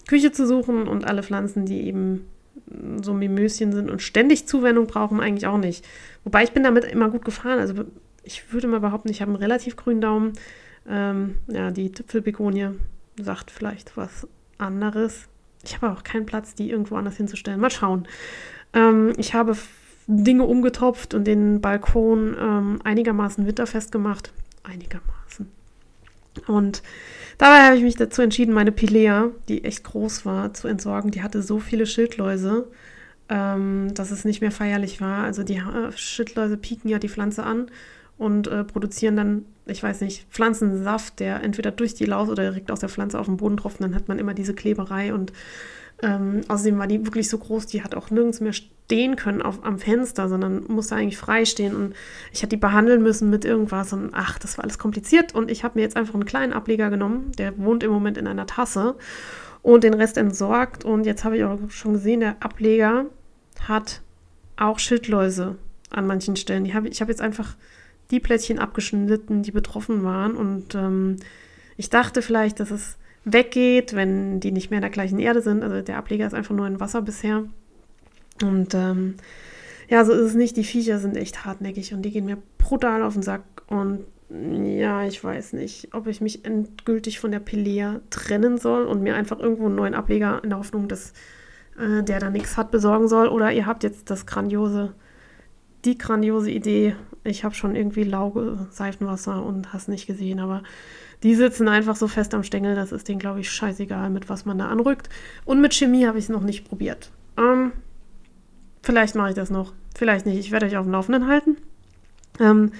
Küche 0.06 0.32
zu 0.32 0.46
suchen 0.46 0.88
und 0.88 1.06
alle 1.06 1.22
Pflanzen, 1.22 1.66
die 1.66 1.86
eben 1.86 2.26
so 3.02 3.14
Mimöschen 3.14 3.72
sind 3.72 3.90
und 3.90 4.02
ständig 4.02 4.46
Zuwendung 4.46 4.86
brauchen, 4.86 5.20
eigentlich 5.20 5.46
auch 5.46 5.58
nicht. 5.58 5.86
Wobei 6.24 6.44
ich 6.44 6.52
bin 6.52 6.62
damit 6.62 6.84
immer 6.84 7.08
gut 7.08 7.24
gefahren. 7.24 7.58
Also 7.58 7.74
ich 8.22 8.52
würde 8.52 8.68
mal 8.68 8.80
behaupten, 8.80 9.08
ich 9.08 9.22
habe 9.22 9.30
einen 9.30 9.40
relativ 9.40 9.76
grünen 9.76 10.00
Daumen. 10.00 10.32
Ähm, 10.86 11.38
ja, 11.48 11.70
die 11.70 11.92
Tüpfelbegonie 11.92 12.70
sagt 13.20 13.50
vielleicht 13.50 13.96
was 13.96 14.26
anderes. 14.58 15.28
Ich 15.64 15.74
habe 15.74 15.90
auch 15.90 16.04
keinen 16.04 16.26
Platz, 16.26 16.54
die 16.54 16.70
irgendwo 16.70 16.96
anders 16.96 17.16
hinzustellen. 17.16 17.60
Mal 17.60 17.70
schauen. 17.70 18.06
Ähm, 18.72 19.12
ich 19.16 19.34
habe 19.34 19.56
Dinge 20.06 20.44
umgetopft 20.44 21.14
und 21.14 21.24
den 21.24 21.60
Balkon 21.60 22.36
ähm, 22.40 22.80
einigermaßen 22.84 23.46
winterfest 23.46 23.92
gemacht. 23.92 24.32
Einigermaßen. 24.62 25.50
Und 26.46 26.82
dabei 27.36 27.64
habe 27.64 27.76
ich 27.76 27.82
mich 27.82 27.96
dazu 27.96 28.22
entschieden, 28.22 28.54
meine 28.54 28.72
Pilea, 28.72 29.30
die 29.48 29.64
echt 29.64 29.84
groß 29.84 30.24
war, 30.24 30.54
zu 30.54 30.68
entsorgen. 30.68 31.10
Die 31.10 31.22
hatte 31.22 31.42
so 31.42 31.58
viele 31.58 31.86
Schildläuse, 31.86 32.68
ähm, 33.28 33.92
dass 33.94 34.10
es 34.10 34.24
nicht 34.24 34.40
mehr 34.40 34.50
feierlich 34.50 35.00
war. 35.00 35.24
Also 35.24 35.42
die 35.42 35.56
äh, 35.56 35.92
Schildläuse 35.92 36.56
pieken 36.56 36.88
ja 36.88 36.98
die 36.98 37.08
Pflanze 37.08 37.42
an 37.42 37.70
und 38.16 38.48
äh, 38.48 38.64
produzieren 38.64 39.16
dann, 39.16 39.44
ich 39.68 39.82
weiß 39.82 40.00
nicht, 40.00 40.26
Pflanzensaft, 40.30 41.20
der 41.20 41.42
entweder 41.42 41.70
durch 41.70 41.94
die 41.94 42.06
Laus 42.06 42.28
oder 42.28 42.42
direkt 42.42 42.70
aus 42.70 42.80
der 42.80 42.88
Pflanze 42.88 43.18
auf 43.18 43.26
den 43.26 43.36
Boden 43.36 43.56
tropft. 43.56 43.80
Dann 43.80 43.94
hat 43.94 44.08
man 44.08 44.18
immer 44.18 44.34
diese 44.34 44.54
Kleberei 44.54 45.14
und 45.14 45.32
ähm, 46.02 46.42
außerdem 46.48 46.78
war 46.78 46.86
die 46.86 47.04
wirklich 47.04 47.28
so 47.28 47.38
groß, 47.38 47.66
die 47.66 47.82
hat 47.82 47.94
auch 47.94 48.10
nirgends 48.10 48.40
mehr 48.40 48.52
stehen 48.52 49.16
können 49.16 49.42
auf, 49.42 49.64
am 49.64 49.78
Fenster, 49.78 50.28
sondern 50.28 50.64
musste 50.68 50.94
eigentlich 50.94 51.18
frei 51.18 51.44
stehen. 51.44 51.74
Und 51.74 51.94
ich 52.32 52.42
hatte 52.42 52.50
die 52.50 52.56
behandeln 52.56 53.02
müssen 53.02 53.30
mit 53.30 53.44
irgendwas. 53.44 53.92
Und 53.92 54.10
ach, 54.12 54.38
das 54.38 54.56
war 54.58 54.64
alles 54.64 54.78
kompliziert. 54.78 55.34
Und 55.34 55.50
ich 55.50 55.64
habe 55.64 55.78
mir 55.78 55.82
jetzt 55.82 55.96
einfach 55.96 56.14
einen 56.14 56.24
kleinen 56.24 56.52
Ableger 56.52 56.88
genommen. 56.90 57.32
Der 57.36 57.58
wohnt 57.58 57.82
im 57.82 57.90
Moment 57.90 58.16
in 58.16 58.26
einer 58.26 58.46
Tasse 58.46 58.94
und 59.62 59.82
den 59.84 59.94
Rest 59.94 60.16
entsorgt. 60.16 60.84
Und 60.84 61.04
jetzt 61.04 61.24
habe 61.24 61.36
ich 61.36 61.44
auch 61.44 61.58
schon 61.68 61.94
gesehen, 61.94 62.20
der 62.20 62.36
Ableger 62.40 63.06
hat 63.66 64.02
auch 64.56 64.78
Schildläuse 64.78 65.56
an 65.90 66.06
manchen 66.06 66.36
Stellen. 66.36 66.64
Die 66.64 66.74
hab, 66.74 66.84
ich 66.84 67.00
habe 67.00 67.10
jetzt 67.10 67.20
einfach 67.20 67.56
die 68.10 68.20
Plättchen 68.20 68.58
abgeschnitten, 68.58 69.42
die 69.42 69.52
betroffen 69.52 70.02
waren. 70.04 70.36
Und 70.36 70.74
ähm, 70.74 71.16
ich 71.76 71.90
dachte 71.90 72.22
vielleicht, 72.22 72.60
dass 72.60 72.70
es 72.70 72.96
weggeht, 73.24 73.94
wenn 73.94 74.40
die 74.40 74.52
nicht 74.52 74.70
mehr 74.70 74.78
in 74.78 74.82
der 74.82 74.90
gleichen 74.90 75.18
Erde 75.18 75.42
sind. 75.42 75.62
Also 75.62 75.82
der 75.82 75.98
Ableger 75.98 76.26
ist 76.26 76.34
einfach 76.34 76.54
nur 76.54 76.66
in 76.66 76.80
Wasser 76.80 77.02
bisher. 77.02 77.44
Und 78.42 78.74
ähm, 78.74 79.14
ja, 79.88 80.04
so 80.04 80.12
ist 80.12 80.30
es 80.30 80.34
nicht. 80.34 80.56
Die 80.56 80.64
Viecher 80.64 80.98
sind 80.98 81.16
echt 81.16 81.44
hartnäckig 81.44 81.92
und 81.94 82.02
die 82.02 82.10
gehen 82.10 82.26
mir 82.26 82.38
brutal 82.58 83.02
auf 83.02 83.14
den 83.14 83.22
Sack. 83.22 83.42
Und 83.66 84.04
ja, 84.30 85.04
ich 85.04 85.22
weiß 85.24 85.54
nicht, 85.54 85.94
ob 85.94 86.06
ich 86.06 86.20
mich 86.20 86.44
endgültig 86.44 87.18
von 87.18 87.30
der 87.30 87.40
Pelea 87.40 88.00
trennen 88.10 88.58
soll 88.58 88.84
und 88.84 89.02
mir 89.02 89.14
einfach 89.14 89.38
irgendwo 89.38 89.66
einen 89.66 89.76
neuen 89.76 89.94
Ableger 89.94 90.42
in 90.44 90.50
der 90.50 90.58
Hoffnung, 90.58 90.86
dass 90.86 91.14
äh, 91.78 92.02
der 92.02 92.20
da 92.20 92.28
nichts 92.28 92.56
hat, 92.56 92.70
besorgen 92.70 93.08
soll. 93.08 93.28
Oder 93.28 93.52
ihr 93.52 93.66
habt 93.66 93.82
jetzt 93.84 94.10
das 94.10 94.26
grandiose, 94.26 94.94
die 95.84 95.96
grandiose 95.96 96.50
Idee. 96.50 96.94
Ich 97.24 97.44
habe 97.44 97.54
schon 97.54 97.76
irgendwie 97.76 98.04
Lauge, 98.04 98.66
Seifenwasser 98.70 99.44
und 99.44 99.72
hast 99.72 99.88
nicht 99.88 100.06
gesehen, 100.06 100.40
aber 100.40 100.62
die 101.22 101.34
sitzen 101.34 101.68
einfach 101.68 101.96
so 101.96 102.06
fest 102.06 102.34
am 102.34 102.44
Stängel, 102.44 102.74
das 102.74 102.92
ist 102.92 103.08
denen, 103.08 103.18
glaube 103.18 103.40
ich, 103.40 103.50
scheißegal, 103.50 104.10
mit 104.10 104.28
was 104.28 104.44
man 104.44 104.58
da 104.58 104.68
anrückt. 104.68 105.08
Und 105.44 105.60
mit 105.60 105.74
Chemie 105.74 106.06
habe 106.06 106.18
ich 106.18 106.24
es 106.24 106.30
noch 106.30 106.42
nicht 106.42 106.68
probiert. 106.68 107.10
Ähm, 107.36 107.72
vielleicht 108.82 109.14
mache 109.14 109.30
ich 109.30 109.34
das 109.34 109.50
noch, 109.50 109.72
vielleicht 109.96 110.26
nicht. 110.26 110.38
Ich 110.38 110.52
werde 110.52 110.66
euch 110.66 110.76
auf 110.76 110.86
dem 110.86 110.92
Laufenden 110.92 111.26
halten. 111.26 111.56
Ähm, 112.38 112.72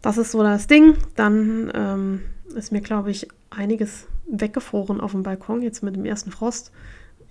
das 0.00 0.18
ist 0.18 0.30
so 0.30 0.42
das 0.42 0.68
Ding. 0.68 0.96
Dann 1.16 1.72
ähm, 1.74 2.22
ist 2.54 2.70
mir, 2.70 2.80
glaube 2.80 3.10
ich, 3.10 3.28
einiges 3.50 4.06
weggefroren 4.28 5.00
auf 5.00 5.12
dem 5.12 5.22
Balkon, 5.22 5.62
jetzt 5.62 5.82
mit 5.82 5.96
dem 5.96 6.04
ersten 6.04 6.30
Frost. 6.30 6.72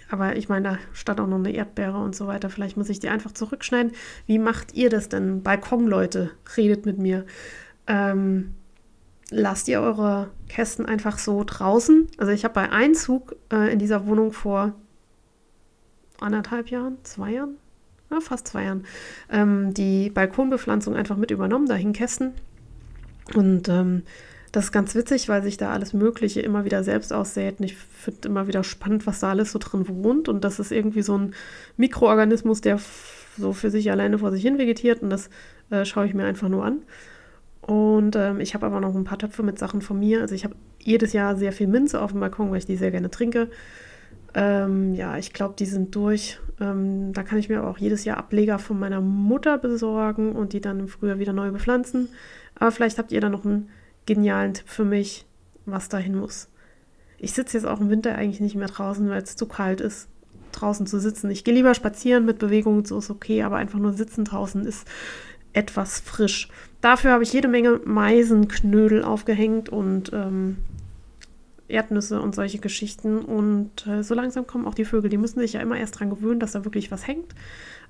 Aber 0.10 0.36
ich 0.36 0.50
meine, 0.50 0.70
da 0.70 0.78
stand 0.94 1.20
auch 1.20 1.28
noch 1.28 1.38
eine 1.38 1.52
Erdbeere 1.52 1.98
und 1.98 2.16
so 2.16 2.28
weiter. 2.28 2.50
Vielleicht 2.50 2.78
muss 2.78 2.90
ich 2.90 3.00
die 3.00 3.10
einfach 3.10 3.32
zurückschneiden. 3.32 3.94
Wie 4.28 4.40
macht 4.40 4.74
ihr 4.74 4.90
das 4.90 5.10
denn? 5.10 5.42
Balkonleute, 5.42 6.32
redet 6.58 6.86
mit 6.86 7.00
mir. 7.00 7.26
Ähm, 7.88 8.54
lasst 9.30 9.68
ihr 9.68 9.82
eure 9.82 10.30
Kästen 10.48 10.86
einfach 10.86 11.18
so 11.18 11.44
draußen. 11.44 12.08
Also 12.18 12.32
ich 12.32 12.44
habe 12.44 12.54
bei 12.54 12.72
Einzug 12.72 13.36
äh, 13.52 13.72
in 13.72 13.80
dieser 13.80 14.06
Wohnung 14.06 14.32
vor 14.32 14.74
anderthalb 16.20 16.70
Jahren, 16.70 16.98
zwei 17.04 17.32
Jahren, 17.32 17.58
ja, 18.12 18.20
fast 18.22 18.48
zwei 18.48 18.66
Jahren, 18.66 18.86
ähm, 19.32 19.74
die 19.74 20.10
Balkonbepflanzung 20.10 20.96
einfach 20.96 21.18
mit 21.18 21.32
übernommen. 21.32 21.68
Da 21.68 21.76
hingen 21.76 21.94
Kästen. 21.94 22.34
Und 23.34 23.68
ähm, 23.70 24.04
das 24.56 24.66
ist 24.66 24.72
ganz 24.72 24.96
witzig, 24.96 25.28
weil 25.28 25.44
sich 25.44 25.58
da 25.58 25.72
alles 25.72 25.94
Mögliche 25.94 26.40
immer 26.40 26.64
wieder 26.64 26.82
selbst 26.82 27.12
aussät. 27.12 27.60
Und 27.60 27.66
ich 27.66 27.76
finde 27.76 28.30
immer 28.30 28.48
wieder 28.48 28.64
spannend, 28.64 29.06
was 29.06 29.20
da 29.20 29.30
alles 29.30 29.52
so 29.52 29.60
drin 29.60 29.86
wohnt. 29.86 30.30
Und 30.30 30.46
das 30.46 30.60
ist 30.60 30.72
irgendwie 30.72 31.02
so 31.02 31.18
ein 31.18 31.34
Mikroorganismus, 31.76 32.62
der 32.62 32.80
so 33.38 33.52
für 33.52 33.70
sich 33.70 33.92
alleine 33.92 34.20
vor 34.20 34.32
sich 34.32 34.44
hin 34.44 34.58
vegetiert. 34.58 35.02
Und 35.02 35.10
das 35.10 35.30
äh, 35.72 35.84
schaue 35.84 36.06
ich 36.06 36.14
mir 36.14 36.24
einfach 36.24 36.48
nur 36.48 36.64
an. 36.64 36.84
Und 37.60 38.16
ähm, 38.16 38.40
ich 38.40 38.54
habe 38.54 38.66
aber 38.66 38.80
noch 38.80 38.96
ein 38.96 39.04
paar 39.04 39.18
Töpfe 39.18 39.44
mit 39.44 39.60
Sachen 39.60 39.82
von 39.82 40.00
mir. 40.00 40.22
Also 40.22 40.36
ich 40.36 40.46
habe 40.46 40.56
jedes 40.80 41.12
Jahr 41.12 41.36
sehr 41.36 41.52
viel 41.52 41.68
Minze 41.68 42.00
auf 42.02 42.12
dem 42.12 42.22
Balkon, 42.22 42.50
weil 42.50 42.60
ich 42.60 42.66
die 42.66 42.78
sehr 42.78 42.92
gerne 42.92 43.12
trinke. 43.12 43.50
Ähm, 44.36 44.94
ja, 44.94 45.18
ich 45.18 45.34
glaube, 45.34 45.56
die 45.60 45.66
sind 45.66 45.94
durch. 45.96 46.40
Ähm, 46.62 47.12
da 47.12 47.24
kann 47.24 47.40
ich 47.40 47.50
mir 47.50 47.60
aber 47.60 47.70
auch 47.70 47.78
jedes 47.78 48.06
Jahr 48.06 48.16
Ableger 48.16 48.58
von 48.58 48.80
meiner 48.80 49.02
Mutter 49.02 49.58
besorgen 49.58 50.32
und 50.32 50.54
die 50.54 50.62
dann 50.62 50.80
im 50.80 50.88
Frühjahr 50.88 51.20
wieder 51.20 51.34
neu 51.34 51.52
bepflanzen. 51.52 52.08
Aber 52.58 52.72
vielleicht 52.72 52.98
habt 52.98 53.12
ihr 53.12 53.20
da 53.20 53.30
noch 53.30 53.44
einen 53.44 53.68
genialen 54.06 54.54
Tipp 54.54 54.68
für 54.68 54.86
mich, 54.86 55.26
was 55.66 55.90
dahin 55.90 56.16
muss. 56.16 56.50
Ich 57.18 57.34
sitze 57.34 57.58
jetzt 57.58 57.66
auch 57.66 57.80
im 57.80 57.90
Winter 57.90 58.16
eigentlich 58.16 58.42
nicht 58.42 58.56
mehr 58.56 58.68
draußen, 58.68 59.10
weil 59.10 59.22
es 59.22 59.36
zu 59.36 59.48
kalt 59.48 59.82
ist, 59.82 60.08
draußen 60.52 60.86
zu 60.86 61.00
sitzen. 61.00 61.30
Ich 61.32 61.44
gehe 61.44 61.54
lieber 61.54 61.74
spazieren 61.74 62.26
mit 62.26 62.40
Bewegung, 62.40 62.86
so 62.86 63.00
ist 63.00 63.10
okay, 63.10 63.44
aber 63.44 63.58
einfach 63.58 63.80
nur 63.80 63.94
sitzen 63.94 64.26
draußen 64.26 64.66
ist 64.66 64.88
etwas 65.54 66.00
frisch. 66.00 66.50
Dafür 66.82 67.12
habe 67.12 67.24
ich 67.24 67.34
jede 67.34 67.48
Menge 67.48 67.80
Meisenknödel 67.86 69.04
aufgehängt 69.04 69.70
und 69.70 70.12
ähm, 70.14 70.58
Erdnüsse 71.68 72.22
und 72.22 72.36
solche 72.36 72.60
Geschichten. 72.60 73.20
Und 73.20 73.88
äh, 73.88 74.04
so 74.04 74.14
langsam 74.14 74.46
kommen 74.46 74.68
auch 74.68 74.76
die 74.76 74.86
Vögel. 74.86 75.10
Die 75.10 75.18
müssen 75.18 75.40
sich 75.40 75.54
ja 75.54 75.62
immer 75.62 75.78
erst 75.78 76.00
dran 76.00 76.10
gewöhnen, 76.10 76.40
dass 76.40 76.52
da 76.52 76.66
wirklich 76.66 76.92
was 76.92 77.08
hängt. 77.08 77.34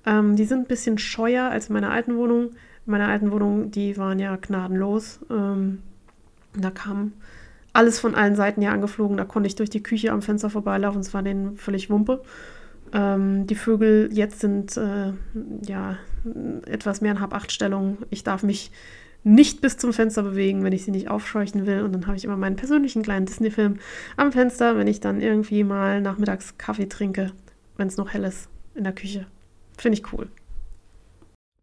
Ähm, 0.06 0.36
die 0.36 0.46
sind 0.46 0.60
ein 0.60 0.68
bisschen 0.68 0.98
scheuer 0.98 1.50
als 1.50 1.68
in 1.68 1.74
meiner 1.74 1.92
alten 1.92 2.16
Wohnung. 2.16 2.52
In 2.86 2.92
meiner 2.92 3.08
alten 3.08 3.32
Wohnung, 3.32 3.72
die 3.72 3.98
waren 3.98 4.20
ja 4.20 4.36
gnadenlos. 4.36 5.20
Ähm, 5.30 5.80
da 6.64 6.72
kam 6.72 7.14
alles 7.74 8.00
von 8.00 8.16
allen 8.16 8.36
Seiten 8.36 8.62
ja 8.62 8.72
angeflogen. 8.72 9.18
Da 9.18 9.26
konnte 9.26 9.48
ich 9.48 9.56
durch 9.56 9.70
die 9.70 9.84
Küche 9.84 10.12
am 10.12 10.22
Fenster 10.22 10.50
vorbeilaufen. 10.50 11.02
Es 11.02 11.14
war 11.14 11.24
denen 11.24 11.58
völlig 11.58 11.90
Wumpe. 11.90 12.22
Ähm, 12.94 13.48
die 13.48 13.56
Vögel 13.56 14.10
jetzt 14.14 14.40
sind 14.40 14.78
äh, 14.78 15.12
ja 15.66 15.98
etwas 16.66 17.02
mehr 17.02 17.12
in 17.12 17.20
Hab-Acht-Stellung. 17.20 17.98
Ich 18.10 18.24
darf 18.24 18.44
mich 18.44 18.72
nicht 19.24 19.60
bis 19.60 19.78
zum 19.78 19.92
Fenster 19.92 20.24
bewegen, 20.24 20.64
wenn 20.64 20.72
ich 20.72 20.86
sie 20.86 20.92
nicht 20.92 21.10
aufscheuchen 21.10 21.66
will. 21.66 21.82
Und 21.82 21.92
dann 21.94 22.08
habe 22.08 22.16
ich 22.16 22.24
immer 22.24 22.38
meinen 22.38 22.56
persönlichen 22.56 23.02
kleinen 23.02 23.26
Disney-Film 23.26 23.80
am 24.16 24.32
Fenster, 24.32 24.78
wenn 24.78 24.88
ich 24.88 25.02
dann 25.02 25.20
irgendwie 25.20 25.64
mal 25.64 26.00
nachmittags 26.00 26.58
Kaffee 26.58 26.88
trinke, 26.88 27.32
wenn 27.76 27.88
es 27.88 27.98
noch 27.98 28.14
hell 28.14 28.24
ist 28.24 28.48
in 28.76 28.84
der 28.84 28.94
Küche. 28.94 29.26
Finde 29.78 29.98
ich 29.98 30.14
cool. 30.14 30.30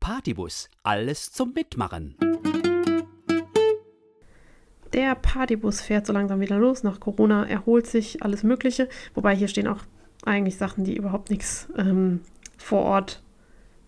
Partybus, 0.00 0.68
alles 0.82 1.30
zum 1.30 1.52
Mitmachen. 1.54 2.16
Der 4.92 5.14
Partybus 5.14 5.80
fährt 5.80 6.06
so 6.06 6.12
langsam 6.12 6.40
wieder 6.40 6.58
los. 6.58 6.82
Nach 6.82 7.00
Corona 7.00 7.46
erholt 7.46 7.86
sich 7.86 8.22
alles 8.22 8.42
Mögliche. 8.42 8.88
Wobei 9.14 9.34
hier 9.34 9.48
stehen 9.48 9.66
auch 9.66 9.80
eigentlich 10.24 10.56
Sachen, 10.56 10.84
die 10.84 10.96
überhaupt 10.96 11.30
nichts 11.30 11.68
ähm, 11.76 12.20
vor 12.58 12.82
Ort 12.82 13.22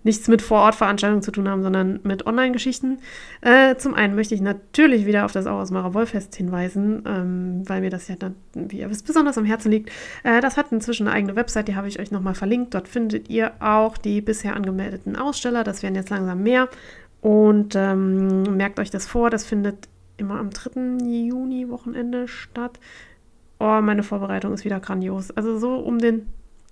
nichts 0.04 0.28
mit 0.28 0.42
Vorortveranstaltungen 0.42 1.22
zu 1.22 1.32
tun 1.32 1.48
haben, 1.48 1.62
sondern 1.62 2.00
mit 2.04 2.26
Online-Geschichten. 2.26 2.98
Äh, 3.40 3.76
zum 3.76 3.94
einen 3.94 4.14
möchte 4.14 4.34
ich 4.34 4.42
natürlich 4.42 5.06
wieder 5.06 5.24
auf 5.24 5.32
das 5.32 5.46
Auersmacher 5.46 5.94
Wollfest 5.94 6.36
hinweisen, 6.36 7.02
ähm, 7.06 7.62
weil 7.66 7.80
mir 7.80 7.90
das 7.90 8.06
ja 8.08 8.16
dann, 8.16 8.36
wie 8.52 8.80
ihr 8.80 8.90
wisst, 8.90 9.06
besonders 9.06 9.38
am 9.38 9.46
Herzen 9.46 9.70
liegt. 9.70 9.90
Äh, 10.22 10.42
das 10.42 10.58
hat 10.58 10.70
inzwischen 10.72 11.08
eine 11.08 11.16
eigene 11.16 11.36
Website, 11.36 11.68
die 11.68 11.74
habe 11.74 11.88
ich 11.88 11.98
euch 11.98 12.10
nochmal 12.10 12.34
verlinkt. 12.34 12.74
Dort 12.74 12.86
findet 12.86 13.30
ihr 13.30 13.52
auch 13.60 13.96
die 13.96 14.20
bisher 14.20 14.54
angemeldeten 14.54 15.16
Aussteller. 15.16 15.64
Das 15.64 15.82
werden 15.82 15.94
jetzt 15.94 16.10
langsam 16.10 16.42
mehr. 16.42 16.68
Und 17.22 17.74
ähm, 17.74 18.42
merkt 18.58 18.78
euch 18.78 18.90
das 18.90 19.06
vor, 19.06 19.30
das 19.30 19.46
findet 19.46 19.88
immer 20.16 20.38
am 20.38 20.50
3. 20.50 21.04
Juni-Wochenende 21.04 22.28
statt. 22.28 22.78
Oh, 23.58 23.80
meine 23.80 24.02
Vorbereitung 24.02 24.52
ist 24.52 24.64
wieder 24.64 24.80
grandios. 24.80 25.30
Also 25.30 25.58
so 25.58 25.76
um 25.76 25.98
den 25.98 26.26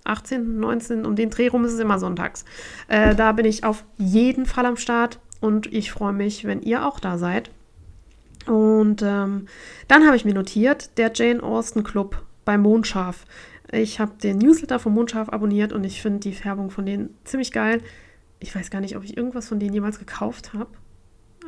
18, 0.04 0.58
19, 0.58 1.06
um 1.06 1.16
den 1.16 1.30
Dreh 1.30 1.48
rum 1.48 1.64
ist 1.64 1.72
es 1.72 1.80
immer 1.80 1.98
sonntags. 1.98 2.44
Äh, 2.88 3.14
da 3.14 3.32
bin 3.32 3.46
ich 3.46 3.64
auf 3.64 3.84
jeden 3.98 4.46
Fall 4.46 4.66
am 4.66 4.76
Start 4.76 5.20
und 5.40 5.72
ich 5.72 5.92
freue 5.92 6.12
mich, 6.12 6.44
wenn 6.44 6.62
ihr 6.62 6.86
auch 6.86 7.00
da 7.00 7.18
seid. 7.18 7.50
Und 8.46 9.02
ähm, 9.02 9.46
dann 9.86 10.06
habe 10.06 10.16
ich 10.16 10.24
mir 10.24 10.34
notiert, 10.34 10.98
der 10.98 11.12
Jane 11.14 11.42
Austen 11.42 11.84
Club 11.84 12.22
bei 12.44 12.58
Mondscharf. 12.58 13.24
Ich 13.70 14.00
habe 14.00 14.12
den 14.22 14.38
Newsletter 14.38 14.78
von 14.78 14.92
Mondscharf 14.92 15.28
abonniert 15.28 15.72
und 15.72 15.84
ich 15.84 16.02
finde 16.02 16.20
die 16.20 16.34
Färbung 16.34 16.70
von 16.70 16.84
denen 16.84 17.14
ziemlich 17.24 17.52
geil. 17.52 17.80
Ich 18.40 18.54
weiß 18.54 18.70
gar 18.70 18.80
nicht, 18.80 18.96
ob 18.96 19.04
ich 19.04 19.16
irgendwas 19.16 19.48
von 19.48 19.60
denen 19.60 19.72
jemals 19.72 19.98
gekauft 19.98 20.52
habe. 20.52 20.70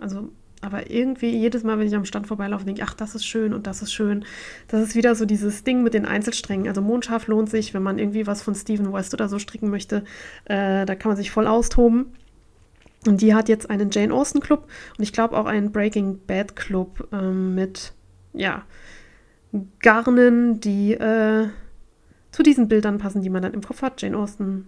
Also 0.00 0.30
aber 0.74 0.90
irgendwie 0.90 1.30
jedes 1.30 1.62
Mal, 1.62 1.78
wenn 1.78 1.86
ich 1.86 1.94
am 1.94 2.04
Stand 2.04 2.26
vorbeilaufe, 2.26 2.64
denke 2.64 2.80
ich, 2.80 2.86
ach, 2.86 2.94
das 2.94 3.14
ist 3.14 3.24
schön 3.24 3.54
und 3.54 3.66
das 3.66 3.80
ist 3.80 3.92
schön. 3.92 4.24
Das 4.68 4.82
ist 4.82 4.96
wieder 4.96 5.14
so 5.14 5.24
dieses 5.24 5.62
Ding 5.62 5.82
mit 5.82 5.94
den 5.94 6.04
Einzelsträngen. 6.04 6.66
Also 6.66 6.82
Mondschaf 6.82 7.28
lohnt 7.28 7.48
sich, 7.48 7.74
wenn 7.74 7.82
man 7.82 7.98
irgendwie 7.98 8.26
was 8.26 8.42
von 8.42 8.54
Steven 8.54 8.92
West 8.92 9.14
oder 9.14 9.28
so 9.28 9.38
stricken 9.38 9.70
möchte. 9.70 10.04
Äh, 10.46 10.84
da 10.84 10.94
kann 10.96 11.10
man 11.10 11.16
sich 11.16 11.30
voll 11.30 11.46
austoben. 11.46 12.06
Und 13.06 13.20
die 13.20 13.34
hat 13.34 13.48
jetzt 13.48 13.70
einen 13.70 13.90
Jane 13.90 14.12
Austen 14.12 14.40
Club 14.40 14.66
und 14.96 15.04
ich 15.04 15.12
glaube 15.12 15.36
auch 15.36 15.44
einen 15.44 15.70
Breaking 15.72 16.20
Bad 16.26 16.56
Club 16.56 17.06
ähm, 17.12 17.54
mit, 17.54 17.92
ja, 18.32 18.64
Garnen, 19.80 20.58
die 20.58 20.94
äh, 20.94 21.48
zu 22.32 22.42
diesen 22.42 22.66
Bildern 22.66 22.98
passen, 22.98 23.22
die 23.22 23.30
man 23.30 23.42
dann 23.42 23.54
im 23.54 23.62
Kopf 23.62 23.82
hat. 23.82 24.00
Jane 24.02 24.16
Austen 24.16 24.66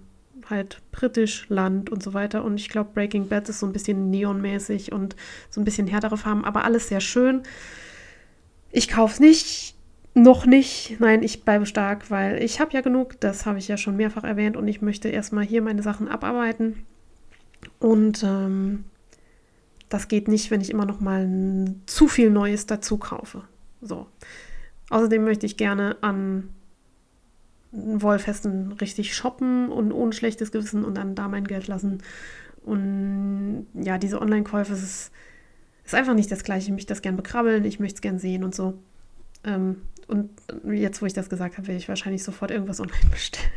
halt 0.51 0.81
britisch, 0.93 1.47
Land 1.48 1.90
und 1.90 2.02
so 2.02 2.14
weiter. 2.14 2.44
Und 2.44 2.59
ich 2.59 2.68
glaube, 2.68 2.90
Breaking 2.94 3.28
Bad 3.28 3.48
ist 3.48 3.60
so 3.60 3.66
ein 3.66 3.73
bisschen 3.73 4.10
neonmäßig 4.10 4.93
und 4.93 5.16
so 5.51 5.60
ein 5.60 5.64
bisschen 5.64 5.86
härtere 5.86 6.16
Farben, 6.16 6.44
aber 6.44 6.64
alles 6.64 6.89
sehr 6.89 7.01
schön. 7.01 7.43
Ich 8.70 8.89
kaufe 8.89 9.14
es 9.14 9.20
nicht, 9.20 9.74
noch 10.14 10.47
nicht. 10.47 10.97
Nein, 10.98 11.23
ich 11.23 11.44
bleibe 11.44 11.66
stark, 11.66 12.10
weil 12.10 12.43
ich 12.43 12.60
habe 12.60 12.73
ja 12.73 12.81
genug, 12.81 13.20
das 13.20 13.47
habe 13.47 13.59
ich 13.59 13.68
ja 13.68 13.77
schon 13.77 13.97
mehrfach 13.97 14.24
erwähnt 14.24 14.56
und 14.56 14.66
ich 14.66 14.82
möchte 14.82 15.09
erstmal 15.09 15.44
hier 15.44 15.62
meine 15.62 15.82
Sachen 15.82 16.09
abarbeiten. 16.09 16.86
Und 17.78 18.23
ähm, 18.23 18.85
das 19.89 20.09
geht 20.09 20.28
nicht, 20.28 20.51
wenn 20.51 20.60
ich 20.60 20.70
immer 20.70 20.86
noch 20.86 21.01
mal 21.01 21.74
zu 21.86 22.09
viel 22.09 22.31
Neues 22.31 22.66
dazu 22.66 22.98
kaufe. 22.98 23.43
So. 23.81 24.06
Außerdem 24.90 25.24
möchte 25.24 25.47
ich 25.47 25.56
gerne 25.56 25.97
an 26.01 26.51
Wollfesten 27.76 28.72
richtig 28.72 29.14
shoppen 29.14 29.70
und 29.70 29.92
ohne 29.92 30.12
schlechtes 30.12 30.52
Gewissen 30.52 30.84
und 30.84 30.96
dann 30.96 31.14
da 31.14 31.28
mein 31.28 31.44
Geld 31.44 31.68
lassen. 31.68 32.02
Und 32.64 33.66
ja, 33.74 33.98
diese 33.98 34.20
Online-Käufe, 34.20 34.72
ist, 34.72 35.12
ist 35.84 35.94
einfach 35.94 36.14
nicht 36.14 36.30
das 36.32 36.42
Gleiche. 36.42 36.66
Ich 36.66 36.72
möchte 36.72 36.92
das 36.92 37.02
gern 37.02 37.16
bekrabbeln, 37.16 37.64
ich 37.64 37.78
möchte 37.78 37.96
es 37.96 38.00
gern 38.00 38.18
sehen 38.18 38.44
und 38.44 38.54
so. 38.54 38.74
Ähm, 39.44 39.82
und 40.08 40.30
jetzt, 40.64 41.02
wo 41.02 41.06
ich 41.06 41.12
das 41.12 41.28
gesagt 41.28 41.58
habe, 41.58 41.68
werde 41.68 41.78
ich 41.78 41.88
wahrscheinlich 41.88 42.22
sofort 42.22 42.50
irgendwas 42.50 42.80
online 42.80 42.98
bestellen. 43.10 43.50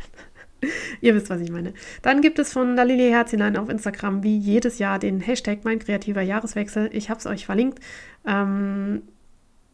Ihr 1.00 1.14
wisst, 1.14 1.30
was 1.30 1.40
ich 1.40 1.50
meine. 1.50 1.72
Dann 2.02 2.20
gibt 2.20 2.38
es 2.38 2.52
von 2.52 2.76
Dalili 2.76 3.08
Herzlein 3.10 3.56
auf 3.56 3.68
Instagram 3.68 4.22
wie 4.22 4.36
jedes 4.36 4.78
Jahr 4.78 4.98
den 4.98 5.20
Hashtag 5.20 5.64
mein 5.64 5.78
kreativer 5.78 6.20
Jahreswechsel. 6.20 6.90
Ich 6.92 7.08
habe 7.08 7.18
es 7.18 7.26
euch 7.26 7.46
verlinkt. 7.46 7.80
Ähm, 8.26 9.02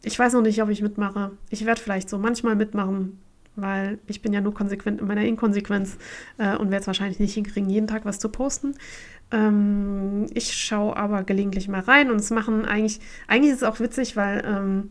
ich 0.04 0.18
weiß 0.18 0.34
noch 0.34 0.42
nicht, 0.42 0.62
ob 0.62 0.68
ich 0.68 0.82
mitmache. 0.82 1.32
Ich 1.50 1.66
werde 1.66 1.80
vielleicht 1.80 2.08
so 2.08 2.18
manchmal 2.18 2.54
mitmachen, 2.54 3.18
weil 3.56 3.98
ich 4.06 4.22
bin 4.22 4.32
ja 4.32 4.40
nur 4.40 4.54
konsequent 4.54 5.00
in 5.00 5.06
meiner 5.06 5.24
Inkonsequenz 5.24 5.98
äh, 6.38 6.56
und 6.56 6.70
werde 6.70 6.82
es 6.82 6.86
wahrscheinlich 6.86 7.18
nicht 7.18 7.34
hinkriegen, 7.34 7.68
jeden 7.68 7.86
Tag 7.86 8.04
was 8.04 8.18
zu 8.18 8.28
posten. 8.28 8.74
Ähm, 9.32 10.26
ich 10.34 10.52
schaue 10.54 10.96
aber 10.96 11.24
gelegentlich 11.24 11.68
mal 11.68 11.80
rein 11.80 12.10
und 12.10 12.20
es 12.20 12.30
machen 12.30 12.64
eigentlich, 12.64 13.00
eigentlich 13.26 13.52
ist 13.52 13.62
es 13.62 13.68
auch 13.68 13.80
witzig, 13.80 14.16
weil 14.16 14.44
ähm, 14.46 14.90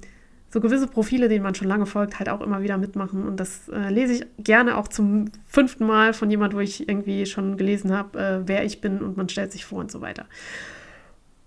so 0.49 0.61
gewisse 0.61 0.87
Profile, 0.87 1.27
denen 1.27 1.43
man 1.43 1.53
schon 1.53 1.67
lange 1.67 1.85
folgt, 1.85 2.17
halt 2.17 2.29
auch 2.29 2.41
immer 2.41 2.61
wieder 2.61 2.77
mitmachen. 2.77 3.27
Und 3.27 3.41
das 3.41 3.67
äh, 3.67 3.89
lese 3.89 4.13
ich 4.13 4.25
gerne 4.37 4.77
auch 4.77 4.87
zum 4.87 5.25
fünften 5.47 5.85
Mal 5.85 6.13
von 6.13 6.31
jemand, 6.31 6.53
wo 6.53 6.59
ich 6.59 6.87
irgendwie 6.87 7.25
schon 7.25 7.57
gelesen 7.57 7.91
habe, 7.91 8.17
äh, 8.17 8.47
wer 8.47 8.63
ich 8.63 8.79
bin 8.79 8.99
und 8.99 9.17
man 9.17 9.27
stellt 9.27 9.51
sich 9.51 9.65
vor 9.65 9.79
und 9.79 9.91
so 9.91 9.99
weiter. 9.99 10.25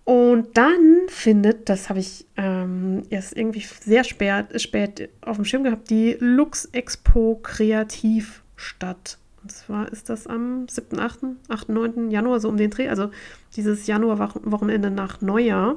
Und 0.08 0.56
dann 0.56 1.02
findet, 1.08 1.68
das 1.68 1.90
habe 1.90 1.98
ich 1.98 2.24
ähm, 2.38 3.02
erst 3.10 3.36
irgendwie 3.36 3.60
sehr 3.60 4.04
spät, 4.04 4.58
spät 4.58 5.10
auf 5.20 5.36
dem 5.36 5.44
Schirm 5.44 5.64
gehabt, 5.64 5.90
die 5.90 6.16
Lux 6.18 6.64
Expo 6.72 7.38
Kreativ 7.42 8.42
statt. 8.56 9.18
Und 9.42 9.52
zwar 9.52 9.92
ist 9.92 10.08
das 10.08 10.26
am 10.26 10.66
7., 10.66 10.98
8., 10.98 11.18
8., 11.50 11.68
9. 11.68 12.10
Januar, 12.10 12.40
so 12.40 12.48
um 12.48 12.56
den 12.56 12.70
Dreh, 12.70 12.88
also 12.88 13.10
dieses 13.54 13.86
Januarwochenende 13.86 14.90
nach 14.90 15.20
Neujahr. 15.20 15.76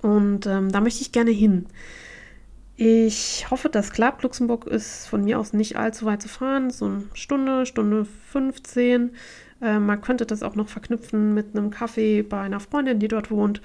Und 0.00 0.46
ähm, 0.46 0.70
da 0.70 0.80
möchte 0.80 1.02
ich 1.02 1.10
gerne 1.10 1.32
hin. 1.32 1.66
Ich 2.76 3.50
hoffe, 3.50 3.68
das 3.68 3.90
klappt. 3.90 4.22
Luxemburg 4.22 4.68
ist 4.68 5.08
von 5.08 5.24
mir 5.24 5.40
aus 5.40 5.52
nicht 5.52 5.74
allzu 5.74 6.06
weit 6.06 6.22
zu 6.22 6.28
fahren, 6.28 6.70
so 6.70 6.84
eine 6.84 7.02
Stunde, 7.14 7.66
Stunde 7.66 8.06
15. 8.30 9.10
Äh, 9.60 9.78
man 9.78 10.00
könnte 10.00 10.26
das 10.26 10.42
auch 10.42 10.54
noch 10.54 10.68
verknüpfen 10.68 11.34
mit 11.34 11.56
einem 11.56 11.70
Kaffee 11.70 12.22
bei 12.22 12.40
einer 12.40 12.60
Freundin, 12.60 12.98
die 12.98 13.08
dort 13.08 13.30
wohnt. 13.30 13.60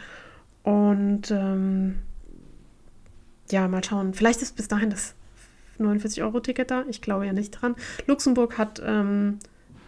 Und 0.64 1.32
ähm, 1.32 1.96
ja, 3.52 3.68
mal 3.68 3.84
schauen. 3.84 4.14
Vielleicht 4.14 4.42
ist 4.42 4.56
bis 4.56 4.68
dahin 4.68 4.90
das 4.90 5.16
49-Euro-Ticket 5.80 6.70
da. 6.70 6.86
Ich 6.90 7.02
glaube 7.02 7.26
ja 7.26 7.34
nicht 7.34 7.52
dran. 7.52 7.76
Luxemburg 8.06 8.58
hat 8.58 8.82
ähm, 8.86 9.40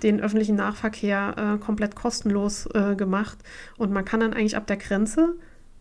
den 0.04 0.22
öffentlichen 0.22 0.56
Nahverkehr 0.56 1.36
äh, 1.38 1.64
komplett 1.64 1.96
kostenlos 1.96 2.68
äh, 2.74 2.96
gemacht. 2.96 3.38
Und 3.78 3.92
man 3.92 4.06
kann 4.06 4.20
dann 4.20 4.34
eigentlich 4.34 4.58
ab 4.58 4.68
der 4.68 4.78
Grenze 4.78 5.36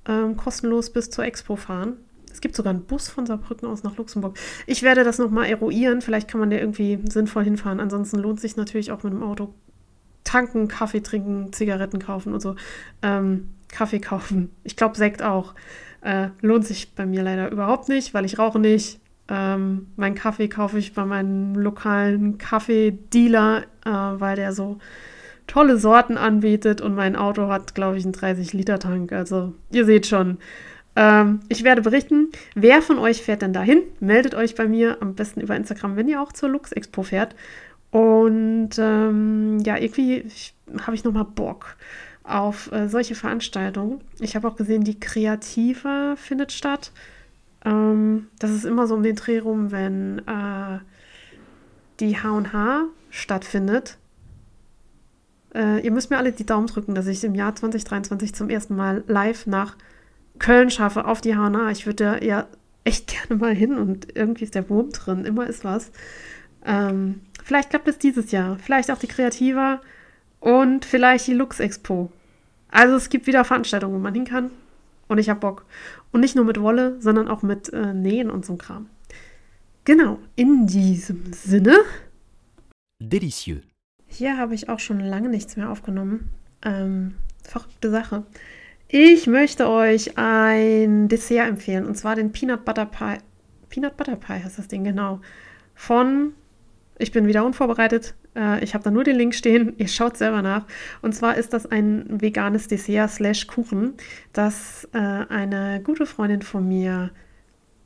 ähm, 0.06 0.36
kostenlos 0.36 0.90
bis 0.90 1.10
zur 1.10 1.24
Expo 1.24 1.56
fahren. 1.56 1.96
Es 2.32 2.40
gibt 2.40 2.54
sogar 2.54 2.70
einen 2.72 2.84
Bus 2.84 3.08
von 3.08 3.26
Saarbrücken 3.26 3.68
aus 3.68 3.82
nach 3.82 3.96
Luxemburg. 3.96 4.38
Ich 4.66 4.82
werde 4.82 5.02
das 5.04 5.18
nochmal 5.18 5.46
eruieren. 5.46 6.00
Vielleicht 6.00 6.28
kann 6.28 6.40
man 6.40 6.50
da 6.50 6.56
irgendwie 6.56 6.98
sinnvoll 7.08 7.44
hinfahren. 7.44 7.80
Ansonsten 7.80 8.18
lohnt 8.18 8.40
sich 8.40 8.56
natürlich 8.56 8.92
auch 8.92 9.02
mit 9.02 9.12
dem 9.12 9.22
Auto 9.22 9.52
tanken, 10.30 10.68
Kaffee 10.68 11.00
trinken, 11.00 11.52
Zigaretten 11.52 11.98
kaufen 11.98 12.32
und 12.32 12.40
so. 12.40 12.56
Ähm, 13.02 13.50
Kaffee 13.68 14.00
kaufen. 14.00 14.50
Ich 14.64 14.76
glaube, 14.76 14.96
Sekt 14.96 15.22
auch. 15.22 15.54
Äh, 16.02 16.28
lohnt 16.40 16.66
sich 16.66 16.94
bei 16.94 17.04
mir 17.04 17.22
leider 17.22 17.50
überhaupt 17.50 17.88
nicht, 17.88 18.14
weil 18.14 18.24
ich 18.24 18.38
rauche 18.38 18.58
nicht. 18.58 19.00
Ähm, 19.28 19.88
meinen 19.96 20.14
Kaffee 20.14 20.48
kaufe 20.48 20.78
ich 20.78 20.94
bei 20.94 21.04
meinem 21.04 21.54
lokalen 21.54 22.38
Kaffeedealer, 22.38 23.62
äh, 23.84 23.90
weil 23.90 24.36
der 24.36 24.52
so 24.52 24.78
tolle 25.46 25.76
Sorten 25.78 26.16
anbietet 26.16 26.80
und 26.80 26.94
mein 26.94 27.16
Auto 27.16 27.48
hat, 27.48 27.74
glaube 27.74 27.98
ich, 27.98 28.04
einen 28.04 28.14
30-Liter-Tank. 28.14 29.12
Also 29.12 29.54
ihr 29.72 29.84
seht 29.84 30.06
schon. 30.06 30.38
Ähm, 30.96 31.40
ich 31.48 31.64
werde 31.64 31.82
berichten, 31.82 32.30
wer 32.54 32.82
von 32.82 32.98
euch 32.98 33.22
fährt 33.22 33.42
denn 33.42 33.52
dahin? 33.52 33.82
Meldet 34.00 34.34
euch 34.34 34.54
bei 34.54 34.66
mir, 34.66 34.98
am 35.00 35.14
besten 35.14 35.40
über 35.40 35.56
Instagram, 35.56 35.96
wenn 35.96 36.08
ihr 36.08 36.20
auch 36.22 36.32
zur 36.32 36.48
Lux 36.48 36.72
Expo 36.72 37.02
fährt. 37.02 37.34
Und 37.90 38.70
ähm, 38.78 39.58
ja, 39.60 39.76
irgendwie 39.76 40.24
habe 40.82 40.94
ich 40.94 41.04
nochmal 41.04 41.24
Bock 41.24 41.76
auf 42.22 42.70
äh, 42.72 42.88
solche 42.88 43.14
Veranstaltungen. 43.14 44.00
Ich 44.20 44.36
habe 44.36 44.46
auch 44.46 44.56
gesehen, 44.56 44.84
die 44.84 45.00
Kreative 45.00 46.14
findet 46.16 46.52
statt. 46.52 46.92
Ähm, 47.64 48.28
das 48.38 48.52
ist 48.52 48.64
immer 48.64 48.86
so 48.86 48.94
um 48.94 49.02
den 49.02 49.16
Dreh 49.16 49.40
rum, 49.40 49.72
wenn 49.72 50.20
äh, 50.26 50.78
die 51.98 52.16
H&H 52.16 52.84
stattfindet. 53.10 53.98
Äh, 55.54 55.84
ihr 55.84 55.90
müsst 55.90 56.10
mir 56.10 56.18
alle 56.18 56.32
die 56.32 56.46
Daumen 56.46 56.68
drücken, 56.68 56.94
dass 56.94 57.08
ich 57.08 57.24
im 57.24 57.34
Jahr 57.34 57.54
2023 57.54 58.34
zum 58.34 58.50
ersten 58.50 58.76
Mal 58.76 59.02
live 59.08 59.46
nach 59.46 59.76
Köln 60.38 60.70
schaffe 60.70 61.06
auf 61.06 61.20
die 61.20 61.36
H&H. 61.36 61.70
Ich 61.70 61.86
würde 61.86 62.24
ja 62.24 62.46
echt 62.84 63.08
gerne 63.28 63.40
mal 63.40 63.54
hin 63.54 63.76
und 63.76 64.16
irgendwie 64.16 64.44
ist 64.44 64.54
der 64.54 64.68
Wurm 64.70 64.90
drin. 64.90 65.24
Immer 65.24 65.46
ist 65.48 65.64
was. 65.64 65.90
Ähm, 66.64 67.22
vielleicht 67.42 67.70
klappt 67.70 67.88
es 67.88 67.98
dieses 67.98 68.30
Jahr. 68.30 68.58
Vielleicht 68.58 68.90
auch 68.90 68.98
die 68.98 69.06
Kreativa 69.06 69.80
und 70.40 70.84
vielleicht 70.84 71.26
die 71.26 71.34
Lux 71.34 71.60
Expo. 71.60 72.10
Also 72.70 72.96
es 72.96 73.08
gibt 73.08 73.26
wieder 73.26 73.44
Veranstaltungen, 73.44 73.94
wo 73.94 73.98
man 73.98 74.14
hin 74.14 74.24
kann. 74.24 74.50
Und 75.08 75.18
ich 75.18 75.28
habe 75.28 75.40
Bock. 75.40 75.64
Und 76.12 76.20
nicht 76.20 76.36
nur 76.36 76.44
mit 76.44 76.60
Wolle, 76.60 77.00
sondern 77.00 77.28
auch 77.28 77.42
mit 77.42 77.72
äh, 77.72 77.92
Nähen 77.92 78.30
und 78.30 78.46
so 78.46 78.56
Kram. 78.56 78.88
Genau, 79.84 80.18
in 80.36 80.66
diesem 80.66 81.32
Sinne. 81.32 81.78
Delicieux. 83.00 83.62
Hier 84.06 84.36
habe 84.36 84.54
ich 84.54 84.68
auch 84.68 84.78
schon 84.78 85.00
lange 85.00 85.28
nichts 85.28 85.56
mehr 85.56 85.70
aufgenommen. 85.70 86.30
Ähm, 86.62 87.14
verrückte 87.42 87.90
Sache. 87.90 88.24
Ich 88.88 89.26
möchte 89.26 89.68
euch 89.68 90.18
ein 90.18 91.08
Dessert 91.08 91.48
empfehlen 91.48 91.86
und 91.86 91.96
zwar 91.96 92.16
den 92.16 92.32
Peanut 92.32 92.64
Butter 92.64 92.86
Pie. 92.86 93.18
Peanut 93.68 93.96
Butter 93.96 94.16
Pie 94.16 94.42
heißt 94.44 94.58
das 94.58 94.68
Ding, 94.68 94.84
genau. 94.84 95.20
Von, 95.74 96.34
ich 97.00 97.12
bin 97.12 97.26
wieder 97.26 97.44
unvorbereitet, 97.44 98.14
äh, 98.36 98.62
ich 98.62 98.74
habe 98.74 98.84
da 98.84 98.90
nur 98.90 99.04
den 99.04 99.16
Link 99.16 99.34
stehen, 99.34 99.74
ihr 99.78 99.88
schaut 99.88 100.16
selber 100.16 100.42
nach. 100.42 100.66
Und 101.02 101.14
zwar 101.14 101.36
ist 101.36 101.52
das 101.52 101.66
ein 101.66 102.04
veganes 102.08 102.68
Dessert 102.68 103.10
slash 103.10 103.46
Kuchen, 103.46 103.94
das 104.32 104.88
äh, 104.92 104.98
eine 104.98 105.80
gute 105.82 106.06
Freundin 106.06 106.42
von 106.42 106.66
mir 106.66 107.10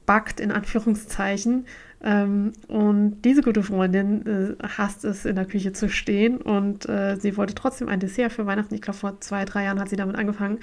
backt, 0.06 0.40
in 0.40 0.52
Anführungszeichen. 0.52 1.66
Ähm, 2.02 2.52
und 2.68 3.22
diese 3.22 3.40
gute 3.40 3.62
Freundin 3.62 4.26
äh, 4.26 4.56
hasst 4.76 5.04
es, 5.06 5.24
in 5.24 5.36
der 5.36 5.46
Küche 5.46 5.72
zu 5.72 5.88
stehen. 5.88 6.36
Und 6.36 6.86
äh, 6.88 7.16
sie 7.16 7.36
wollte 7.38 7.54
trotzdem 7.54 7.88
ein 7.88 8.00
Dessert 8.00 8.32
für 8.32 8.44
Weihnachten. 8.46 8.74
Ich 8.74 8.82
glaube, 8.82 8.98
vor 8.98 9.20
zwei, 9.20 9.46
drei 9.46 9.64
Jahren 9.64 9.80
hat 9.80 9.88
sie 9.88 9.96
damit 9.96 10.16
angefangen. 10.16 10.58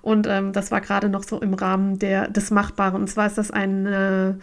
Und 0.00 0.26
ähm, 0.26 0.52
das 0.52 0.70
war 0.70 0.80
gerade 0.80 1.10
noch 1.10 1.22
so 1.22 1.40
im 1.40 1.52
Rahmen 1.52 1.98
der, 1.98 2.28
des 2.28 2.50
Machbaren. 2.50 3.02
Und 3.02 3.08
zwar 3.08 3.26
ist 3.26 3.36
das 3.36 3.50
ein, 3.50 3.84
äh, 3.86 4.34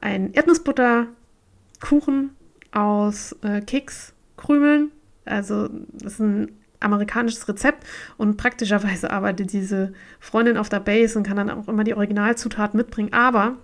ein 0.00 0.32
Erdnussbutterkuchen 0.32 2.30
aus 2.76 3.34
äh, 3.42 3.60
Kekskrümeln. 3.62 4.92
Also, 5.24 5.68
das 5.92 6.14
ist 6.14 6.20
ein 6.20 6.52
amerikanisches 6.78 7.48
Rezept 7.48 7.84
und 8.18 8.36
praktischerweise 8.36 9.10
arbeitet 9.10 9.52
diese 9.52 9.94
Freundin 10.20 10.58
auf 10.58 10.68
der 10.68 10.80
Base 10.80 11.18
und 11.18 11.26
kann 11.26 11.38
dann 11.38 11.50
auch 11.50 11.68
immer 11.68 11.84
die 11.84 11.94
Originalzutaten 11.94 12.76
mitbringen. 12.76 13.12
Aber 13.12 13.54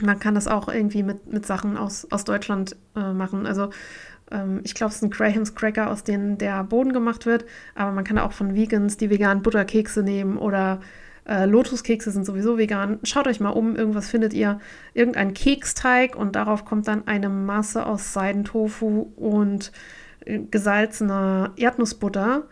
man 0.00 0.18
kann 0.18 0.34
das 0.34 0.48
auch 0.48 0.68
irgendwie 0.68 1.02
mit, 1.02 1.30
mit 1.30 1.46
Sachen 1.46 1.76
aus, 1.76 2.10
aus 2.10 2.24
Deutschland 2.24 2.74
äh, 2.96 3.12
machen. 3.12 3.46
Also 3.46 3.70
ähm, 4.30 4.60
ich 4.64 4.74
glaube, 4.74 4.92
es 4.92 5.00
sind 5.00 5.14
Grahams 5.14 5.54
Cracker, 5.54 5.90
aus 5.90 6.02
denen 6.02 6.38
der 6.38 6.64
Boden 6.64 6.94
gemacht 6.94 7.26
wird, 7.26 7.44
aber 7.74 7.92
man 7.92 8.04
kann 8.04 8.18
auch 8.18 8.32
von 8.32 8.54
Vegans 8.54 8.96
die 8.96 9.10
veganen 9.10 9.42
Butterkekse 9.42 10.02
nehmen 10.02 10.38
oder 10.38 10.80
äh, 11.26 11.46
Lotuskekse 11.46 12.10
sind 12.10 12.24
sowieso 12.24 12.58
vegan. 12.58 12.98
Schaut 13.04 13.26
euch 13.26 13.40
mal 13.40 13.50
um, 13.50 13.76
irgendwas 13.76 14.08
findet 14.08 14.32
ihr. 14.32 14.58
Irgendein 14.94 15.34
Keksteig 15.34 16.16
und 16.16 16.36
darauf 16.36 16.64
kommt 16.64 16.88
dann 16.88 17.06
eine 17.06 17.28
Masse 17.28 17.86
aus 17.86 18.12
Seidentofu 18.12 19.12
und 19.16 19.72
äh, 20.24 20.40
gesalzener 20.50 21.52
Erdnussbutter. 21.56 22.44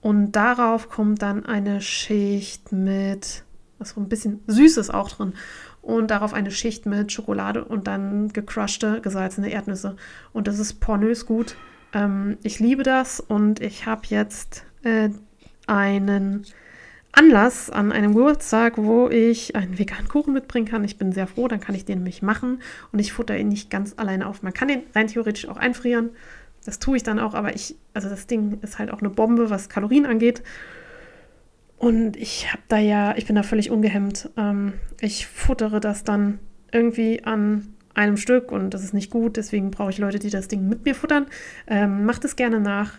Und 0.00 0.32
darauf 0.32 0.88
kommt 0.88 1.22
dann 1.22 1.44
eine 1.46 1.80
Schicht 1.80 2.70
mit, 2.70 3.44
was 3.78 3.90
so 3.90 4.00
ein 4.00 4.08
bisschen 4.08 4.40
Süßes 4.46 4.90
auch 4.90 5.10
drin 5.10 5.32
und 5.82 6.10
darauf 6.10 6.34
eine 6.34 6.50
Schicht 6.50 6.86
mit 6.86 7.12
Schokolade 7.12 7.64
und 7.64 7.86
dann 7.86 8.28
gecrushte, 8.28 9.00
gesalzene 9.00 9.50
Erdnüsse. 9.50 9.96
Und 10.32 10.46
das 10.46 10.58
ist 10.58 10.80
pornös 10.80 11.26
gut. 11.26 11.56
Ähm, 11.94 12.36
ich 12.42 12.60
liebe 12.60 12.82
das 12.82 13.20
und 13.20 13.60
ich 13.60 13.86
habe 13.86 14.02
jetzt 14.08 14.64
äh, 14.82 15.08
einen 15.66 16.44
Anlass 17.12 17.70
an 17.70 17.90
einem 17.90 18.14
Geburtstag, 18.14 18.76
wo 18.76 19.08
ich 19.08 19.56
einen 19.56 19.78
veganen 19.78 20.08
Kuchen 20.08 20.34
mitbringen 20.34 20.66
kann. 20.66 20.84
Ich 20.84 20.98
bin 20.98 21.12
sehr 21.12 21.26
froh, 21.26 21.48
dann 21.48 21.60
kann 21.60 21.74
ich 21.74 21.84
den 21.84 21.98
nämlich 21.98 22.22
machen 22.22 22.60
und 22.92 22.98
ich 22.98 23.12
futter 23.12 23.36
ihn 23.36 23.48
nicht 23.48 23.70
ganz 23.70 23.94
alleine 23.96 24.26
auf. 24.26 24.42
Man 24.42 24.52
kann 24.52 24.68
den 24.68 24.82
rein 24.94 25.08
theoretisch 25.08 25.48
auch 25.48 25.56
einfrieren. 25.56 26.10
Das 26.64 26.78
tue 26.78 26.98
ich 26.98 27.02
dann 27.02 27.18
auch, 27.18 27.34
aber 27.34 27.54
ich, 27.54 27.76
also 27.94 28.08
das 28.08 28.26
Ding 28.26 28.58
ist 28.62 28.78
halt 28.78 28.90
auch 28.90 29.00
eine 29.00 29.10
Bombe, 29.10 29.50
was 29.50 29.68
Kalorien 29.68 30.06
angeht. 30.06 30.42
Und 31.78 32.16
ich 32.16 32.52
habe 32.52 32.62
da 32.68 32.78
ja, 32.78 33.16
ich 33.16 33.26
bin 33.26 33.36
da 33.36 33.42
völlig 33.42 33.70
ungehemmt. 33.70 34.30
Ähm, 34.36 34.74
ich 35.00 35.26
futtere 35.26 35.80
das 35.80 36.04
dann 36.04 36.40
irgendwie 36.72 37.24
an 37.24 37.74
einem 37.94 38.16
Stück 38.16 38.52
und 38.52 38.74
das 38.74 38.84
ist 38.84 38.94
nicht 38.94 39.10
gut. 39.10 39.36
Deswegen 39.36 39.70
brauche 39.70 39.90
ich 39.90 39.98
Leute, 39.98 40.18
die 40.18 40.30
das 40.30 40.48
Ding 40.48 40.68
mit 40.68 40.84
mir 40.84 40.94
futtern. 40.94 41.26
Ähm, 41.66 42.04
macht 42.04 42.24
es 42.24 42.36
gerne 42.36 42.60
nach. 42.60 42.94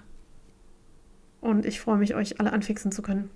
Und 1.42 1.66
ich 1.66 1.80
freue 1.80 1.98
mich, 1.98 2.16
euch 2.16 2.40
alle 2.40 2.52
anfixen 2.52 2.92
zu 2.92 3.02
können. 3.02 3.30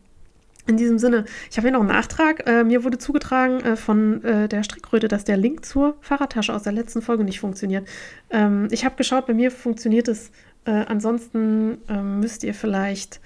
In 0.65 0.77
diesem 0.77 0.97
Sinne, 0.97 1.25
ich 1.51 1.57
habe 1.57 1.67
hier 1.67 1.73
noch 1.73 1.81
einen 1.81 1.89
Nachtrag. 1.89 2.47
Äh, 2.47 2.63
mir 2.63 2.83
wurde 2.85 2.97
zugetragen 2.97 3.59
äh, 3.61 3.75
von 3.75 4.23
äh, 4.23 4.47
der 4.47 4.63
Strickröte, 4.63 5.09
dass 5.09 5.25
der 5.25 5.35
Link 5.35 5.65
zur 5.65 5.97
Fahrradtasche 5.99 6.53
aus 6.53 6.63
der 6.63 6.71
letzten 6.71 7.01
Folge 7.01 7.25
nicht 7.25 7.41
funktioniert. 7.41 7.87
Ähm, 8.29 8.69
ich 8.71 8.85
habe 8.85 8.95
geschaut, 8.95 9.27
bei 9.27 9.33
mir 9.33 9.51
funktioniert 9.51 10.07
es. 10.07 10.31
Äh, 10.65 10.71
ansonsten 10.71 11.79
ähm, 11.89 12.21
müsst 12.21 12.43
ihr 12.45 12.53
vielleicht 12.53 13.19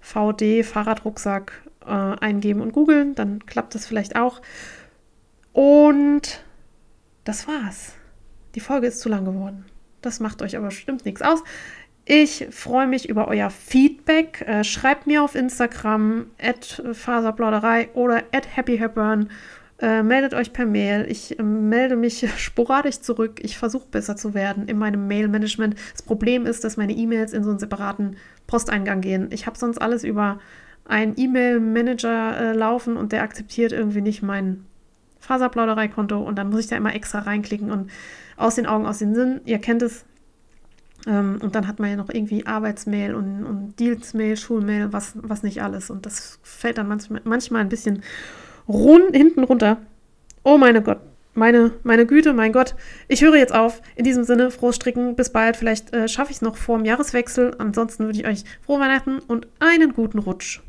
VD 0.00 0.64
Fahrradrucksack 0.64 1.52
äh, 1.84 1.90
eingeben 1.90 2.62
und 2.62 2.72
googeln, 2.72 3.14
dann 3.14 3.44
klappt 3.44 3.74
das 3.74 3.86
vielleicht 3.86 4.16
auch. 4.16 4.40
Und 5.52 6.42
das 7.24 7.46
war's. 7.46 7.94
Die 8.54 8.60
Folge 8.60 8.86
ist 8.86 9.00
zu 9.00 9.08
lang 9.08 9.24
geworden. 9.24 9.66
Das 10.00 10.20
macht 10.20 10.40
euch 10.40 10.56
aber 10.56 10.68
bestimmt 10.68 11.04
nichts 11.04 11.20
aus. 11.20 11.42
Ich 12.10 12.46
freue 12.52 12.86
mich 12.86 13.06
über 13.06 13.28
euer 13.28 13.50
Feedback. 13.50 14.42
Äh, 14.48 14.64
schreibt 14.64 15.06
mir 15.06 15.22
auf 15.22 15.34
Instagram 15.34 16.24
at 16.40 16.82
Faserplauderei 16.92 17.90
oder 17.92 18.22
at 18.32 18.56
happyhepburn. 18.56 19.28
Äh, 19.78 20.02
meldet 20.02 20.32
euch 20.32 20.54
per 20.54 20.64
Mail. 20.64 21.04
Ich 21.06 21.38
äh, 21.38 21.42
melde 21.42 21.96
mich 21.96 22.26
sporadisch 22.38 23.02
zurück. 23.02 23.40
Ich 23.42 23.58
versuche 23.58 23.88
besser 23.90 24.16
zu 24.16 24.32
werden 24.32 24.68
in 24.68 24.78
meinem 24.78 25.06
Mail-Management. 25.06 25.74
Das 25.92 26.00
Problem 26.00 26.46
ist, 26.46 26.64
dass 26.64 26.78
meine 26.78 26.94
E-Mails 26.94 27.34
in 27.34 27.44
so 27.44 27.50
einen 27.50 27.58
separaten 27.58 28.16
Posteingang 28.46 29.02
gehen. 29.02 29.28
Ich 29.30 29.46
habe 29.46 29.58
sonst 29.58 29.76
alles 29.76 30.02
über 30.02 30.38
einen 30.86 31.12
E-Mail-Manager 31.14 32.54
laufen 32.54 32.96
und 32.96 33.12
der 33.12 33.22
akzeptiert 33.22 33.72
irgendwie 33.72 34.00
nicht 34.00 34.22
mein 34.22 34.64
Faserplauderei-Konto 35.20 36.18
und 36.18 36.36
dann 36.36 36.48
muss 36.48 36.60
ich 36.60 36.68
da 36.68 36.76
immer 36.76 36.94
extra 36.94 37.18
reinklicken 37.18 37.70
und 37.70 37.90
aus 38.38 38.54
den 38.54 38.64
Augen, 38.64 38.86
aus 38.86 38.98
den 38.98 39.14
Sinn. 39.14 39.42
Ihr 39.44 39.58
kennt 39.58 39.82
es. 39.82 40.06
Ähm, 41.06 41.38
und 41.40 41.54
dann 41.54 41.66
hat 41.66 41.78
man 41.78 41.90
ja 41.90 41.96
noch 41.96 42.08
irgendwie 42.08 42.46
Arbeitsmail 42.46 43.14
und, 43.14 43.44
und 43.44 43.80
Deals-Mail, 43.80 44.36
Schulmail, 44.36 44.92
was, 44.92 45.12
was 45.14 45.42
nicht 45.42 45.62
alles. 45.62 45.90
Und 45.90 46.06
das 46.06 46.38
fällt 46.42 46.78
dann 46.78 46.88
manchmal, 46.88 47.20
manchmal 47.24 47.60
ein 47.60 47.68
bisschen 47.68 48.02
run, 48.68 49.02
hinten 49.12 49.44
runter. 49.44 49.78
Oh 50.42 50.58
meine 50.58 50.82
Gott, 50.82 50.98
meine, 51.38 51.72
meine 51.84 52.04
Güte, 52.04 52.32
mein 52.32 52.52
Gott. 52.52 52.74
Ich 53.06 53.22
höre 53.22 53.36
jetzt 53.36 53.54
auf. 53.54 53.80
In 53.96 54.04
diesem 54.04 54.24
Sinne, 54.24 54.50
frohes 54.50 54.76
Stricken. 54.76 55.14
Bis 55.16 55.30
bald. 55.30 55.56
Vielleicht 55.56 55.94
äh, 55.94 56.08
schaffe 56.08 56.30
ich 56.30 56.38
es 56.38 56.42
noch 56.42 56.56
vor 56.56 56.76
dem 56.76 56.84
Jahreswechsel. 56.84 57.54
Ansonsten 57.58 58.06
wünsche 58.06 58.20
ich 58.20 58.26
euch 58.26 58.44
frohe 58.60 58.80
Weihnachten 58.80 59.20
und 59.20 59.46
einen 59.60 59.92
guten 59.92 60.18
Rutsch. 60.18 60.60